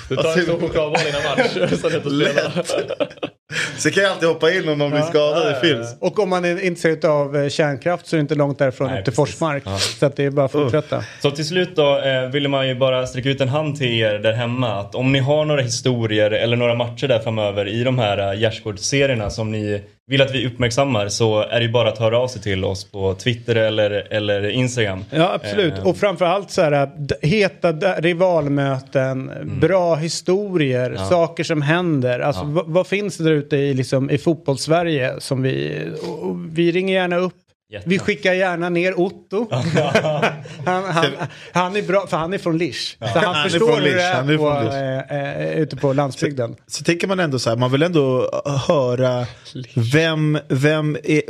Du 0.09 0.15
tar 0.15 0.37
en 0.37 0.43
stor 0.43 0.59
chokladboll 0.59 0.99
innan 1.09 1.23
match. 1.23 1.71
Så 1.81 1.89
det 3.49 3.55
så 3.81 3.91
kan 3.91 4.03
jag 4.03 4.11
alltid 4.11 4.29
hoppa 4.29 4.51
in 4.51 4.69
om 4.69 4.77
någon 4.77 4.91
blir 4.91 5.01
skadad 5.01 5.51
i 5.51 5.67
Films. 5.67 5.95
Och 5.99 6.19
om 6.19 6.29
man 6.29 6.45
är 6.45 6.63
intresserad 6.65 7.05
av 7.05 7.37
eh, 7.37 7.49
kärnkraft 7.49 8.07
så 8.07 8.15
är 8.15 8.17
det 8.17 8.21
inte 8.21 8.35
långt 8.35 8.59
därifrån 8.59 8.87
Nej, 8.87 8.99
upp 8.99 9.05
till 9.05 9.13
precis. 9.15 9.35
Forsmark. 9.35 9.63
Så 9.99 10.05
att 10.05 10.15
det 10.15 10.23
är 10.23 10.29
bara 10.31 10.45
att 10.45 10.51
fortsätta. 10.51 11.03
Så 11.21 11.31
till 11.31 11.47
slut 11.47 11.75
då 11.75 11.99
eh, 11.99 12.29
ville 12.29 12.49
man 12.49 12.67
ju 12.67 12.75
bara 12.75 13.07
sträcka 13.07 13.29
ut 13.29 13.41
en 13.41 13.49
hand 13.49 13.77
till 13.77 13.99
er 13.99 14.13
där 14.19 14.33
hemma 14.33 14.79
att 14.79 14.95
om 14.95 15.11
ni 15.11 15.19
har 15.19 15.45
några 15.45 15.61
historier 15.61 16.31
eller 16.31 16.57
några 16.57 16.75
matcher 16.75 17.07
där 17.07 17.19
framöver 17.19 17.67
i 17.67 17.83
de 17.83 17.99
här 17.99 18.33
uh, 18.33 18.39
gärdsgårdsserierna 18.41 19.29
som 19.29 19.51
ni 19.51 19.81
vill 20.07 20.21
att 20.21 20.31
vi 20.35 20.47
uppmärksammar 20.47 21.07
så 21.07 21.41
är 21.41 21.59
det 21.59 21.65
ju 21.65 21.71
bara 21.71 21.89
att 21.89 21.97
höra 21.97 22.17
av 22.19 22.27
sig 22.27 22.41
till 22.41 22.65
oss 22.65 22.91
på 22.91 23.13
Twitter 23.13 23.55
eller, 23.55 24.07
eller 24.13 24.49
Instagram. 24.49 25.05
Ja, 25.09 25.33
absolut. 25.33 25.73
Eh, 25.77 25.87
Och 25.87 25.97
framförallt 25.97 26.51
så 26.51 26.61
här, 26.61 26.89
heta 27.21 27.71
rivalmöten, 28.41 29.31
bra 29.61 29.95
historier, 29.95 30.95
saker 31.09 31.43
som 31.43 31.61
händer. 31.61 32.19
Alltså, 32.19 32.41
Mm. 32.41 32.55
Ja. 32.55 32.63
vad, 32.65 32.73
vad 32.73 32.87
finns 32.87 33.17
det 33.17 33.23
där 33.23 33.34
ute 33.35 33.57
i, 33.57 33.73
liksom, 33.73 34.09
i 34.09 34.17
fotbollssverige 34.17 35.13
som 35.19 35.41
vi... 35.41 35.85
Och, 36.01 36.19
och 36.23 36.57
vi 36.57 36.71
ringer 36.71 36.93
gärna 36.93 37.17
upp. 37.17 37.44
Jätte. 37.69 37.89
Vi 37.89 37.99
skickar 37.99 38.33
gärna 38.33 38.69
ner 38.69 38.99
Otto. 38.99 39.47
han, 40.65 40.83
han, 40.83 41.05
han 41.53 41.75
är 41.75 41.81
bra, 41.81 42.07
för 42.07 42.17
han 42.17 42.33
är 42.33 42.37
från 42.37 42.57
Lisch. 42.57 42.97
Så 42.99 43.05
han, 43.05 43.23
Han 43.23 43.35
är 43.35 43.49
förstår 43.49 43.67
från 43.67 43.75
hur 43.75 43.83
Lisch, 43.83 43.95
det 43.95 44.01
är, 44.03 44.15
han 44.15 44.29
är 44.29 44.37
på, 44.37 44.43
från 44.53 44.63
Lisch. 44.65 44.73
eh, 44.73 45.41
eh, 45.51 45.57
ute 45.59 45.75
på 45.75 45.93
landsbygden. 45.93 46.55
Så 46.67 46.83
tänker 46.83 47.07
man 47.07 47.19
ändå 47.19 47.39
så 47.39 47.49
här, 47.49 47.57
man 47.57 47.71
vill 47.71 47.83
ändå 47.83 48.29
höra 48.67 49.25
vem, 49.93 50.39
vem 50.47 50.97
är, 51.03 51.21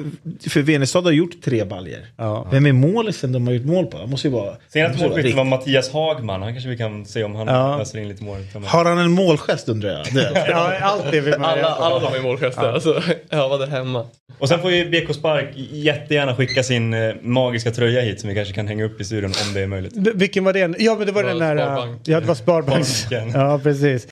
för 0.49 0.61
Venestad 0.61 1.03
har 1.03 1.11
gjort 1.11 1.41
tre 1.43 1.63
baljer. 1.65 2.07
Ja. 2.17 2.47
Vem 2.51 2.65
är 2.65 2.71
målisen 2.71 3.31
de 3.31 3.47
har 3.47 3.53
gjort 3.53 3.65
mål 3.65 3.85
på? 3.85 3.97
Det 3.97 4.07
måste 4.07 4.27
ju 4.27 4.33
vara... 4.33 4.51
det 4.51 4.57
Senaste 4.69 5.03
målskytten 5.03 5.37
var 5.37 5.43
Mattias 5.43 5.91
Hagman. 5.93 6.41
Han 6.41 6.53
kanske 6.53 6.69
vi 6.69 6.77
kan 6.77 7.05
se 7.05 7.23
om 7.23 7.35
han 7.35 7.47
Ja. 7.47 7.77
löser 7.77 7.99
in 7.99 8.07
lite 8.07 8.23
mål. 8.23 8.37
Har 8.65 8.85
han 8.85 8.97
en 8.97 9.11
målgest 9.11 9.69
undrar 9.69 9.89
jag? 9.89 10.13
Det. 10.13 10.45
Ja, 10.49 10.73
allt 10.81 11.11
det 11.11 11.19
vill 11.21 11.39
man 11.39 11.49
Alla, 11.49 11.67
alla 11.67 11.99
de 11.99 12.17
är 12.17 12.21
målgester. 12.21 12.73
Alltså, 12.73 13.01
övade 13.29 13.65
hemma. 13.65 14.05
Och 14.39 14.49
sen 14.49 14.59
får 14.61 14.71
ju 14.71 14.89
BK 14.89 15.15
Spark 15.15 15.49
jättegärna 15.55 16.24
skicka 16.33 16.63
sin 16.63 16.93
eh, 16.93 17.13
magiska 17.21 17.71
tröja 17.71 18.01
hit 18.01 18.19
som 18.19 18.29
vi 18.29 18.35
kanske 18.35 18.53
kan 18.53 18.67
hänga 18.67 18.83
upp 18.85 19.01
i 19.01 19.03
studion 19.03 19.31
om 19.47 19.53
det 19.53 19.61
är 19.61 19.67
möjligt. 19.67 19.93
V- 19.95 20.11
Vilken 20.15 20.43
var 20.43 20.53
det? 20.53 20.75
Ja, 20.79 20.95
men 20.95 21.05
det 21.07 21.11
var 21.13 21.23
Det 21.23 21.29
den 21.29 21.39
var 21.39 21.55
där... 21.55 21.65
Sparbank. 21.65 22.01
Ja, 22.03 22.19
det 22.19 22.25
var 22.27 22.35
Sparbank. 22.35 22.85
Sparbanken. 22.85 23.41
Ja, 23.41 23.59
precis. 23.63 24.07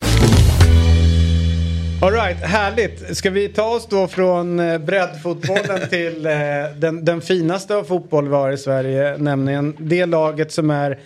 All 2.02 2.12
right, 2.12 2.38
härligt. 2.38 3.18
Ska 3.18 3.30
vi 3.30 3.50
ta 3.50 3.64
oss 3.64 3.88
då 3.90 4.08
från 4.08 4.60
eh, 4.60 4.78
breddfotbollen 4.78 5.80
till 5.90 6.26
eh, 6.26 6.34
den, 6.78 7.06
den 7.06 7.22
finaste 7.22 7.76
av 7.76 7.84
fotboll 7.84 8.28
vi 8.28 8.36
har 8.36 8.52
i 8.52 8.58
Sverige, 8.58 9.18
nämligen 9.18 9.76
det 9.80 10.06
laget 10.06 10.52
som 10.52 10.70
är 10.70 10.98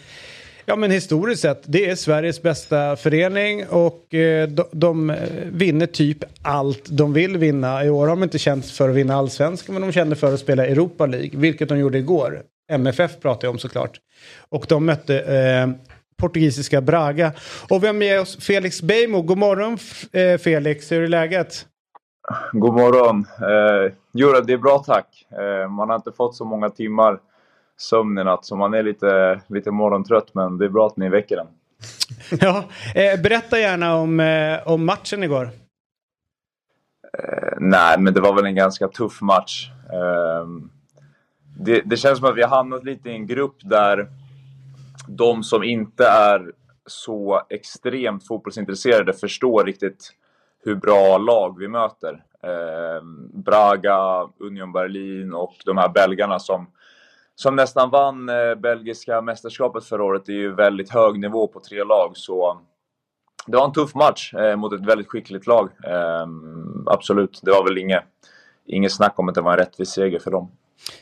Ja 0.69 0.75
men 0.75 0.91
historiskt 0.91 1.41
sett, 1.41 1.63
det 1.65 1.89
är 1.89 1.95
Sveriges 1.95 2.41
bästa 2.41 2.95
förening 2.95 3.67
och 3.67 4.13
eh, 4.13 4.47
de, 4.47 4.63
de 4.71 5.09
eh, 5.09 5.15
vinner 5.45 5.85
typ 5.85 6.23
allt 6.41 6.85
de 6.89 7.13
vill 7.13 7.37
vinna. 7.37 7.85
I 7.85 7.89
år 7.89 7.99
har 7.99 8.07
de 8.07 8.23
inte 8.23 8.39
känt 8.39 8.65
för 8.65 8.89
att 8.89 8.95
vinna 8.95 9.15
allsvenskan 9.15 9.73
men 9.73 9.81
de 9.81 9.91
kände 9.91 10.15
för 10.15 10.33
att 10.33 10.39
spela 10.39 10.65
Europa 10.65 11.05
League, 11.05 11.29
vilket 11.33 11.69
de 11.69 11.79
gjorde 11.79 11.97
igår. 11.97 12.41
MFF 12.71 13.19
pratar 13.19 13.47
jag 13.47 13.51
om 13.51 13.59
såklart. 13.59 13.97
Och 14.49 14.65
de 14.69 14.85
mötte 14.85 15.19
eh, 15.19 15.69
portugisiska 16.21 16.81
Braga. 16.81 17.31
Och 17.69 17.83
vi 17.83 17.87
har 17.87 17.93
med 17.93 18.21
oss 18.21 18.37
Felix 18.45 18.81
Beijmo. 18.81 19.21
God 19.21 19.37
morgon 19.37 19.77
eh, 20.11 20.37
Felix, 20.37 20.91
hur 20.91 21.03
är 21.03 21.07
läget? 21.07 21.65
God 22.51 22.73
morgon. 22.73 23.25
Eh, 23.41 23.93
jo, 24.13 24.31
det 24.41 24.53
är 24.53 24.57
bra 24.57 24.83
tack. 24.85 25.25
Eh, 25.31 25.69
man 25.69 25.89
har 25.89 25.95
inte 25.95 26.11
fått 26.11 26.35
så 26.35 26.45
många 26.45 26.69
timmar 26.69 27.19
sömn 27.77 28.17
i 28.17 28.23
natt 28.23 28.45
så 28.45 28.55
man 28.55 28.73
är 28.73 28.83
lite, 28.83 29.41
lite 29.47 29.71
morgontrött 29.71 30.33
men 30.33 30.57
det 30.57 30.65
är 30.65 30.69
bra 30.69 30.87
att 30.87 30.97
ni 30.97 31.09
väcker 31.09 31.35
den. 31.35 31.47
ja, 32.41 32.63
eh, 32.95 33.21
berätta 33.21 33.59
gärna 33.59 33.95
om, 33.95 34.19
eh, 34.19 34.67
om 34.67 34.85
matchen 34.85 35.23
igår. 35.23 35.49
Eh, 37.17 37.57
nej, 37.59 37.99
men 37.99 38.13
det 38.13 38.21
var 38.21 38.33
väl 38.33 38.45
en 38.45 38.55
ganska 38.55 38.87
tuff 38.87 39.21
match. 39.21 39.69
Eh, 39.93 40.47
det, 41.59 41.81
det 41.85 41.97
känns 41.97 42.19
som 42.19 42.29
att 42.29 42.37
vi 42.37 42.41
har 42.41 42.49
hamnat 42.49 42.83
lite 42.83 43.09
i 43.09 43.13
en 43.13 43.27
grupp 43.27 43.55
där 43.59 44.07
de 45.07 45.43
som 45.43 45.63
inte 45.63 46.07
är 46.07 46.51
så 46.85 47.41
extremt 47.49 48.27
fotbollsintresserade 48.27 49.13
förstår 49.13 49.65
riktigt 49.65 50.11
hur 50.63 50.75
bra 50.75 51.17
lag 51.17 51.59
vi 51.59 51.67
möter. 51.67 52.23
Eh, 52.43 53.03
Braga, 53.33 54.29
Union 54.39 54.71
Berlin 54.71 55.33
och 55.33 55.55
de 55.65 55.77
här 55.77 55.89
belgarna 55.89 56.39
som, 56.39 56.67
som 57.39 57.55
nästan 57.55 57.89
vann 57.89 58.29
eh, 58.29 58.55
belgiska 58.55 59.21
mästerskapet 59.21 59.85
förra 59.85 60.03
året. 60.03 60.25
Det 60.25 60.31
är 60.31 60.37
ju 60.37 60.55
väldigt 60.55 60.89
hög 60.89 61.19
nivå 61.19 61.47
på 61.47 61.59
tre 61.59 61.83
lag. 61.83 62.11
Så 62.17 62.61
det 63.47 63.57
var 63.57 63.65
en 63.65 63.73
tuff 63.73 63.95
match 63.95 64.33
eh, 64.33 64.55
mot 64.55 64.73
ett 64.73 64.85
väldigt 64.85 65.07
skickligt 65.07 65.47
lag. 65.47 65.69
Eh, 65.83 66.27
absolut, 66.85 67.39
det 67.43 67.51
var 67.51 67.63
väl 67.63 67.77
inget, 67.77 68.03
inget 68.65 68.91
snack 68.91 69.19
om 69.19 69.29
att 69.29 69.35
det 69.35 69.41
var 69.41 69.51
en 69.51 69.57
rättvis 69.57 69.89
seger 69.89 70.19
för 70.19 70.31
dem. 70.31 70.51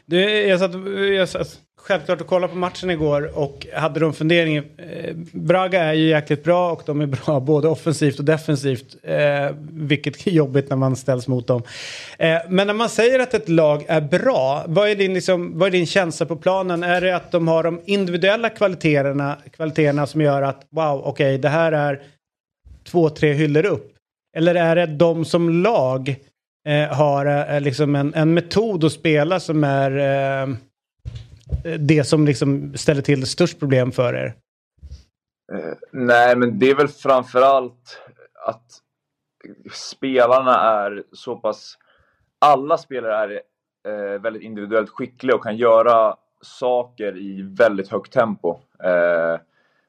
Du, 0.05 0.21
jag, 0.47 0.59
satt, 0.59 0.71
jag 1.15 1.29
satt 1.29 1.61
självklart 1.87 2.21
att 2.21 2.27
kolla 2.27 2.47
på 2.47 2.55
matchen 2.55 2.89
igår 2.89 3.37
och 3.37 3.67
hade 3.73 3.99
de 3.99 4.13
funderingen. 4.13 4.63
Eh, 4.77 5.15
Braga 5.31 5.83
är 5.83 5.93
ju 5.93 6.07
jäkligt 6.07 6.43
bra 6.43 6.71
och 6.71 6.83
de 6.85 7.01
är 7.01 7.05
bra 7.05 7.39
både 7.51 7.67
offensivt 7.67 8.19
och 8.19 8.25
defensivt. 8.25 8.95
Eh, 9.03 9.55
vilket 9.71 10.27
är 10.27 10.31
jobbigt 10.31 10.69
när 10.69 10.77
man 10.77 10.95
ställs 10.95 11.27
mot 11.27 11.47
dem. 11.47 11.63
Eh, 12.19 12.37
men 12.49 12.67
när 12.67 12.73
man 12.73 12.89
säger 12.89 13.19
att 13.19 13.33
ett 13.33 13.49
lag 13.49 13.85
är 13.87 14.01
bra, 14.01 14.63
vad 14.67 14.89
är, 14.89 14.95
din, 14.95 15.13
liksom, 15.13 15.59
vad 15.59 15.67
är 15.67 15.71
din 15.71 15.85
känsla 15.85 16.25
på 16.25 16.35
planen? 16.35 16.83
Är 16.83 17.01
det 17.01 17.15
att 17.15 17.31
de 17.31 17.47
har 17.47 17.63
de 17.63 17.81
individuella 17.85 18.49
kvaliteterna, 18.49 19.37
kvaliteterna 19.51 20.07
som 20.07 20.21
gör 20.21 20.41
att 20.41 20.67
wow, 20.69 21.01
okej, 21.05 21.37
det 21.37 21.49
här 21.49 21.71
är 21.71 22.01
två, 22.83 23.09
tre 23.09 23.33
hyllor 23.33 23.65
upp? 23.65 23.91
Eller 24.37 24.55
är 24.55 24.75
det 24.75 24.85
de 24.85 25.25
som 25.25 25.49
lag 25.49 26.15
eh, 26.67 26.95
har 26.95 27.53
eh, 27.55 27.61
liksom 27.61 27.95
en, 27.95 28.13
en 28.13 28.33
metod 28.33 28.83
att 28.83 28.91
spela 28.91 29.39
som 29.39 29.63
är 29.63 29.91
eh, 29.97 30.55
det 31.79 32.03
som 32.03 32.25
liksom 32.25 32.73
ställer 32.77 33.01
till 33.01 33.25
störst 33.25 33.59
problem 33.59 33.91
för 33.91 34.13
er? 34.13 34.35
Eh, 35.53 35.73
nej, 35.91 36.35
men 36.35 36.59
det 36.59 36.69
är 36.69 36.75
väl 36.75 36.87
framförallt 36.87 37.99
att 38.47 38.81
spelarna 39.71 40.61
är 40.61 41.03
så 41.11 41.35
pass... 41.35 41.77
Alla 42.39 42.77
spelare 42.77 43.41
är 43.83 44.13
eh, 44.13 44.21
väldigt 44.21 44.43
individuellt 44.43 44.89
skickliga 44.89 45.35
och 45.35 45.43
kan 45.43 45.57
göra 45.57 46.15
saker 46.41 47.17
i 47.17 47.41
väldigt 47.41 47.89
högt 47.89 48.13
tempo. 48.13 48.59
Eh, 48.83 49.39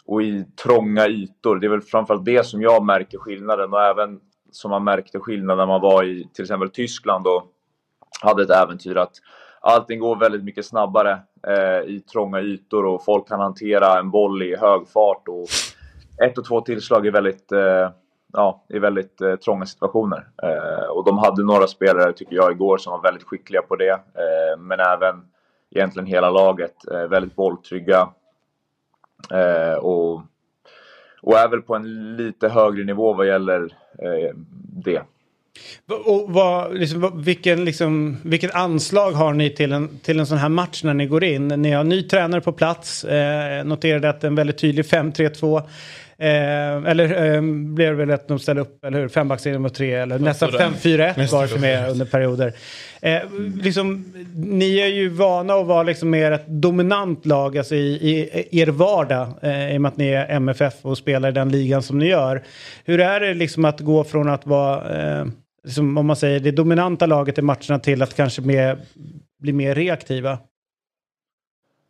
och 0.07 0.22
i 0.22 0.44
trånga 0.62 1.09
ytor. 1.09 1.57
Det 1.57 1.66
är 1.66 1.70
väl 1.70 1.80
framförallt 1.80 2.24
det 2.24 2.46
som 2.46 2.62
jag 2.62 2.84
märker 2.84 3.18
skillnaden 3.18 3.72
och 3.72 3.82
även 3.82 4.20
som 4.50 4.70
man 4.70 4.84
märkte 4.84 5.18
skillnad 5.18 5.59
när 5.59 5.66
man 5.66 5.80
var 5.80 6.04
i 6.04 6.28
till 6.34 6.44
exempel 6.44 6.70
Tyskland 6.70 7.26
och 7.26 7.52
hade 8.20 8.42
ett 8.42 8.50
äventyr 8.50 8.96
att 8.96 9.12
allting 9.61 10.00
går 10.00 10.16
väldigt 10.16 10.44
mycket 10.44 10.66
snabbare 10.66 11.20
Eh, 11.47 11.80
i 11.80 12.01
trånga 12.12 12.40
ytor 12.40 12.86
och 12.86 13.05
folk 13.05 13.28
kan 13.28 13.40
hantera 13.40 13.99
en 13.99 14.11
boll 14.11 14.42
i 14.42 14.57
hög 14.57 14.88
fart 14.88 15.28
och 15.28 15.47
ett 16.24 16.38
och 16.38 16.44
två 16.44 16.61
tillslag 16.61 17.07
är 17.07 17.11
väldigt, 17.11 17.53
eh, 17.53 17.90
ja, 18.32 18.64
i 18.68 18.78
väldigt 18.78 19.20
eh, 19.20 19.36
trånga 19.36 19.66
situationer. 19.66 20.28
Eh, 20.42 20.90
och 20.90 21.05
de 21.05 21.18
hade 21.18 21.42
några 21.44 21.66
spelare, 21.66 22.12
tycker 22.12 22.36
jag, 22.36 22.53
igår 22.53 22.78
som 22.78 22.90
var 22.90 23.03
väldigt 23.03 23.24
skickliga 23.24 23.62
på 23.62 23.76
det. 23.76 23.90
Eh, 23.90 24.59
men 24.59 24.80
även 24.80 25.24
egentligen 25.70 26.07
hela 26.07 26.30
laget, 26.30 26.88
eh, 26.92 27.07
väldigt 27.07 27.36
bolltrygga. 27.36 28.09
Eh, 29.30 29.74
och, 29.74 30.22
och 31.22 31.38
är 31.38 31.49
väl 31.49 31.62
på 31.62 31.74
en 31.74 32.16
lite 32.16 32.49
högre 32.49 32.84
nivå 32.84 33.12
vad 33.12 33.26
gäller 33.26 33.62
eh, 33.99 34.34
det. 34.84 35.03
Och 36.07 36.26
vad, 36.28 36.78
liksom, 36.78 37.22
vilken, 37.22 37.64
liksom, 37.64 38.16
vilket 38.22 38.54
anslag 38.54 39.12
har 39.12 39.32
ni 39.32 39.50
till 39.50 39.72
en, 39.72 39.98
till 40.02 40.18
en 40.18 40.26
sån 40.26 40.38
här 40.38 40.48
match 40.48 40.84
när 40.84 40.94
ni 40.94 41.07
går 41.07 41.24
in? 41.24 41.48
Ni 41.48 41.70
har 41.70 41.84
ny 41.84 42.02
tränare 42.02 42.40
på 42.40 42.52
plats. 42.52 43.04
Eh, 43.04 43.64
noterade 43.64 44.11
att 44.11 44.24
en 44.24 44.34
väldigt 44.34 44.59
tydlig 44.59 44.84
5-3-2. 44.84 45.62
Eh, 46.18 46.90
eller 46.90 47.34
eh, 47.34 47.42
blev 47.74 47.90
det 47.90 48.04
väl 48.04 48.11
att 48.11 48.28
de 48.28 48.38
ställde 48.38 48.62
upp, 48.62 48.84
eller 48.84 49.00
hur? 49.00 49.09
Fembackslinje 49.09 49.59
mot 49.59 49.74
tre, 49.74 49.94
eller 49.94 50.18
nästan 50.18 50.50
sådär. 50.50 50.70
5-4-1 50.82 51.14
Nästan 51.16 51.40
var 51.40 51.46
det 51.46 51.61
med 51.61 51.90
under 51.90 52.07
perioder. 52.07 52.52
Eh, 53.02 53.20
liksom, 53.62 54.04
ni 54.34 54.78
är 54.78 54.86
ju 54.86 55.09
vana 55.09 55.54
att 55.54 55.66
vara 55.66 55.82
liksom 55.82 56.11
mer 56.11 56.32
ett 56.32 56.46
dominant 56.46 57.26
lag 57.26 57.59
alltså 57.59 57.74
i, 57.74 57.88
i 58.50 58.61
er 58.61 58.66
vardag 58.66 59.28
eh, 59.42 59.74
i 59.74 59.76
och 59.76 59.80
med 59.80 59.88
att 59.88 59.96
ni 59.96 60.09
är 60.09 60.28
MFF 60.28 60.74
och 60.82 60.98
spelar 60.98 61.28
i 61.28 61.32
den 61.32 61.48
ligan 61.48 61.82
som 61.82 61.98
ni 61.98 62.07
gör. 62.07 62.42
Hur 62.84 63.00
är 63.00 63.20
det 63.20 63.34
liksom 63.34 63.64
att 63.64 63.80
gå 63.80 64.04
från 64.04 64.28
att 64.28 64.46
vara, 64.46 65.18
eh, 65.20 65.26
liksom, 65.66 65.98
om 65.98 66.06
man 66.06 66.16
säger 66.16 66.40
det 66.40 66.50
dominanta 66.50 67.06
laget 67.06 67.38
i 67.38 67.42
matcherna 67.42 67.78
till 67.78 68.02
att 68.02 68.14
kanske 68.14 68.42
mer, 68.42 68.78
bli 69.38 69.52
mer 69.52 69.74
reaktiva? 69.74 70.32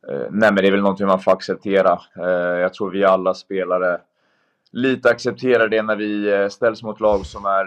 Eh, 0.08 0.26
nej, 0.30 0.52
men 0.52 0.54
det 0.54 0.66
är 0.66 0.70
väl 0.70 0.80
någonting 0.80 1.06
man 1.06 1.20
får 1.20 1.32
acceptera. 1.32 2.00
Eh, 2.16 2.60
jag 2.60 2.74
tror 2.74 2.90
vi 2.90 3.04
alla 3.04 3.34
spelare 3.34 4.00
lite 4.72 5.10
accepterar 5.10 5.68
det 5.68 5.82
när 5.82 5.96
vi 5.96 6.32
eh, 6.32 6.48
ställs 6.48 6.82
mot 6.82 7.00
lag 7.00 7.26
som 7.26 7.44
är, 7.44 7.66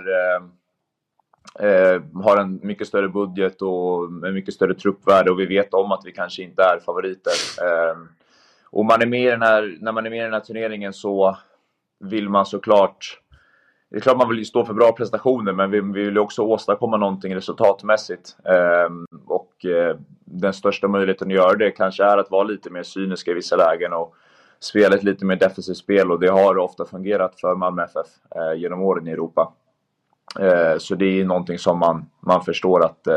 har 2.24 2.38
en 2.38 2.60
mycket 2.64 2.88
större 2.88 3.10
budget 3.10 3.62
och 3.62 4.04
en 4.28 4.34
mycket 4.34 4.54
större 4.54 4.74
truppvärde 4.74 5.32
och 5.32 5.40
vi 5.40 5.46
vet 5.46 5.74
om 5.74 5.92
att 5.92 6.02
vi 6.06 6.12
kanske 6.12 6.44
inte 6.44 6.64
är 6.64 6.80
favoriter. 6.80 7.34
Och 8.72 8.86
man 8.86 9.02
är 9.02 9.06
med 9.06 9.22
i 9.22 9.30
den 9.30 9.42
här, 9.42 9.78
när 9.82 9.92
man 9.92 10.06
är 10.06 10.10
med 10.10 10.20
i 10.20 10.24
den 10.24 10.34
här 10.34 10.40
turneringen 10.40 10.94
så 10.94 11.38
vill 12.00 12.30
man 12.30 12.46
såklart 12.46 13.20
det 13.92 13.98
är 13.98 14.02
klart 14.02 14.18
man 14.18 14.30
vill 14.30 14.46
stå 14.46 14.66
för 14.66 14.74
bra 14.74 14.92
prestationer, 14.92 15.54
men 15.54 15.72
vi, 15.72 15.82
vi 15.82 16.06
vill 16.06 16.14
ju 16.14 16.20
också 16.20 16.42
åstadkomma 16.42 16.98
någonting 16.98 17.36
resultatmässigt. 17.36 18.38
Ehm, 18.46 19.06
och 19.26 19.66
eh, 19.66 19.98
den 20.26 20.54
största 20.54 20.88
möjligheten 20.88 21.28
att 21.28 21.34
göra 21.34 21.56
det 21.56 21.72
kanske 21.72 22.04
är 22.04 22.18
att 22.18 22.32
vara 22.32 22.44
lite 22.44 22.70
mer 22.70 22.84
cyniska 22.84 23.32
i 23.32 23.34
vissa 23.34 23.56
lägen 23.56 23.94
och 23.94 24.16
spela 24.60 24.96
ett 24.96 25.04
lite 25.04 25.26
mer 25.26 25.36
defensivt 25.36 25.78
spel 25.78 26.12
och 26.12 26.20
det 26.20 26.28
har 26.28 26.58
ofta 26.58 26.86
fungerat 26.86 27.40
för 27.40 27.56
Malmö 27.56 27.84
FF 27.84 28.08
eh, 28.36 28.60
genom 28.60 28.82
åren 28.82 29.08
i 29.08 29.12
Europa. 29.12 29.54
Eh, 30.40 30.78
så 30.78 30.96
det 30.96 31.22
är 31.22 31.26
någonting 31.26 31.60
som 31.60 31.80
man, 31.80 32.06
man 32.20 32.44
förstår 32.44 32.86
att 32.86 33.08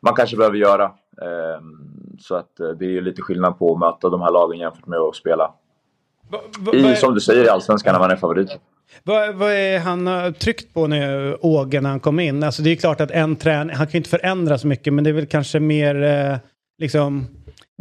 man 0.00 0.14
kanske 0.14 0.36
behöver 0.36 0.56
göra. 0.56 0.84
Ehm, 1.22 2.18
så 2.18 2.34
att 2.34 2.56
det 2.56 2.84
är 2.84 2.90
ju 2.90 3.00
lite 3.00 3.22
skillnad 3.22 3.58
på 3.58 3.72
att 3.72 3.78
möta 3.78 4.08
de 4.08 4.20
här 4.20 4.30
lagen 4.30 4.58
jämfört 4.58 4.86
med 4.86 4.98
att 4.98 5.16
spela 5.16 5.52
i, 6.72 6.96
som 6.96 7.14
du 7.14 7.20
säger, 7.20 7.44
i 7.44 7.48
Allsvenskan 7.48 7.92
när 7.92 8.00
man 8.00 8.10
är 8.10 8.16
favorit. 8.16 8.58
Vad, 9.04 9.34
vad 9.34 9.50
är 9.52 9.78
han 9.78 10.06
har 10.06 10.30
tryckt 10.30 10.74
på 10.74 10.86
nu, 10.86 11.36
Åge, 11.40 11.80
när 11.80 11.90
han 11.90 12.00
kom 12.00 12.20
in? 12.20 12.42
Alltså 12.42 12.62
det 12.62 12.70
är 12.70 12.76
klart 12.76 13.00
att 13.00 13.10
en 13.10 13.36
trän, 13.36 13.70
han 13.70 13.86
kan 13.86 13.92
ju 13.92 13.96
inte 13.98 14.10
förändra 14.10 14.58
så 14.58 14.66
mycket, 14.66 14.92
men 14.92 15.04
det 15.04 15.10
är 15.10 15.14
väl 15.14 15.26
kanske 15.26 15.60
mer 15.60 16.02
eh, 16.02 16.36
liksom... 16.78 17.26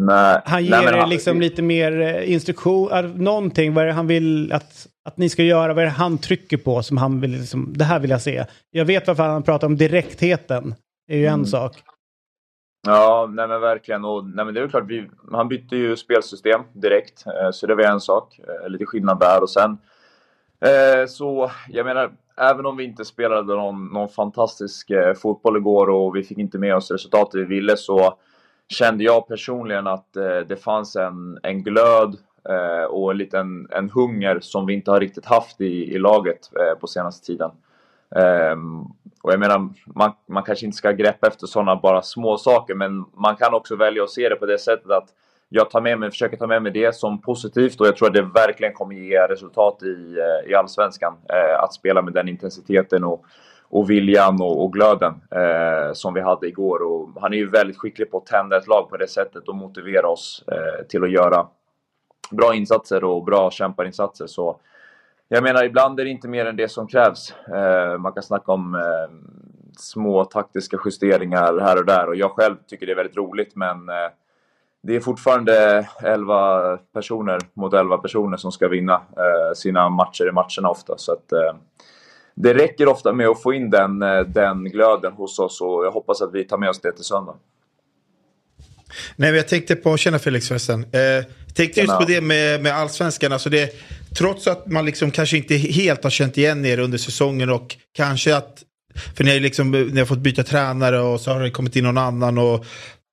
Nej, 0.02 0.42
Han 0.46 0.64
ger 0.64 0.72
nej, 0.72 0.86
er 0.86 0.94
han- 0.98 1.10
liksom 1.10 1.42
lite 1.42 1.62
mer 1.62 2.02
eh, 2.02 2.32
instruktion, 2.34 2.92
eh, 2.92 3.02
någonting, 3.04 3.74
vad 3.74 3.84
är 3.84 3.88
det 3.88 3.94
han 3.94 4.08
vill 4.08 4.52
att, 4.54 4.88
att 5.06 5.18
ni 5.18 5.30
ska 5.30 5.44
göra, 5.44 5.74
vad 5.74 5.82
är 5.82 5.86
det 5.86 5.92
han 5.94 6.18
trycker 6.18 6.58
på 6.58 6.84
som 6.84 6.98
han 6.98 7.22
vill, 7.22 7.32
liksom, 7.32 7.74
det 7.78 7.84
här 7.84 8.00
vill 8.00 8.10
jag 8.10 8.22
se. 8.22 8.46
Jag 8.72 8.86
vet 8.86 9.08
varför 9.08 9.24
han 9.24 9.44
pratar 9.44 9.68
om 9.68 9.78
direktheten, 9.78 10.76
det 11.08 11.14
är 11.14 11.18
ju 11.18 11.26
Mm. 11.28 11.40
en 11.40 11.46
sak. 11.46 11.74
Ja, 12.88 13.30
nej 13.34 13.48
men 13.48 13.62
verkligen. 13.62 14.06
Och, 14.06 14.26
nej 14.26 14.46
men 14.46 14.54
det 14.54 14.62
är 14.62 14.68
klart, 14.68 14.84
vi, 14.88 15.10
han 15.32 15.48
bytte 15.48 15.76
ju 15.76 15.96
spelsystem 15.96 16.62
direkt, 16.74 17.26
eh, 17.28 17.52
så 17.52 17.68
det 17.68 17.76
var 17.76 17.84
en 17.84 18.00
sak. 18.00 18.40
Eh, 18.40 18.70
lite 18.70 18.86
skillnad 18.86 19.20
där. 19.20 19.42
Och 19.44 19.50
sen, 19.50 19.78
eh, 20.62 21.06
så 21.08 21.52
jag 21.70 21.86
menar, 21.86 22.12
även 22.38 22.66
om 22.66 22.78
vi 22.78 22.84
inte 22.84 23.06
spelade 23.06 23.56
någon, 23.56 23.88
någon 23.88 24.10
fantastisk 24.10 24.90
eh, 24.90 25.14
fotboll 25.14 25.58
igår 25.58 25.90
och 25.90 26.16
vi 26.16 26.24
fick 26.24 26.38
inte 26.38 26.58
med 26.58 26.76
oss 26.76 26.92
resultatet 26.92 27.42
vi 27.42 27.46
ville 27.46 27.78
så 27.78 28.18
kände 28.70 29.04
jag 29.04 29.28
personligen 29.28 29.88
att 29.88 30.16
eh, 30.16 30.40
det 30.48 30.64
fanns 30.64 30.96
en, 30.96 31.40
en 31.44 31.64
glöd 31.64 32.18
eh, 32.50 32.84
och 32.84 33.12
en 33.12 33.18
liten 33.18 33.68
en 33.72 33.90
hunger 33.90 34.40
som 34.40 34.66
vi 34.66 34.74
inte 34.74 34.92
har 34.92 35.00
riktigt 35.00 35.26
haft 35.26 35.62
i, 35.62 35.94
i 35.94 35.98
laget 35.98 36.50
eh, 36.60 36.80
på 36.80 36.88
senaste 36.88 37.26
tiden. 37.26 37.52
Ehm, 38.16 38.82
och 39.22 39.34
jag 39.34 39.40
menar, 39.40 39.70
man, 39.86 40.12
man 40.28 40.44
kanske 40.44 40.66
inte 40.66 40.78
ska 40.78 40.92
greppa 40.92 41.28
efter 41.28 41.48
sådana 41.48 41.76
bara 41.76 42.02
små 42.02 42.38
saker 42.38 42.76
men 42.76 43.06
man 43.14 43.36
kan 43.36 43.54
också 43.54 43.76
välja 43.76 44.04
att 44.04 44.10
se 44.10 44.30
det 44.30 44.36
på 44.36 44.46
det 44.46 44.58
sättet 44.58 44.92
att 44.92 45.10
jag 45.50 45.70
tar 45.70 45.82
med 45.82 46.00
mig, 46.00 46.10
försöker 46.10 46.38
ta 46.38 46.48
med 46.48 46.64
mig 46.64 46.72
det 46.72 46.96
som 46.96 47.22
positivt 47.22 47.82
och 47.82 47.88
jag 47.88 47.98
tror 47.98 48.08
att 48.08 48.14
det 48.14 48.22
verkligen 48.22 48.74
kommer 48.74 48.96
ge 48.96 49.28
resultat 49.28 49.84
i, 49.84 50.18
eh, 50.18 50.52
i 50.52 50.56
Allsvenskan. 50.56 51.14
Eh, 51.30 51.64
att 51.64 51.74
spela 51.74 52.02
med 52.02 52.14
den 52.14 52.28
intensiteten 52.28 53.04
och, 53.04 53.26
och 53.70 53.90
viljan 53.90 54.42
och, 54.42 54.64
och 54.64 54.74
glöden 54.74 55.14
eh, 55.32 55.94
som 55.94 56.14
vi 56.14 56.22
hade 56.22 56.48
igår. 56.48 56.82
Och 56.82 57.22
han 57.22 57.34
är 57.34 57.38
ju 57.38 57.50
väldigt 57.50 57.78
skicklig 57.78 58.12
på 58.12 58.18
att 58.18 58.26
tända 58.26 58.58
ett 58.58 58.68
lag 58.68 58.90
på 58.90 58.98
det 58.98 59.08
sättet 59.08 59.48
och 59.48 59.56
motivera 59.56 60.08
oss 60.08 60.44
eh, 60.52 60.86
till 60.88 61.04
att 61.04 61.12
göra 61.12 61.48
bra 62.32 62.56
insatser 62.56 63.04
och 63.04 63.24
bra 63.24 63.52
kämparinsatser. 63.52 64.28
Så 64.28 64.60
jag 65.28 65.44
menar, 65.44 65.64
ibland 65.64 66.00
är 66.00 66.04
det 66.04 66.10
inte 66.10 66.28
mer 66.28 66.46
än 66.46 66.56
det 66.56 66.72
som 66.72 66.88
krävs. 66.88 67.34
Eh, 67.48 67.98
man 67.98 68.14
kan 68.14 68.24
snacka 68.24 68.52
om 68.52 68.76
eh, 68.76 69.16
små 69.78 70.26
taktiska 70.26 70.78
justeringar 70.86 71.60
här 71.60 71.78
och 71.78 71.86
där 71.86 72.08
och 72.08 72.16
jag 72.16 72.32
själv 72.32 72.56
tycker 72.68 72.86
det 72.86 72.92
är 72.92 72.96
väldigt 72.96 73.18
roligt 73.18 73.56
men 73.56 73.90
eh, 73.90 74.10
det 74.84 74.96
är 74.96 75.00
fortfarande 75.00 75.88
11 76.04 76.78
personer 76.94 77.40
mot 77.54 77.74
11 77.74 77.98
personer 77.98 78.38
som 78.38 78.52
ska 78.52 78.68
vinna 78.68 78.94
eh, 78.94 79.54
sina 79.56 79.90
matcher 79.90 80.28
i 80.30 80.32
matcherna 80.32 80.70
ofta. 80.70 80.98
Så 80.98 81.12
att, 81.12 81.32
eh, 81.32 81.56
det 82.36 82.54
räcker 82.54 82.88
ofta 82.88 83.14
med 83.14 83.28
att 83.28 83.42
få 83.42 83.54
in 83.54 83.70
den, 83.70 84.02
eh, 84.02 84.20
den 84.20 84.64
glöden 84.64 85.14
hos 85.14 85.40
oss 85.40 85.62
och 85.62 85.86
jag 85.86 85.92
hoppas 85.92 86.22
att 86.22 86.34
vi 86.34 86.44
tar 86.44 86.58
med 86.58 86.70
oss 86.70 86.82
det 86.82 86.92
till 86.92 87.04
söndag. 87.04 87.36
Nej, 89.16 89.30
men 89.32 89.36
jag 89.36 89.48
tänkte 89.48 89.76
på, 89.76 89.98
tjena 89.98 90.20
Felix 90.20 90.48
förresten. 90.48 90.84
Eh, 90.84 91.26
tänkte 91.56 91.80
just 91.80 91.98
på 91.98 92.06
det 92.06 92.22
med, 92.22 92.64
med 92.64 92.76
allsvenskan. 92.76 93.32
Alltså 93.32 93.50
det, 93.50 93.74
trots 94.18 94.48
att 94.48 94.68
man 94.68 94.86
liksom 94.86 95.12
kanske 95.12 95.38
inte 95.38 95.56
helt 95.56 96.04
har 96.04 96.12
känt 96.12 96.38
igen 96.38 96.66
er 96.66 96.80
under 96.80 96.98
säsongen 96.98 97.50
och 97.50 97.76
kanske 97.94 98.36
att, 98.36 98.64
för 99.16 99.24
ni 99.24 99.32
har, 99.32 99.40
liksom, 99.40 99.72
ni 99.72 100.00
har 100.00 100.06
fått 100.06 100.20
byta 100.20 100.44
tränare 100.44 101.00
och 101.00 101.22
så 101.22 101.32
har 101.32 101.42
det 101.42 101.52
kommit 101.52 101.76
in 101.76 101.84
någon 101.84 101.98
annan 101.98 102.38
och 102.38 102.66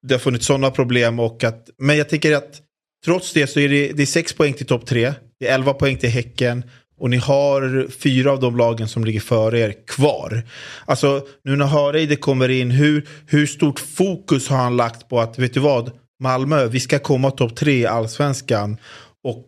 det 0.06 0.14
har 0.14 0.18
funnits 0.18 0.46
sådana 0.46 0.70
problem. 0.70 1.20
Och 1.20 1.44
att, 1.44 1.70
men 1.78 1.96
jag 1.96 2.08
tänker 2.08 2.32
att 2.32 2.60
trots 3.04 3.32
det 3.32 3.46
så 3.46 3.60
är 3.60 3.68
det, 3.68 3.92
det 3.92 4.02
är 4.02 4.06
sex 4.06 4.32
poäng 4.32 4.52
till 4.52 4.66
topp 4.66 4.86
tre, 4.86 5.12
det 5.40 5.48
är 5.48 5.54
elva 5.54 5.74
poäng 5.74 5.96
till 5.96 6.10
Häcken 6.10 6.64
och 6.98 7.10
ni 7.10 7.16
har 7.16 7.86
fyra 7.90 8.32
av 8.32 8.40
de 8.40 8.56
lagen 8.56 8.88
som 8.88 9.04
ligger 9.04 9.20
före 9.20 9.60
er 9.60 9.74
kvar. 9.86 10.42
Alltså 10.84 11.26
nu 11.44 11.56
när 11.56 11.66
Hareide 11.66 12.16
kommer 12.16 12.48
in, 12.48 12.70
hur, 12.70 13.08
hur 13.26 13.46
stort 13.46 13.80
fokus 13.80 14.48
har 14.48 14.56
han 14.56 14.76
lagt 14.76 15.08
på 15.08 15.20
att, 15.20 15.38
vet 15.38 15.54
du 15.54 15.60
vad, 15.60 15.90
Malmö, 16.22 16.66
vi 16.66 16.80
ska 16.80 16.98
komma 16.98 17.30
topp 17.30 17.56
tre 17.56 17.78
i 17.78 17.86
allsvenskan 17.86 18.76
och 19.24 19.46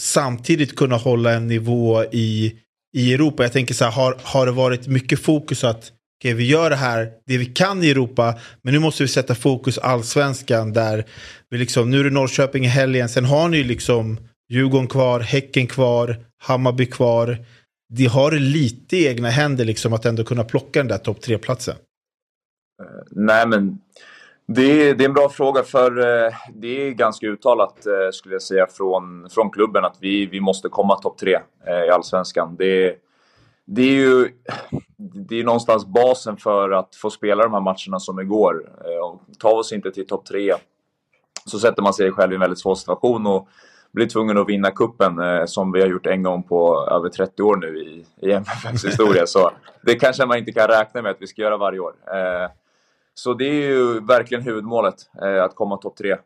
samtidigt 0.00 0.76
kunna 0.76 0.96
hålla 0.96 1.32
en 1.32 1.46
nivå 1.46 2.04
i, 2.12 2.52
i 2.96 3.14
Europa. 3.14 3.42
Jag 3.42 3.52
tänker 3.52 3.74
så 3.74 3.84
här, 3.84 3.92
har, 3.92 4.18
har 4.22 4.46
det 4.46 4.52
varit 4.52 4.86
mycket 4.86 5.20
fokus 5.20 5.64
att 5.64 5.92
okej, 6.22 6.34
vi 6.34 6.46
gör 6.46 6.70
det 6.70 6.76
här, 6.76 7.10
det 7.26 7.38
vi 7.38 7.46
kan 7.46 7.82
i 7.82 7.90
Europa, 7.90 8.34
men 8.62 8.74
nu 8.74 8.80
måste 8.80 9.02
vi 9.02 9.08
sätta 9.08 9.34
fokus 9.34 9.78
allsvenskan 9.78 10.72
där 10.72 11.04
vi 11.50 11.58
liksom, 11.58 11.90
nu 11.90 12.00
är 12.00 12.04
det 12.04 12.10
Norrköping 12.10 12.64
i 12.64 12.68
helgen, 12.68 13.08
sen 13.08 13.24
har 13.24 13.48
ni 13.48 13.56
ju 13.56 13.64
liksom 13.64 14.18
Djurgården 14.48 14.88
kvar, 14.88 15.20
Häcken 15.20 15.66
kvar, 15.66 16.16
Hammarby 16.42 16.86
kvar. 16.86 17.38
De 17.94 18.06
har 18.06 18.32
lite 18.32 18.96
i 18.96 19.06
egna 19.06 19.28
händer 19.28 19.64
liksom 19.64 19.92
att 19.92 20.04
ändå 20.04 20.24
kunna 20.24 20.44
plocka 20.44 20.80
den 20.80 20.88
där 20.88 20.98
topp 20.98 21.20
tre-platsen. 21.20 21.74
Eh, 22.82 23.02
nej, 23.10 23.46
men 23.46 23.78
det 24.46 24.62
är, 24.62 24.94
det 24.94 25.04
är 25.04 25.08
en 25.08 25.14
bra 25.14 25.28
fråga 25.28 25.62
för 25.62 25.98
eh, 25.98 26.32
det 26.54 26.86
är 26.86 26.90
ganska 26.90 27.26
uttalat 27.26 27.86
eh, 27.86 28.10
skulle 28.12 28.34
jag 28.34 28.42
säga 28.42 28.66
från, 28.66 29.28
från 29.30 29.50
klubben 29.50 29.84
att 29.84 29.96
vi, 30.00 30.26
vi 30.26 30.40
måste 30.40 30.68
komma 30.68 30.98
topp 30.98 31.18
tre 31.18 31.38
i 31.86 31.90
Allsvenskan. 31.90 32.56
Det, 32.58 32.96
det 33.74 33.82
är 33.82 33.94
ju 33.94 34.28
det 35.28 35.40
är 35.40 35.44
någonstans 35.44 35.86
basen 35.86 36.36
för 36.36 36.70
att 36.70 36.96
få 36.96 37.10
spela 37.10 37.42
de 37.42 37.52
här 37.52 37.60
matcherna 37.60 38.00
som 38.00 38.20
igår. 38.20 38.70
Eh, 38.84 39.34
Tar 39.38 39.48
vi 39.48 39.60
oss 39.60 39.72
inte 39.72 39.90
till 39.90 40.06
topp 40.06 40.26
tre 40.26 40.54
så 41.46 41.58
sätter 41.58 41.82
man 41.82 41.94
sig 41.94 42.12
själv 42.12 42.32
i 42.32 42.34
en 42.34 42.40
väldigt 42.40 42.58
svår 42.58 42.74
situation 42.74 43.26
och 43.26 43.48
blir 43.92 44.06
tvungen 44.06 44.38
att 44.38 44.48
vinna 44.48 44.70
kuppen 44.70 45.18
eh, 45.18 45.44
som 45.44 45.72
vi 45.72 45.80
har 45.80 45.88
gjort 45.88 46.06
en 46.06 46.22
gång 46.22 46.42
på 46.42 46.88
över 46.90 47.08
30 47.08 47.42
år 47.42 47.56
nu 47.56 47.78
i, 47.78 48.06
i 48.26 48.32
MFFs 48.32 48.84
historia. 48.84 49.26
Så 49.26 49.50
det 49.82 49.94
kanske 49.94 50.26
man 50.26 50.38
inte 50.38 50.52
kan 50.52 50.68
räkna 50.68 51.02
med 51.02 51.10
att 51.10 51.20
vi 51.22 51.26
ska 51.26 51.42
göra 51.42 51.56
varje 51.56 51.78
år. 51.78 51.94
Eh, 52.06 52.50
så 53.14 53.34
det 53.34 53.44
är 53.44 53.68
ju 53.68 54.00
verkligen 54.00 54.42
huvudmålet, 54.42 54.94
att 55.44 55.54
komma 55.54 55.76
topp 55.76 55.96
tre 55.96 56.16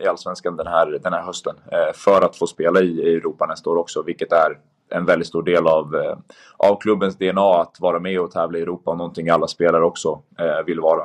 i 0.00 0.06
Allsvenskan 0.06 0.56
den 0.56 0.66
här, 0.66 0.98
den 1.02 1.12
här 1.12 1.22
hösten. 1.22 1.56
För 1.94 2.22
att 2.22 2.36
få 2.36 2.46
spela 2.46 2.80
i 2.80 3.14
Europa 3.16 3.46
nästa 3.46 3.70
år 3.70 3.76
också, 3.76 4.02
vilket 4.02 4.32
är 4.32 4.58
en 4.90 5.04
väldigt 5.06 5.28
stor 5.28 5.42
del 5.42 5.66
av, 5.66 5.94
eh, 5.94 6.16
av 6.56 6.80
klubbens 6.80 7.18
DNA 7.18 7.60
att 7.60 7.76
vara 7.80 8.00
med 8.00 8.20
och 8.20 8.30
tävla 8.30 8.58
i 8.58 8.62
Europa 8.62 8.90
och 8.90 8.98
någonting 8.98 9.28
alla 9.28 9.46
spelare 9.46 9.84
också 9.84 10.22
eh, 10.38 10.66
vill 10.66 10.80
vara. 10.80 11.02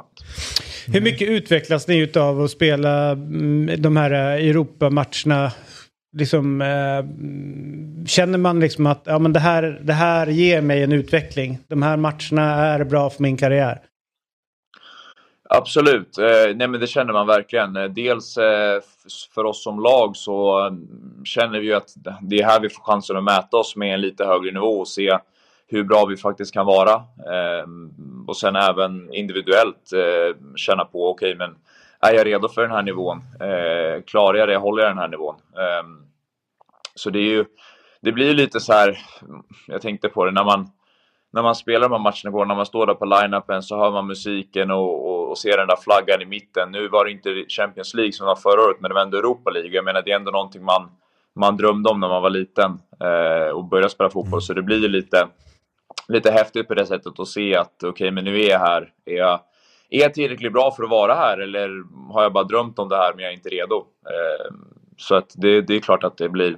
Hur 0.88 1.02
mycket 1.02 1.30
utvecklas 1.30 1.88
ni 1.88 1.98
utav 1.98 2.42
att 2.42 2.52
spela 2.52 3.10
mm, 3.12 3.82
de 3.82 3.98
här 3.98 4.12
eh, 4.12 4.50
Europamatcherna? 4.50 5.52
Liksom, 6.18 6.62
eh, 6.62 7.06
känner 8.08 8.38
man 8.38 8.60
liksom 8.60 8.86
att 8.86 9.02
ja, 9.06 9.20
men 9.20 9.34
det, 9.34 9.40
här, 9.40 9.82
det 9.84 9.94
här 9.94 10.28
ger 10.28 10.62
mig 10.62 10.84
en 10.84 10.92
utveckling? 10.92 11.60
De 11.68 11.82
här 11.82 11.98
matcherna 11.98 12.56
är 12.56 12.84
bra 12.84 13.10
för 13.10 13.24
min 13.24 13.38
karriär? 13.38 13.82
Absolut, 15.52 16.18
eh, 16.18 16.56
nej 16.56 16.68
men 16.68 16.80
det 16.80 16.88
känner 16.88 17.14
man 17.14 17.28
verkligen. 17.28 17.76
Eh, 17.76 17.90
dels 17.90 18.38
eh, 18.38 18.82
för 19.36 19.44
oss 19.44 19.64
som 19.64 19.80
lag 19.80 20.16
så 20.16 20.70
känner 21.24 21.60
vi 21.60 21.66
ju 21.66 21.74
att 21.74 21.90
det 22.22 22.40
är 22.40 22.46
här 22.46 22.60
vi 22.60 22.70
får 22.70 22.84
chansen 22.84 23.18
att 23.18 23.24
mäta 23.24 23.58
oss 23.58 23.76
med 23.76 23.94
en 23.94 24.02
lite 24.02 24.26
högre 24.26 24.52
nivå 24.52 24.80
och 24.80 24.88
se 24.88 25.18
hur 25.68 25.84
bra 25.84 26.06
vi 26.06 26.18
faktiskt 26.18 26.54
kan 26.54 26.66
vara. 26.66 27.04
Ehm, 27.34 27.92
och 28.28 28.38
sen 28.38 28.56
även 28.56 29.14
individuellt 29.14 29.92
känna 30.56 30.86
på, 30.86 31.10
okej 31.10 31.36
okay, 31.36 31.38
men 31.38 31.56
är 32.00 32.14
jag 32.14 32.26
redo 32.26 32.50
för 32.50 32.62
den 32.62 32.72
här 32.72 32.84
nivån? 32.84 33.22
klarar 34.06 34.38
jag 34.38 34.50
det? 34.50 34.58
Håller 34.58 34.84
jag 34.84 34.92
den 34.92 34.98
här 34.98 35.08
nivån? 35.08 35.36
Ehm, 35.36 36.02
så 36.96 37.10
det 37.10 37.20
är 37.20 37.32
ju, 37.32 37.46
det 38.02 38.12
blir 38.12 38.28
ju 38.28 38.34
lite 38.34 38.60
så 38.60 38.74
här, 38.74 39.00
jag 39.68 39.82
tänkte 39.82 40.10
på 40.10 40.26
det 40.26 40.32
när 40.32 40.44
man 40.44 40.70
när 41.32 41.44
man 41.44 41.56
spelar 41.56 41.90
de 41.90 41.92
här 41.92 42.00
matcherna 42.00 42.30
igår, 42.30 42.46
när 42.46 42.56
man 42.56 42.66
står 42.66 42.86
där 42.86 42.94
på 42.94 43.06
line-upen 43.06 43.62
så 43.62 43.78
hör 43.78 43.92
man 43.92 44.08
musiken 44.08 44.72
och, 44.72 45.09
och, 45.30 45.38
och, 45.52 45.58
den 45.58 45.68
där 45.68 45.76
flaggan 45.76 46.22
i 46.22 46.26
mitten. 46.26 46.72
Nu 46.72 46.88
var 46.88 47.06
det 47.06 47.12
inte 47.12 47.46
Champions 47.50 47.94
League 47.94 48.12
som 48.12 48.26
var 48.26 48.36
förra 48.36 48.62
året, 48.62 48.78
men 48.80 48.90
det 48.90 48.96
var 48.96 49.02
ändå 49.02 49.18
Europa 49.18 49.50
League. 49.50 49.72
Jag 49.72 49.86
menar, 49.86 50.02
det 50.02 50.12
är 50.12 50.16
ändå 50.16 50.32
någonting 50.32 50.64
man, 50.64 50.92
man 51.36 51.58
drömde 51.58 51.90
om 51.90 52.00
när 52.00 52.08
man 52.08 52.22
var 52.22 52.30
liten 52.30 52.80
eh, 53.04 53.56
och 53.56 53.66
började 53.66 53.90
spela 53.90 54.10
fotboll. 54.10 54.42
Så 54.42 54.54
det 54.54 54.62
blir 54.62 54.78
ju 54.78 54.88
lite, 54.88 55.28
lite 56.08 56.32
häftigt 56.32 56.68
på 56.68 56.74
det 56.74 56.86
sättet 56.86 57.20
att 57.20 57.28
se 57.28 57.56
att 57.56 57.74
okej, 57.78 57.90
okay, 57.90 58.12
men 58.12 58.24
nu 58.24 58.42
är 58.42 58.50
jag 58.50 58.60
här. 58.60 58.90
Är 59.06 59.16
jag, 59.18 59.40
är 59.90 60.00
jag 60.00 60.14
tillräckligt 60.14 60.54
bra 60.54 60.72
för 60.72 60.84
att 60.84 60.90
vara 60.90 61.16
här 61.16 61.38
eller 61.38 61.70
har 62.14 62.24
jag 62.24 62.34
bara 62.34 62.44
drömt 62.44 62.80
om 62.80 62.90
det 62.90 62.98
här 62.98 63.14
men 63.14 63.24
jag 63.24 63.32
är 63.32 63.38
inte 63.38 63.50
redo? 63.50 63.78
Eh, 64.06 64.56
så 64.98 65.16
att 65.16 65.34
det, 65.36 65.62
det 65.62 65.76
är 65.76 65.80
klart 65.80 66.04
att 66.04 66.18
det 66.18 66.30
blir 66.30 66.58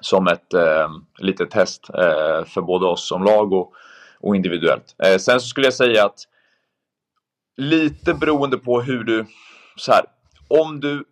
som 0.00 0.26
ett 0.26 0.54
eh, 0.54 0.90
litet 1.18 1.50
test 1.50 1.90
eh, 1.94 2.44
för 2.44 2.60
både 2.60 2.86
oss 2.86 3.08
som 3.08 3.24
lag 3.24 3.52
och, 3.52 3.72
och 4.20 4.36
individuellt. 4.36 4.94
Eh, 5.04 5.16
sen 5.18 5.40
så 5.40 5.46
skulle 5.46 5.66
jag 5.66 5.74
säga 5.74 6.04
att 6.04 6.18
lite 7.58 8.14
beroende 8.14 8.58
på 8.58 8.80
hur 8.80 9.04
du... 9.04 9.26
Så 9.76 9.92
här, 9.92 10.04
om 10.48 10.80
du 10.80 11.04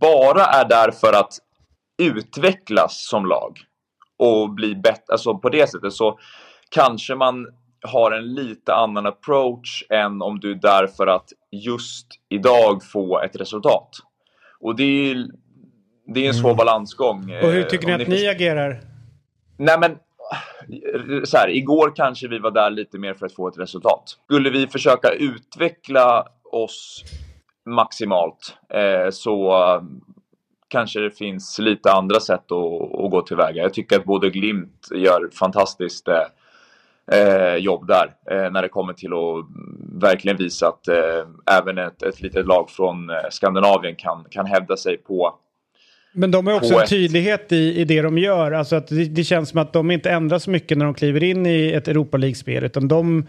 bara 0.00 0.44
är 0.44 0.68
där 0.68 0.90
för 0.90 1.12
att 1.12 1.38
utvecklas 2.02 3.06
som 3.08 3.26
lag 3.26 3.58
och 4.18 4.50
bli 4.50 4.74
bättre, 4.74 5.12
alltså 5.12 5.38
på 5.38 5.48
det 5.48 5.70
sättet 5.70 5.92
så 5.92 6.18
kanske 6.70 7.14
man 7.14 7.46
har 7.82 8.12
en 8.12 8.34
lite 8.34 8.74
annan 8.74 9.06
approach 9.06 9.84
än 9.90 10.22
om 10.22 10.40
du 10.40 10.50
är 10.50 10.54
där 10.54 10.86
för 10.86 11.06
att 11.06 11.28
just 11.50 12.06
idag 12.28 12.84
få 12.84 13.20
ett 13.20 13.36
resultat. 13.36 13.88
Och 14.60 14.76
det 14.76 15.10
är 15.10 15.26
det 16.14 16.24
är 16.24 16.28
en 16.28 16.34
svår 16.34 16.50
mm. 16.50 16.56
balansgång. 16.56 17.18
Och 17.42 17.50
hur 17.50 17.62
tycker 17.62 17.86
ni 17.86 17.92
att 17.92 18.08
ni, 18.08 18.14
ni 18.14 18.28
agerar? 18.28 18.80
Nej 19.56 19.78
men, 19.78 19.98
så 21.24 21.36
här, 21.36 21.48
igår 21.48 21.92
kanske 21.96 22.28
vi 22.28 22.38
var 22.38 22.50
där 22.50 22.70
lite 22.70 22.98
mer 22.98 23.14
för 23.14 23.26
att 23.26 23.34
få 23.34 23.48
ett 23.48 23.58
resultat. 23.58 24.02
Skulle 24.24 24.50
vi 24.50 24.66
försöka 24.66 25.10
utveckla 25.10 26.26
oss 26.52 27.04
maximalt 27.66 28.56
eh, 28.68 29.10
så 29.10 29.50
eh, 29.52 29.82
kanske 30.68 31.00
det 31.00 31.10
finns 31.10 31.58
lite 31.58 31.92
andra 31.92 32.20
sätt 32.20 32.52
att, 32.52 33.04
att 33.04 33.10
gå 33.10 33.22
tillväga. 33.22 33.62
Jag 33.62 33.74
tycker 33.74 33.96
att 33.96 34.04
både 34.04 34.30
Glimt 34.30 34.88
gör 34.94 35.30
fantastiskt 35.32 36.08
eh, 36.08 36.22
eh, 37.12 37.56
jobb 37.56 37.86
där 37.86 38.14
eh, 38.30 38.50
när 38.50 38.62
det 38.62 38.68
kommer 38.68 38.92
till 38.92 39.12
att 39.12 39.46
verkligen 40.02 40.36
visa 40.36 40.68
att 40.68 40.88
eh, 40.88 41.56
även 41.58 41.78
ett, 41.78 42.02
ett 42.02 42.20
litet 42.20 42.46
lag 42.46 42.70
från 42.70 43.10
eh, 43.10 43.16
Skandinavien 43.30 43.96
kan, 43.96 44.24
kan 44.30 44.46
hävda 44.46 44.76
sig 44.76 44.96
på 44.96 45.38
men 46.12 46.30
de 46.30 46.46
har 46.46 46.54
också 46.54 46.74
en 46.74 46.86
tydlighet 46.86 47.52
i, 47.52 47.80
i 47.80 47.84
det 47.84 48.02
de 48.02 48.18
gör. 48.18 48.52
Alltså 48.52 48.76
att 48.76 48.86
det, 48.88 49.04
det, 49.04 49.24
känns 49.24 49.48
som 49.48 49.58
att 49.60 49.72
de 49.72 49.90
inte 49.90 50.10
ändrar 50.10 50.38
så 50.38 50.50
mycket 50.50 50.78
när 50.78 50.84
de 50.84 50.94
kliver 50.94 51.22
in 51.22 51.46
i 51.46 51.72
ett 51.72 51.88
Europa 51.88 52.16
League-spel. 52.16 52.64
Utan 52.64 52.88
de, 52.88 53.26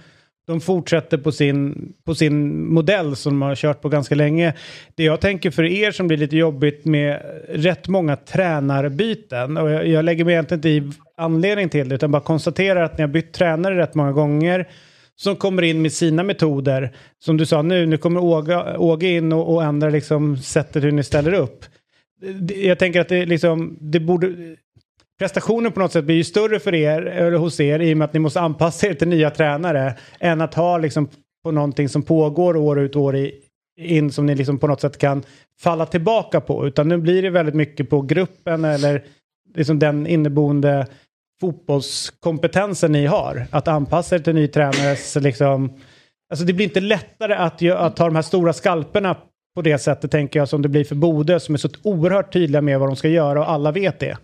de 0.47 0.61
fortsätter 0.61 1.17
på 1.17 1.31
sin, 1.31 1.93
på 2.05 2.15
sin 2.15 2.67
modell 2.73 3.15
som 3.15 3.33
de 3.33 3.41
har 3.41 3.55
kört 3.55 3.81
på 3.81 3.89
ganska 3.89 4.15
länge. 4.15 4.53
Det 4.95 5.03
jag 5.03 5.21
tänker 5.21 5.51
för 5.51 5.63
er 5.63 5.91
som 5.91 6.07
blir 6.07 6.17
lite 6.17 6.37
jobbigt 6.37 6.85
med 6.85 7.21
rätt 7.49 7.87
många 7.87 8.15
tränarbyten. 8.15 9.57
Och 9.57 9.71
jag, 9.71 9.87
jag 9.87 10.05
lägger 10.05 10.25
mig 10.25 10.33
egentligen 10.33 10.59
inte 10.59 10.69
i 10.69 10.91
anledning 11.17 11.69
till 11.69 11.89
det. 11.89 11.95
Utan 11.95 12.11
bara 12.11 12.21
konstaterar 12.21 12.83
att 12.83 12.97
ni 12.97 13.01
har 13.01 13.09
bytt 13.09 13.33
tränare 13.33 13.77
rätt 13.77 13.95
många 13.95 14.11
gånger 14.11 14.67
som 15.15 15.35
kommer 15.35 15.61
in 15.61 15.81
med 15.81 15.93
sina 15.93 16.23
metoder. 16.23 16.91
Som 17.19 17.37
du 17.37 17.45
sa 17.45 17.61
nu, 17.61 17.85
nu 17.85 17.97
kommer 17.97 18.23
Åge, 18.23 18.77
Åge 18.77 19.07
in 19.07 19.33
och, 19.33 19.53
och 19.53 19.63
ändrar 19.63 19.91
liksom 19.91 20.37
sättet 20.37 20.83
hur 20.83 20.91
ni 20.91 21.03
ställer 21.03 21.33
upp 21.33 21.65
jag 22.55 22.79
tänker 22.79 23.01
att 23.01 23.09
det 23.09 23.25
liksom, 23.25 23.77
det 23.81 23.99
borde... 23.99 24.55
Prestationen 25.19 25.71
på 25.71 25.79
något 25.79 25.91
sätt 25.91 26.05
blir 26.05 26.15
ju 26.15 26.23
större 26.23 26.59
för 26.59 26.75
er, 26.75 27.01
eller 27.01 27.37
hos 27.37 27.59
er, 27.59 27.79
i 27.79 27.93
och 27.93 27.97
med 27.97 28.05
att 28.05 28.13
ni 28.13 28.19
måste 28.19 28.41
anpassa 28.41 28.87
er 28.87 28.93
till 28.93 29.07
nya 29.07 29.29
tränare, 29.29 29.97
än 30.19 30.41
att 30.41 30.53
ha 30.53 30.77
liksom 30.77 31.09
på 31.43 31.51
någonting 31.51 31.89
som 31.89 32.03
pågår 32.03 32.55
år 32.55 32.79
ut 32.79 32.95
och 32.95 33.01
år 33.01 33.29
in 33.79 34.11
som 34.11 34.25
ni 34.25 34.35
liksom 34.35 34.57
på 34.57 34.67
något 34.67 34.81
sätt 34.81 34.97
kan 34.97 35.23
falla 35.59 35.85
tillbaka 35.85 36.41
på. 36.41 36.67
Utan 36.67 36.87
nu 36.87 36.97
blir 36.97 37.21
det 37.21 37.29
väldigt 37.29 37.55
mycket 37.55 37.89
på 37.89 38.01
gruppen 38.01 38.65
eller 38.65 39.03
liksom 39.55 39.79
den 39.79 40.07
inneboende 40.07 40.87
fotbollskompetensen 41.41 42.91
ni 42.91 43.05
har. 43.05 43.47
Att 43.51 43.67
anpassa 43.67 44.15
er 44.15 44.19
till 44.19 44.35
ny 44.35 44.47
tränares 44.47 45.15
liksom... 45.15 45.73
Alltså 46.29 46.45
det 46.45 46.53
blir 46.53 46.65
inte 46.65 46.81
lättare 46.81 47.33
att, 47.33 47.63
att 47.63 47.95
ta 47.95 48.05
de 48.05 48.15
här 48.15 48.21
stora 48.21 48.53
skalperna 48.53 49.17
på 49.55 49.61
det 49.61 49.77
sättet 49.77 50.11
tänker 50.11 50.39
jag 50.39 50.49
som 50.49 50.61
det 50.61 50.69
blir 50.69 50.83
för 50.83 50.95
Bode 50.95 51.39
som 51.39 51.55
är 51.55 51.59
så 51.59 51.69
oerhört 51.83 52.33
tydliga 52.33 52.61
med 52.61 52.79
vad 52.79 52.89
de 52.89 52.95
ska 52.95 53.07
göra 53.07 53.39
och 53.39 53.49
alla 53.49 53.71
vet 53.71 53.99
det. 53.99 54.17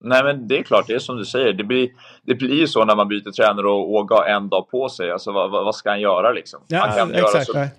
Nej 0.00 0.24
men 0.24 0.48
det 0.48 0.58
är 0.58 0.62
klart, 0.62 0.86
det 0.86 0.94
är 0.94 0.98
som 0.98 1.16
du 1.16 1.24
säger. 1.24 1.52
Det 1.52 1.64
blir, 1.64 1.88
det 2.22 2.34
blir 2.34 2.54
ju 2.54 2.66
så 2.66 2.84
när 2.84 2.96
man 2.96 3.08
byter 3.08 3.30
tränare 3.30 3.68
och 3.68 3.90
Åge 3.90 4.14
har 4.14 4.24
en 4.24 4.48
dag 4.48 4.70
på 4.70 4.88
sig. 4.88 5.10
Alltså 5.10 5.32
vad, 5.32 5.50
vad 5.50 5.74
ska 5.74 5.90
han 5.90 6.00
göra 6.00 6.32
liksom? 6.32 6.60
Ja, 6.68 6.78
han 6.78 6.96
kan 6.96 7.14
exakt. 7.14 7.34
Göra 7.34 7.68
så, 7.68 7.76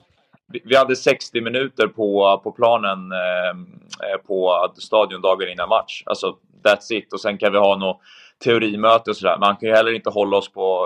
vi, 0.51 0.61
vi 0.65 0.75
hade 0.75 0.95
60 0.95 1.41
minuter 1.41 1.87
på, 1.87 2.41
på 2.43 2.51
planen 2.51 3.11
eh, 3.11 4.17
på 4.27 4.67
stadion 4.77 5.21
dagen 5.21 5.49
innan 5.49 5.69
match. 5.69 6.03
Alltså 6.05 6.35
that's 6.63 6.93
it. 6.93 7.13
Och 7.13 7.21
sen 7.21 7.37
kan 7.37 7.51
vi 7.51 7.57
ha 7.57 7.75
något 7.75 7.99
teorimöte 8.43 9.09
och 9.09 9.17
sådär. 9.17 9.37
Man 9.39 9.55
kan 9.55 9.69
ju 9.69 9.75
heller 9.75 9.95
inte 9.95 10.09
hålla 10.09 10.37
oss 10.37 10.53
på 10.53 10.85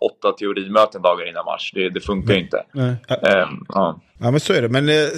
åtta 0.00 0.32
teorimöten 0.32 1.02
dagar 1.02 1.28
innan 1.28 1.44
match. 1.44 1.72
Det, 1.74 1.90
det 1.90 2.00
funkar 2.00 2.34
ju 2.34 2.40
inte. 2.40 2.64
Nej. 2.72 2.90
Um, 3.08 3.66
ja. 3.68 4.00
ja 4.18 4.30
men 4.30 4.40
så 4.40 4.52
är 4.52 4.62
det. 4.62 4.68
Men 4.68 4.88
eh, 4.88 5.08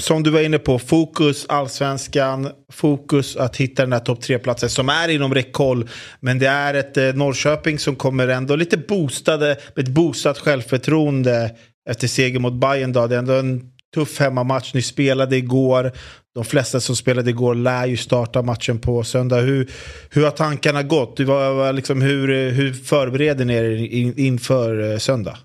som 0.00 0.22
du 0.22 0.30
var 0.30 0.40
inne 0.40 0.58
på, 0.58 0.78
fokus 0.78 1.46
allsvenskan, 1.48 2.48
fokus 2.72 3.36
att 3.36 3.56
hitta 3.56 3.82
den 3.82 3.92
här 3.92 4.00
topp 4.00 4.20
tre-platsen 4.20 4.70
som 4.70 4.88
är 4.88 5.08
inom 5.08 5.34
räckhåll. 5.34 5.88
Men 6.20 6.38
det 6.38 6.46
är 6.46 6.74
ett 6.74 6.96
eh, 6.96 7.14
Norrköping 7.14 7.78
som 7.78 7.96
kommer 7.96 8.28
ändå 8.28 8.56
lite 8.56 8.76
boostade, 8.76 9.56
med 9.74 9.88
ett 9.88 9.94
boostat 9.94 10.38
självförtroende 10.38 11.50
efter 11.90 12.06
seger 12.06 12.40
mot 12.40 12.60
Bayern. 12.60 12.92
Då. 12.92 13.06
Det 13.06 13.14
är 13.14 13.18
ändå 13.18 13.32
en 13.32 13.72
tuff 13.94 14.20
hemmamatch. 14.20 14.74
Ni 14.74 14.82
spelade 14.82 15.36
igår. 15.36 15.92
De 16.34 16.44
flesta 16.44 16.80
som 16.80 16.96
spelade 16.96 17.30
igår 17.30 17.54
lär 17.54 17.86
ju 17.86 17.96
starta 17.96 18.42
matchen 18.42 18.78
på 18.78 19.04
söndag. 19.04 19.40
Hur, 19.40 19.70
hur 20.10 20.24
har 20.24 20.30
tankarna 20.30 20.82
gått? 20.82 21.20
Var, 21.20 21.72
liksom, 21.72 22.02
hur, 22.02 22.50
hur 22.50 22.72
förbereder 22.72 23.44
ni 23.44 23.54
er 23.54 23.76
in, 23.76 24.18
inför 24.18 24.92
eh, 24.92 24.98
söndag? 24.98 25.38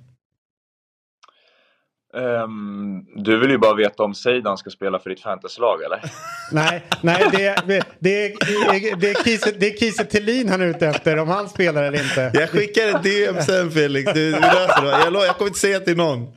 Um, 2.16 3.06
du 3.16 3.40
vill 3.40 3.50
ju 3.50 3.58
bara 3.58 3.74
veta 3.74 4.04
om 4.04 4.16
Seidan 4.16 4.58
ska 4.58 4.70
spela 4.70 5.00
för 5.00 5.10
ditt 5.10 5.22
fantasylag 5.22 5.84
eller? 5.84 6.02
nej, 6.52 6.84
nej 7.02 7.28
det, 7.32 7.46
är, 7.46 7.64
det, 7.66 8.26
är, 8.26 8.34
det, 8.96 9.10
är 9.10 9.24
Kiese, 9.24 9.52
det 9.60 9.68
är 9.68 9.78
Kiese 9.78 10.06
Thelin 10.06 10.50
han 10.50 10.62
är 10.62 10.66
ute 10.66 10.88
efter, 10.88 11.18
om 11.18 11.28
han 11.28 11.50
spelar 11.50 11.84
eller 11.84 12.04
inte. 12.04 12.40
Jag 12.40 12.50
skickar 12.50 12.88
en 12.88 13.02
DM 13.02 13.42
sen 13.42 13.72
Felix, 13.72 14.14
du, 14.14 14.32
du 14.32 14.40
löser 14.40 14.82
det. 14.82 14.92
Jag, 14.92 15.26
jag 15.26 15.38
kommer 15.38 15.50
inte 15.50 15.60
säga 15.60 15.80
till 15.80 15.98
någon. 15.98 16.28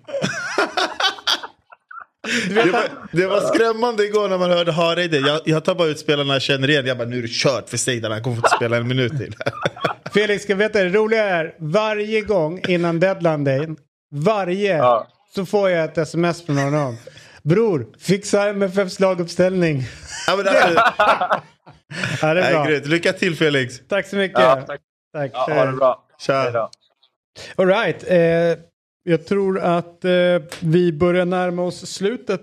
Det 2.48 2.70
var, 2.70 2.84
det 3.12 3.26
var 3.26 3.40
skrämmande 3.40 4.04
igår 4.04 4.28
när 4.28 4.38
man 4.38 4.50
hörde 4.50 4.72
Hareide. 4.72 5.18
Jag, 5.18 5.40
jag 5.44 5.64
tar 5.64 5.74
bara 5.74 5.88
ut 5.88 5.98
spelarna 5.98 6.32
jag 6.32 6.42
känner 6.42 6.70
igen. 6.70 6.86
Jag 6.86 6.98
bara, 6.98 7.08
nu 7.08 7.18
är 7.18 7.22
det 7.22 7.28
kört 7.28 7.68
för 7.68 7.76
Seidan. 7.76 8.12
Han 8.12 8.22
kommer 8.22 8.36
få 8.36 8.48
spela 8.56 8.76
en 8.76 8.88
minut 8.88 9.12
till. 9.18 9.34
Felix, 10.14 10.42
ska 10.42 10.54
veta 10.54 10.82
det 10.82 10.88
roliga 10.88 11.24
är 11.24 11.54
varje 11.58 12.20
gång 12.20 12.60
innan 12.68 13.00
deadline 13.00 13.44
day, 13.44 13.68
varje, 14.14 14.76
ja. 14.76 15.06
så 15.34 15.46
får 15.46 15.70
jag 15.70 15.84
ett 15.84 15.98
sms 15.98 16.46
från 16.46 16.58
honom. 16.58 16.96
Bror, 17.42 17.86
fixa 17.98 18.48
MFFs 18.48 19.00
laguppställning. 19.00 19.82
Ja, 20.26 20.36
men 20.36 20.48
alltså, 20.48 20.68
ja, 22.22 22.34
det 22.34 22.42
är 22.42 22.52
bra. 22.52 22.64
Nej, 22.64 22.80
Lycka 22.84 23.12
till 23.12 23.36
Felix. 23.36 23.80
Tack 23.88 24.06
så 24.06 24.16
mycket. 24.16 24.38
Ja, 24.38 24.64
tack. 24.66 24.80
tack. 25.12 25.30
Ja, 25.34 25.54
ha 25.54 25.64
det 25.64 25.72
bra. 25.72 26.02
Tja. 26.18 26.70
All 27.56 27.66
right. 27.66 28.04
Eh, 28.10 28.64
jag 29.06 29.26
tror 29.26 29.58
att 29.60 30.04
eh, 30.04 30.10
vi 30.60 30.92
börjar 30.92 31.24
närma 31.24 31.62
oss 31.62 31.86
slutet 31.86 32.40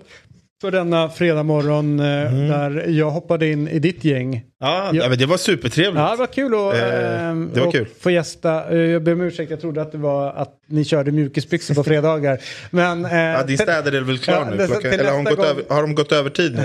för 0.61 0.71
denna 0.71 1.09
fredag 1.09 1.43
morgon 1.43 1.99
eh, 1.99 2.05
där 2.33 2.85
jag 2.87 3.09
hoppade 3.11 3.47
in 3.51 3.67
i 3.67 3.79
ditt 3.79 4.03
gäng. 4.03 4.43
Ja, 4.59 4.89
ja, 4.93 5.09
men 5.09 5.17
det 5.17 5.25
var 5.25 5.37
supertrevligt. 5.37 5.97
Ja, 5.99 6.11
det 6.11 6.17
var 6.17 6.27
kul 6.27 6.53
att 6.53 6.73
Eh, 6.75 7.23
ehm, 7.29 7.51
det 7.53 7.59
var 7.59 7.71
kul. 7.71 7.87
få 7.99 8.11
gästa. 8.11 8.69
Eh, 8.69 8.77
Jag 8.77 9.03
ber 9.03 9.13
om 9.13 9.21
ursäkt, 9.21 9.51
jag 9.51 9.61
trodde 9.61 9.81
att 9.81 9.91
det 9.91 9.97
var 9.97 10.31
att 10.33 10.59
ni 10.67 10.85
körde 10.85 11.11
mjukisbyxor 11.11 11.75
på 11.75 11.83
fredagar. 11.83 12.39
Men, 12.71 13.05
eh, 13.05 13.17
Ja, 13.17 13.43
din 13.43 13.57
städare 13.57 13.97
är 13.97 14.01
väl 14.01 14.17
klar 14.17 14.33
Ja, 14.35 14.47
nu? 14.57 14.65
Klockan, 14.67 14.81
till 14.91 14.99
eller 14.99 15.11
har, 15.11 15.17
nästa 15.17 15.29
gått 15.35 15.37
gång- 15.39 15.47
över, 15.47 15.63
har 15.75 15.81
de 15.81 15.95
gått 15.95 16.11
över 16.11 16.29
tid 16.29 16.55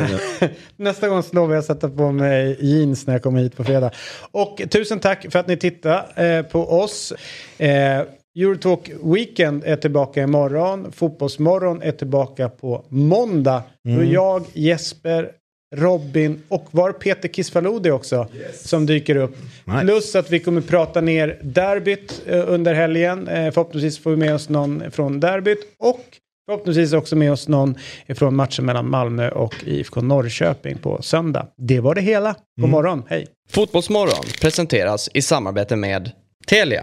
nu? 0.41 0.49
Nästa 0.77 1.09
gång 1.09 1.23
så 1.23 1.35
lovar 1.35 1.55
jag 1.55 1.61
att 1.61 1.67
sätta 1.67 1.89
på 1.89 2.13
mig 2.13 2.57
jeans 2.61 3.07
när 3.07 3.15
jag 3.15 3.23
kommer 3.23 3.41
hit 3.41 3.57
på 3.57 3.65
fredag. 3.65 3.91
Och 4.31 4.63
tusen 4.71 4.99
tack 5.01 5.27
för 5.31 5.39
att 5.39 5.47
ni 5.49 5.57
tittar 5.57 6.23
eh, 6.25 6.43
på 6.43 6.81
oss. 6.81 7.13
Eurotalk 8.37 8.91
Weekend 9.05 9.65
är 9.65 9.77
tillbaka 9.77 10.23
imorgon. 10.23 10.93
Fotbollsmorgon 10.93 11.83
är 11.83 11.93
tillbaka 11.93 12.49
på 12.49 12.85
måndag. 12.89 13.63
Då 13.85 13.91
är 13.91 13.95
Mm. 13.95 14.13
jag, 14.13 14.45
Jesper, 14.53 15.31
Robin 15.77 16.43
och 16.49 16.69
var 16.71 16.93
Peter 16.93 17.29
Kisfalodi 17.29 17.91
också 17.91 18.27
som 18.55 18.87
dyker 18.87 19.17
upp. 19.17 19.37
Nice. 19.65 19.81
Plus 19.81 20.15
att 20.17 20.31
vi 20.31 20.41
kommer 20.41 20.61
prata 20.61 21.01
ner 21.01 21.39
derbyt 21.43 22.23
eh, 22.27 22.45
under 22.49 22.75
helgen. 22.75 23.29
Eh, 23.29 23.51
förhoppningsvis 23.53 23.99
får 23.99 24.11
vi 24.11 24.17
med 24.17 24.35
oss 24.35 24.49
någon 24.49 24.91
från 24.91 25.21
derbyt. 25.21 25.59
Och 25.79 26.01
förhoppningsvis 26.47 26.93
också 26.93 27.17
med 27.17 27.33
oss 27.33 27.49
någon 27.49 27.75
från 28.09 28.37
matchen 28.37 28.65
mellan 28.67 28.91
Malmö 28.91 29.31
och 29.31 29.55
IFK 29.65 30.01
Norrköping 30.01 30.79
på 30.79 31.03
söndag. 31.03 31.47
Det 31.57 31.81
var 31.81 31.95
det 31.95 32.01
hela. 32.01 32.35
God 32.61 32.71
morgon, 32.71 33.03
hej! 33.09 33.27
Fotbollsmorgon 33.51 34.25
presenteras 34.41 35.11
i 35.15 35.23
samarbete 35.23 35.77
med 35.77 36.11
Telia. 36.47 36.83